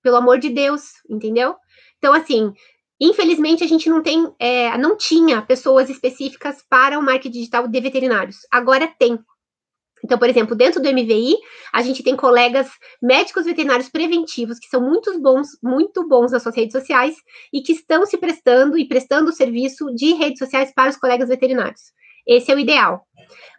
Pelo 0.03 0.17
amor 0.17 0.41
de 0.41 0.51
Deus, 0.51 0.95
entendeu? 1.09 1.55
Então, 1.99 2.13
assim, 2.13 2.53
infelizmente 3.01 3.63
a 3.63 3.67
gente 3.69 3.89
não 3.89 4.03
tem, 4.03 4.35
é, 4.41 4.77
não 4.77 4.97
tinha 4.97 5.41
pessoas 5.41 5.89
específicas 5.89 6.65
para 6.69 6.99
o 6.99 7.03
marketing 7.03 7.31
digital 7.31 7.69
de 7.69 7.81
veterinários. 7.81 8.39
Agora 8.51 8.93
tem. 8.99 9.21
Então, 10.05 10.19
por 10.19 10.29
exemplo, 10.29 10.55
dentro 10.55 10.83
do 10.83 10.89
MVI, 10.93 11.35
a 11.73 11.81
gente 11.81 12.03
tem 12.03 12.15
colegas 12.15 12.69
médicos 13.03 13.47
veterinários 13.47 13.89
preventivos 13.89 14.59
que 14.59 14.69
são 14.69 14.83
muito 14.83 15.19
bons, 15.19 15.59
muito 15.63 16.07
bons 16.07 16.31
nas 16.31 16.43
suas 16.43 16.55
redes 16.55 16.73
sociais 16.73 17.17
e 17.51 17.63
que 17.63 17.73
estão 17.73 18.05
se 18.05 18.19
prestando 18.19 18.77
e 18.77 18.87
prestando 18.87 19.31
o 19.31 19.33
serviço 19.33 19.87
de 19.95 20.13
redes 20.13 20.39
sociais 20.39 20.71
para 20.75 20.91
os 20.91 20.99
colegas 20.99 21.31
veterinários. 21.31 21.95
Esse 22.27 22.53
é 22.53 22.55
o 22.55 22.59
ideal. 22.59 23.07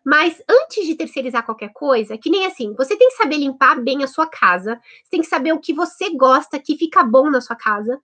Mas 0.05 0.39
antes 0.47 0.85
de 0.85 0.93
terceirizar 0.93 1.43
qualquer 1.43 1.71
coisa, 1.73 2.15
que 2.15 2.29
nem 2.29 2.45
assim, 2.45 2.75
você 2.75 2.95
tem 2.95 3.09
que 3.09 3.15
saber 3.15 3.37
limpar 3.37 3.81
bem 3.81 4.03
a 4.03 4.07
sua 4.07 4.27
casa, 4.27 4.79
você 5.03 5.09
tem 5.09 5.21
que 5.21 5.27
saber 5.27 5.51
o 5.51 5.59
que 5.59 5.73
você 5.73 6.15
gosta, 6.15 6.59
que 6.59 6.77
fica 6.77 7.03
bom 7.03 7.31
na 7.31 7.41
sua 7.41 7.55
casa, 7.55 7.99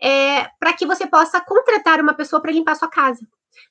é, 0.00 0.48
para 0.58 0.72
que 0.72 0.86
você 0.86 1.06
possa 1.06 1.38
contratar 1.42 2.00
uma 2.00 2.14
pessoa 2.14 2.40
para 2.40 2.50
limpar 2.50 2.72
a 2.72 2.76
sua 2.76 2.88
casa. 2.88 3.20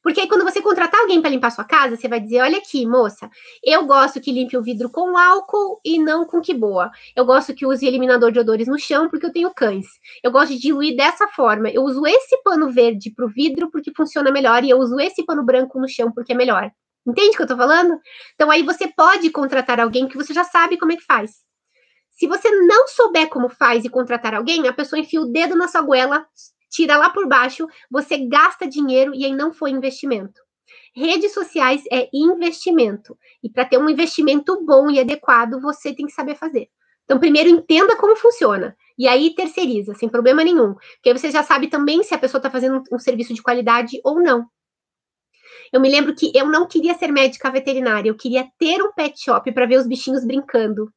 Porque 0.01 0.21
aí, 0.21 0.27
quando 0.27 0.43
você 0.43 0.61
contratar 0.61 0.99
alguém 1.01 1.21
para 1.21 1.29
limpar 1.29 1.51
sua 1.51 1.63
casa, 1.63 1.95
você 1.95 2.07
vai 2.07 2.19
dizer: 2.19 2.41
olha 2.41 2.57
aqui, 2.57 2.85
moça, 2.85 3.29
eu 3.63 3.85
gosto 3.85 4.19
que 4.21 4.31
limpe 4.31 4.57
o 4.57 4.61
vidro 4.61 4.89
com 4.89 5.17
álcool 5.17 5.79
e 5.83 5.99
não 5.99 6.25
com 6.25 6.41
que 6.41 6.53
boa. 6.53 6.91
Eu 7.15 7.25
gosto 7.25 7.53
que 7.53 7.65
use 7.65 7.85
eliminador 7.85 8.31
de 8.31 8.39
odores 8.39 8.67
no 8.67 8.77
chão 8.77 9.09
porque 9.09 9.25
eu 9.25 9.31
tenho 9.31 9.53
cães. 9.53 9.85
Eu 10.23 10.31
gosto 10.31 10.53
de 10.53 10.59
diluir 10.59 10.95
dessa 10.95 11.27
forma. 11.27 11.69
Eu 11.69 11.83
uso 11.83 12.05
esse 12.05 12.41
pano 12.43 12.71
verde 12.71 13.11
para 13.11 13.25
o 13.25 13.29
vidro 13.29 13.69
porque 13.71 13.91
funciona 13.95 14.31
melhor 14.31 14.63
e 14.63 14.69
eu 14.69 14.77
uso 14.77 14.99
esse 14.99 15.23
pano 15.25 15.43
branco 15.43 15.79
no 15.79 15.87
chão 15.87 16.11
porque 16.11 16.33
é 16.33 16.35
melhor. 16.35 16.71
Entende 17.05 17.31
o 17.31 17.37
que 17.37 17.43
eu 17.43 17.47
tô 17.47 17.57
falando? 17.57 17.99
Então 18.33 18.49
aí 18.49 18.63
você 18.63 18.87
pode 18.87 19.29
contratar 19.29 19.79
alguém 19.79 20.07
que 20.07 20.15
você 20.15 20.33
já 20.33 20.43
sabe 20.43 20.77
como 20.77 20.91
é 20.93 20.95
que 20.95 21.03
faz. 21.03 21.31
Se 22.11 22.27
você 22.27 22.49
não 22.49 22.87
souber 22.87 23.27
como 23.27 23.49
faz 23.49 23.83
e 23.83 23.89
contratar 23.89 24.35
alguém, 24.35 24.67
a 24.67 24.73
pessoa 24.73 24.99
enfia 24.99 25.21
o 25.21 25.25
dedo 25.25 25.55
na 25.55 25.67
sua 25.67 25.81
goela, 25.81 26.25
tira 26.73 26.97
lá 26.97 27.09
por 27.09 27.27
baixo, 27.27 27.67
você 27.89 28.17
gasta 28.17 28.67
dinheiro 28.67 29.13
e 29.13 29.23
aí 29.23 29.33
não 29.33 29.53
foi 29.53 29.69
investimento. 29.69 30.41
Redes 30.95 31.33
sociais 31.33 31.83
é 31.91 32.09
investimento. 32.13 33.17
E 33.43 33.49
para 33.49 33.65
ter 33.65 33.77
um 33.77 33.89
investimento 33.89 34.63
bom 34.65 34.89
e 34.89 34.99
adequado, 34.99 35.61
você 35.61 35.93
tem 35.93 36.07
que 36.07 36.11
saber 36.11 36.35
fazer. 36.35 36.67
Então, 37.05 37.19
primeiro 37.19 37.49
entenda 37.49 37.95
como 37.97 38.15
funciona. 38.15 38.75
E 38.97 39.07
aí 39.07 39.35
terceiriza, 39.35 39.93
sem 39.93 40.09
problema 40.09 40.43
nenhum. 40.43 40.73
Porque 40.73 41.09
aí 41.09 41.17
você 41.17 41.29
já 41.29 41.43
sabe 41.43 41.67
também 41.67 42.01
se 42.03 42.13
a 42.13 42.17
pessoa 42.17 42.39
está 42.39 42.49
fazendo 42.49 42.81
um 42.91 42.99
serviço 42.99 43.33
de 43.33 43.41
qualidade 43.41 43.99
ou 44.03 44.21
não. 44.21 44.45
Eu 45.71 45.81
me 45.81 45.89
lembro 45.89 46.15
que 46.15 46.31
eu 46.35 46.47
não 46.47 46.67
queria 46.67 46.93
ser 46.93 47.11
médica 47.11 47.49
veterinária, 47.49 48.09
eu 48.09 48.15
queria 48.15 48.47
ter 48.59 48.81
um 48.81 48.93
pet 48.93 49.19
shop 49.19 49.51
para 49.51 49.65
ver 49.65 49.77
os 49.77 49.87
bichinhos 49.87 50.25
brincando. 50.25 50.91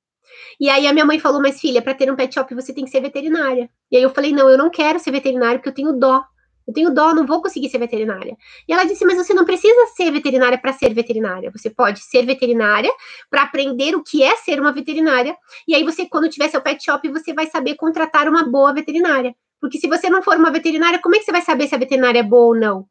E 0.61 0.69
aí 0.69 0.87
a 0.87 0.93
minha 0.93 1.05
mãe 1.05 1.19
falou: 1.19 1.41
Mas 1.41 1.61
filha, 1.61 1.83
para 1.83 1.95
ter 1.95 2.11
um 2.11 2.17
pet 2.17 2.35
shop 2.35 2.55
você 2.55 2.73
tem 2.73 2.85
que 2.85 2.91
ser 2.91 3.01
veterinária. 3.01 3.71
E 3.91 3.97
aí 3.97 4.03
eu 4.03 4.11
falei: 4.11 4.33
Não, 4.33 4.49
eu 4.49 4.59
não 4.59 4.71
quero 4.71 4.99
ser 4.99 5.11
veterinária 5.11 5.59
porque 5.59 5.69
eu 5.69 5.75
tenho 5.75 5.93
dó. 5.93 6.23
Eu 6.67 6.75
tenho 6.75 6.93
dó, 6.93 7.15
não 7.15 7.25
vou 7.25 7.41
conseguir 7.41 7.69
ser 7.69 7.79
veterinária. 7.79 8.37
E 8.69 8.73
ela 8.73 8.85
disse: 8.85 9.05
Mas 9.05 9.17
você 9.17 9.33
não 9.33 9.45
precisa 9.45 9.87
ser 9.97 10.11
veterinária 10.11 10.59
para 10.59 10.73
ser 10.73 10.93
veterinária. 10.93 11.51
Você 11.53 11.71
pode 11.71 12.01
ser 12.01 12.27
veterinária 12.27 12.91
para 13.31 13.43
aprender 13.43 13.95
o 13.95 14.03
que 14.03 14.23
é 14.23 14.35
ser 14.37 14.61
uma 14.61 14.73
veterinária. 14.73 15.37
E 15.69 15.75
aí 15.75 15.85
você, 15.85 16.07
quando 16.07 16.29
tiver 16.29 16.49
seu 16.49 16.61
pet 16.61 16.85
shop, 16.85 17.09
você 17.09 17.33
vai 17.33 17.47
saber 17.47 17.77
contratar 17.77 18.29
uma 18.29 18.45
boa 18.45 18.75
veterinária. 18.75 19.35
Porque 19.61 19.79
se 19.79 19.87
você 19.87 20.11
não 20.11 20.23
for 20.23 20.37
uma 20.37 20.51
veterinária, 20.51 20.99
como 21.01 21.15
é 21.15 21.19
que 21.19 21.25
você 21.25 21.33
vai 21.33 21.43
saber 21.43 21.69
se 21.69 21.75
a 21.75 21.79
veterinária 21.79 22.19
é 22.19 22.23
boa 22.23 22.47
ou 22.47 22.57
não? 22.57 22.87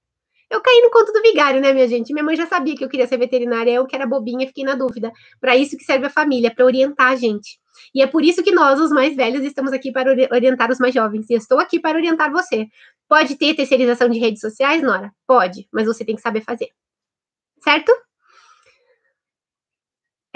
Eu 0.49 0.61
caí 0.61 0.81
no 0.81 0.91
conto 0.91 1.11
do 1.11 1.21
vigário, 1.21 1.59
né, 1.59 1.73
minha 1.73 1.87
gente? 1.87 2.13
Minha 2.13 2.23
mãe 2.23 2.35
já 2.35 2.45
sabia 2.45 2.75
que 2.75 2.83
eu 2.83 2.89
queria 2.89 3.07
ser 3.07 3.17
veterinária, 3.17 3.71
eu 3.71 3.85
que 3.85 3.95
era 3.95 4.05
bobinha, 4.05 4.47
fiquei 4.47 4.63
na 4.63 4.75
dúvida. 4.75 5.11
Para 5.39 5.55
isso 5.55 5.77
que 5.77 5.83
serve 5.83 6.05
a 6.05 6.09
família, 6.09 6.53
para 6.53 6.65
orientar 6.65 7.11
a 7.11 7.15
gente. 7.15 7.59
E 7.93 8.01
é 8.01 8.07
por 8.07 8.23
isso 8.23 8.43
que 8.43 8.51
nós, 8.51 8.79
os 8.79 8.91
mais 8.91 9.15
velhos, 9.15 9.43
estamos 9.43 9.73
aqui 9.73 9.91
para 9.91 10.11
orientar 10.31 10.71
os 10.71 10.79
mais 10.79 10.93
jovens. 10.93 11.29
E 11.29 11.33
eu 11.33 11.37
estou 11.37 11.59
aqui 11.59 11.79
para 11.79 11.97
orientar 11.97 12.31
você. 12.31 12.67
Pode 13.07 13.35
ter 13.35 13.55
terceirização 13.55 14.09
de 14.09 14.19
redes 14.19 14.41
sociais, 14.41 14.81
Nora? 14.81 15.11
Pode, 15.27 15.67
mas 15.71 15.87
você 15.87 16.05
tem 16.05 16.15
que 16.15 16.21
saber 16.21 16.41
fazer. 16.41 16.69
Certo? 17.63 17.91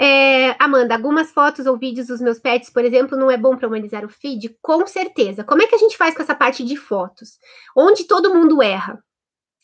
É, 0.02 0.56
Amanda, 0.58 0.94
algumas 0.94 1.30
fotos 1.30 1.66
ou 1.66 1.76
vídeos 1.76 2.06
dos 2.06 2.22
meus 2.22 2.38
pets, 2.38 2.70
por 2.70 2.84
exemplo, 2.84 3.18
não 3.18 3.30
é 3.30 3.36
bom 3.36 3.56
para 3.56 3.68
humanizar 3.68 4.04
o 4.04 4.08
feed? 4.08 4.56
Com 4.62 4.86
certeza. 4.86 5.44
Como 5.44 5.62
é 5.62 5.66
que 5.66 5.74
a 5.74 5.78
gente 5.78 5.96
faz 5.96 6.14
com 6.14 6.22
essa 6.22 6.34
parte 6.34 6.64
de 6.64 6.74
fotos? 6.74 7.38
Onde 7.76 8.04
todo 8.04 8.32
mundo 8.32 8.62
erra? 8.62 8.98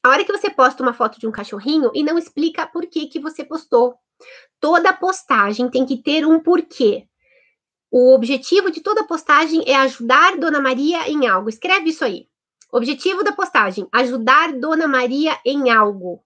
A 0.07 0.09
hora 0.09 0.25
que 0.25 0.31
você 0.31 0.49
posta 0.49 0.85
uma 0.85 0.95
foto 0.95 1.19
de 1.19 1.27
um 1.27 1.33
cachorrinho 1.33 1.91
e 1.93 2.05
não 2.05 2.17
explica 2.17 2.65
por 2.65 2.87
que, 2.87 3.09
que 3.09 3.19
você 3.19 3.43
postou. 3.43 3.97
Toda 4.61 4.93
postagem 4.93 5.69
tem 5.69 5.85
que 5.85 6.01
ter 6.01 6.25
um 6.25 6.39
porquê. 6.39 7.09
O 7.91 8.15
objetivo 8.15 8.71
de 8.71 8.81
toda 8.81 9.03
postagem 9.03 9.65
é 9.67 9.75
ajudar 9.75 10.37
Dona 10.37 10.61
Maria 10.61 11.11
em 11.11 11.27
algo. 11.27 11.49
Escreve 11.49 11.91
isso 11.91 12.05
aí. 12.05 12.29
Objetivo 12.73 13.25
da 13.25 13.33
postagem: 13.33 13.89
ajudar 13.91 14.53
Dona 14.53 14.87
Maria 14.87 15.41
em 15.45 15.73
algo. 15.73 16.23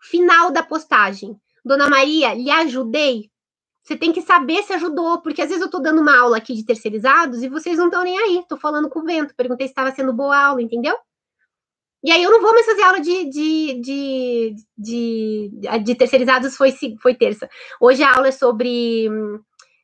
Final 0.00 0.50
da 0.50 0.64
postagem: 0.64 1.40
Dona 1.64 1.88
Maria, 1.88 2.34
lhe 2.34 2.50
ajudei? 2.50 3.30
Você 3.84 3.96
tem 3.96 4.12
que 4.12 4.22
saber 4.22 4.64
se 4.64 4.72
ajudou, 4.72 5.22
porque 5.22 5.42
às 5.42 5.48
vezes 5.48 5.60
eu 5.60 5.66
estou 5.66 5.80
dando 5.80 6.00
uma 6.00 6.18
aula 6.18 6.38
aqui 6.38 6.54
de 6.54 6.64
terceirizados 6.64 7.40
e 7.40 7.48
vocês 7.48 7.78
não 7.78 7.86
estão 7.86 8.02
nem 8.02 8.18
aí. 8.18 8.38
Estou 8.38 8.58
falando 8.58 8.90
com 8.90 8.98
o 8.98 9.04
vento. 9.04 9.32
Perguntei 9.36 9.68
se 9.68 9.70
estava 9.70 9.92
sendo 9.92 10.12
boa 10.12 10.36
aula, 10.36 10.60
entendeu? 10.60 10.96
E 12.02 12.10
aí 12.10 12.22
eu 12.22 12.30
não 12.30 12.40
vou 12.40 12.52
mais 12.52 12.66
fazer 12.66 12.82
aula 12.82 13.00
de, 13.00 13.30
de, 13.30 13.80
de, 13.80 14.56
de, 14.76 15.50
de 15.84 15.94
terceirizados, 15.94 16.56
foi, 16.56 16.74
foi 17.00 17.14
terça. 17.14 17.48
Hoje 17.80 18.02
a 18.02 18.14
aula 18.14 18.28
é 18.28 18.32
sobre, 18.32 19.08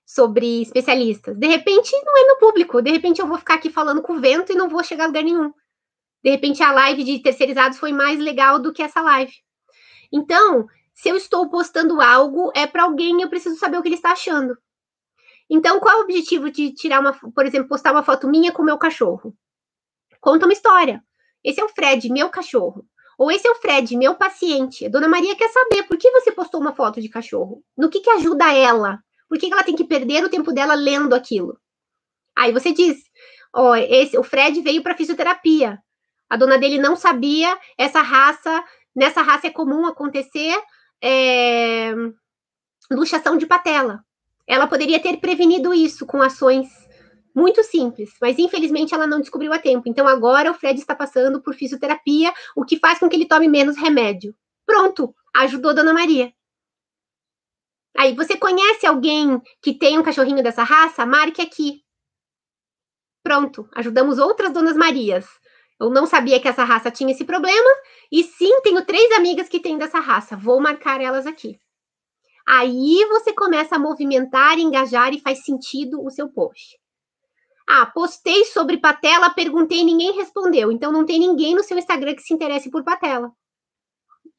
sobre 0.04 0.62
especialistas. 0.62 1.36
De 1.36 1.46
repente, 1.46 1.92
não 2.04 2.18
é 2.18 2.26
meu 2.26 2.38
público. 2.38 2.82
De 2.82 2.90
repente, 2.90 3.20
eu 3.20 3.26
vou 3.26 3.38
ficar 3.38 3.54
aqui 3.54 3.70
falando 3.70 4.02
com 4.02 4.14
o 4.14 4.20
vento 4.20 4.52
e 4.52 4.56
não 4.56 4.68
vou 4.68 4.82
chegar 4.82 5.04
a 5.04 5.06
lugar 5.06 5.22
nenhum. 5.22 5.52
De 6.24 6.30
repente, 6.30 6.60
a 6.60 6.72
live 6.72 7.04
de 7.04 7.20
terceirizados 7.20 7.78
foi 7.78 7.92
mais 7.92 8.18
legal 8.18 8.58
do 8.58 8.72
que 8.72 8.82
essa 8.82 9.00
live. 9.00 9.32
Então, 10.12 10.66
se 10.92 11.08
eu 11.08 11.16
estou 11.16 11.48
postando 11.48 12.00
algo, 12.00 12.50
é 12.56 12.66
para 12.66 12.82
alguém, 12.82 13.22
eu 13.22 13.28
preciso 13.28 13.56
saber 13.56 13.78
o 13.78 13.82
que 13.82 13.88
ele 13.88 13.94
está 13.94 14.10
achando. 14.10 14.58
Então, 15.48 15.78
qual 15.78 15.94
é 15.94 16.00
o 16.00 16.02
objetivo 16.02 16.50
de 16.50 16.72
tirar 16.72 17.00
uma, 17.00 17.12
por 17.12 17.46
exemplo, 17.46 17.68
postar 17.68 17.92
uma 17.92 18.02
foto 18.02 18.28
minha 18.28 18.50
com 18.50 18.62
o 18.62 18.64
meu 18.64 18.76
cachorro? 18.76 19.32
Conta 20.20 20.46
uma 20.46 20.52
história. 20.52 21.02
Esse 21.44 21.60
é 21.60 21.64
o 21.64 21.68
Fred, 21.68 22.08
meu 22.10 22.28
cachorro. 22.28 22.84
Ou 23.18 23.30
esse 23.30 23.46
é 23.46 23.50
o 23.50 23.56
Fred, 23.56 23.96
meu 23.96 24.14
paciente. 24.14 24.86
A 24.86 24.88
dona 24.88 25.08
Maria 25.08 25.34
quer 25.34 25.48
saber 25.48 25.82
por 25.84 25.96
que 25.96 26.10
você 26.10 26.30
postou 26.30 26.60
uma 26.60 26.74
foto 26.74 27.00
de 27.00 27.08
cachorro. 27.08 27.62
No 27.76 27.90
que, 27.90 28.00
que 28.00 28.10
ajuda 28.10 28.52
ela? 28.52 29.00
Por 29.28 29.38
que, 29.38 29.48
que 29.48 29.52
ela 29.52 29.64
tem 29.64 29.74
que 29.74 29.84
perder 29.84 30.24
o 30.24 30.28
tempo 30.28 30.52
dela 30.52 30.74
lendo 30.74 31.14
aquilo? 31.14 31.58
Aí 32.36 32.52
você 32.52 32.72
diz: 32.72 32.96
ó, 33.52 33.74
esse, 33.74 34.16
o 34.16 34.22
Fred 34.22 34.60
veio 34.62 34.82
para 34.82 34.96
fisioterapia. 34.96 35.78
A 36.30 36.36
dona 36.36 36.58
dele 36.58 36.78
não 36.78 36.94
sabia 36.94 37.58
essa 37.76 38.00
raça. 38.00 38.64
Nessa 38.94 39.22
raça 39.22 39.48
é 39.48 39.50
comum 39.50 39.86
acontecer 39.86 40.56
é, 41.02 41.92
luxação 42.90 43.36
de 43.36 43.46
patela. 43.46 44.04
Ela 44.46 44.66
poderia 44.66 45.00
ter 45.00 45.18
prevenido 45.18 45.74
isso 45.74 46.06
com 46.06 46.22
ações 46.22 46.68
muito 47.38 47.62
simples, 47.62 48.10
mas 48.20 48.38
infelizmente 48.38 48.92
ela 48.92 49.06
não 49.06 49.20
descobriu 49.20 49.52
a 49.52 49.58
tempo. 49.58 49.84
Então 49.86 50.08
agora 50.08 50.50
o 50.50 50.54
Fred 50.54 50.78
está 50.78 50.94
passando 50.94 51.40
por 51.40 51.54
fisioterapia, 51.54 52.32
o 52.56 52.64
que 52.64 52.78
faz 52.78 52.98
com 52.98 53.08
que 53.08 53.14
ele 53.14 53.26
tome 53.26 53.46
menos 53.48 53.76
remédio. 53.76 54.34
Pronto, 54.66 55.14
ajudou 55.36 55.72
Dona 55.72 55.94
Maria. 55.94 56.32
Aí, 57.96 58.14
você 58.14 58.36
conhece 58.36 58.86
alguém 58.86 59.40
que 59.60 59.74
tem 59.74 59.98
um 59.98 60.04
cachorrinho 60.04 60.42
dessa 60.42 60.62
raça? 60.62 61.04
Marque 61.04 61.42
aqui. 61.42 61.82
Pronto, 63.24 63.68
ajudamos 63.74 64.18
outras 64.18 64.52
Donas 64.52 64.76
Marias. 64.76 65.26
Eu 65.80 65.90
não 65.90 66.06
sabia 66.06 66.40
que 66.40 66.46
essa 66.46 66.64
raça 66.64 66.90
tinha 66.90 67.12
esse 67.12 67.24
problema, 67.24 67.70
e 68.10 68.22
sim, 68.22 68.60
tenho 68.62 68.84
três 68.84 69.10
amigas 69.12 69.48
que 69.48 69.60
têm 69.60 69.78
dessa 69.78 69.98
raça. 69.98 70.36
Vou 70.36 70.60
marcar 70.60 71.00
elas 71.00 71.26
aqui. 71.26 71.58
Aí 72.46 73.04
você 73.08 73.32
começa 73.32 73.76
a 73.76 73.78
movimentar, 73.78 74.58
engajar 74.58 75.12
e 75.12 75.20
faz 75.20 75.44
sentido 75.44 76.02
o 76.02 76.10
seu 76.10 76.28
post. 76.28 76.78
Ah, 77.70 77.84
postei 77.84 78.46
sobre 78.46 78.78
patela, 78.78 79.28
perguntei 79.28 79.84
ninguém 79.84 80.12
respondeu. 80.12 80.72
Então 80.72 80.90
não 80.90 81.04
tem 81.04 81.18
ninguém 81.18 81.54
no 81.54 81.62
seu 81.62 81.76
Instagram 81.76 82.14
que 82.14 82.22
se 82.22 82.32
interesse 82.32 82.70
por 82.70 82.82
patela. 82.82 83.30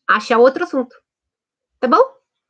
Acha 0.07 0.35
outro 0.39 0.63
assunto. 0.63 0.95
Tá 1.79 1.87
bom? 1.87 2.01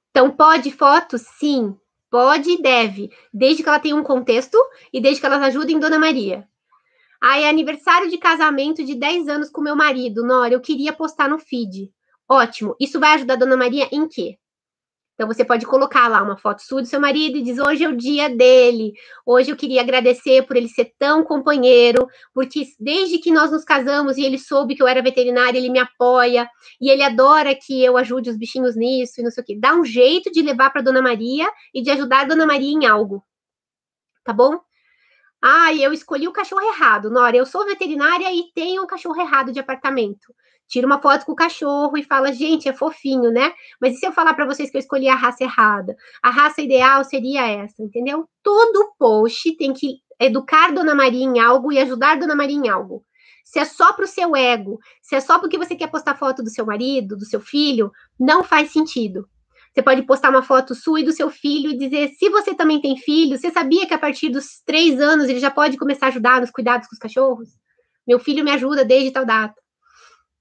Então 0.09 0.31
pode 0.31 0.71
foto? 0.71 1.17
Sim. 1.17 1.77
Pode 2.09 2.51
e 2.51 2.61
deve, 2.61 3.11
desde 3.31 3.61
que 3.61 3.67
ela 3.67 3.77
tenha 3.77 3.95
um 3.95 4.03
contexto 4.03 4.57
e 4.91 5.01
desde 5.01 5.19
que 5.19 5.27
elas 5.27 5.43
ajudem 5.43 5.79
Dona 5.79 5.99
Maria. 5.99 6.47
Ah, 7.21 7.37
é 7.37 7.49
aniversário 7.49 8.09
de 8.09 8.17
casamento 8.17 8.83
de 8.83 8.95
10 8.95 9.27
anos 9.27 9.49
com 9.49 9.59
meu 9.59 9.75
marido. 9.75 10.23
Nora, 10.23 10.53
eu 10.53 10.61
queria 10.61 10.93
postar 10.93 11.27
no 11.27 11.37
feed. 11.37 11.91
Ótimo. 12.27 12.75
Isso 12.79 13.01
vai 13.01 13.15
ajudar 13.15 13.33
a 13.33 13.37
Dona 13.37 13.57
Maria 13.57 13.89
em 13.91 14.07
quê? 14.07 14.39
Então 15.19 15.27
você 15.27 15.43
pode 15.43 15.65
colocar 15.65 16.07
lá 16.07 16.23
uma 16.23 16.37
foto 16.37 16.61
sua 16.61 16.81
do 16.81 16.87
seu 16.87 16.97
marido 16.97 17.37
e 17.37 17.41
diz: 17.41 17.59
hoje 17.59 17.83
é 17.83 17.89
o 17.89 17.97
dia 17.97 18.29
dele. 18.29 18.93
Hoje 19.25 19.51
eu 19.51 19.57
queria 19.57 19.81
agradecer 19.81 20.43
por 20.43 20.55
ele 20.55 20.69
ser 20.69 20.93
tão 20.97 21.25
companheiro, 21.25 22.07
porque 22.33 22.63
desde 22.79 23.17
que 23.17 23.29
nós 23.29 23.51
nos 23.51 23.65
casamos 23.65 24.15
e 24.15 24.23
ele 24.23 24.37
soube 24.37 24.75
que 24.75 24.81
eu 24.81 24.87
era 24.87 25.01
veterinária, 25.01 25.57
ele 25.57 25.69
me 25.69 25.77
apoia 25.77 26.49
e 26.79 26.89
ele 26.89 27.03
adora 27.03 27.53
que 27.53 27.83
eu 27.83 27.97
ajude 27.97 28.29
os 28.29 28.37
bichinhos 28.37 28.77
nisso 28.77 29.19
e 29.19 29.23
não 29.25 29.29
sei 29.29 29.43
o 29.43 29.45
quê. 29.45 29.57
Dá 29.59 29.75
um 29.75 29.83
jeito 29.83 30.31
de 30.31 30.41
levar 30.41 30.69
para 30.69 30.81
Dona 30.81 31.01
Maria 31.01 31.51
e 31.73 31.81
de 31.81 31.91
ajudar 31.91 32.21
a 32.21 32.23
Dona 32.23 32.45
Maria 32.45 32.71
em 32.71 32.85
algo. 32.85 33.21
Tá 34.23 34.31
bom? 34.31 34.57
Ah, 35.41 35.73
eu 35.75 35.91
escolhi 35.91 36.29
o 36.29 36.33
cachorro 36.33 36.61
errado. 36.61 37.09
Nora, 37.09 37.35
eu 37.35 37.45
sou 37.45 37.65
veterinária 37.65 38.33
e 38.33 38.53
tenho 38.55 38.83
um 38.83 38.87
cachorro 38.87 39.19
errado 39.19 39.51
de 39.51 39.59
apartamento 39.59 40.33
tira 40.69 40.85
uma 40.85 41.01
foto 41.01 41.25
com 41.25 41.31
o 41.31 41.35
cachorro 41.35 41.97
e 41.97 42.03
fala, 42.03 42.31
gente, 42.31 42.69
é 42.69 42.73
fofinho, 42.73 43.31
né? 43.31 43.51
Mas 43.81 43.95
e 43.95 43.97
se 43.97 44.05
eu 44.05 44.13
falar 44.13 44.35
para 44.35 44.45
vocês 44.45 44.69
que 44.69 44.77
eu 44.77 44.79
escolhi 44.79 45.09
a 45.09 45.15
raça 45.15 45.43
errada? 45.43 45.97
A 46.21 46.29
raça 46.29 46.61
ideal 46.61 47.03
seria 47.03 47.45
essa, 47.47 47.81
entendeu? 47.81 48.29
Todo 48.43 48.93
post 48.97 49.51
tem 49.57 49.73
que 49.73 49.97
educar 50.19 50.71
Dona 50.71 50.93
Maria 50.93 51.25
em 51.25 51.39
algo 51.39 51.71
e 51.71 51.79
ajudar 51.79 52.19
Dona 52.19 52.35
Maria 52.35 52.55
em 52.55 52.69
algo. 52.69 53.03
se 53.43 53.57
é 53.57 53.65
só 53.65 53.93
para 53.93 54.05
o 54.05 54.07
seu 54.07 54.35
ego, 54.35 54.79
se 55.01 55.15
é 55.15 55.19
só 55.19 55.39
porque 55.39 55.57
você 55.57 55.75
quer 55.75 55.87
postar 55.87 56.15
foto 56.15 56.43
do 56.43 56.51
seu 56.51 56.63
marido, 56.65 57.17
do 57.17 57.25
seu 57.25 57.41
filho, 57.41 57.91
não 58.19 58.43
faz 58.43 58.71
sentido. 58.71 59.27
Você 59.73 59.81
pode 59.81 60.03
postar 60.03 60.29
uma 60.29 60.43
foto 60.43 60.75
sua 60.75 60.99
e 60.99 61.03
do 61.03 61.11
seu 61.11 61.31
filho 61.31 61.71
e 61.71 61.77
dizer: 61.77 62.09
se 62.09 62.29
você 62.29 62.53
também 62.53 62.79
tem 62.79 62.95
filho, 62.97 63.37
você 63.37 63.49
sabia 63.49 63.87
que 63.87 63.93
a 63.93 63.97
partir 63.97 64.29
dos 64.29 64.61
três 64.63 64.99
anos 64.99 65.29
ele 65.29 65.39
já 65.39 65.49
pode 65.49 65.77
começar 65.77 66.07
a 66.07 66.09
ajudar 66.09 66.41
nos 66.41 66.51
cuidados 66.51 66.87
com 66.87 66.93
os 66.93 66.99
cachorros? 66.99 67.49
Meu 68.07 68.19
filho 68.19 68.43
me 68.43 68.51
ajuda 68.51 68.85
desde 68.85 69.11
tal 69.11 69.25
data. 69.25 69.59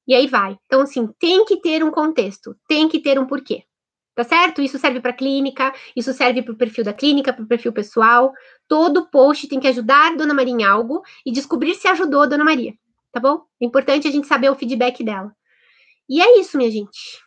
E 0.09 0.15
aí 0.15 0.27
vai. 0.27 0.59
Então, 0.65 0.81
assim, 0.81 1.07
tem 1.19 1.45
que 1.45 1.61
ter 1.61 1.85
um 1.85 1.91
contexto, 1.91 2.57
tem 2.67 2.89
que 2.89 2.99
ter 2.99 3.19
um 3.19 3.27
porquê. 3.27 3.65
Tá 4.15 4.25
certo? 4.25 4.63
Isso 4.63 4.79
serve 4.79 5.01
para 5.01 5.13
clínica, 5.13 5.73
isso 5.95 6.13
serve 6.13 6.43
para 6.43 6.53
o 6.53 6.57
perfil 6.57 6.83
da 6.83 6.93
clínica, 6.93 7.33
para 7.33 7.45
o 7.45 7.47
perfil 7.47 7.73
pessoal. 7.73 8.33
Todo 8.67 9.09
post 9.11 9.47
tem 9.47 9.61
que 9.61 9.69
ajudar 9.69 10.17
Dona 10.17 10.35
Maria 10.35 10.55
em 10.55 10.65
algo 10.65 11.03
e 11.25 11.31
descobrir 11.31 11.75
se 11.75 11.87
ajudou 11.87 12.27
Dona 12.27 12.43
Maria. 12.43 12.73
Tá 13.13 13.21
bom? 13.21 13.43
É 13.63 13.67
importante 13.67 14.09
a 14.09 14.11
gente 14.11 14.27
saber 14.27 14.51
o 14.51 14.57
feedback 14.57 15.05
dela. 15.05 15.31
E 16.09 16.21
é 16.21 16.41
isso, 16.41 16.57
minha 16.57 16.71
gente. 16.71 17.23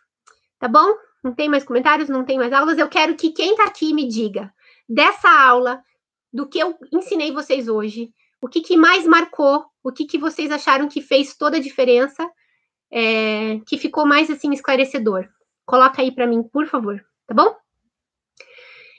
Tá 0.58 0.68
bom? 0.68 0.92
Não 1.24 1.32
tem 1.32 1.48
mais 1.48 1.64
comentários, 1.64 2.08
não 2.08 2.24
tem 2.24 2.36
mais 2.36 2.52
aulas. 2.52 2.76
Eu 2.76 2.88
quero 2.88 3.14
que 3.14 3.30
quem 3.30 3.54
tá 3.56 3.64
aqui 3.64 3.94
me 3.94 4.06
diga 4.06 4.52
dessa 4.88 5.30
aula, 5.30 5.80
do 6.32 6.48
que 6.48 6.58
eu 6.58 6.76
ensinei 6.92 7.32
vocês 7.32 7.68
hoje, 7.68 8.12
o 8.40 8.48
que, 8.48 8.60
que 8.60 8.76
mais 8.76 9.06
marcou, 9.06 9.64
o 9.82 9.92
que, 9.92 10.04
que 10.04 10.18
vocês 10.18 10.50
acharam 10.50 10.88
que 10.88 11.00
fez 11.00 11.34
toda 11.36 11.56
a 11.56 11.60
diferença 11.60 12.28
é, 12.92 13.58
que 13.66 13.78
ficou 13.78 14.06
mais 14.06 14.30
assim 14.30 14.52
esclarecedor. 14.52 15.28
Coloca 15.64 16.02
aí 16.02 16.12
para 16.12 16.26
mim, 16.26 16.42
por 16.42 16.66
favor, 16.66 17.02
tá 17.26 17.34
bom? 17.34 17.56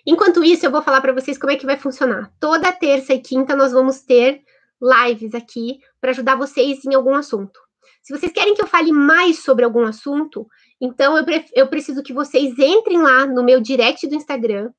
Enquanto 0.05 0.43
isso, 0.43 0.65
eu 0.65 0.71
vou 0.71 0.81
falar 0.81 0.99
para 0.99 1.13
vocês 1.13 1.37
como 1.37 1.51
é 1.51 1.55
que 1.55 1.65
vai 1.65 1.77
funcionar. 1.77 2.31
Toda 2.39 2.71
terça 2.71 3.13
e 3.13 3.19
quinta 3.19 3.55
nós 3.55 3.71
vamos 3.71 4.01
ter 4.01 4.41
lives 4.81 5.33
aqui 5.33 5.79
para 6.01 6.11
ajudar 6.11 6.35
vocês 6.35 6.83
em 6.83 6.93
algum 6.93 7.15
assunto. 7.15 7.59
Se 8.01 8.11
vocês 8.11 8.33
querem 8.33 8.53
que 8.53 8.61
eu 8.61 8.67
fale 8.67 8.91
mais 8.91 9.43
sobre 9.43 9.63
algum 9.63 9.85
assunto, 9.85 10.45
então 10.81 11.17
eu, 11.17 11.23
eu 11.53 11.67
preciso 11.67 12.03
que 12.03 12.11
vocês 12.11 12.57
entrem 12.59 13.01
lá 13.01 13.25
no 13.25 13.43
meu 13.43 13.61
direct 13.61 14.05
do 14.07 14.15
Instagram 14.15 14.71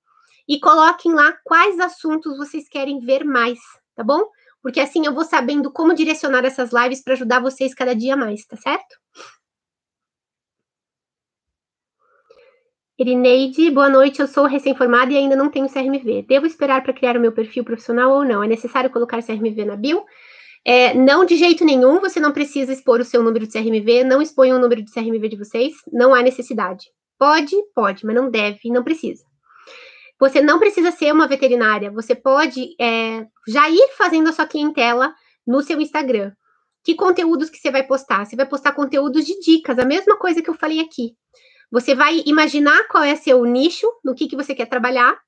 e 0.47 0.61
coloquem 0.61 1.15
lá 1.15 1.35
quais 1.43 1.81
assuntos 1.81 2.37
vocês 2.37 2.69
querem 2.69 3.01
ver 3.01 3.25
mais, 3.25 3.59
tá 3.97 4.05
bom? 4.05 4.29
porque 4.65 4.81
assim 4.81 5.05
eu 5.05 5.13
vou 5.13 5.27
sabendo 5.27 5.71
como 5.71 5.93
direcionar 5.93 6.43
essas 6.43 6.71
lives 6.73 7.03
para 7.03 7.13
ajudar 7.13 7.39
vocês 7.39 7.75
cada 7.75 7.95
dia 7.95 8.17
mais, 8.17 8.47
tá 8.47 8.57
certo? 8.57 8.97
Irineide, 12.97 13.71
boa 13.71 13.89
noite. 13.89 14.21
Eu 14.21 14.29
sou 14.29 14.47
recém-formada 14.47 15.13
e 15.13 15.17
ainda 15.17 15.35
não 15.35 15.51
tenho 15.51 15.69
CRMV. 15.69 16.27
Devo 16.29 16.47
esperar 16.47 16.83
para 16.83 16.93
criar 16.93 17.17
o 17.17 17.21
meu 17.21 17.33
perfil 17.33 17.65
profissional 17.65 18.13
ou 18.13 18.25
não? 18.25 18.43
É 18.43 18.47
necessário 18.47 18.89
colocar 18.89 19.21
CRMV 19.21 19.65
na 19.65 19.75
bio? 19.75 20.05
É, 20.65 20.95
não, 20.95 21.25
de 21.25 21.37
jeito 21.37 21.65
nenhum. 21.65 21.99
Você 21.99 22.21
não 22.21 22.33
precisa 22.33 22.73
expor 22.73 23.01
o 23.01 23.05
seu 23.05 23.23
número 23.23 23.47
de 23.47 23.53
CRMV. 23.53 24.05
Não 24.05 24.23
exponha 24.23 24.55
o 24.55 24.61
número 24.61 24.81
de 24.81 24.93
CRMV 24.93 25.29
de 25.29 25.37
vocês. 25.37 25.75
Não 25.93 26.15
há 26.15 26.23
necessidade. 26.23 26.87
Pode, 27.19 27.57
pode, 27.75 28.07
mas 28.07 28.15
não 28.15 28.31
deve 28.31 28.71
não 28.71 28.85
precisa. 28.85 29.25
Você 30.21 30.41
não 30.41 30.61
precisa 30.61 30.93
ser 30.93 31.13
uma 31.13 31.27
veterinária, 31.27 31.91
você 31.91 32.15
pode 32.15 32.77
é, 32.81 33.27
já 33.49 33.69
ir 33.69 33.89
fazendo 33.99 34.29
a 34.29 34.33
sua 34.33 34.47
clientela 34.47 35.13
no 35.47 35.63
seu 35.63 35.81
Instagram. 35.81 36.33
Que 36.85 36.95
conteúdos 36.95 37.51
que 37.51 37.59
você 37.59 37.71
vai 37.71 37.83
postar? 37.83 38.25
Você 38.25 38.37
vai 38.37 38.47
postar 38.47 38.73
conteúdos 38.73 39.27
de 39.27 39.41
dicas, 39.41 39.79
a 39.79 39.85
mesma 39.85 40.17
coisa 40.17 40.41
que 40.41 40.49
eu 40.49 40.55
falei 40.55 40.81
aqui. 40.81 41.17
Você 41.71 41.95
vai 41.95 42.23
imaginar 42.27 42.87
qual 42.89 43.03
é 43.03 43.17
seu 43.17 43.45
nicho, 43.45 43.87
no 44.05 44.15
que, 44.15 44.29
que 44.29 44.37
você 44.37 44.55
quer 44.55 44.67
trabalhar. 44.67 45.19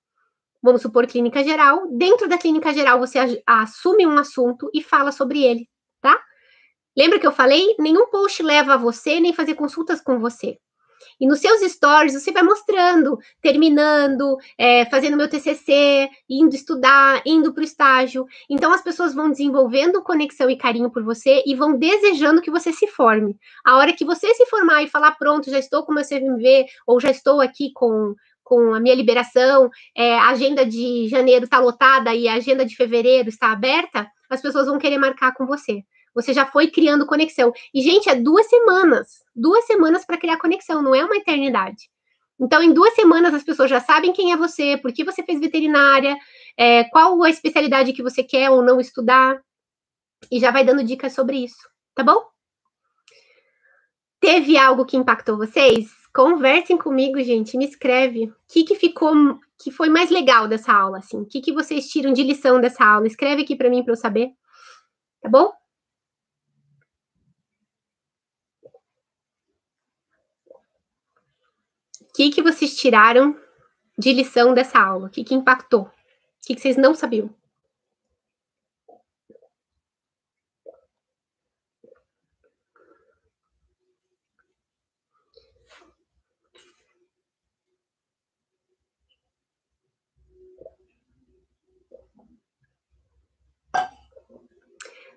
Vamos 0.62 0.82
supor 0.82 1.06
clínica 1.06 1.42
geral. 1.44 1.88
Dentro 1.92 2.28
da 2.28 2.38
clínica 2.38 2.72
geral, 2.72 2.98
você 2.98 3.42
assume 3.46 4.06
um 4.06 4.18
assunto 4.18 4.70
e 4.74 4.82
fala 4.82 5.12
sobre 5.12 5.42
ele, 5.42 5.68
tá? 6.00 6.18
Lembra 6.96 7.18
que 7.18 7.26
eu 7.26 7.32
falei? 7.32 7.74
Nenhum 7.78 8.08
post 8.08 8.42
leva 8.42 8.74
a 8.74 8.76
você, 8.78 9.20
nem 9.20 9.32
fazer 9.32 9.54
consultas 9.54 10.00
com 10.00 10.18
você. 10.18 10.58
E 11.20 11.26
nos 11.26 11.40
seus 11.40 11.60
stories 11.60 12.14
você 12.14 12.32
vai 12.32 12.42
mostrando, 12.42 13.18
terminando, 13.40 14.36
é, 14.58 14.84
fazendo 14.86 15.16
meu 15.16 15.28
TCC, 15.28 16.08
indo 16.28 16.54
estudar, 16.54 17.22
indo 17.24 17.52
para 17.52 17.62
o 17.62 17.64
estágio. 17.64 18.26
Então 18.48 18.72
as 18.72 18.82
pessoas 18.82 19.14
vão 19.14 19.30
desenvolvendo 19.30 20.02
conexão 20.02 20.50
e 20.50 20.56
carinho 20.56 20.90
por 20.90 21.02
você 21.02 21.42
e 21.46 21.54
vão 21.54 21.76
desejando 21.76 22.42
que 22.42 22.50
você 22.50 22.72
se 22.72 22.86
forme. 22.86 23.36
A 23.64 23.76
hora 23.76 23.92
que 23.92 24.04
você 24.04 24.32
se 24.34 24.46
formar 24.46 24.82
e 24.82 24.88
falar, 24.88 25.12
pronto, 25.12 25.50
já 25.50 25.58
estou 25.58 25.84
com 25.84 25.92
meu 25.92 26.04
CVMV, 26.04 26.66
ou 26.86 27.00
já 27.00 27.10
estou 27.10 27.40
aqui 27.40 27.72
com, 27.72 28.14
com 28.42 28.74
a 28.74 28.80
minha 28.80 28.94
liberação, 28.94 29.70
é, 29.96 30.18
a 30.18 30.28
agenda 30.28 30.64
de 30.64 31.08
janeiro 31.08 31.44
está 31.44 31.58
lotada 31.58 32.14
e 32.14 32.28
a 32.28 32.34
agenda 32.34 32.64
de 32.64 32.76
fevereiro 32.76 33.28
está 33.28 33.52
aberta, 33.52 34.06
as 34.30 34.40
pessoas 34.40 34.66
vão 34.66 34.78
querer 34.78 34.98
marcar 34.98 35.32
com 35.34 35.46
você. 35.46 35.82
Você 36.16 36.32
já 36.32 36.46
foi 36.46 36.68
criando 36.68 37.06
conexão. 37.06 37.52
E, 37.74 37.82
gente, 37.82 38.08
é 38.08 38.14
duas 38.14 38.46
semanas. 38.46 39.22
Duas 39.34 39.66
semanas 39.66 40.06
para 40.06 40.16
criar 40.16 40.38
conexão, 40.38 40.82
não 40.82 40.94
é 40.94 41.04
uma 41.04 41.16
eternidade. 41.16 41.90
Então, 42.40 42.62
em 42.62 42.72
duas 42.72 42.94
semanas, 42.94 43.34
as 43.34 43.44
pessoas 43.44 43.68
já 43.68 43.80
sabem 43.80 44.14
quem 44.14 44.32
é 44.32 44.36
você, 44.36 44.78
por 44.78 44.92
que 44.92 45.04
você 45.04 45.22
fez 45.22 45.38
veterinária, 45.38 46.16
é, 46.56 46.84
qual 46.84 47.22
a 47.22 47.28
especialidade 47.28 47.92
que 47.92 48.02
você 48.02 48.24
quer 48.24 48.50
ou 48.50 48.62
não 48.62 48.80
estudar, 48.80 49.38
e 50.30 50.40
já 50.40 50.50
vai 50.50 50.64
dando 50.64 50.82
dicas 50.82 51.12
sobre 51.12 51.44
isso, 51.44 51.68
tá 51.94 52.02
bom? 52.02 52.26
Teve 54.18 54.56
algo 54.56 54.86
que 54.86 54.96
impactou 54.96 55.36
vocês? 55.36 55.90
Conversem 56.14 56.78
comigo, 56.78 57.22
gente, 57.22 57.58
me 57.58 57.66
escreve. 57.66 58.24
O 58.24 58.34
que, 58.48 58.64
que 58.64 58.74
ficou, 58.74 59.14
que 59.62 59.70
foi 59.70 59.90
mais 59.90 60.10
legal 60.10 60.48
dessa 60.48 60.72
aula, 60.72 60.98
assim? 60.98 61.18
O 61.18 61.26
que, 61.26 61.42
que 61.42 61.52
vocês 61.52 61.88
tiram 61.88 62.12
de 62.12 62.22
lição 62.22 62.60
dessa 62.60 62.84
aula? 62.84 63.06
Escreve 63.06 63.42
aqui 63.42 63.54
para 63.54 63.70
mim 63.70 63.82
para 63.82 63.92
eu 63.92 63.96
saber, 63.96 64.30
tá 65.22 65.28
bom? 65.28 65.52
Que, 72.16 72.30
que 72.30 72.42
vocês 72.42 72.74
tiraram 72.74 73.38
de 73.98 74.10
lição 74.10 74.54
dessa 74.54 74.78
aula? 74.78 75.08
O 75.08 75.10
que, 75.10 75.22
que 75.22 75.34
impactou? 75.34 75.82
O 75.82 75.90
que, 76.46 76.54
que 76.54 76.60
vocês 76.62 76.76
não 76.76 76.94
sabiam? 76.94 77.28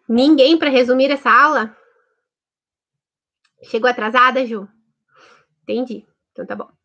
Ninguém 0.07 0.57
para 0.57 0.69
resumir 0.69 1.11
essa 1.11 1.30
aula? 1.30 1.77
Chegou 3.63 3.89
atrasada, 3.89 4.45
Ju? 4.45 4.67
Entendi. 5.63 6.05
Então 6.31 6.45
tá 6.45 6.55
bom. 6.55 6.78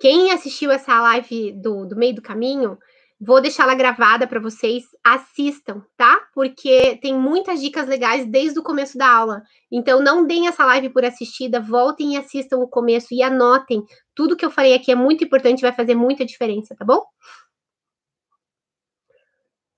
Quem 0.00 0.32
assistiu 0.32 0.70
essa 0.70 0.98
live 0.98 1.52
do, 1.52 1.84
do 1.84 1.94
meio 1.94 2.14
do 2.14 2.22
caminho, 2.22 2.78
vou 3.20 3.38
deixá-la 3.38 3.74
gravada 3.74 4.26
para 4.26 4.40
vocês, 4.40 4.84
assistam, 5.04 5.82
tá? 5.94 6.18
Porque 6.34 6.98
tem 7.02 7.14
muitas 7.14 7.60
dicas 7.60 7.86
legais 7.86 8.24
desde 8.24 8.58
o 8.58 8.62
começo 8.62 8.96
da 8.96 9.06
aula. 9.06 9.42
Então, 9.70 10.02
não 10.02 10.26
deem 10.26 10.48
essa 10.48 10.64
live 10.64 10.88
por 10.88 11.04
assistida, 11.04 11.60
voltem 11.60 12.14
e 12.14 12.16
assistam 12.16 12.56
o 12.56 12.66
começo 12.66 13.08
e 13.12 13.22
anotem. 13.22 13.84
Tudo 14.14 14.36
que 14.36 14.44
eu 14.44 14.50
falei 14.50 14.72
aqui 14.72 14.90
é 14.90 14.94
muito 14.94 15.22
importante, 15.22 15.60
vai 15.60 15.72
fazer 15.72 15.94
muita 15.94 16.24
diferença, 16.24 16.74
tá 16.74 16.84
bom? 16.84 17.02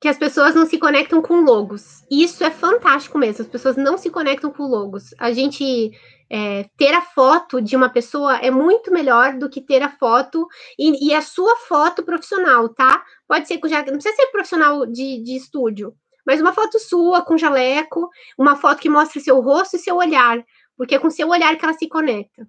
Que 0.02 0.08
as 0.08 0.18
pessoas 0.18 0.52
não 0.52 0.66
se 0.66 0.78
conectam 0.78 1.22
com 1.22 1.42
logos. 1.42 2.04
Isso 2.10 2.42
é 2.42 2.50
fantástico 2.50 3.16
mesmo, 3.16 3.42
as 3.42 3.48
pessoas 3.48 3.76
não 3.76 3.96
se 3.96 4.10
conectam 4.10 4.50
com 4.50 4.64
logos. 4.64 5.14
A 5.16 5.30
gente 5.30 5.92
é, 6.28 6.68
ter 6.76 6.92
a 6.92 7.02
foto 7.02 7.62
de 7.62 7.76
uma 7.76 7.88
pessoa 7.88 8.36
é 8.38 8.50
muito 8.50 8.92
melhor 8.92 9.38
do 9.38 9.48
que 9.48 9.60
ter 9.60 9.80
a 9.80 9.88
foto 9.88 10.48
e, 10.76 11.06
e 11.06 11.14
a 11.14 11.22
sua 11.22 11.54
foto 11.54 12.02
profissional, 12.02 12.68
tá? 12.70 13.00
Pode 13.28 13.46
ser 13.46 13.58
com 13.58 13.68
já 13.68 13.78
não 13.78 13.92
precisa 13.92 14.16
ser 14.16 14.26
profissional 14.32 14.84
de, 14.86 15.22
de 15.22 15.36
estúdio, 15.36 15.94
mas 16.26 16.40
uma 16.40 16.52
foto 16.52 16.80
sua 16.80 17.22
com 17.22 17.38
jaleco, 17.38 18.10
uma 18.36 18.56
foto 18.56 18.80
que 18.80 18.90
mostre 18.90 19.20
seu 19.20 19.40
rosto 19.40 19.76
e 19.76 19.78
seu 19.78 19.94
olhar, 19.94 20.44
porque 20.76 20.96
é 20.96 20.98
com 20.98 21.10
seu 21.10 21.28
olhar 21.28 21.56
que 21.56 21.64
ela 21.64 21.74
se 21.74 21.86
conecta. 21.86 22.44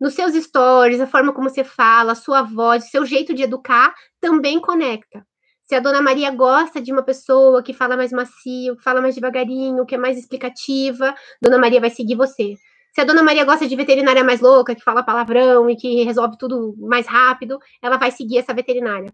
Nos 0.00 0.14
seus 0.14 0.32
stories, 0.32 1.00
a 1.00 1.08
forma 1.08 1.32
como 1.32 1.50
você 1.50 1.64
fala, 1.64 2.12
a 2.12 2.14
sua 2.14 2.42
voz, 2.42 2.88
seu 2.88 3.04
jeito 3.04 3.34
de 3.34 3.42
educar 3.42 3.92
também 4.20 4.60
conecta. 4.60 5.26
Se 5.66 5.74
a 5.74 5.80
dona 5.80 6.02
Maria 6.02 6.30
gosta 6.30 6.80
de 6.80 6.92
uma 6.92 7.02
pessoa 7.02 7.62
que 7.62 7.72
fala 7.72 7.96
mais 7.96 8.12
macio, 8.12 8.76
que 8.76 8.82
fala 8.82 9.00
mais 9.00 9.14
devagarinho, 9.14 9.86
que 9.86 9.94
é 9.94 9.98
mais 9.98 10.18
explicativa, 10.18 11.14
dona 11.40 11.58
Maria 11.58 11.80
vai 11.80 11.90
seguir 11.90 12.16
você. 12.16 12.54
Se 12.94 13.00
a 13.00 13.04
dona 13.04 13.22
Maria 13.22 13.44
gosta 13.44 13.66
de 13.66 13.74
veterinária 13.74 14.22
mais 14.22 14.40
louca, 14.40 14.74
que 14.74 14.82
fala 14.82 15.02
palavrão 15.02 15.68
e 15.68 15.74
que 15.74 16.04
resolve 16.04 16.36
tudo 16.38 16.76
mais 16.78 17.06
rápido, 17.06 17.58
ela 17.82 17.96
vai 17.96 18.10
seguir 18.10 18.38
essa 18.38 18.54
veterinária. 18.54 19.12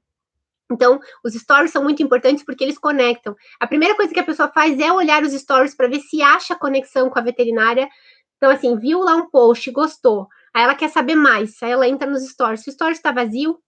Então, 0.71 1.01
os 1.25 1.35
stories 1.35 1.71
são 1.71 1.83
muito 1.83 2.03
importantes 2.03 2.45
porque 2.45 2.63
eles 2.63 2.79
conectam. 2.79 3.35
A 3.59 3.67
primeira 3.67 3.95
coisa 3.97 4.13
que 4.13 4.21
a 4.21 4.25
pessoa 4.25 4.49
faz 4.49 4.79
é 4.79 4.93
olhar 4.93 5.23
os 5.23 5.33
stories 5.33 5.75
para 5.75 5.89
ver 5.89 6.01
se 6.01 6.21
acha 6.21 6.55
conexão 6.55 7.09
com 7.09 7.19
a 7.19 7.23
veterinária. 7.23 7.89
Então, 8.37 8.51
assim, 8.51 8.77
viu 8.77 9.01
lá 9.01 9.17
um 9.17 9.31
post, 9.31 9.71
gostou. 9.71 10.29
Aí 10.55 10.63
ela 10.63 10.75
quer 10.75 10.89
saber 10.91 11.15
mais. 11.15 11.61
Aí 11.63 11.71
ela 11.71 11.89
entra 11.89 12.09
nos 12.09 12.29
stories. 12.29 12.63
Se 12.63 12.71
o 12.71 12.73
stories 12.73 12.99
está 12.99 13.13
vazio, 13.13 13.59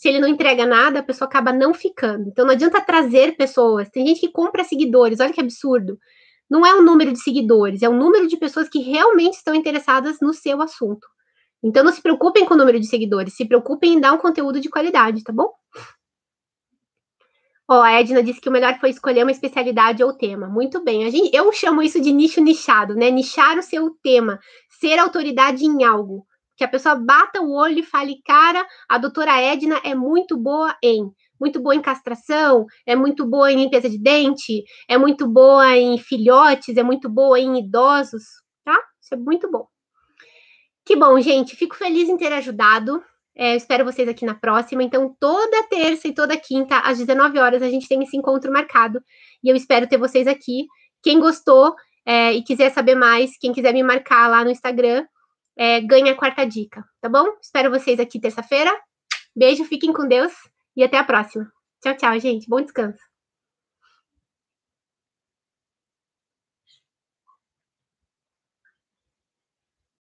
se 0.00 0.08
ele 0.08 0.18
não 0.18 0.28
entrega 0.28 0.64
nada, 0.64 1.00
a 1.00 1.02
pessoa 1.02 1.28
acaba 1.28 1.52
não 1.52 1.74
ficando. 1.74 2.26
Então, 2.30 2.46
não 2.46 2.54
adianta 2.54 2.80
trazer 2.80 3.36
pessoas. 3.36 3.90
Tem 3.90 4.06
gente 4.06 4.20
que 4.20 4.32
compra 4.32 4.64
seguidores, 4.64 5.20
olha 5.20 5.30
que 5.30 5.42
absurdo 5.42 5.98
Não 6.48 6.64
é 6.64 6.74
o 6.74 6.80
número 6.80 7.12
de 7.12 7.20
seguidores, 7.20 7.82
é 7.82 7.88
o 7.88 7.92
número 7.92 8.26
de 8.26 8.38
pessoas 8.38 8.66
que 8.66 8.78
realmente 8.78 9.34
estão 9.34 9.54
interessadas 9.54 10.16
no 10.22 10.32
seu 10.32 10.62
assunto. 10.62 11.06
Então 11.62 11.84
não 11.84 11.92
se 11.92 12.00
preocupem 12.00 12.46
com 12.46 12.54
o 12.54 12.56
número 12.56 12.80
de 12.80 12.86
seguidores, 12.86 13.36
se 13.36 13.44
preocupem 13.44 13.92
em 13.92 14.00
dar 14.00 14.14
um 14.14 14.16
conteúdo 14.16 14.58
de 14.58 14.70
qualidade, 14.70 15.22
tá 15.22 15.34
bom? 15.34 15.50
Ó, 17.68 17.80
oh, 17.80 17.82
a 17.82 17.92
Edna 17.92 18.22
disse 18.22 18.40
que 18.40 18.48
o 18.48 18.52
melhor 18.52 18.78
foi 18.80 18.88
escolher 18.88 19.22
uma 19.22 19.30
especialidade 19.30 20.02
ou 20.02 20.14
tema. 20.14 20.48
Muito 20.48 20.82
bem. 20.82 21.04
A 21.04 21.10
gente, 21.10 21.36
eu 21.36 21.52
chamo 21.52 21.82
isso 21.82 22.00
de 22.00 22.10
nicho 22.10 22.40
nichado, 22.40 22.94
né? 22.94 23.10
Nichar 23.10 23.58
o 23.58 23.62
seu 23.62 23.90
tema, 24.02 24.40
ser 24.80 24.98
autoridade 24.98 25.66
em 25.66 25.84
algo. 25.84 26.26
Que 26.60 26.64
a 26.64 26.68
pessoa 26.68 26.94
bata 26.94 27.40
o 27.40 27.54
olho 27.54 27.78
e 27.78 27.82
fale, 27.82 28.20
cara, 28.22 28.62
a 28.86 28.98
doutora 28.98 29.40
Edna 29.40 29.80
é 29.82 29.94
muito 29.94 30.36
boa 30.36 30.76
em. 30.84 31.10
Muito 31.40 31.58
boa 31.58 31.74
em 31.74 31.80
castração, 31.80 32.66
é 32.84 32.94
muito 32.94 33.26
boa 33.26 33.50
em 33.50 33.56
limpeza 33.56 33.88
de 33.88 33.98
dente, 33.98 34.62
é 34.86 34.98
muito 34.98 35.26
boa 35.26 35.74
em 35.74 35.96
filhotes, 35.96 36.76
é 36.76 36.82
muito 36.82 37.08
boa 37.08 37.40
em 37.40 37.60
idosos, 37.60 38.24
tá? 38.62 38.78
Isso 39.00 39.14
é 39.14 39.16
muito 39.16 39.50
bom. 39.50 39.66
Que 40.84 40.94
bom, 40.94 41.18
gente. 41.18 41.56
Fico 41.56 41.74
feliz 41.74 42.10
em 42.10 42.18
ter 42.18 42.30
ajudado. 42.30 43.02
É, 43.34 43.56
espero 43.56 43.82
vocês 43.82 44.06
aqui 44.06 44.26
na 44.26 44.34
próxima. 44.34 44.82
Então, 44.82 45.16
toda 45.18 45.62
terça 45.62 46.08
e 46.08 46.14
toda 46.14 46.36
quinta, 46.36 46.80
às 46.80 46.98
19 46.98 47.38
horas, 47.38 47.62
a 47.62 47.70
gente 47.70 47.88
tem 47.88 48.02
esse 48.02 48.18
encontro 48.18 48.52
marcado. 48.52 49.00
E 49.42 49.48
eu 49.48 49.56
espero 49.56 49.88
ter 49.88 49.96
vocês 49.96 50.26
aqui. 50.26 50.66
Quem 51.02 51.20
gostou 51.20 51.74
é, 52.04 52.34
e 52.34 52.44
quiser 52.44 52.70
saber 52.70 52.96
mais, 52.96 53.38
quem 53.38 53.50
quiser 53.50 53.72
me 53.72 53.82
marcar 53.82 54.28
lá 54.28 54.44
no 54.44 54.50
Instagram, 54.50 55.06
é, 55.60 55.78
ganha 55.82 56.12
a 56.12 56.16
quarta 56.16 56.46
dica, 56.46 56.82
tá 57.02 57.08
bom? 57.10 57.36
Espero 57.38 57.68
vocês 57.68 58.00
aqui 58.00 58.18
terça-feira. 58.18 58.72
Beijo, 59.36 59.62
fiquem 59.66 59.92
com 59.92 60.08
Deus 60.08 60.32
e 60.74 60.82
até 60.82 60.96
a 60.96 61.04
próxima. 61.04 61.52
Tchau, 61.82 61.94
tchau, 61.98 62.18
gente. 62.18 62.48
Bom 62.48 62.62
descanso. 62.62 63.09